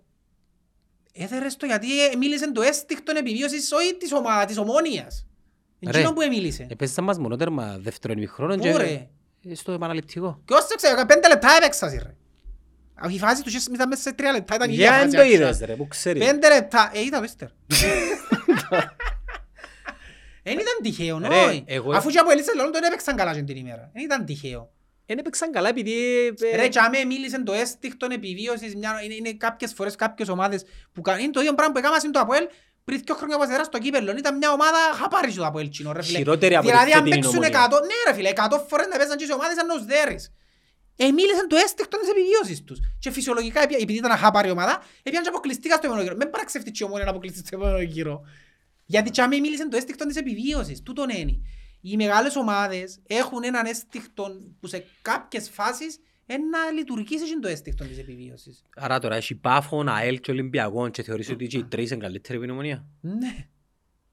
Έθερες 1.14 1.56
το 1.58 1.66
γιατί 1.66 2.06
ε, 2.06 2.16
μίλησε 2.16 2.52
το 2.52 2.62
αίσθηκτον 2.62 3.16
επιβίωσης 3.16 3.72
όχι 3.72 3.98
της, 3.98 4.12
ομα, 4.14 4.46
της 4.46 4.58
ομόνιας. 4.58 5.28
Εκείνο 5.84 6.08
Ρε. 6.08 6.14
που 6.14 6.28
μίλησε. 6.36 6.68
Επέζησαν 6.70 7.04
μας 7.04 7.18
μονότερμα 7.18 7.78
δεύτερον 7.80 8.18
ημιχρόνων 8.18 8.58
Πού 8.58 8.64
και 8.64 8.78
ρε. 8.78 9.08
ε, 9.50 9.56
στο 9.56 9.72
επαναληπτικό. 9.72 10.42
Και 10.46 10.54
όσο 10.54 10.76
ξέρω, 10.76 11.06
πέντε 11.06 11.28
λεπτά 11.28 11.50
έπαιξας 11.58 11.94
ρε. 11.94 12.16
Όχι, 13.06 13.16
η 13.16 13.20
φάση 13.20 13.44
τους 13.44 13.66
ήταν 13.66 13.88
μέσα 13.88 14.02
σε 14.02 14.14
τρία 14.14 14.32
λεπτά, 14.32 14.56
ήταν 14.56 14.70
η 14.70 14.74
ίδια 14.74 14.86
Για 14.90 14.98
φάση, 14.98 15.16
το 15.16 15.22
άκουσα. 15.22 15.36
είδες 15.36 15.60
ρε, 15.60 15.76
που 15.76 15.88
ξέρεις. 15.88 16.26
Πέντε 16.26 16.48
λεπτά. 16.54 16.92
Ε, 16.94 17.02
είδα 17.02 17.18
το 17.18 17.24
ύστερο. 17.24 17.52
Δεν 20.44 20.54
ήταν 20.54 20.74
τυχαίο, 20.82 21.20
Ρε, 21.20 21.28
όχι. 21.46 21.64
εγώ- 21.68 21.92
Αφού 21.96 22.10
και 22.10 22.18
από 22.20 22.32
ελίσσες 22.32 22.54
λόγω 22.56 22.70
τον 22.70 22.84
έπαιξαν 22.84 23.16
καλά 23.16 23.34
και 23.36 23.42
την 23.42 23.56
ημέρα. 23.56 23.90
Δεν 23.94 24.04
ήταν 24.04 24.26
τυχαίο. 24.26 24.72
Εν 25.06 25.18
έπαιξαν 25.18 25.52
καλά 25.52 25.70
επειδή... 25.70 25.94
ε, 26.52 26.56
Ρε, 26.56 26.68
τσάμε 26.68 27.04
μίλησε 27.04 27.44
το 27.44 27.54
αίσθηκτον 27.54 28.12
επιβίωσης, 28.12 28.76
μια, 28.76 29.00
είναι, 29.04 29.14
είναι 29.14 29.34
κάποιες 29.34 29.74
φορές 29.74 29.96
κάποιες 29.96 30.30
ομάδες 30.30 30.64
που 30.94 31.02
κάνουν, 31.02 31.22
είναι 31.24 31.32
το 31.32 31.40
ίδιο 31.40 31.54
πράγμα 31.54 31.74
που 31.74 31.80
έκαναν 31.80 32.12
το 32.12 32.20
ΑΠΟΕΛ 32.20 32.48
πριν 32.92 33.04
δύο 33.06 33.16
χρόνια 33.20 33.38
που 33.38 33.44
έδεραν 33.44 33.66
στο 33.66 33.78
κύπελλο. 33.78 34.10
Ήταν 34.24 34.38
μια 34.38 34.52
ομάδα 34.58 34.80
χαπάρι 35.00 35.34
το 35.34 35.46
ΑΠΟΕΛ 35.46 35.70
τσινό, 35.70 35.92
ρε 35.92 36.02
φίλε. 36.02 36.18
Χειρότερη 36.18 36.56
από 36.56 36.66
τη 36.66 36.72
Δηλαδή 36.72 36.92
αν 36.92 36.98
φετινή 36.98 37.16
παίξουν 37.16 37.38
Ομόνια. 37.38 37.48
εκατό, 37.60 37.78
ναι 37.90 37.98
ρε 38.08 38.14
φίλε, 38.18 38.30
εκατό 38.30 38.66
φορές 38.70 38.88
να 38.92 38.98
παίζαν 38.98 39.18
και 39.18 39.26
οι 39.30 39.34
ομάδες 39.38 39.56
σαν 39.58 39.66
να 39.68 39.74
τους 39.76 39.86
δέρεις. 39.86 40.24
Ε, 40.96 41.12
μίλησαν 41.12 41.48
το 41.48 41.56
αίσθηκτο 41.64 41.96
της 42.00 42.10
επιβίωσης 42.10 42.64
τους. 42.64 42.80
Και 43.00 43.12
φυσιολογικά, 43.12 43.60
επί- 43.62 43.82
επειδή 43.82 43.98
ήταν 44.04 44.12
αχάπαρη 44.12 44.50
ομάδα, 44.50 44.84
έπιαν 45.04 45.24
και 45.24 45.30
αποκλειστήκα 45.30 45.76
στο 45.76 45.86
επόμενο 45.86 46.04
γύρο. 46.06 46.16
Μην 46.22 46.30
παραξευτεί 46.30 46.72
και 46.72 46.80
η 46.84 46.86
ομόνια 46.88 47.06
να 47.06 47.12
αποκλειστεί 47.12 47.40
στο 47.40 47.50
επόμενο 47.58 47.82
γύρο. 47.82 48.22
Γιατί 48.86 49.10
τσάμε 49.10 49.38
μίλησαν 49.40 49.70
το 49.70 49.78
αίσθηκτο 49.78 50.06
της 50.06 50.16
επιβίωσης. 50.16 50.82
Τούτον 50.82 51.10
είναι. 51.10 51.36
Οι 51.82 51.96
μεγάλες 51.96 52.36
ομάδες 52.36 53.00
έχουν 53.08 53.44
έναν 53.44 53.66
αίσθηκτο 53.66 54.24
που 54.60 54.68
σε 54.68 54.86
κάποιες 55.02 55.50
φάσεις 55.54 56.00
να 56.26 56.72
λειτουργήσει 56.72 57.24
και 57.34 57.40
το 57.42 57.48
αίσθηκτο 57.48 57.84
της 57.86 57.98
επιβίωσης. 57.98 58.64
Άρα 58.76 59.00
τώρα 59.00 59.16
έχει 59.16 59.36
Πάφον, 59.36 59.90
ΑΕΛ 59.90 60.20
και 60.20 60.32
Ολυμπιακόν 60.32 60.92
και 60.92 61.04
θεωρείς 61.04 61.30
ότι 61.30 61.48
και 61.48 61.58
οι 61.58 61.64
τρεις 61.64 61.92
είναι 61.92 62.00
καλύτεροι 62.00 62.34
από 62.36 62.44
την 62.46 62.54
ομονία. 62.54 62.86
Ναι. 63.02 63.48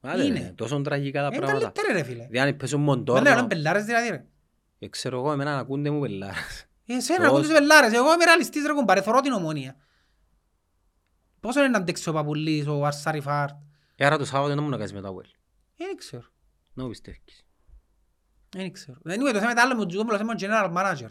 Άντε, 0.00 0.24
Είναι. 0.24 0.38
ρε, 0.38 0.52
τόσο 0.56 0.80
τραγικά 0.80 1.20
τα 1.20 1.26
Είναι 1.26 1.36
πράγματα. 1.38 1.70
καλύτερη 1.70 1.98
ρε 1.98 2.04
φίλε. 2.04 2.26
Δηλαδή 2.30 2.50
αν 2.50 2.56
παίζουν 2.56 2.80
Μα 2.80 2.86
ναι, 2.86 2.96
Μοντόρνο, 2.96 3.30
είναι 3.30 3.46
πελάρες 3.46 3.84
δηλαδή 3.84 4.08
ρε. 4.08 4.24
ε, 4.78 4.88
ξέρω 4.88 5.18
εγώ, 5.18 5.32
εμένα 5.32 5.52
να 5.54 5.58
ακούνται 5.58 5.90
μου 5.90 6.00
πελάρες. 6.00 6.66
Εσένα, 6.86 7.18
Πώς; 7.18 7.28
εγώ 7.28 7.40
τους 7.40 7.52
πελάρες. 7.52 7.92
Εγώ 7.92 8.12
είμαι 8.12 8.24
ρεαλιστής 8.24 8.66
ρε 8.66 8.72
κουμπάρε, 8.72 9.02
θωρώ 9.02 9.20
την 9.20 9.32
ομόνια. 9.32 9.76
Πόσο 11.40 11.60
είναι 11.60 11.68
να 11.68 11.78
αντέξει 11.78 12.08
ο 12.08 12.12
Παπουλής, 12.12 12.66
ο 12.66 12.84
Αρσάρι 12.84 13.20
Φάρτ; 13.20 13.54
Ε, 13.96 14.06
άρα 14.06 14.18
το 14.18 14.24
Σάββατο 14.24 14.54
δεν 14.54 14.62
μου 14.62 14.68
να 14.68 14.76
κάνεις 14.76 14.92
με 14.92 15.00
το 15.00 15.08
ΑΕΛ. 15.08 15.30
Δεν 15.76 15.96
ξέρω. 15.96 16.22
Να 16.74 16.82
μου 16.82 16.88
πιστεύεις. 16.88 17.46
Δεν 18.48 18.72
ξέρω. 18.72 18.98
Δεν 19.02 19.20
είναι 19.20 19.32
το 19.32 19.38
θέμα 19.38 19.50
είναι 19.50 19.60
άλλο 19.60 19.72
με 19.72 19.78
τον 19.78 19.88
Τζουδόμπολο, 19.88 20.16
θέμα 20.16 20.34
general 20.38 20.72
manager. 20.76 21.10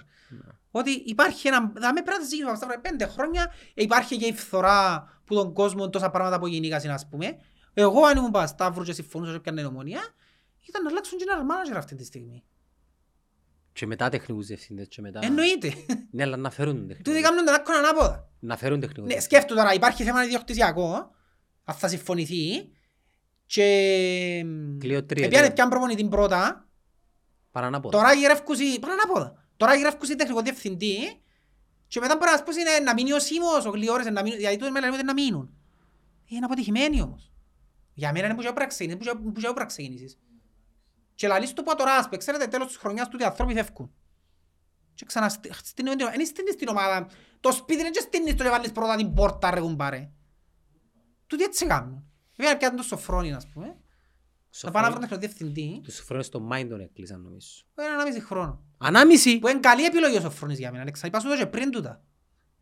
Ότι 0.72 0.92
υπάρχει 0.92 1.48
ένα... 1.48 1.72
Θα 1.80 1.94
με 1.94 2.02
πρέπει 2.02 2.20
να 2.22 2.26
ζήσεις 2.26 2.46
αυτά 2.46 2.80
πέντε 2.82 3.06
χρόνια. 3.06 3.54
ε, 3.74 3.82
Υπάρχει 3.84 4.18
και 4.18 4.26
η 4.26 4.34
φθορά 4.34 5.08
που 5.26 5.36
τον 5.36 5.54
κόσμο 5.54 5.90
τόσα 5.90 6.10
πράγματα 6.10 6.40
που 6.40 6.48
γεννήκασαν 6.48 6.92
ας 6.92 7.08
πούμε. 7.10 7.38
Εγώ 7.74 8.06
αν 8.06 8.18
ήμουν 8.18 8.32
Πασταύρου 8.32 8.84
και 8.84 8.94
συμφωνούσα 8.94 9.32
και 9.32 9.38
έπιανε 9.38 9.66
ομονία, 9.66 10.02
ήταν 10.68 10.84
να 10.84 10.90
αλλάξουν 10.90 11.18
general 11.20 11.42
manager 11.42 11.78
αυτή 11.78 11.96
τη 11.96 12.04
στιγμή. 12.06 12.44
Και 13.74 13.86
μετά 13.86 14.10
τεχνικούς 14.10 14.48
διευθυντές 14.48 14.88
και 14.88 15.02
μετά... 15.02 15.20
Εννοείται. 15.24 15.74
Ναι, 16.12 16.24
αλλά 16.24 16.38
να 16.38 16.50
φέρουν 16.50 16.76
Τούτοι 16.76 16.88
τεχνικούς. 17.04 17.22
κάνουν 17.22 17.46
τον 17.46 17.54
άκονα 17.54 17.78
ανάποδα. 17.78 18.30
Να 18.40 18.58
φέρουν 18.58 18.80
τεχνικούς 18.80 19.04
Ναι, 19.04 19.08
διευθυντές. 19.14 19.24
σκέφτομαι 19.40 19.60
τώρα, 19.62 19.74
υπάρχει 19.74 20.04
θέμα 20.04 20.24
ιδιοκτησιακό, 20.24 21.12
αν 21.64 21.76
θα 21.76 21.88
συμφωνηθεί, 21.88 22.70
και... 23.46 23.64
Κλείω 24.80 25.04
τρία, 25.04 25.26
Επιάνε 25.26 25.44
τρία. 25.44 25.54
πιαν 25.54 25.70
προπονητή 25.70 26.06
πρώτα, 26.08 26.68
Παρανάποδα. 27.52 27.98
τώρα 27.98 28.14
γυρεύκουσι, 28.14 28.80
πάνω 28.80 28.94
ανάποδα, 29.58 29.66
τώρα 29.66 29.76
γυρεύκουσι 29.76 30.16
τεχνικό 30.16 30.42
διευθυντή, 30.42 31.22
και 31.88 32.00
μετά 32.00 32.16
μπορεί 32.18 32.32
να 32.32 32.38
σπούσει 32.38 32.60
είναι 32.62 32.80
να 32.80 32.94
μείνει 32.94 33.12
ο 33.14 33.20
Σίμος, 33.20 33.66
ο 33.66 33.70
Γλιόρες, 33.70 34.06
να 34.06 34.22
μείνουν, 34.22 34.40
γιατί 34.40 34.58
τότε 34.58 34.72
με 34.72 34.80
λένε 34.80 34.96
ότι 34.96 35.04
να 35.04 35.14
μείνουν. 35.14 35.50
Είναι 36.26 36.46
αποτυχημένοι 36.46 37.02
όμως. 37.02 37.32
Για 37.94 38.12
μένα 38.12 38.26
είναι 38.26 38.36
που 38.36 38.42
και 38.42 38.48
πρέπει 38.48 38.60
να 38.60 38.68
ξεκινήσεις, 38.68 39.00
που 39.00 39.18
και- 39.18 39.24
που 39.24 39.32
και 39.32 39.42
πρέπει 39.42 39.60
να 39.60 39.66
ξεκινήσεις. 39.66 40.18
Και 41.16 41.28
λαλείς 41.28 41.54
του 41.54 41.64
που 41.64 41.76
τώρα, 41.76 41.96
ας 41.96 42.06
πούμε, 42.06 42.18
ξέρετε, 42.18 42.48
τέλος 42.48 42.68
της 42.68 42.78
χρονιάς 42.78 43.08
τούτοι 43.10 43.24
οι 43.24 43.26
άνθρωποι 43.26 43.54
φεύγουν. 43.54 43.92
Και 44.94 45.06
ξαναστείνει 45.06 45.54
την 45.76 45.88
ομάδα. 45.88 46.14
Είναι 46.14 46.24
στείνεις 46.24 46.56
την 46.56 46.68
ομάδα. 46.68 47.08
Το 47.40 47.52
σπίτι 47.52 47.80
είναι 47.80 47.90
και 47.90 48.00
στείνεις 48.00 48.36
το 48.36 48.44
και 48.44 48.50
βάλεις 48.50 48.72
πρώτα 48.72 48.96
την 48.96 49.14
πόρτα 49.14 49.52
ρε 49.52 49.60
κουμπάρε. 49.60 50.12
Τούτοι 51.28 51.44
έτσι 51.44 51.66
κάνουν. 51.66 52.06
Βέβαια 52.36 52.58
πιάνουν 52.58 52.78
το 52.78 52.84
σοφρόνι, 52.84 53.34
ας 53.34 53.48
πούμε. 53.48 53.78
Να 54.62 54.72
πάνε 54.72 54.88
να 54.88 54.96
βρουν 54.96 55.08
τον 55.10 55.20
διευθυντή. 55.20 55.82
Τους 55.84 55.96
σοφρόνες 55.96 56.26
στο 56.26 56.48
Mind 56.52 56.66
τον 56.70 56.80
έκλεισαν 56.80 57.22
νομίζω. 57.22 57.48
Που 57.74 57.82
είναι 57.82 57.90
ανάμιση 57.92 58.20
χρόνο. 58.22 58.64
Ανάμιση! 58.78 59.40
Που 59.40 59.48
είναι 59.48 59.60
καλή 59.60 59.84
επιλογή 59.84 60.18
ο 60.18 60.22
Σοφρόνης 60.22 60.58
για 60.58 60.72
μένα. 60.72 60.82
Αλέξα. 60.82 61.08
Είπα 61.08 61.20
σου 61.20 61.28
το 61.28 61.38
και 61.38 61.46
πριν 61.46 61.72
τούτα. 61.72 62.02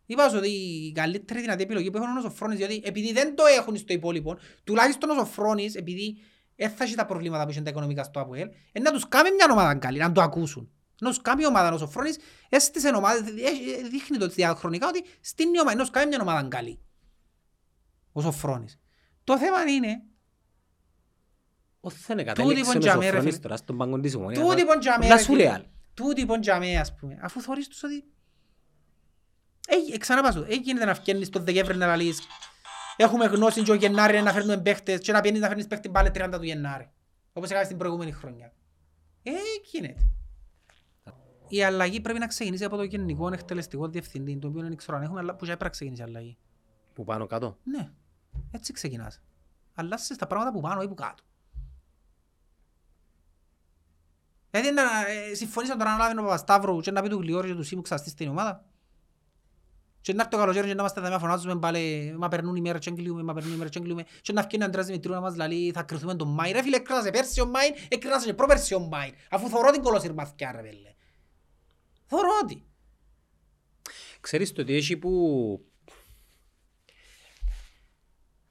Είπα 0.05 0.29
σου 0.29 0.37
ότι 0.37 0.49
η 0.49 0.91
καλύτερη 0.91 1.41
δυνατή 1.41 1.63
επιλογή 1.63 1.91
που 1.91 1.97
έχουν 1.97 2.09
είναι 2.09 2.19
ο 2.19 2.21
Σοφρόνης, 2.21 2.57
διότι 2.57 2.81
επειδή 2.83 3.13
δεν 3.13 3.35
το 3.35 3.43
έχουν 3.45 3.77
στο 3.77 3.93
υπόλοιπο, 3.93 4.37
τουλάχιστον 4.63 5.09
ο 5.09 5.13
Σοφρόνης, 5.13 5.75
επειδή 5.75 6.17
δεν 6.55 6.69
θα 6.69 6.83
έχει 6.83 6.95
τα 6.95 7.05
προβλήματα 7.05 7.43
που 7.43 7.49
είχε 7.49 7.61
τα 7.61 7.69
οικονομικά 7.69 8.03
στο 8.03 8.19
ΑΠΟΕΛ, 8.19 8.47
είναι 8.71 8.89
να 8.89 8.91
τους 8.91 9.07
κάνει 9.07 9.31
μια 9.31 9.47
ομάδα 9.51 9.75
καλή, 9.75 9.97
να 9.97 10.11
το 10.11 10.21
ακούσουν. 10.21 10.69
Να 11.01 11.09
τους 11.09 11.21
κάνει 11.21 11.45
ομάδα 11.45 11.73
ο 11.73 11.77
Σοφρόνης, 11.77 12.17
έστησε 12.49 12.91
ομάδα, 12.95 13.17
ε, 13.17 13.87
δείχνει 13.89 14.17
το 14.17 14.27
διαχρονικά 14.27 14.87
ότι 14.87 15.03
στην 15.21 15.47
ομάδα, 15.47 15.75
να 15.75 15.81
τους 15.81 15.89
κάνει 15.89 16.07
μια 16.07 16.19
ομάδα 16.21 16.47
καλή. 16.47 16.79
Ο 18.11 18.21
Σοφρόνης. 18.21 18.79
Το 19.23 19.37
θέμα 19.37 19.61
είναι, 19.61 20.01
Όχι 21.79 21.97
δεν 22.07 22.17
Τούτοι 22.17 22.27
κατέληξε 22.27 22.71
πον 24.65 25.74
ο 26.01 26.13
τζαμέ, 26.13 26.25
ρε 26.25 26.25
Σοφρόνης 26.25 26.25
φίλε. 26.25 26.25
τώρα 26.25 26.25
στον 26.25 26.25
πάγκο 26.25 26.25
της 26.25 26.25
ομονίας. 26.25 26.25
τούτη 26.25 26.25
πον 26.25 26.41
τζαμέ, 26.41 26.65
Ούλα 26.65 26.75
ρε 26.75 26.75
φίλε. 26.75 26.75
σουρεάλ. 26.75 26.75
Τούτη 26.75 26.75
πον 26.75 26.75
τζαμέ, 26.75 26.77
ας 26.77 26.95
πούμε. 26.95 27.19
Αφού 27.21 27.41
θωρείς 27.41 27.67
τους 27.67 27.83
ότι... 27.83 28.03
Ε, 29.67 29.97
ξαναπάς 29.97 30.33
σου, 30.33 30.45
ε, 30.49 30.55
γίνεται 30.55 30.85
να 30.85 30.95
φκένεις 30.95 31.29
τον 31.29 31.43
Δεκέμβρη 31.43 31.77
να 31.77 31.85
λαλείς 31.85 32.19
Έχουμε 32.97 33.25
γνώση 33.25 33.63
και 33.63 33.71
ο 33.71 33.73
Γενάρη 33.73 34.21
να 34.21 34.31
φέρνουμε 34.31 34.61
παίχτες 34.61 34.99
και 34.99 35.11
να 35.11 35.21
πιένεις 35.21 35.41
να 35.41 35.47
φέρνεις 35.47 35.67
παίχτη 35.67 35.89
πάλι 35.89 36.09
30 36.13 36.29
του 36.31 36.43
Γενάρη. 36.43 36.89
Όπως 37.33 37.49
έκανες 37.49 37.67
την 37.67 37.77
προηγούμενη 37.77 38.11
χρονιά. 38.11 38.53
Ε, 39.23 39.31
γίνεται. 39.71 40.09
Η 41.47 41.63
αλλαγή 41.63 42.01
πρέπει 42.01 42.19
να 42.19 42.27
ξεκινήσει 42.27 42.63
από 42.63 42.75
το 42.75 42.83
γενικό 42.83 43.27
εκτελεστικό 43.33 43.87
διευθυντή, 43.87 44.37
το 44.37 44.47
οποίο 44.47 44.61
δεν 44.61 44.75
ξέρω 44.75 44.97
αν 44.97 45.03
έχουμε, 45.03 45.19
αλλά 45.19 45.31
που 45.35 45.39
και 45.39 45.45
πρέπει 45.45 45.63
να 45.63 45.69
ξεκινήσει 45.69 46.01
η 46.01 46.05
αλλαγή. 46.05 46.37
Που 46.93 47.03
πάνω 47.03 47.25
κάτω. 47.25 47.57
Ναι, 47.63 47.91
έτσι 48.51 48.73
ξεκινάς. 48.73 49.21
Αλλάσσεις 49.73 50.17
τα 50.17 50.27
πράγματα 50.27 50.51
που 50.51 50.61
πάνω 50.61 50.81
ή 50.81 50.87
που 50.87 50.93
κάτω. 50.93 51.23
Δηλαδή 54.55 54.73
να 54.73 55.07
ε, 55.07 55.33
συμφωνήσαν 55.33 55.77
τώρα 55.77 55.91
να 55.91 55.97
λάβει 55.97 56.19
ο 56.19 56.21
Παπασταύρου 56.21 56.79
και 56.79 56.91
να 56.91 57.01
πει 57.01 57.09
του 57.09 57.19
Γλιόρη 57.19 57.47
και 57.47 57.55
του 57.55 57.63
Σίμου 57.63 57.81
ξαστείς 57.81 58.11
στην 58.11 58.29
ομάδα. 58.29 58.65
Και 60.01 60.13
να 60.13 60.19
έρθει 60.19 60.31
το 60.31 60.37
καλοκαίρι 60.37 60.67
και 60.67 60.73
να 60.73 60.79
είμαστε 60.79 61.01
θα 61.01 61.19
φωνάζουμε 61.19 61.59
πάλι 61.59 62.13
μα 62.17 62.27
περνούν 62.27 62.55
οι 62.55 62.61
μέρες 62.61 62.81
και 62.81 62.89
εγκλείουμε, 62.89 63.23
μα 63.23 63.33
περνούν 63.33 63.53
οι 63.53 63.55
μέρες 63.55 63.71
και 63.71 63.79
εγκλείουμε 63.79 64.05
και 64.21 64.33
να 64.33 64.41
βγαίνει 64.41 64.63
ο 64.63 64.65
Αντρέας 64.65 64.85
Δημητρίου 64.85 65.13
να 65.13 65.19
μας 65.19 65.35
λέει 65.35 65.71
θα 65.71 65.83
κρυθούμε 65.83 66.15
τον 66.15 66.27
Μάιν. 66.27 66.53
Ρε 66.53 66.61
φίλε, 66.61 66.75
έκραζε 66.75 67.11
πέρσι 67.11 67.41
ο 67.41 67.45
Μάιν, 67.45 67.73
έκραζε 67.87 68.25
και 68.25 68.33
πρόπερσι 68.33 68.73
ο 68.73 68.79
Μάιν. 68.79 69.13
Αφού 69.29 69.49
θωρώ 69.49 69.71
την 69.71 69.81
κολοσυρμαθκιά 69.81 70.51
ρε 70.51 70.61
βέλε. 70.61 70.93
Θωρώ 72.05 72.29
ότι. 72.43 72.63
Ξέρεις 74.19 74.51
το 74.51 74.61
ότι 74.61 74.75
έχει 74.75 74.97
που... 74.97 75.65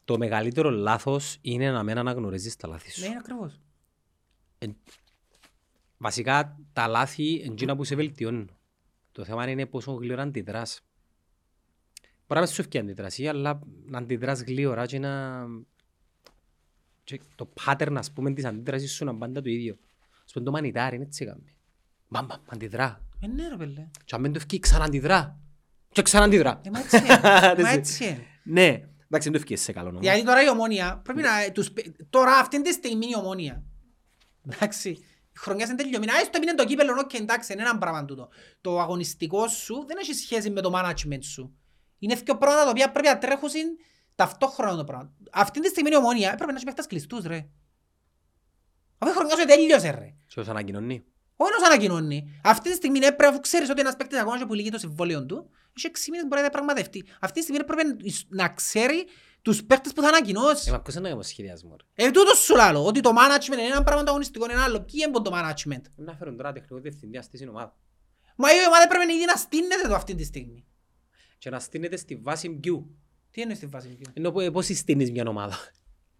Το 0.04 0.18
μεγαλύτερο 0.18 0.70
λάθος 0.70 1.38
είναι 1.40 1.70
να 1.70 1.82
μην 1.82 1.98
αναγνωρίζεις 1.98 2.56
τα 2.56 2.68
λάθη 2.68 2.86
Ναι, 2.86 2.92
σου. 2.92 3.04
είναι 3.04 3.16
ακριβώς. 3.18 3.60
Βασικά 5.98 6.58
τα 6.72 6.86
λάθη 6.86 7.32
είναι 7.34 7.52
εκείνα 7.52 7.76
που 7.76 7.84
σε 7.84 7.94
βελτιώνουν. 7.94 8.50
Το 9.12 9.24
θέμα 9.24 9.48
είναι 9.50 9.66
πόσο 9.66 9.92
γλύωρα 9.92 10.22
αντιδράς. 10.22 10.80
Μπορεί 12.26 12.40
να 12.40 12.40
μην 12.40 12.46
σου 12.46 12.60
ευκεί 12.60 12.78
αντιδράση, 12.78 13.28
αλλά 13.28 13.60
να 13.86 13.98
αντιδράς 13.98 14.42
γλύωρα 14.42 14.86
και 14.86 14.98
να... 14.98 15.44
Και 17.04 17.20
το 17.34 17.52
pattern, 17.64 17.94
ας 17.96 18.12
πούμε, 18.12 18.32
της 18.32 18.44
αντίδρασης 18.44 18.92
σου 18.92 19.04
να 19.04 19.14
πάντα 19.16 19.42
το 19.42 19.50
ίδιο. 19.50 19.76
Ας 20.24 20.32
πούμε, 20.32 20.44
το 20.44 20.50
μανιτάρι 20.50 20.96
είναι 20.96 21.04
έτσι 21.04 21.24
έκαμε. 21.24 21.54
Μπαμ, 22.08 22.26
μπαμ, 22.26 22.40
αντιδρά. 22.46 23.06
Ε, 23.20 23.26
ναι 23.26 23.48
ρε 23.48 23.56
πέλε. 23.56 23.88
Και 24.04 24.14
αν 24.14 24.22
δεν 24.22 24.32
το 24.32 24.38
ευκεί, 24.38 24.58
ξαναντιδρά. 24.58 25.38
Και 25.88 26.02
ξαναντιδρά. 26.02 26.60
Ε, 26.64 26.70
μα 26.70 26.78
έτσι 26.78 26.96
είναι. 26.96 27.20
Μα 27.62 27.70
Έτσι. 27.70 27.72
έτσι 27.72 28.04
είναι. 28.04 28.26
Ναι, 28.42 28.66
εντάξει, 28.68 28.88
δεν 29.08 29.32
το 29.32 29.38
ευκείς 29.38 29.60
σε 29.60 29.72
καλό 29.72 29.88
νόμο. 29.88 30.02
Γιατί 30.02 30.24
τώρα 30.24 30.42
η 30.42 30.48
ομόνια 30.48 31.00
πρέπει 31.04 31.20
να... 31.22 31.52
Τους... 31.52 31.70
πε- 31.70 31.86
Τώρα 32.10 32.32
αυτή 32.38 32.62
τη 32.62 32.72
στιγμή 32.72 33.06
η 33.06 33.16
ομόνια. 33.16 33.62
Εντάξει. 34.50 35.04
Η 35.34 35.38
χρονιά 35.38 35.66
είναι 35.66 35.74
τελειωμένη. 35.74 36.12
Α, 36.12 36.14
έστω 36.20 36.38
είναι 36.42 36.54
το 36.54 36.64
κύπελλο, 36.64 36.96
οκ, 36.98 37.14
εντάξει, 37.14 37.52
είναι 37.52 37.62
ένα 37.62 37.78
πράγμα 37.78 38.04
τούτο. 38.04 38.28
Το 38.60 38.80
αγωνιστικό 38.80 39.48
σου 39.48 39.84
δεν 39.86 39.96
έχει 40.00 40.14
σχέση 40.14 40.50
με 40.50 40.60
το 40.60 40.72
management 40.74 41.22
σου. 41.22 41.54
Είναι 41.98 42.14
δύο 42.14 42.36
πράγματα 42.36 42.64
τα 42.64 42.70
οποία 42.70 42.90
πρέπει 42.90 43.06
να 43.06 43.18
τρέχουν 43.18 43.50
ταυτόχρονα 44.14 44.76
το 44.76 44.84
πράγμα. 44.84 45.12
Αυτή 45.32 45.60
τη 45.60 45.68
στιγμή 45.68 45.90
η 45.90 45.96
Ομόνοια 45.96 46.32
έπρεπε 46.32 46.50
να 46.50 46.56
έχει 46.56 46.64
παίχτες 46.64 46.86
κλειστούς, 46.86 47.24
ρε. 47.24 47.48
Αφού 48.98 49.12
η 49.12 49.14
χρονιά 49.14 49.36
σου 49.36 49.46
τέλειωσε, 49.46 49.90
ρε. 49.90 50.14
Και 50.26 50.40
όσο 50.40 50.50
ανακοινώνει. 50.50 51.04
Όχι 51.36 51.52
να 51.52 51.58
σου 51.58 51.66
ανακοινώνει. 51.66 52.40
Αυτή 52.44 52.70
τη 52.70 52.76
στιγμή 52.76 52.98
έπρεπε, 52.98 53.26
αφού 53.26 53.40
ξέρεις 53.40 53.70
ότι 53.70 53.80
ένας 53.80 53.96
παίκτης 53.96 54.18
ακόμα 54.18 54.38
και 54.38 54.46
που 54.46 54.54
λήγει 54.54 54.70
το 54.70 54.78
συμβόλαιο 54.78 55.26
του, 55.26 55.50
έχει 55.76 55.86
6 55.86 56.10
μήνες 56.10 56.22
μπορεί 56.22 56.34
να 56.34 56.40
διαπραγματευτεί. 56.40 57.04
Αυτή 57.20 57.38
τη 57.38 57.42
στιγμή 57.46 57.60
έπρεπε 57.60 57.82
να 58.28 58.48
ξέρει 58.48 59.06
τους 59.44 59.64
παίκτες 59.64 59.92
που 59.92 60.02
θα 60.02 60.08
ανακοινώσεις. 60.08 60.66
Ε, 60.66 60.70
μα 60.70 60.80
ποιος 60.80 60.94
είναι 60.94 61.12
ο 61.12 61.22
σχεδιασμός, 61.22 61.76
ρε. 61.94 62.06
Ε, 62.06 62.10
τούτο 62.10 62.38
σου 62.38 62.54
λαλώ, 62.56 62.86
ότι 62.86 63.00
το 63.00 63.10
management 63.10 63.52
είναι 63.52 63.62
ένα 63.62 63.82
πράγμα 63.82 64.02
το 64.02 64.10
αγωνιστικό, 64.10 64.44
είναι 64.44 64.52
ένα 64.54 64.62
άλλο. 64.62 64.80
Ποιοι 64.80 65.00
είναι 65.06 65.20
το 65.22 65.30
management; 65.34 65.80
Να 65.96 66.14
φέρουν 66.14 66.36
τώρα 66.36 66.52
τεχνικό 66.52 66.78
διευθυντή 66.78 67.16
αυτή 67.16 67.36
στην 67.36 67.48
ομάδα. 67.48 67.76
Μα 68.36 68.48
η 68.50 68.66
ομάδα 68.68 68.88
πρέπει 68.88 69.12
ήδη 69.12 69.24
να 69.24 69.34
στείνεται 69.36 69.88
το 69.88 69.94
αυτή 69.94 70.14
τη 70.14 70.24
στιγμή. 70.24 70.64
Και 71.38 71.50
να 71.50 71.58
στείνεται 71.60 71.96
στη 71.96 72.16
βάση 72.16 72.50
ποιου. 72.50 72.96
Τι 73.30 73.40
είναι 73.40 73.54
στη 73.54 73.66
βάση 73.66 73.88
μου. 73.88 73.96
Ενώ 74.12 74.30
πο- 74.32 74.50
πώς 74.50 74.64
συστήνεις 74.64 75.10
μια 75.10 75.24
ομάδα; 75.28 75.56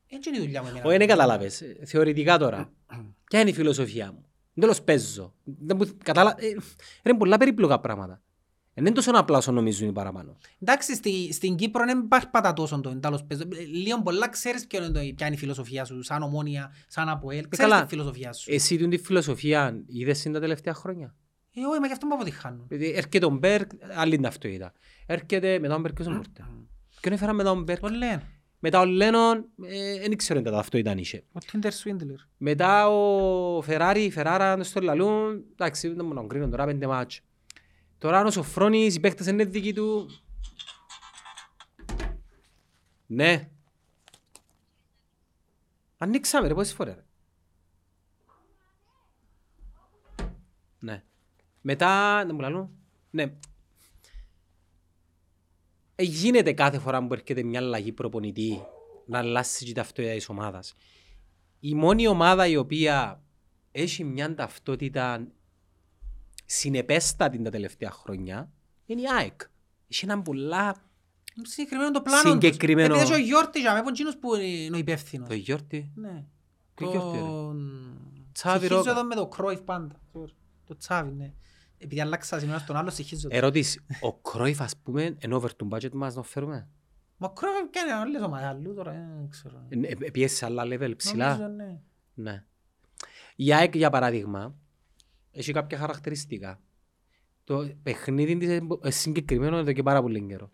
Έτσι 0.07 0.29
είναι 0.29 0.39
η 0.39 0.41
δουλειά 0.41 0.63
μου. 0.63 0.69
εμένα. 0.69 0.85
Όχι, 0.87 0.97
δεν 0.99 1.07
καταλάβες. 1.09 1.61
Ε, 1.61 1.77
Θεωρητικά 1.85 2.39
τώρα. 2.39 2.73
Ποια 3.25 3.41
είναι 3.41 3.51
η 3.51 3.53
φιλοσοφία 3.53 4.13
μου; 4.13 4.25
Τέλος 4.61 4.83
παίζω. 4.83 5.35
Δεν 5.45 5.77
μου- 5.77 5.97
Κατάλα... 6.05 6.35
ε, 6.39 6.47
Είναι 7.05 7.17
πολλά 7.19 7.37
περίπλοκα 7.37 7.81
πράγματα. 7.81 8.23
Ε, 8.77 8.83
Δεν 8.83 8.87
είναι 8.87 8.95
τόσο 8.95 9.11
απλά 9.15 9.37
όσο 9.39 9.53
νομίζουν 9.53 9.89
οι 9.89 9.93
παραπάνω. 9.93 10.37
Εντάξει, 10.61 10.95
στη, 10.95 11.33
στην 11.33 11.57
Κύπρο 11.57 11.85
δεν 11.85 12.09
παρπατά 12.09 12.53
τόσο 12.53 12.81
το 12.81 12.91
εντάλλος 12.91 13.25
παίζω. 13.25 13.43
Ε, 13.43 13.65
Λίγο 13.65 14.03
πολλά 14.03 14.29
ξέρεις 14.29 14.67
ποιο 14.67 14.85
είναι 14.85 14.93
το, 14.93 15.01
ποια 15.15 15.27
είναι 15.27 15.35
η 15.35 15.39
φιλοσοφία 15.39 15.85
σου, 15.85 16.03
σαν 16.03 16.23
ομόνια, 16.23 16.75
σαν 16.89 17.09
αποέλ. 17.09 17.49
Ξέρεις 17.49 17.73
καλά. 17.73 17.83
τη 17.83 17.89
φιλοσοφία 17.89 18.33
σου. 18.33 18.53
Εσύ 18.53 18.77
την 18.77 18.91
τη 18.91 18.99
φιλοσοφία 18.99 19.83
είδες 19.87 20.21
την 20.23 20.33
τα 20.33 20.41
τελευταία 20.41 20.75
χρόνια; 20.75 21.15
Ε, 21.55 21.61
όχι, 21.71 21.81
μα 21.81 21.87
γι' 21.87 21.93
αυτό 21.93 22.07
μου 22.07 22.15
αποτυχάνουν. 22.15 22.65
Δηλαδή, 22.69 22.91
Έρχεται 22.97 23.27
ο 23.27 23.31
Μπέρκ, 23.31 23.71
άλλη 23.97 24.15
είναι 24.15 24.27
αυτό 24.27 24.49
είδα. 24.49 24.73
Έρχεται 25.07 25.59
μετά 25.59 25.75
ο 25.75 25.79
Μπέρκ, 25.79 25.95
ποιος 25.95 26.07
είναι 26.07 26.17
πόρτα. 26.17 26.51
Ποιον 27.01 27.15
έφερα 27.15 27.33
μετά 27.33 27.51
ο 27.51 27.55
Μπέρκ; 27.55 27.81
Το 27.81 27.89
λένε. 27.89 28.23
Μετά 28.59 28.81
ο 28.81 28.85
Λένον, 28.85 29.45
ε, 29.63 30.01
δεν 30.01 30.17
ξέρω 30.17 30.39
αν 30.39 30.45
τα 30.45 30.59
αυτό 30.59 30.79
ήταν 30.79 30.99
είχε. 30.99 31.25
Ο 31.33 31.39
Tinder 31.53 31.67
Swindler. 31.67 32.27
Μετά 32.37 32.89
ο 32.89 33.63
Φεράρι, 33.63 34.03
η 34.05 34.11
Φεράρα 34.11 34.63
στο 34.63 34.81
Λαλούν, 34.81 35.45
εντάξει, 35.53 35.89
δεν 35.89 36.07
μπορώ 36.07 36.21
να 36.23 36.27
κρίνω 36.29 36.49
τώρα 36.49 36.65
πέντε 36.65 36.87
μάτς. 36.87 37.21
Τώρα 38.05 38.25
ο 38.25 38.31
Σοφρόνης, 38.31 38.95
οι 38.95 39.01
παίκτες 39.01 39.27
είναι 39.27 39.45
δικοί 39.45 39.73
του. 39.73 40.11
Ναι. 43.07 43.51
Ανοίξαμε 45.99 46.49
ρε, 46.49 46.55
πόσες 46.55 46.75
φορές 46.75 46.95
ρε. 46.95 47.05
Ναι. 50.79 51.03
Μετά, 51.61 52.23
δεν 52.27 52.35
μου 52.35 52.41
λαλούν. 52.41 52.71
Ναι. 53.11 53.23
Ε, 55.95 56.03
γίνεται 56.03 56.53
κάθε 56.53 56.79
φορά 56.79 57.07
που 57.07 57.15
έρχεται 57.15 57.43
μια 57.43 57.61
αλλαγή 57.61 57.93
προπονητή 57.93 58.63
να 59.07 59.19
αλλάσει 59.19 59.65
και 59.65 59.71
η 59.71 59.75
ταυτότητα 59.75 60.15
της 60.15 60.29
ομάδας. 60.29 60.75
Η 61.61 61.75
μόνη 61.75 62.07
ομάδα 62.07 62.47
η 62.47 62.57
οποία 62.57 63.23
έχει 63.73 64.05
μια 64.05 64.35
ταυτότητα 64.35 65.27
συνεπέστατη 66.45 67.43
τα 67.43 67.51
τελευταία 67.51 67.91
χρόνια 67.91 68.51
είναι 68.87 69.01
η 69.01 69.05
ΑΕΚ. 69.19 69.41
Έχει 69.89 70.05
έναν 70.05 70.23
πολλά 70.23 70.77
Συγκεκριμένο 71.43 71.91
το 71.91 72.03
πλάνο 72.03 72.31
Συγκεκριμένο. 72.31 72.89
τους. 72.95 73.03
Επειδή 73.03 73.13
έχει 73.13 73.23
ο 73.23 73.27
Γιώργης, 73.27 73.61
για 73.61 73.71
μένα, 73.71 73.81
είναι 73.83 73.91
εκείνος 73.91 74.17
που 74.19 74.35
είναι 74.35 74.77
ο 74.77 74.79
υπεύθυνος. 74.79 75.29
το 75.29 75.35
γιόρτι. 75.35 75.91
Ναι. 75.95 76.25
Ποιο 76.75 76.91
Γιώργη, 76.91 77.17
ρε; 77.19 77.19
Τον- 77.25 77.99
Τσάβη 78.33 78.59
Συγχύζω 78.59 78.77
Ρόκα. 78.79 78.91
εδώ 78.91 79.05
με 79.05 79.15
το 79.15 79.27
Κρόιφ 79.27 79.61
πάντα. 79.61 80.01
Το 80.67 80.77
Τσάβη, 80.77 81.13
ναι. 81.13 81.33
Επειδή 81.79 82.01
αλλάξα 82.01 82.39
σήμερα 82.39 82.59
στον 82.59 82.77
άλλο, 82.77 82.91
συγχύζω. 82.91 83.29
το. 83.29 83.37
Ερώτηση. 83.37 83.81
Ο 84.01 84.13
Κρόιφ 84.15 84.61
ας 84.61 84.77
πούμε 84.83 85.17
είναι 85.19 85.35
over 85.35 85.55
το 85.57 85.69
budget 85.71 85.91
μας 85.93 86.15
να 86.15 86.23
φέρουμε; 86.23 86.69
Μα 87.17 87.27
ο 87.29 87.33
Κρόιφ 87.33 87.71
κάνει 87.71 87.91
άλλες 87.91 88.23
ομάδες, 88.23 88.47
αλλού 88.47 88.75
τώρα, 88.75 88.93
ε, 88.93 89.09
δεν 89.19 89.29
ξέρω. 89.29 89.67
Ε, 89.69 89.79
ε, 90.07 90.11
Πιέσει 90.11 90.37
σε 90.37 90.45
άλλα 90.45 90.63
level 90.67 90.93
ψηλά. 90.97 91.37
Νομίζω, 91.37 91.49
ναι. 91.49 91.81
Ναι. 92.15 92.45
Η 93.37 93.53
ΑΕΚ 93.55 93.77
για 93.77 93.91
παράδειγμα 93.91 94.55
έχει 95.35 95.53
κάποια 95.53 95.79
χαρακτηριστικά. 95.79 96.61
Το 97.45 97.71
παιχνίδι 97.83 98.37
της 98.37 98.49
είναι 98.49 98.91
συγκεκριμένο 98.91 99.57
εδώ 99.57 99.73
και 99.73 99.83
πάρα 99.83 100.03
πολύ 100.03 100.27
καιρό. 100.29 100.51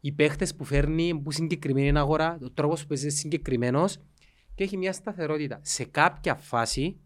Οι 0.00 0.12
παίχτες 0.12 0.54
που 0.54 0.64
φέρνει 0.64 1.20
που 1.20 1.30
συγκεκριμένη 1.30 1.98
αγορά, 1.98 2.38
ο 2.42 2.50
τρόπος 2.50 2.80
που 2.80 2.86
παίζει 2.86 3.04
είναι 3.04 3.14
συγκεκριμένος 3.14 3.98
και 4.54 4.64
έχει 4.64 4.76
μια 4.76 4.92
σταθερότητα. 4.92 5.60
Σε 5.62 5.84
κάποια 5.84 6.34
φάση 6.34 7.00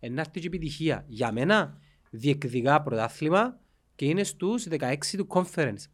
να 0.00 0.20
έρθει 0.20 0.40
και 0.40 0.46
επιτυχία. 0.46 1.04
Για 1.08 1.32
μένα 1.32 1.78
διεκδικά 2.10 2.82
πρωτάθλημα 2.82 3.60
και 3.94 4.04
είναι 4.04 4.24
στους 4.24 4.66
16 4.70 4.96
του 5.16 5.26
conference. 5.30 5.84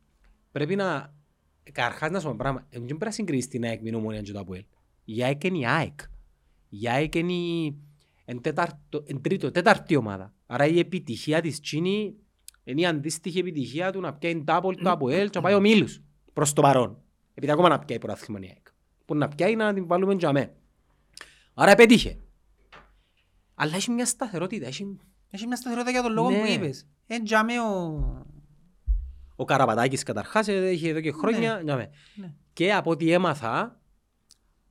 Πρέπει 0.53 0.77
να, 0.77 1.15
καρχάς 1.73 2.11
να 2.11 2.19
σου 2.19 2.25
πω 2.25 2.31
ένα 2.31 2.39
πράγμα, 2.39 2.67
δεν 2.71 2.85
πρέπει 2.85 3.05
να 3.05 3.11
συγκρίσεις 3.11 3.49
την 3.49 3.65
ΑΕΚ 3.65 3.79
με 3.79 3.85
την 3.85 3.95
Ομόνια 3.95 4.23
και 4.23 4.33
το 4.33 4.39
ΑΠΟΕΛ. 4.39 4.65
Η 5.05 5.25
ΑΕΚ 5.25 5.45
είναι 5.45 5.59
η 5.59 5.67
ΑΕΚ. 5.67 6.01
Η 6.69 6.89
ΑΕΚ 6.89 7.15
είναι 7.15 7.33
η 7.33 7.77
εν 8.29 8.41
τέταρτο, 8.41 9.03
εν 9.07 9.21
τρίτο, 9.21 9.51
τέταρτη 9.51 9.97
ομάδα. 9.97 10.35
Άρα 10.47 10.67
η 10.67 10.79
επιτυχία 10.79 11.41
της 11.41 11.61
Τσίνη 11.61 12.15
είναι 12.65 12.81
η 12.81 12.87
αντίστοιχη 12.87 13.39
επιτυχία 13.39 13.93
του 13.93 14.01
να 14.01 14.15
πιάει 14.15 14.45
double 14.47 14.73
το 14.83 14.91
ΑΠΟΕΛ 14.91 15.31
και 15.31 15.39
να 15.39 15.45
πάει 15.45 15.55
ο 15.55 15.61
Μίλους 15.61 16.01
προς 16.33 16.53
το 16.53 16.63
παρόν. 16.63 17.03
Επειδή 17.35 17.53
ακόμα 17.53 17.69
να 17.69 17.79
πιάει 17.79 17.99
πρωτάθλημα 17.99 18.41
η 18.41 18.47
ΑΕΚ. 18.47 18.67
Που 19.05 19.15
να 19.15 19.29
πιάει 19.29 19.57
να 19.57 19.75
την 19.75 19.87
βάλουμε 19.87 20.15
για 20.15 20.33
μέ. 20.33 20.55
Άρα 21.55 21.71
επέτυχε. 21.71 22.19
Αλλά 23.55 23.75
έχει 23.77 23.91
μια 23.91 24.07
σταθερότητα. 24.07 24.67
Έχει... 24.67 24.99
Έχει 25.31 25.47
μια 25.47 25.57
σταθερότητα 25.57 25.91
για 25.93 26.03
τον 26.03 26.13
λόγο 26.13 26.31
Ναι. 26.31 26.41
που 26.41 26.47
είπες. 26.47 26.87
Εν 27.07 27.25
τζάμε 27.25 27.53
ο... 27.61 28.27
Ο 29.37 29.45
Καραπατάκης 29.45 30.03
καταρχάς 30.03 30.49
ε, 30.49 30.69
έχει 30.69 30.89
εδώ 30.89 31.01
και 31.01 31.13
χρόνια. 31.13 31.61
για 31.65 31.77
μέ. 31.77 31.91
Ναι. 32.15 32.33
Και 32.53 32.73
από 32.75 32.91
ό,τι 32.91 33.11
έμαθα, 33.13 33.81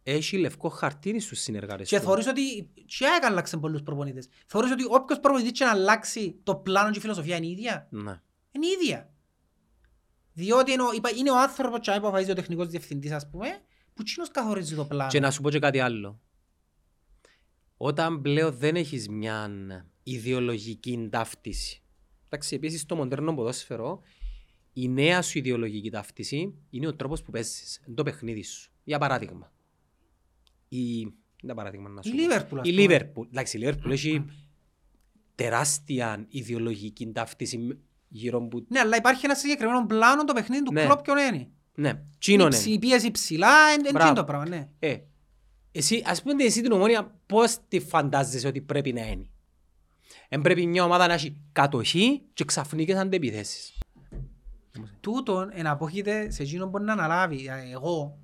έχει 0.07 0.37
λευκό 0.37 0.69
χαρτί 0.69 1.19
στους 1.19 1.39
συνεργάτες 1.39 1.89
Και 1.89 1.97
του. 1.99 2.03
θεωρείς 2.05 2.27
ότι 2.27 2.69
και 2.85 3.05
ΑΕΚ 3.07 3.23
άλλαξε 3.25 3.57
πολλούς 3.57 3.81
προπονητές. 3.81 4.27
Θεωρείς 4.45 4.71
ότι 4.71 4.83
όποιος 4.89 5.19
προπονητής 5.19 5.51
και 5.59 5.63
να 5.65 5.71
αλλάξει 5.71 6.39
το 6.43 6.55
πλάνο 6.55 6.91
και 6.91 6.97
η 6.97 7.01
φιλοσοφία 7.01 7.35
είναι 7.35 7.45
η 7.45 7.51
ίδια; 7.51 7.87
Ναι. 7.91 8.21
Είναι 8.51 8.65
η 8.65 8.69
ίδια. 8.81 9.13
Διότι 10.33 10.71
είναι 10.71 10.81
ο, 10.81 10.91
είπα- 10.95 11.09
είναι 11.15 11.31
ο 11.31 11.39
άνθρωπος 11.39 11.79
και 11.79 11.91
που 11.91 11.97
αποφασίζει 11.97 12.31
ο 12.31 12.33
τεχνικός 12.35 12.67
διευθυντής 12.67 13.11
ας 13.11 13.29
πούμε 13.29 13.47
που 13.93 14.01
εκείνος 14.01 14.29
καθορίζει 14.31 14.75
το 14.75 14.85
πλάνο. 14.85 15.09
Και 15.11 15.19
να 15.19 15.31
σου 15.31 15.41
πω 15.41 15.49
και 15.49 15.59
κάτι 15.59 15.79
άλλο. 15.79 16.19
Όταν 17.77 18.21
πλέον 18.21 18.53
δεν 18.57 18.75
έχεις 18.75 19.07
μια 19.09 19.49
ιδεολογική 20.03 21.07
ταύτιση. 21.11 21.81
Εντάξει, 22.25 22.55
επίσης 22.55 22.81
στο 22.81 22.95
μοντέρνο 22.95 23.33
ποδόσφαιρο 23.35 24.01
η 24.73 24.89
νέα 24.89 25.21
σου 25.21 25.37
ιδεολογική 25.37 25.89
ταύτιση 25.91 26.53
είναι 26.69 26.87
ο 26.87 26.95
τρόπος 26.95 27.21
που 27.21 27.31
παίζεις, 27.31 27.81
είναι 27.87 27.95
το 27.95 28.03
παιχνίδι 28.03 28.43
σου. 28.43 28.71
Για 28.83 28.97
παράδειγμα. 28.99 29.53
Η... 30.76 31.13
Δεν 31.43 31.55
παράδειγμα 31.55 31.89
να 31.89 32.01
σου 32.01 32.09
Η 32.09 32.11
πω. 32.11 32.17
Λίβερπουλ, 32.21 32.59
ας 32.59 32.67
Η 32.67 32.69
πούμε. 32.69 32.82
Λίβερπουλ. 32.82 33.28
Εντάξει, 33.28 33.57
η 33.57 33.59
Λίβερπουλ 33.59 33.91
έχει 33.91 34.26
τεράστια 35.36 36.26
ιδεολογική 36.30 37.11
ταύτιση 37.11 37.78
γύρω 38.07 38.41
που... 38.47 38.65
Ναι, 38.69 38.80
αλλά 38.80 38.97
υπάρχει 38.97 39.26
ένα 39.26 39.36
συγκεκριμένο 39.36 39.86
πλάνο 39.86 40.23
το 40.23 40.34
παιχνίδι 40.34 40.63
του 40.63 40.73
Ναι. 40.73 40.86
κλόπ 40.86 41.01
ποιον 41.01 41.17
είναι. 41.17 41.49
Ναι, 41.76 42.01
τσίνον 42.19 42.47
Η 42.47 42.49
ψη- 42.49 42.65
είναι. 42.65 42.76
Η 42.76 42.80
πίεση 42.80 43.11
ψηλά, 43.11 43.47
εν- 43.78 43.86
εν 43.86 43.91
Μπράβο. 43.91 44.07
είναι 44.07 44.15
το 44.17 44.23
πράγμα, 44.23 44.47
ναι. 44.47 44.69
Ε, 44.80 44.97
εσύ, 45.71 46.03
ας 46.05 46.21
πούμε 46.21 46.43
εσύ 46.43 46.61
την 46.61 46.71
ομόνια 46.71 47.15
πώς 47.26 47.57
τη 47.67 47.80
φαντάζεσαι 47.80 48.47
ότι 48.47 48.61
πρέπει 48.61 48.93
να 48.93 49.05
είναι; 49.07 49.30
Εν 50.30 50.41
πρέπει 50.41 50.65
μια 50.67 50.84
ομάδα 50.84 51.07
να 51.07 51.13
έχει 51.13 51.41
κατοχή 51.51 52.21
και 52.34 52.45
ξαφνικές 52.45 52.95
αντεπιθέσεις. 52.97 53.78
Τούτον 54.99 55.49
εναπόκειται 55.53 56.30
σε 56.32 56.43
εκείνον 56.43 56.71
που 56.71 56.80
να 56.80 56.91
αναλάβει. 56.93 57.36
Δηλαδή, 57.36 57.71
Εγώ, 57.71 58.17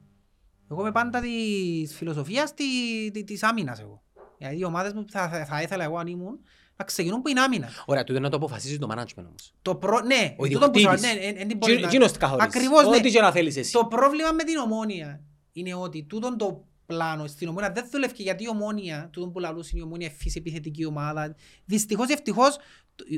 εγώ 0.72 0.82
είμαι 0.82 0.92
πάντα 0.92 1.20
της 1.22 1.96
φιλοσοφίας 1.96 2.54
τη- 2.54 3.12
τη- 3.12 3.24
της 3.24 3.44
άμυνας 3.44 3.80
εγώ. 3.80 4.02
Δηλαδή 4.38 4.58
οι 4.60 4.64
ομάδες 4.64 4.94
μου 4.94 5.06
θα, 5.10 5.30
θα, 5.30 5.46
θα 5.46 5.62
ήθελα 5.62 5.84
εγώ 5.84 5.98
αν 5.98 6.08
ήμουν 6.08 6.40
να 6.76 6.86
ξεκινούν 6.86 7.22
που 7.22 7.28
είναι 7.28 7.42
άμυνα. 7.42 7.70
Ωραία, 7.86 8.04
τούτο 8.04 8.20
να 8.20 8.30
το 8.30 8.36
αποφασίζει 8.36 8.78
το 8.80 8.88
management 8.92 9.26
όμως. 9.28 9.54
Το 9.62 9.76
προ... 9.76 10.00
Ναι, 10.00 10.36
Ο 10.38 10.48
τούτο 10.48 10.72
που 10.72 10.80
σου- 10.80 10.92
ιδιοκτήτης. 10.92 11.02
ναι, 11.16 11.26
εν- 11.26 11.36
εν 11.38 11.48
την 11.48 11.58
μπορεί 11.58 11.80
να- 11.80 11.88
Εκείνος 11.88 12.12
καθορίζει. 12.12 12.48
Ακριβώς, 12.48 12.84
ναι. 12.88 12.96
Ό,τι 12.96 13.10
και 13.12 13.22
να 13.22 13.32
θέλεις 13.32 13.58
εσύ. 13.58 13.72
Το 13.72 13.86
πρόβλημα 13.86 14.32
με 14.32 14.44
την 14.44 14.58
ομόνια 14.58 15.22
είναι 15.52 15.74
ότι 15.76 16.04
τούτον 16.04 16.38
το 16.38 16.66
πλάνο. 16.86 17.28
Στην 17.28 17.48
ομόνια 17.48 17.72
δεν 17.72 17.88
δουλεύει 17.92 18.14
γιατί 18.24 18.44
η 18.44 18.48
ομόνια, 18.50 19.10
τούτο 19.12 19.28
που 19.30 19.40
λαλούς 19.40 19.70
είναι 19.72 19.80
η 19.80 19.84
ομόνια 19.84 20.10
φύση 20.10 20.38
επιθετική 20.38 20.86
ομάδα. 20.86 21.36
Δυστυχώς 21.66 22.10
ή 22.10 22.12
ευτυχώς 22.12 22.58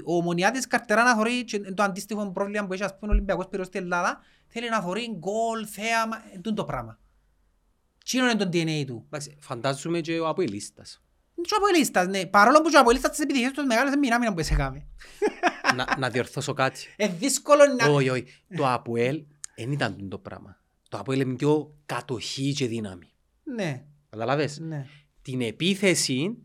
ο 0.06 0.16
ομονιάτης 0.16 0.68
καρτερά 0.68 1.04
να 1.04 1.16
θωρεί 1.16 1.44
και 1.44 1.60
το 1.60 1.84
αντίστοιχο 1.84 2.32
πρόβλημα 2.32 2.66
που 2.68 2.74
έχει 2.74 2.84
ας 2.84 2.98
πούμε 3.00 3.12
ο 3.12 3.14
Ολυμπιακός 3.16 3.48
πυρός 3.48 3.68
στην 3.68 3.82
Ελλάδα 3.82 4.20
θέλει 4.48 4.70
να 4.70 4.82
θωρεί 4.82 5.08
γκολ, 5.20 5.68
θέαμα, 5.72 6.18
τούτο 6.36 6.54
το 6.54 6.64
πράγμα. 6.64 6.98
Τι 8.04 8.18
είναι 8.18 8.36
το 8.36 8.50
DNA 8.54 8.84
του. 8.88 9.04
Εντάξει, 9.06 9.38
Φαντάζομαι 9.40 10.02
και 10.02 10.20
ο 10.20 10.28
Αποελίστας. 10.28 11.02
Είναι 11.36 11.48
και 11.48 11.54
ο 11.54 11.58
Αποελίστας, 11.58 12.08
ναι. 12.08 12.26
Παρόλο 12.26 12.62
που 12.62 12.70
και 12.70 12.76
ο 12.76 12.80
Αποελίστας 12.80 13.12
τις 13.12 13.20
επιτυχίες 13.20 13.52
του 13.52 13.66
μεγάλες 13.66 13.90
δεν 13.90 14.00
μοιρά 14.00 14.20
μήνα 14.20 14.34
που 14.34 14.44
σε 14.44 14.56
κάμε. 14.56 14.88
να, 15.76 15.98
να 15.98 16.10
διορθώσω 16.10 16.54
κάτι. 16.54 16.88
Ε, 16.96 17.08
δύσκολο 17.08 17.62
να... 17.80 17.88
Όχι, 17.88 18.10
όχι. 18.10 18.26
Το 18.56 18.72
Αποέλ 18.72 19.24
δεν 19.56 19.72
ήταν 19.72 19.96
τούτο 19.96 20.08
το 20.08 20.18
πράγμα. 20.18 20.62
Το 20.90 20.98
Αποέλ 20.98 21.20
είναι 21.20 21.36
πιο 21.36 21.76
κατοχή 21.86 22.54
και 22.54 22.68
δύναμη. 22.68 23.12
Ναι, 23.44 23.86
Καταλάβες; 24.14 24.60
ναι. 24.60 24.86
Την 25.22 25.42
επίθεση, 25.42 26.38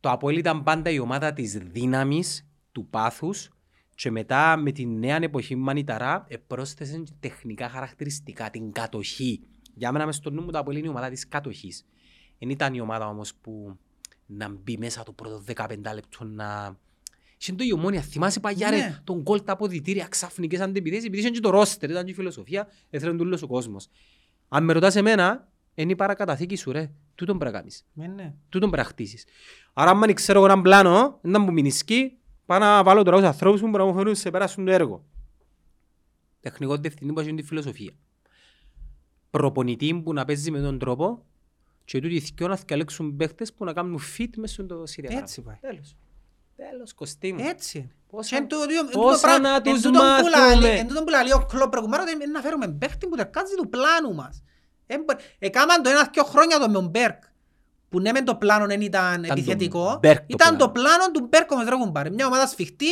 το 0.00 0.10
Αποέλ 0.10 0.36
ήταν 0.36 0.62
πάντα 0.62 0.90
η 0.90 0.98
ομάδα 0.98 1.32
της 1.32 1.58
δύναμης, 1.58 2.48
του 2.72 2.86
πάθους 2.86 3.50
και 3.94 4.10
μετά 4.10 4.56
με 4.56 4.72
την 4.72 4.98
νέα 4.98 5.16
εποχή 5.16 5.54
Μανιταρά 5.54 6.26
πρόσθεσαν 6.46 7.04
και 7.04 7.12
τεχνικά 7.20 7.68
χαρακτηριστικά, 7.68 8.50
την 8.50 8.72
κατοχή. 8.72 9.40
Για 9.78 9.92
μένα 9.92 10.06
μες 10.06 10.16
στο 10.16 10.30
νου 10.30 10.42
μου 10.42 10.50
το 10.50 10.58
Αποέλ 10.58 10.76
είναι 10.76 10.86
η 10.86 10.90
ομάδα 10.90 11.08
της 11.08 11.28
κατοχής. 11.28 11.84
Δεν 12.38 12.50
ήταν 12.50 12.74
η 12.74 12.80
ομάδα 12.80 13.08
όμως 13.08 13.34
που 13.34 13.78
να 14.26 14.48
μπει 14.48 14.76
μέσα 14.78 15.02
το 15.02 15.12
πρώτο 15.12 15.44
15 15.54 15.68
λεπτό 15.94 16.24
να... 16.24 16.76
Είχε 17.40 17.52
το 17.52 17.64
η 17.64 17.72
ομόνια, 17.72 18.00
θυμάσαι 18.00 18.40
παγιά 18.40 18.70
Ναι. 18.70 18.76
ρε, 18.76 19.00
τον 19.04 19.20
γκολ 19.20 19.42
τα 19.44 19.52
αποδητήρια, 19.52 20.06
ξαφνικές 20.08 20.60
αντεπιθέσεις, 20.60 21.04
επειδή 21.04 21.22
είχε 21.22 21.30
και 21.30 21.40
το 21.40 21.50
ρόστερ, 21.50 21.90
ήταν 21.90 22.04
και 22.04 22.10
η 22.10 22.14
φιλοσοφία, 22.14 22.68
έθελε 22.90 23.16
τούλος 23.16 23.42
ο 23.42 23.46
κόσμος. 23.46 23.88
Αν 24.48 24.64
με 24.64 24.72
ρωτάς 24.72 24.96
εμένα, 24.96 25.48
είναι 25.74 25.92
η 25.92 25.96
παρακαταθήκη 25.96 26.56
σου 26.56 26.72
ρε, 26.72 26.90
τούτον 27.14 27.38
πρέπει 27.38 27.54
να 27.54 27.60
κάνεις. 27.60 27.84
Ναι, 27.92 28.06
ναι. 28.06 28.34
Τούτον 28.48 28.70
πρέπει 28.70 28.86
να 28.86 28.92
χτίσεις. 28.92 29.24
Άρα 29.72 29.90
αν 29.90 30.14
ξέρω 30.14 30.38
εγώ 30.38 30.46
έναν 30.46 30.62
πλάνο, 30.62 31.18
να 31.22 31.38
μου 31.38 31.52
μηνισκεί, 31.52 32.16
πάω 32.46 32.58
να 32.58 32.82
βάλω 32.82 33.02
τώρα 33.02 33.16
τους 33.16 33.26
ανθρώπους 33.26 33.60
που 33.60 33.68
μπορεί 33.68 33.82
να 33.82 33.88
μου 33.88 33.96
φέρουν 33.96 34.14
σε 34.14 34.30
πέρασουν 34.30 34.64
το 34.64 34.70
έργο. 34.70 35.04
Τεχνικό 36.40 36.76
διευθυντή 36.76 37.12
που 37.12 37.20
έχει 37.20 37.34
τη 37.34 37.42
φιλοσοφία. 37.42 37.92
Προπονητή 39.36 40.00
που 40.04 40.12
να 40.12 40.24
παίζει 40.24 40.50
με 40.50 40.60
τον 40.60 40.78
τρόπο 40.78 41.22
και 41.84 42.00
τούτοι 42.00 42.14
οι 42.14 42.32
δυο 42.36 42.48
να 42.48 42.56
θυκαλέξουν 42.56 43.16
παίχτες 43.16 43.52
που 43.52 43.64
να 43.64 43.72
κάνουν 43.72 44.00
fit 44.18 44.28
μέσα 44.36 44.62
στο 44.64 44.86
Συριακά. 44.86 45.18
Έτσι 45.18 45.40
πάει. 45.42 45.56
Τέλος. 45.60 45.96
Τέλος, 46.56 46.94
κοστί 46.94 47.32
μου. 47.32 47.44
Έτσι 47.48 47.78
είναι. 47.78 47.90
Πόσα- 48.10 48.36
Και 48.36 48.42
εν 48.42 48.48
τούτο- 48.48 48.62
εν 48.80 48.86
τούτο 48.86 48.98
πόσα 49.00 49.20
πράγμα- 49.20 49.48
να 49.48 49.54
εν 49.54 49.62
τους 49.62 49.80
τούτον 49.82 49.92
που 49.92 50.26
λαλεί- 50.28 50.36
μάθουμε. 50.36 50.68
Εν 50.68 50.86
τούτον 50.88 51.04
που 51.04 51.10
λαλεί 51.10 51.32
ο 51.32 51.44
Κλόπ 51.48 51.70
προηγουμένως, 51.70 52.12
είναι 52.12 52.26
να 52.26 52.40
φέρουμε 52.40 52.68
παίχτη 52.68 53.06
που 53.08 53.16
τερκάζει 53.16 53.54
του 53.54 53.68
πλάνου 53.68 54.14
μας. 54.14 54.42
Εν 54.86 55.02
μπο- 55.04 55.16
Εκάμαν 55.38 55.82
το 55.82 55.90
ένα-δυο 55.90 56.24
χρόνια 56.24 56.58
το 56.58 56.66
με 56.66 56.72
τον 56.72 56.86
Μπέρκ. 56.88 57.22
Που 57.88 58.00
ναι 58.00 58.12
μεν 58.12 58.24
το 58.24 58.34
πλάνο 58.36 58.66
δεν 58.66 58.80
ήταν 58.80 59.22
το 59.22 59.28
επιθετικό. 59.32 59.98
Μπέρκ 60.02 60.18
το 60.18 60.24
Ήταν 60.26 60.56
πλάνο. 60.56 60.56
το 60.64 60.70
πλάνο 60.70 61.10
του 61.12 61.26
Μπέρκ 61.30 61.50
όμως 61.50 61.64
ρε 61.68 61.76
κουμπάρε. 61.76 62.10
Μια 62.10 62.26
ομάδα 62.26 62.46
σφιχτή, 62.46 62.86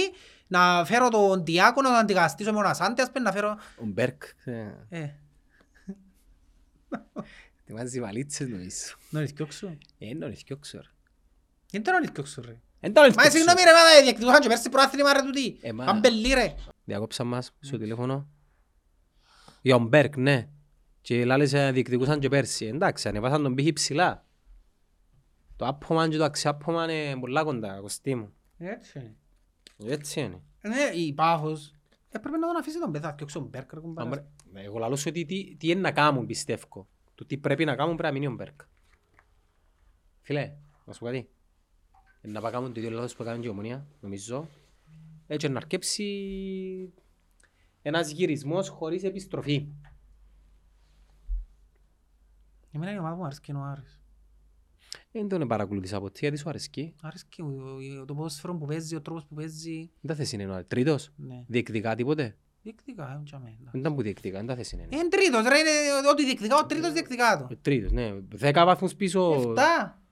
να 0.47 0.84
φέρω 0.84 1.09
τον 1.09 1.45
Διάκο, 1.45 1.82
να 1.82 1.88
τον 1.88 1.99
αντικαστήσω 1.99 2.51
με 2.53 2.57
τον 2.57 2.66
Ασάντε, 2.70 3.03
ας 3.03 3.11
πούμε, 3.11 3.24
να 3.24 3.32
φέρω... 3.32 3.49
Ο 3.80 3.84
Μπέρκ, 3.84 4.22
ε, 6.95 7.20
Ε, 7.20 7.22
ετοιμάζει 7.62 8.01
βαλίτσες 8.01 8.49
νομίζω. 8.49 8.95
να 9.11 9.20
ρισκιόξω. 9.20 9.66
Ε, 9.99 10.07
είναι 10.07 10.26
ο 10.51 10.57
ξέρω. 10.57 10.84
Δεν 11.70 11.80
ήταν 11.80 11.95
να 11.95 12.01
ρισκιόξω 12.01 12.42
ρε. 12.42 12.61
Εν 12.80 12.92
τα 12.92 13.01
Μα 13.01 13.07
ρισκιόξω. 13.07 13.30
συγγνώμη 13.36 13.61
ρε, 13.62 13.70
μα 13.72 14.03
διεκδικούσαν 14.03 14.40
και 14.40 14.49
πέρσι 14.49 14.68
προάθλημα 14.68 15.12
ρε 15.12 15.22
τούτοι. 15.22 15.59
Ε, 15.62 15.72
μα- 15.72 15.84
Αμπελί 15.84 16.32
ρε. 16.34 16.55
Διακόψαν 16.84 17.26
μας 17.26 17.53
στο 17.61 17.78
τηλέφωνο. 17.78 18.28
Για 19.62 19.74
τον 19.76 19.86
Μπέρκ, 19.86 20.16
ναι. 20.16 20.49
Και 21.01 21.24
λάλες 21.24 21.53
ε, 21.53 21.70
διεκδικούσαν 21.72 22.20
και 22.20 22.28
πέρσι. 22.28 22.66
Εντάξει, 22.66 23.09
ανεβάσαν 23.09 23.42
τον 23.42 23.55
πύχη 23.55 23.72
ψηλά. 23.72 24.26
Το 25.57 25.66
άπωμαν 25.66 26.11
και 26.11 26.16
το 26.16 26.24
αξιάπωμαν 26.24 26.90
είναι 26.90 27.16
πολλά 27.20 27.45
κοντά, 27.45 27.80
κοστί 27.80 28.14
μου. 28.14 28.32
Έτσι 28.59 28.99
είναι. 28.99 29.16
Έτσι 29.92 30.20
είναι. 30.20 30.40
Ναι, 30.61 30.99
η 31.01 31.12
Πάφος 31.12 31.72
έπρεπε 32.11 32.36
να 32.36 32.47
τον 32.47 32.57
αφήσει 32.57 32.80
τον 32.80 32.92
παιδάκι, 32.92 33.24
ο 33.38 33.40
Μπέρκ 33.40 33.72
ρε 33.72 33.80
κουμπάρε. 33.80 34.24
Άμα- 34.55 34.65
Εγώ 34.65 34.79
λαλώ 34.79 34.97
σου 34.97 35.05
ότι 35.09 35.25
τι, 35.25 35.57
τι 35.57 35.69
είναι 35.69 35.81
να 35.81 35.93
κάνουν, 35.93 36.27
πιστεύω. 36.27 36.89
Το 37.15 37.25
τι 37.25 37.39
πρέπει 37.39 37.65
να 37.65 37.77
κάνουν 37.77 37.97
πρέπει 37.97 38.15
να 38.15 38.21
μείνει 38.21 38.33
ο 38.33 38.37
Μπέρκ. 38.37 38.61
Φίλε, 40.21 40.55
να 40.85 40.93
σου 40.93 40.99
πω 40.99 41.05
κάτι. 41.07 41.29
Ε, 42.21 42.29
Να 42.29 42.41
πάει 42.41 42.53
κάνουν 42.53 42.73
το 42.73 42.81
ίδιο 42.81 42.93
λάθος 42.93 43.15
που 43.17 43.23
έκανε 43.23 43.39
και 43.41 43.47
η 43.47 43.51
Ομονία, 43.51 43.87
νομίζω. 44.01 44.49
Έτσι 45.27 45.49
να 45.49 45.57
αρκέψει 45.57 46.93
ένας 47.83 48.11
γυρισμός 48.11 48.69
χωρίς 48.69 49.03
επιστροφή. 49.05 49.67
Εμένα 52.71 52.91
είναι 52.91 53.01
η 53.01 53.03
ομάδα 53.03 53.15
που 53.15 53.21
μου 53.21 53.27
αρέσει 53.27 53.41
και 53.41 53.53
είναι 53.53 53.61
ο 53.61 53.65
Άρης. 53.65 53.99
Δεν 55.13 55.29
τον 55.29 55.49
παρακολουθήσα 55.49 56.01
ποτέ, 56.01 56.19
γιατί 56.21 56.37
σου 56.37 56.49
αρέσκει. 56.49 56.95
Αρέσει 57.03 57.25
και 57.29 57.43
ο- 57.43 57.77
ο- 58.01 58.05
το 58.05 58.15
ποδόσφαιρο 58.15 58.55
που 58.57 58.67
παίζει, 58.67 58.95
ο 58.97 59.01
τρόπος 59.03 59.25
που 59.27 59.35
παίζει. 59.35 59.91
Δεν 60.01 60.17
θα 60.17 60.23
θες 60.23 60.33
είναι 60.33 60.47
ο 60.57 60.65
τρίτος; 60.65 61.11
Ναι. 61.17 61.45
Διεκδικά 61.47 61.95
τίποτε; 61.95 62.37
Διεκδικά, 62.65 63.19
ε, 63.21 63.23
τζαμέ, 63.25 63.47
εντάξει. 63.49 63.69
Δεν 63.71 63.81
ήταν 63.81 63.95
που 63.95 64.03
διεκδικά, 64.03 64.39
δεν 64.39 64.47
θα 64.47 64.55
θες 64.55 64.73
είναι. 64.73 64.87
Είναι 64.91 65.09
τρίτος 65.09 65.47
ρε, 65.47 65.59
είναι 65.59 66.09
ό,τι 66.11 66.25
διεκδικά, 66.25 66.57
ο 66.57 66.67
τρίτος 66.67 66.93
διεκδικά 66.93 67.39
το. 67.39 67.49
Ο 67.51 67.57
τρίτος, 67.57 67.93
ναι. 67.93 68.12
Δέκα 68.29 68.65
βαθμούς 68.65 68.95
πίσω. 68.95 69.33
Εφτά. 69.33 70.03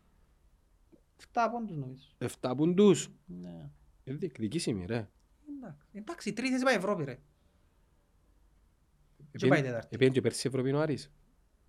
Εφτά 1.18 1.50
πόντους 1.50 1.76
νομίζω. 1.76 2.04
Εφτά 2.18 2.54
πουντούς. 2.54 3.08
Ναι. 3.26 3.70
Είναι 4.04 4.16
διεκδικήσιμη, 4.16 4.84
ρε. 4.86 5.08
Εντάξει. 5.56 5.86
Εντάξει, 5.92 6.28
η 6.28 6.32
τρίτη 6.32 6.52
θέση 6.52 6.64
πάει 6.64 6.74
Ευρώπη 6.74 7.04
ρε. 7.04 7.18
Και 9.36 9.46
πάει 9.46 9.62
τέταρτη. 9.62 9.88
Επίεν 9.90 10.12
και 10.12 10.20
πέρσι 10.20 10.48
Ευρωπαϊκό 10.48 10.78
Άρης. 10.78 11.12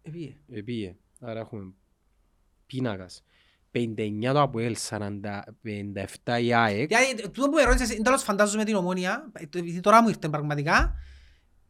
Επίε. 0.02 0.38
Επίε. 0.50 0.96
Άρα 1.20 1.40
έχουμε 1.40 1.74
πίνακας. 2.66 3.24
59 3.74 4.34
το 4.34 4.42
Αποέλ, 4.42 4.78
40, 4.90 5.00
57 6.26 6.42
η 6.42 6.54
ΑΕΚ. 6.54 6.88
Δηλαδή, 6.88 7.22
τούτο 7.22 7.50
που 7.50 7.56
με 7.56 7.64
ρώτησες, 7.64 7.94
είναι 7.94 8.04
τέλος 8.04 8.24
φαντάζομαι 8.24 8.64
την 8.64 8.76
ομόνια, 8.76 9.32
επειδή 9.34 9.80
τώρα 9.80 10.02
μου 10.02 10.08
ήρθε 10.08 10.30
πραγματικά, 10.30 10.96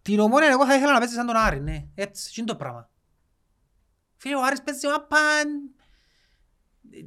την 0.02 0.20
ομόνια 0.20 0.50
εγώ 0.50 0.66
θα 0.66 0.76
ήθελα 0.76 0.92
να 0.92 1.00
παίζει 1.00 1.14
σαν 1.14 1.26
τον 1.26 1.36
Άρη, 1.36 1.62
ναι. 1.62 1.86
Έτσι, 1.96 2.34
είναι 2.38 2.48
το 2.48 2.56
πράγμα. 2.56 2.90
Φίλε, 4.18 4.36
ο 4.36 4.44
Άρης 4.44 4.62
παίζει 4.62 4.88
μάπαν... 4.88 5.76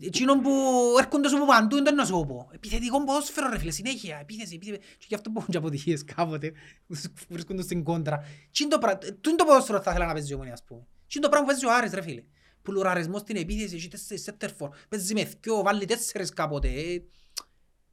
Εκείνον 0.00 0.40
που 0.40 0.50
έρχονται 0.98 1.28
σου 1.28 1.36
από 1.36 1.46
παντού, 1.46 1.82
δεν 1.82 1.94
να 1.94 2.04
σου 2.04 2.24
πω. 2.28 2.48
Επιθετικό 2.52 3.04
ποδόσφαιρο 3.04 3.48
ρε 3.48 3.58
φίλε, 3.58 3.70
συνέχεια, 3.70 4.18
επίθεση, 4.20 4.54
επίθεση. 4.54 4.78
Και 4.98 5.04
γι' 5.08 5.14
αυτό 5.14 5.30
που 5.30 5.38
έχουν 5.38 5.50
και 5.50 5.56
αποτυχίες 5.56 6.04
κάποτε, 6.04 6.52
που 6.86 6.96
βρίσκονται 7.28 7.62
στην 7.62 7.84
κόντρα. 7.84 8.18
Τι 8.50 8.62
είναι 8.64 8.72
το 8.72 8.78
πράγμα, 8.78 8.98
τι 8.98 9.28
είναι 9.28 9.36
το 9.36 9.44
ποδόσφαιρο 9.44 9.78
που 9.78 9.84
θα 9.84 9.90
ήθελα 9.90 10.06
να 10.06 10.12
παίζει 10.12 10.30
η 10.32 10.34
ομόνια, 10.34 10.52
ας 10.52 10.64
πούμε. 10.64 10.80
Τι 10.80 11.12
είναι 11.16 11.24
το 11.24 11.28
πράγμα 11.30 11.46
που 11.46 11.52
παίζει 11.52 11.66
ο 11.66 11.74
Άρης 11.74 11.92
ρε 11.92 12.02
φίλε. 12.02 12.22
Πουλουραρισμός 12.66 13.20
στην 13.20 13.36
επίθεση, 13.36 13.74
έχει 13.76 13.88
τέσσερις 13.88 14.22
σέντερφορ, 14.22 14.70
παίζει 14.88 15.14
με 15.14 15.24
θκιο, 15.24 15.62
βάλει 15.62 15.84
τέσσερις 15.84 16.30
κάποτε. 16.32 16.68
ε. 16.68 17.02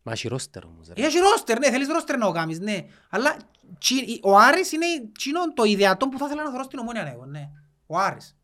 Μα 0.04 0.12
έχει 0.12 0.28
ρόστερ 0.28 0.66
όμως, 0.66 0.88
ρε. 0.88 1.06
Έχει 1.06 1.18
ρόστερ, 1.18 1.60
ναι, 1.60 1.70
θέλεις 1.72 1.88
ρόστερ 1.88 2.18
να 2.18 2.26
το 2.26 2.32
κάνεις, 2.32 2.60
ναι. 2.60 2.86
Αλλά 3.10 3.38
τσι- 3.80 4.20
ο 4.26 4.38
Άρης 4.38 4.72
είναι 4.72 4.86
τσίνο 5.18 5.54
το 5.54 5.64
ιδεατό 5.64 6.08
που 6.10 6.18
θα 6.18 6.26
ήθελα 6.26 6.44
να 6.44 6.52
δωρώ 6.52 6.64
στην 6.64 6.80
ομόνια 6.80 7.08
εγώ, 7.08 7.26
ναι. 7.26 7.50
Ο 7.86 7.98
Άρης. 7.98 8.36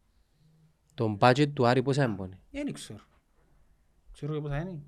Το 0.94 1.18
budget 1.20 1.50
του 1.54 1.68
Άρη 1.68 1.82
πόσα 1.84 2.04
έμπονε; 2.04 2.40
Δεν 2.52 2.74
ξέρω. 2.74 3.00
Ξέρω 4.12 4.34
και 4.34 4.40
πώς 4.40 4.50
θα 4.50 4.58
είναι. 4.58 4.80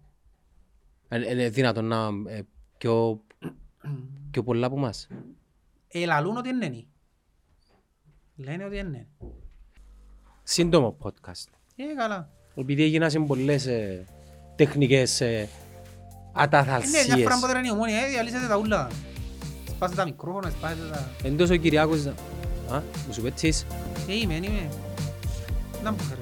Ε, 1.08 1.32
Είναι 1.32 1.50
δυνατόν 1.50 1.86
να 1.86 2.10
ε, 2.28 2.42
πιο, 2.78 3.24
πιο 4.32 4.44
πολλά 4.44 4.68
από 4.68 4.76
εμάς. 4.76 5.08
Ε, 5.88 6.06
λαλούν 6.06 6.38
ότι 6.38 6.50
είναι 6.50 6.58
νένοι. 6.58 6.88
Λένε 8.36 8.66
ότι 8.66 8.78
είναι 8.78 8.89
νένοι. 8.89 9.08
Σύντομο 10.54 10.97
podcast. 11.04 11.47
Ε, 11.76 11.84
καλά. 11.97 12.30
Επειδή 12.56 12.84
έγιναν 12.84 13.10
σε 13.10 13.20
πολλές 13.20 13.66
ε, 13.66 14.06
τεχνικές 14.56 15.22
ε, 15.22 15.26
Ε, 15.26 15.38
ναι, 15.38 15.45
μια 15.45 15.49
αταθαλσίες. 16.34 17.06
φορά 17.24 17.39
που 17.39 17.58
είναι 17.58 17.68
η 17.68 17.72
ομόνια, 17.72 17.97
ε, 17.97 18.10
διαλύσετε 18.10 18.47
τα 18.47 18.58
ούλα. 18.58 18.89
Σπάσε 19.70 19.95
τα 19.95 20.06
μικρόφωνα, 20.06 20.49
σπάσε 20.49 20.76
τα... 20.91 21.10
Εντός 21.24 21.49
ο 21.49 21.56
Κυριάκος... 21.56 22.06
Α, 22.72 22.82
μου 23.08 23.14
σου 23.14 23.22
πέτσεις. 23.22 23.66
Ε, 24.08 24.16
είμαι, 24.16 24.34
είμαι. 24.34 24.70
Να 25.84 25.91
μου 25.91 25.97
φέρε. 25.97 26.22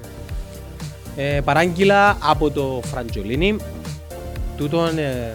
Ε, 1.36 1.40
παράγγειλα 1.40 2.16
από 2.22 2.50
το 2.50 2.80
Φραντζολίνι. 2.84 3.56
Τούτον 4.56 4.98
ε, 4.98 5.34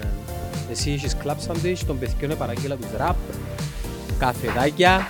εσύ 0.72 0.92
έχεις 0.92 1.16
κλαπ 1.16 1.40
σαντουίς, 1.40 1.86
τον 1.86 2.00
παιδιόν 2.00 2.38
παράγγειλα 2.38 2.76
τους 2.76 2.92
ραπ, 2.98 3.16
καφεδάκια. 4.20 5.08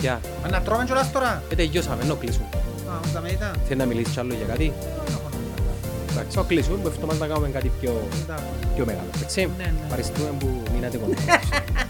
Γεια. 0.00 0.20
Μα 0.42 0.48
να 0.48 0.60
τρώμε 0.62 0.84
κιόλας 0.84 1.12
τώρα. 1.12 1.42
Ε, 1.50 1.54
τελειώσαμε, 1.54 2.04
να 2.04 2.14
κλείσουμε. 2.14 2.46
Α, 2.90 2.92
μας 3.02 3.12
τα 3.12 3.20
μέτα. 3.20 3.50
Θέλει 3.68 3.78
να 3.78 3.86
μιλήσεις 3.86 4.12
κι 4.14 4.20
άλλο 4.20 4.34
για 4.34 4.46
κάτι; 4.46 4.72
Εντάξει, 6.10 6.36
να 6.36 6.42
κλείσουμε, 6.42 6.76
που 6.76 6.88
αυτό 6.88 7.06
μας 7.06 7.18
να 7.18 7.26
κάνουμε 7.26 7.48
κάτι 7.48 7.70
πιο, 7.80 8.02
Εντάξει. 8.22 8.44
πιο 8.74 8.84
μεγάλο. 8.84 9.06
Έτσι, 9.22 9.40
Ναι, 9.58 9.64
ναι. 9.64 9.72
ευχαριστούμε 9.84 10.28
που 10.38 10.62
μείνατε 10.74 10.96
κοντά. 10.96 11.14
μας. 11.26 11.48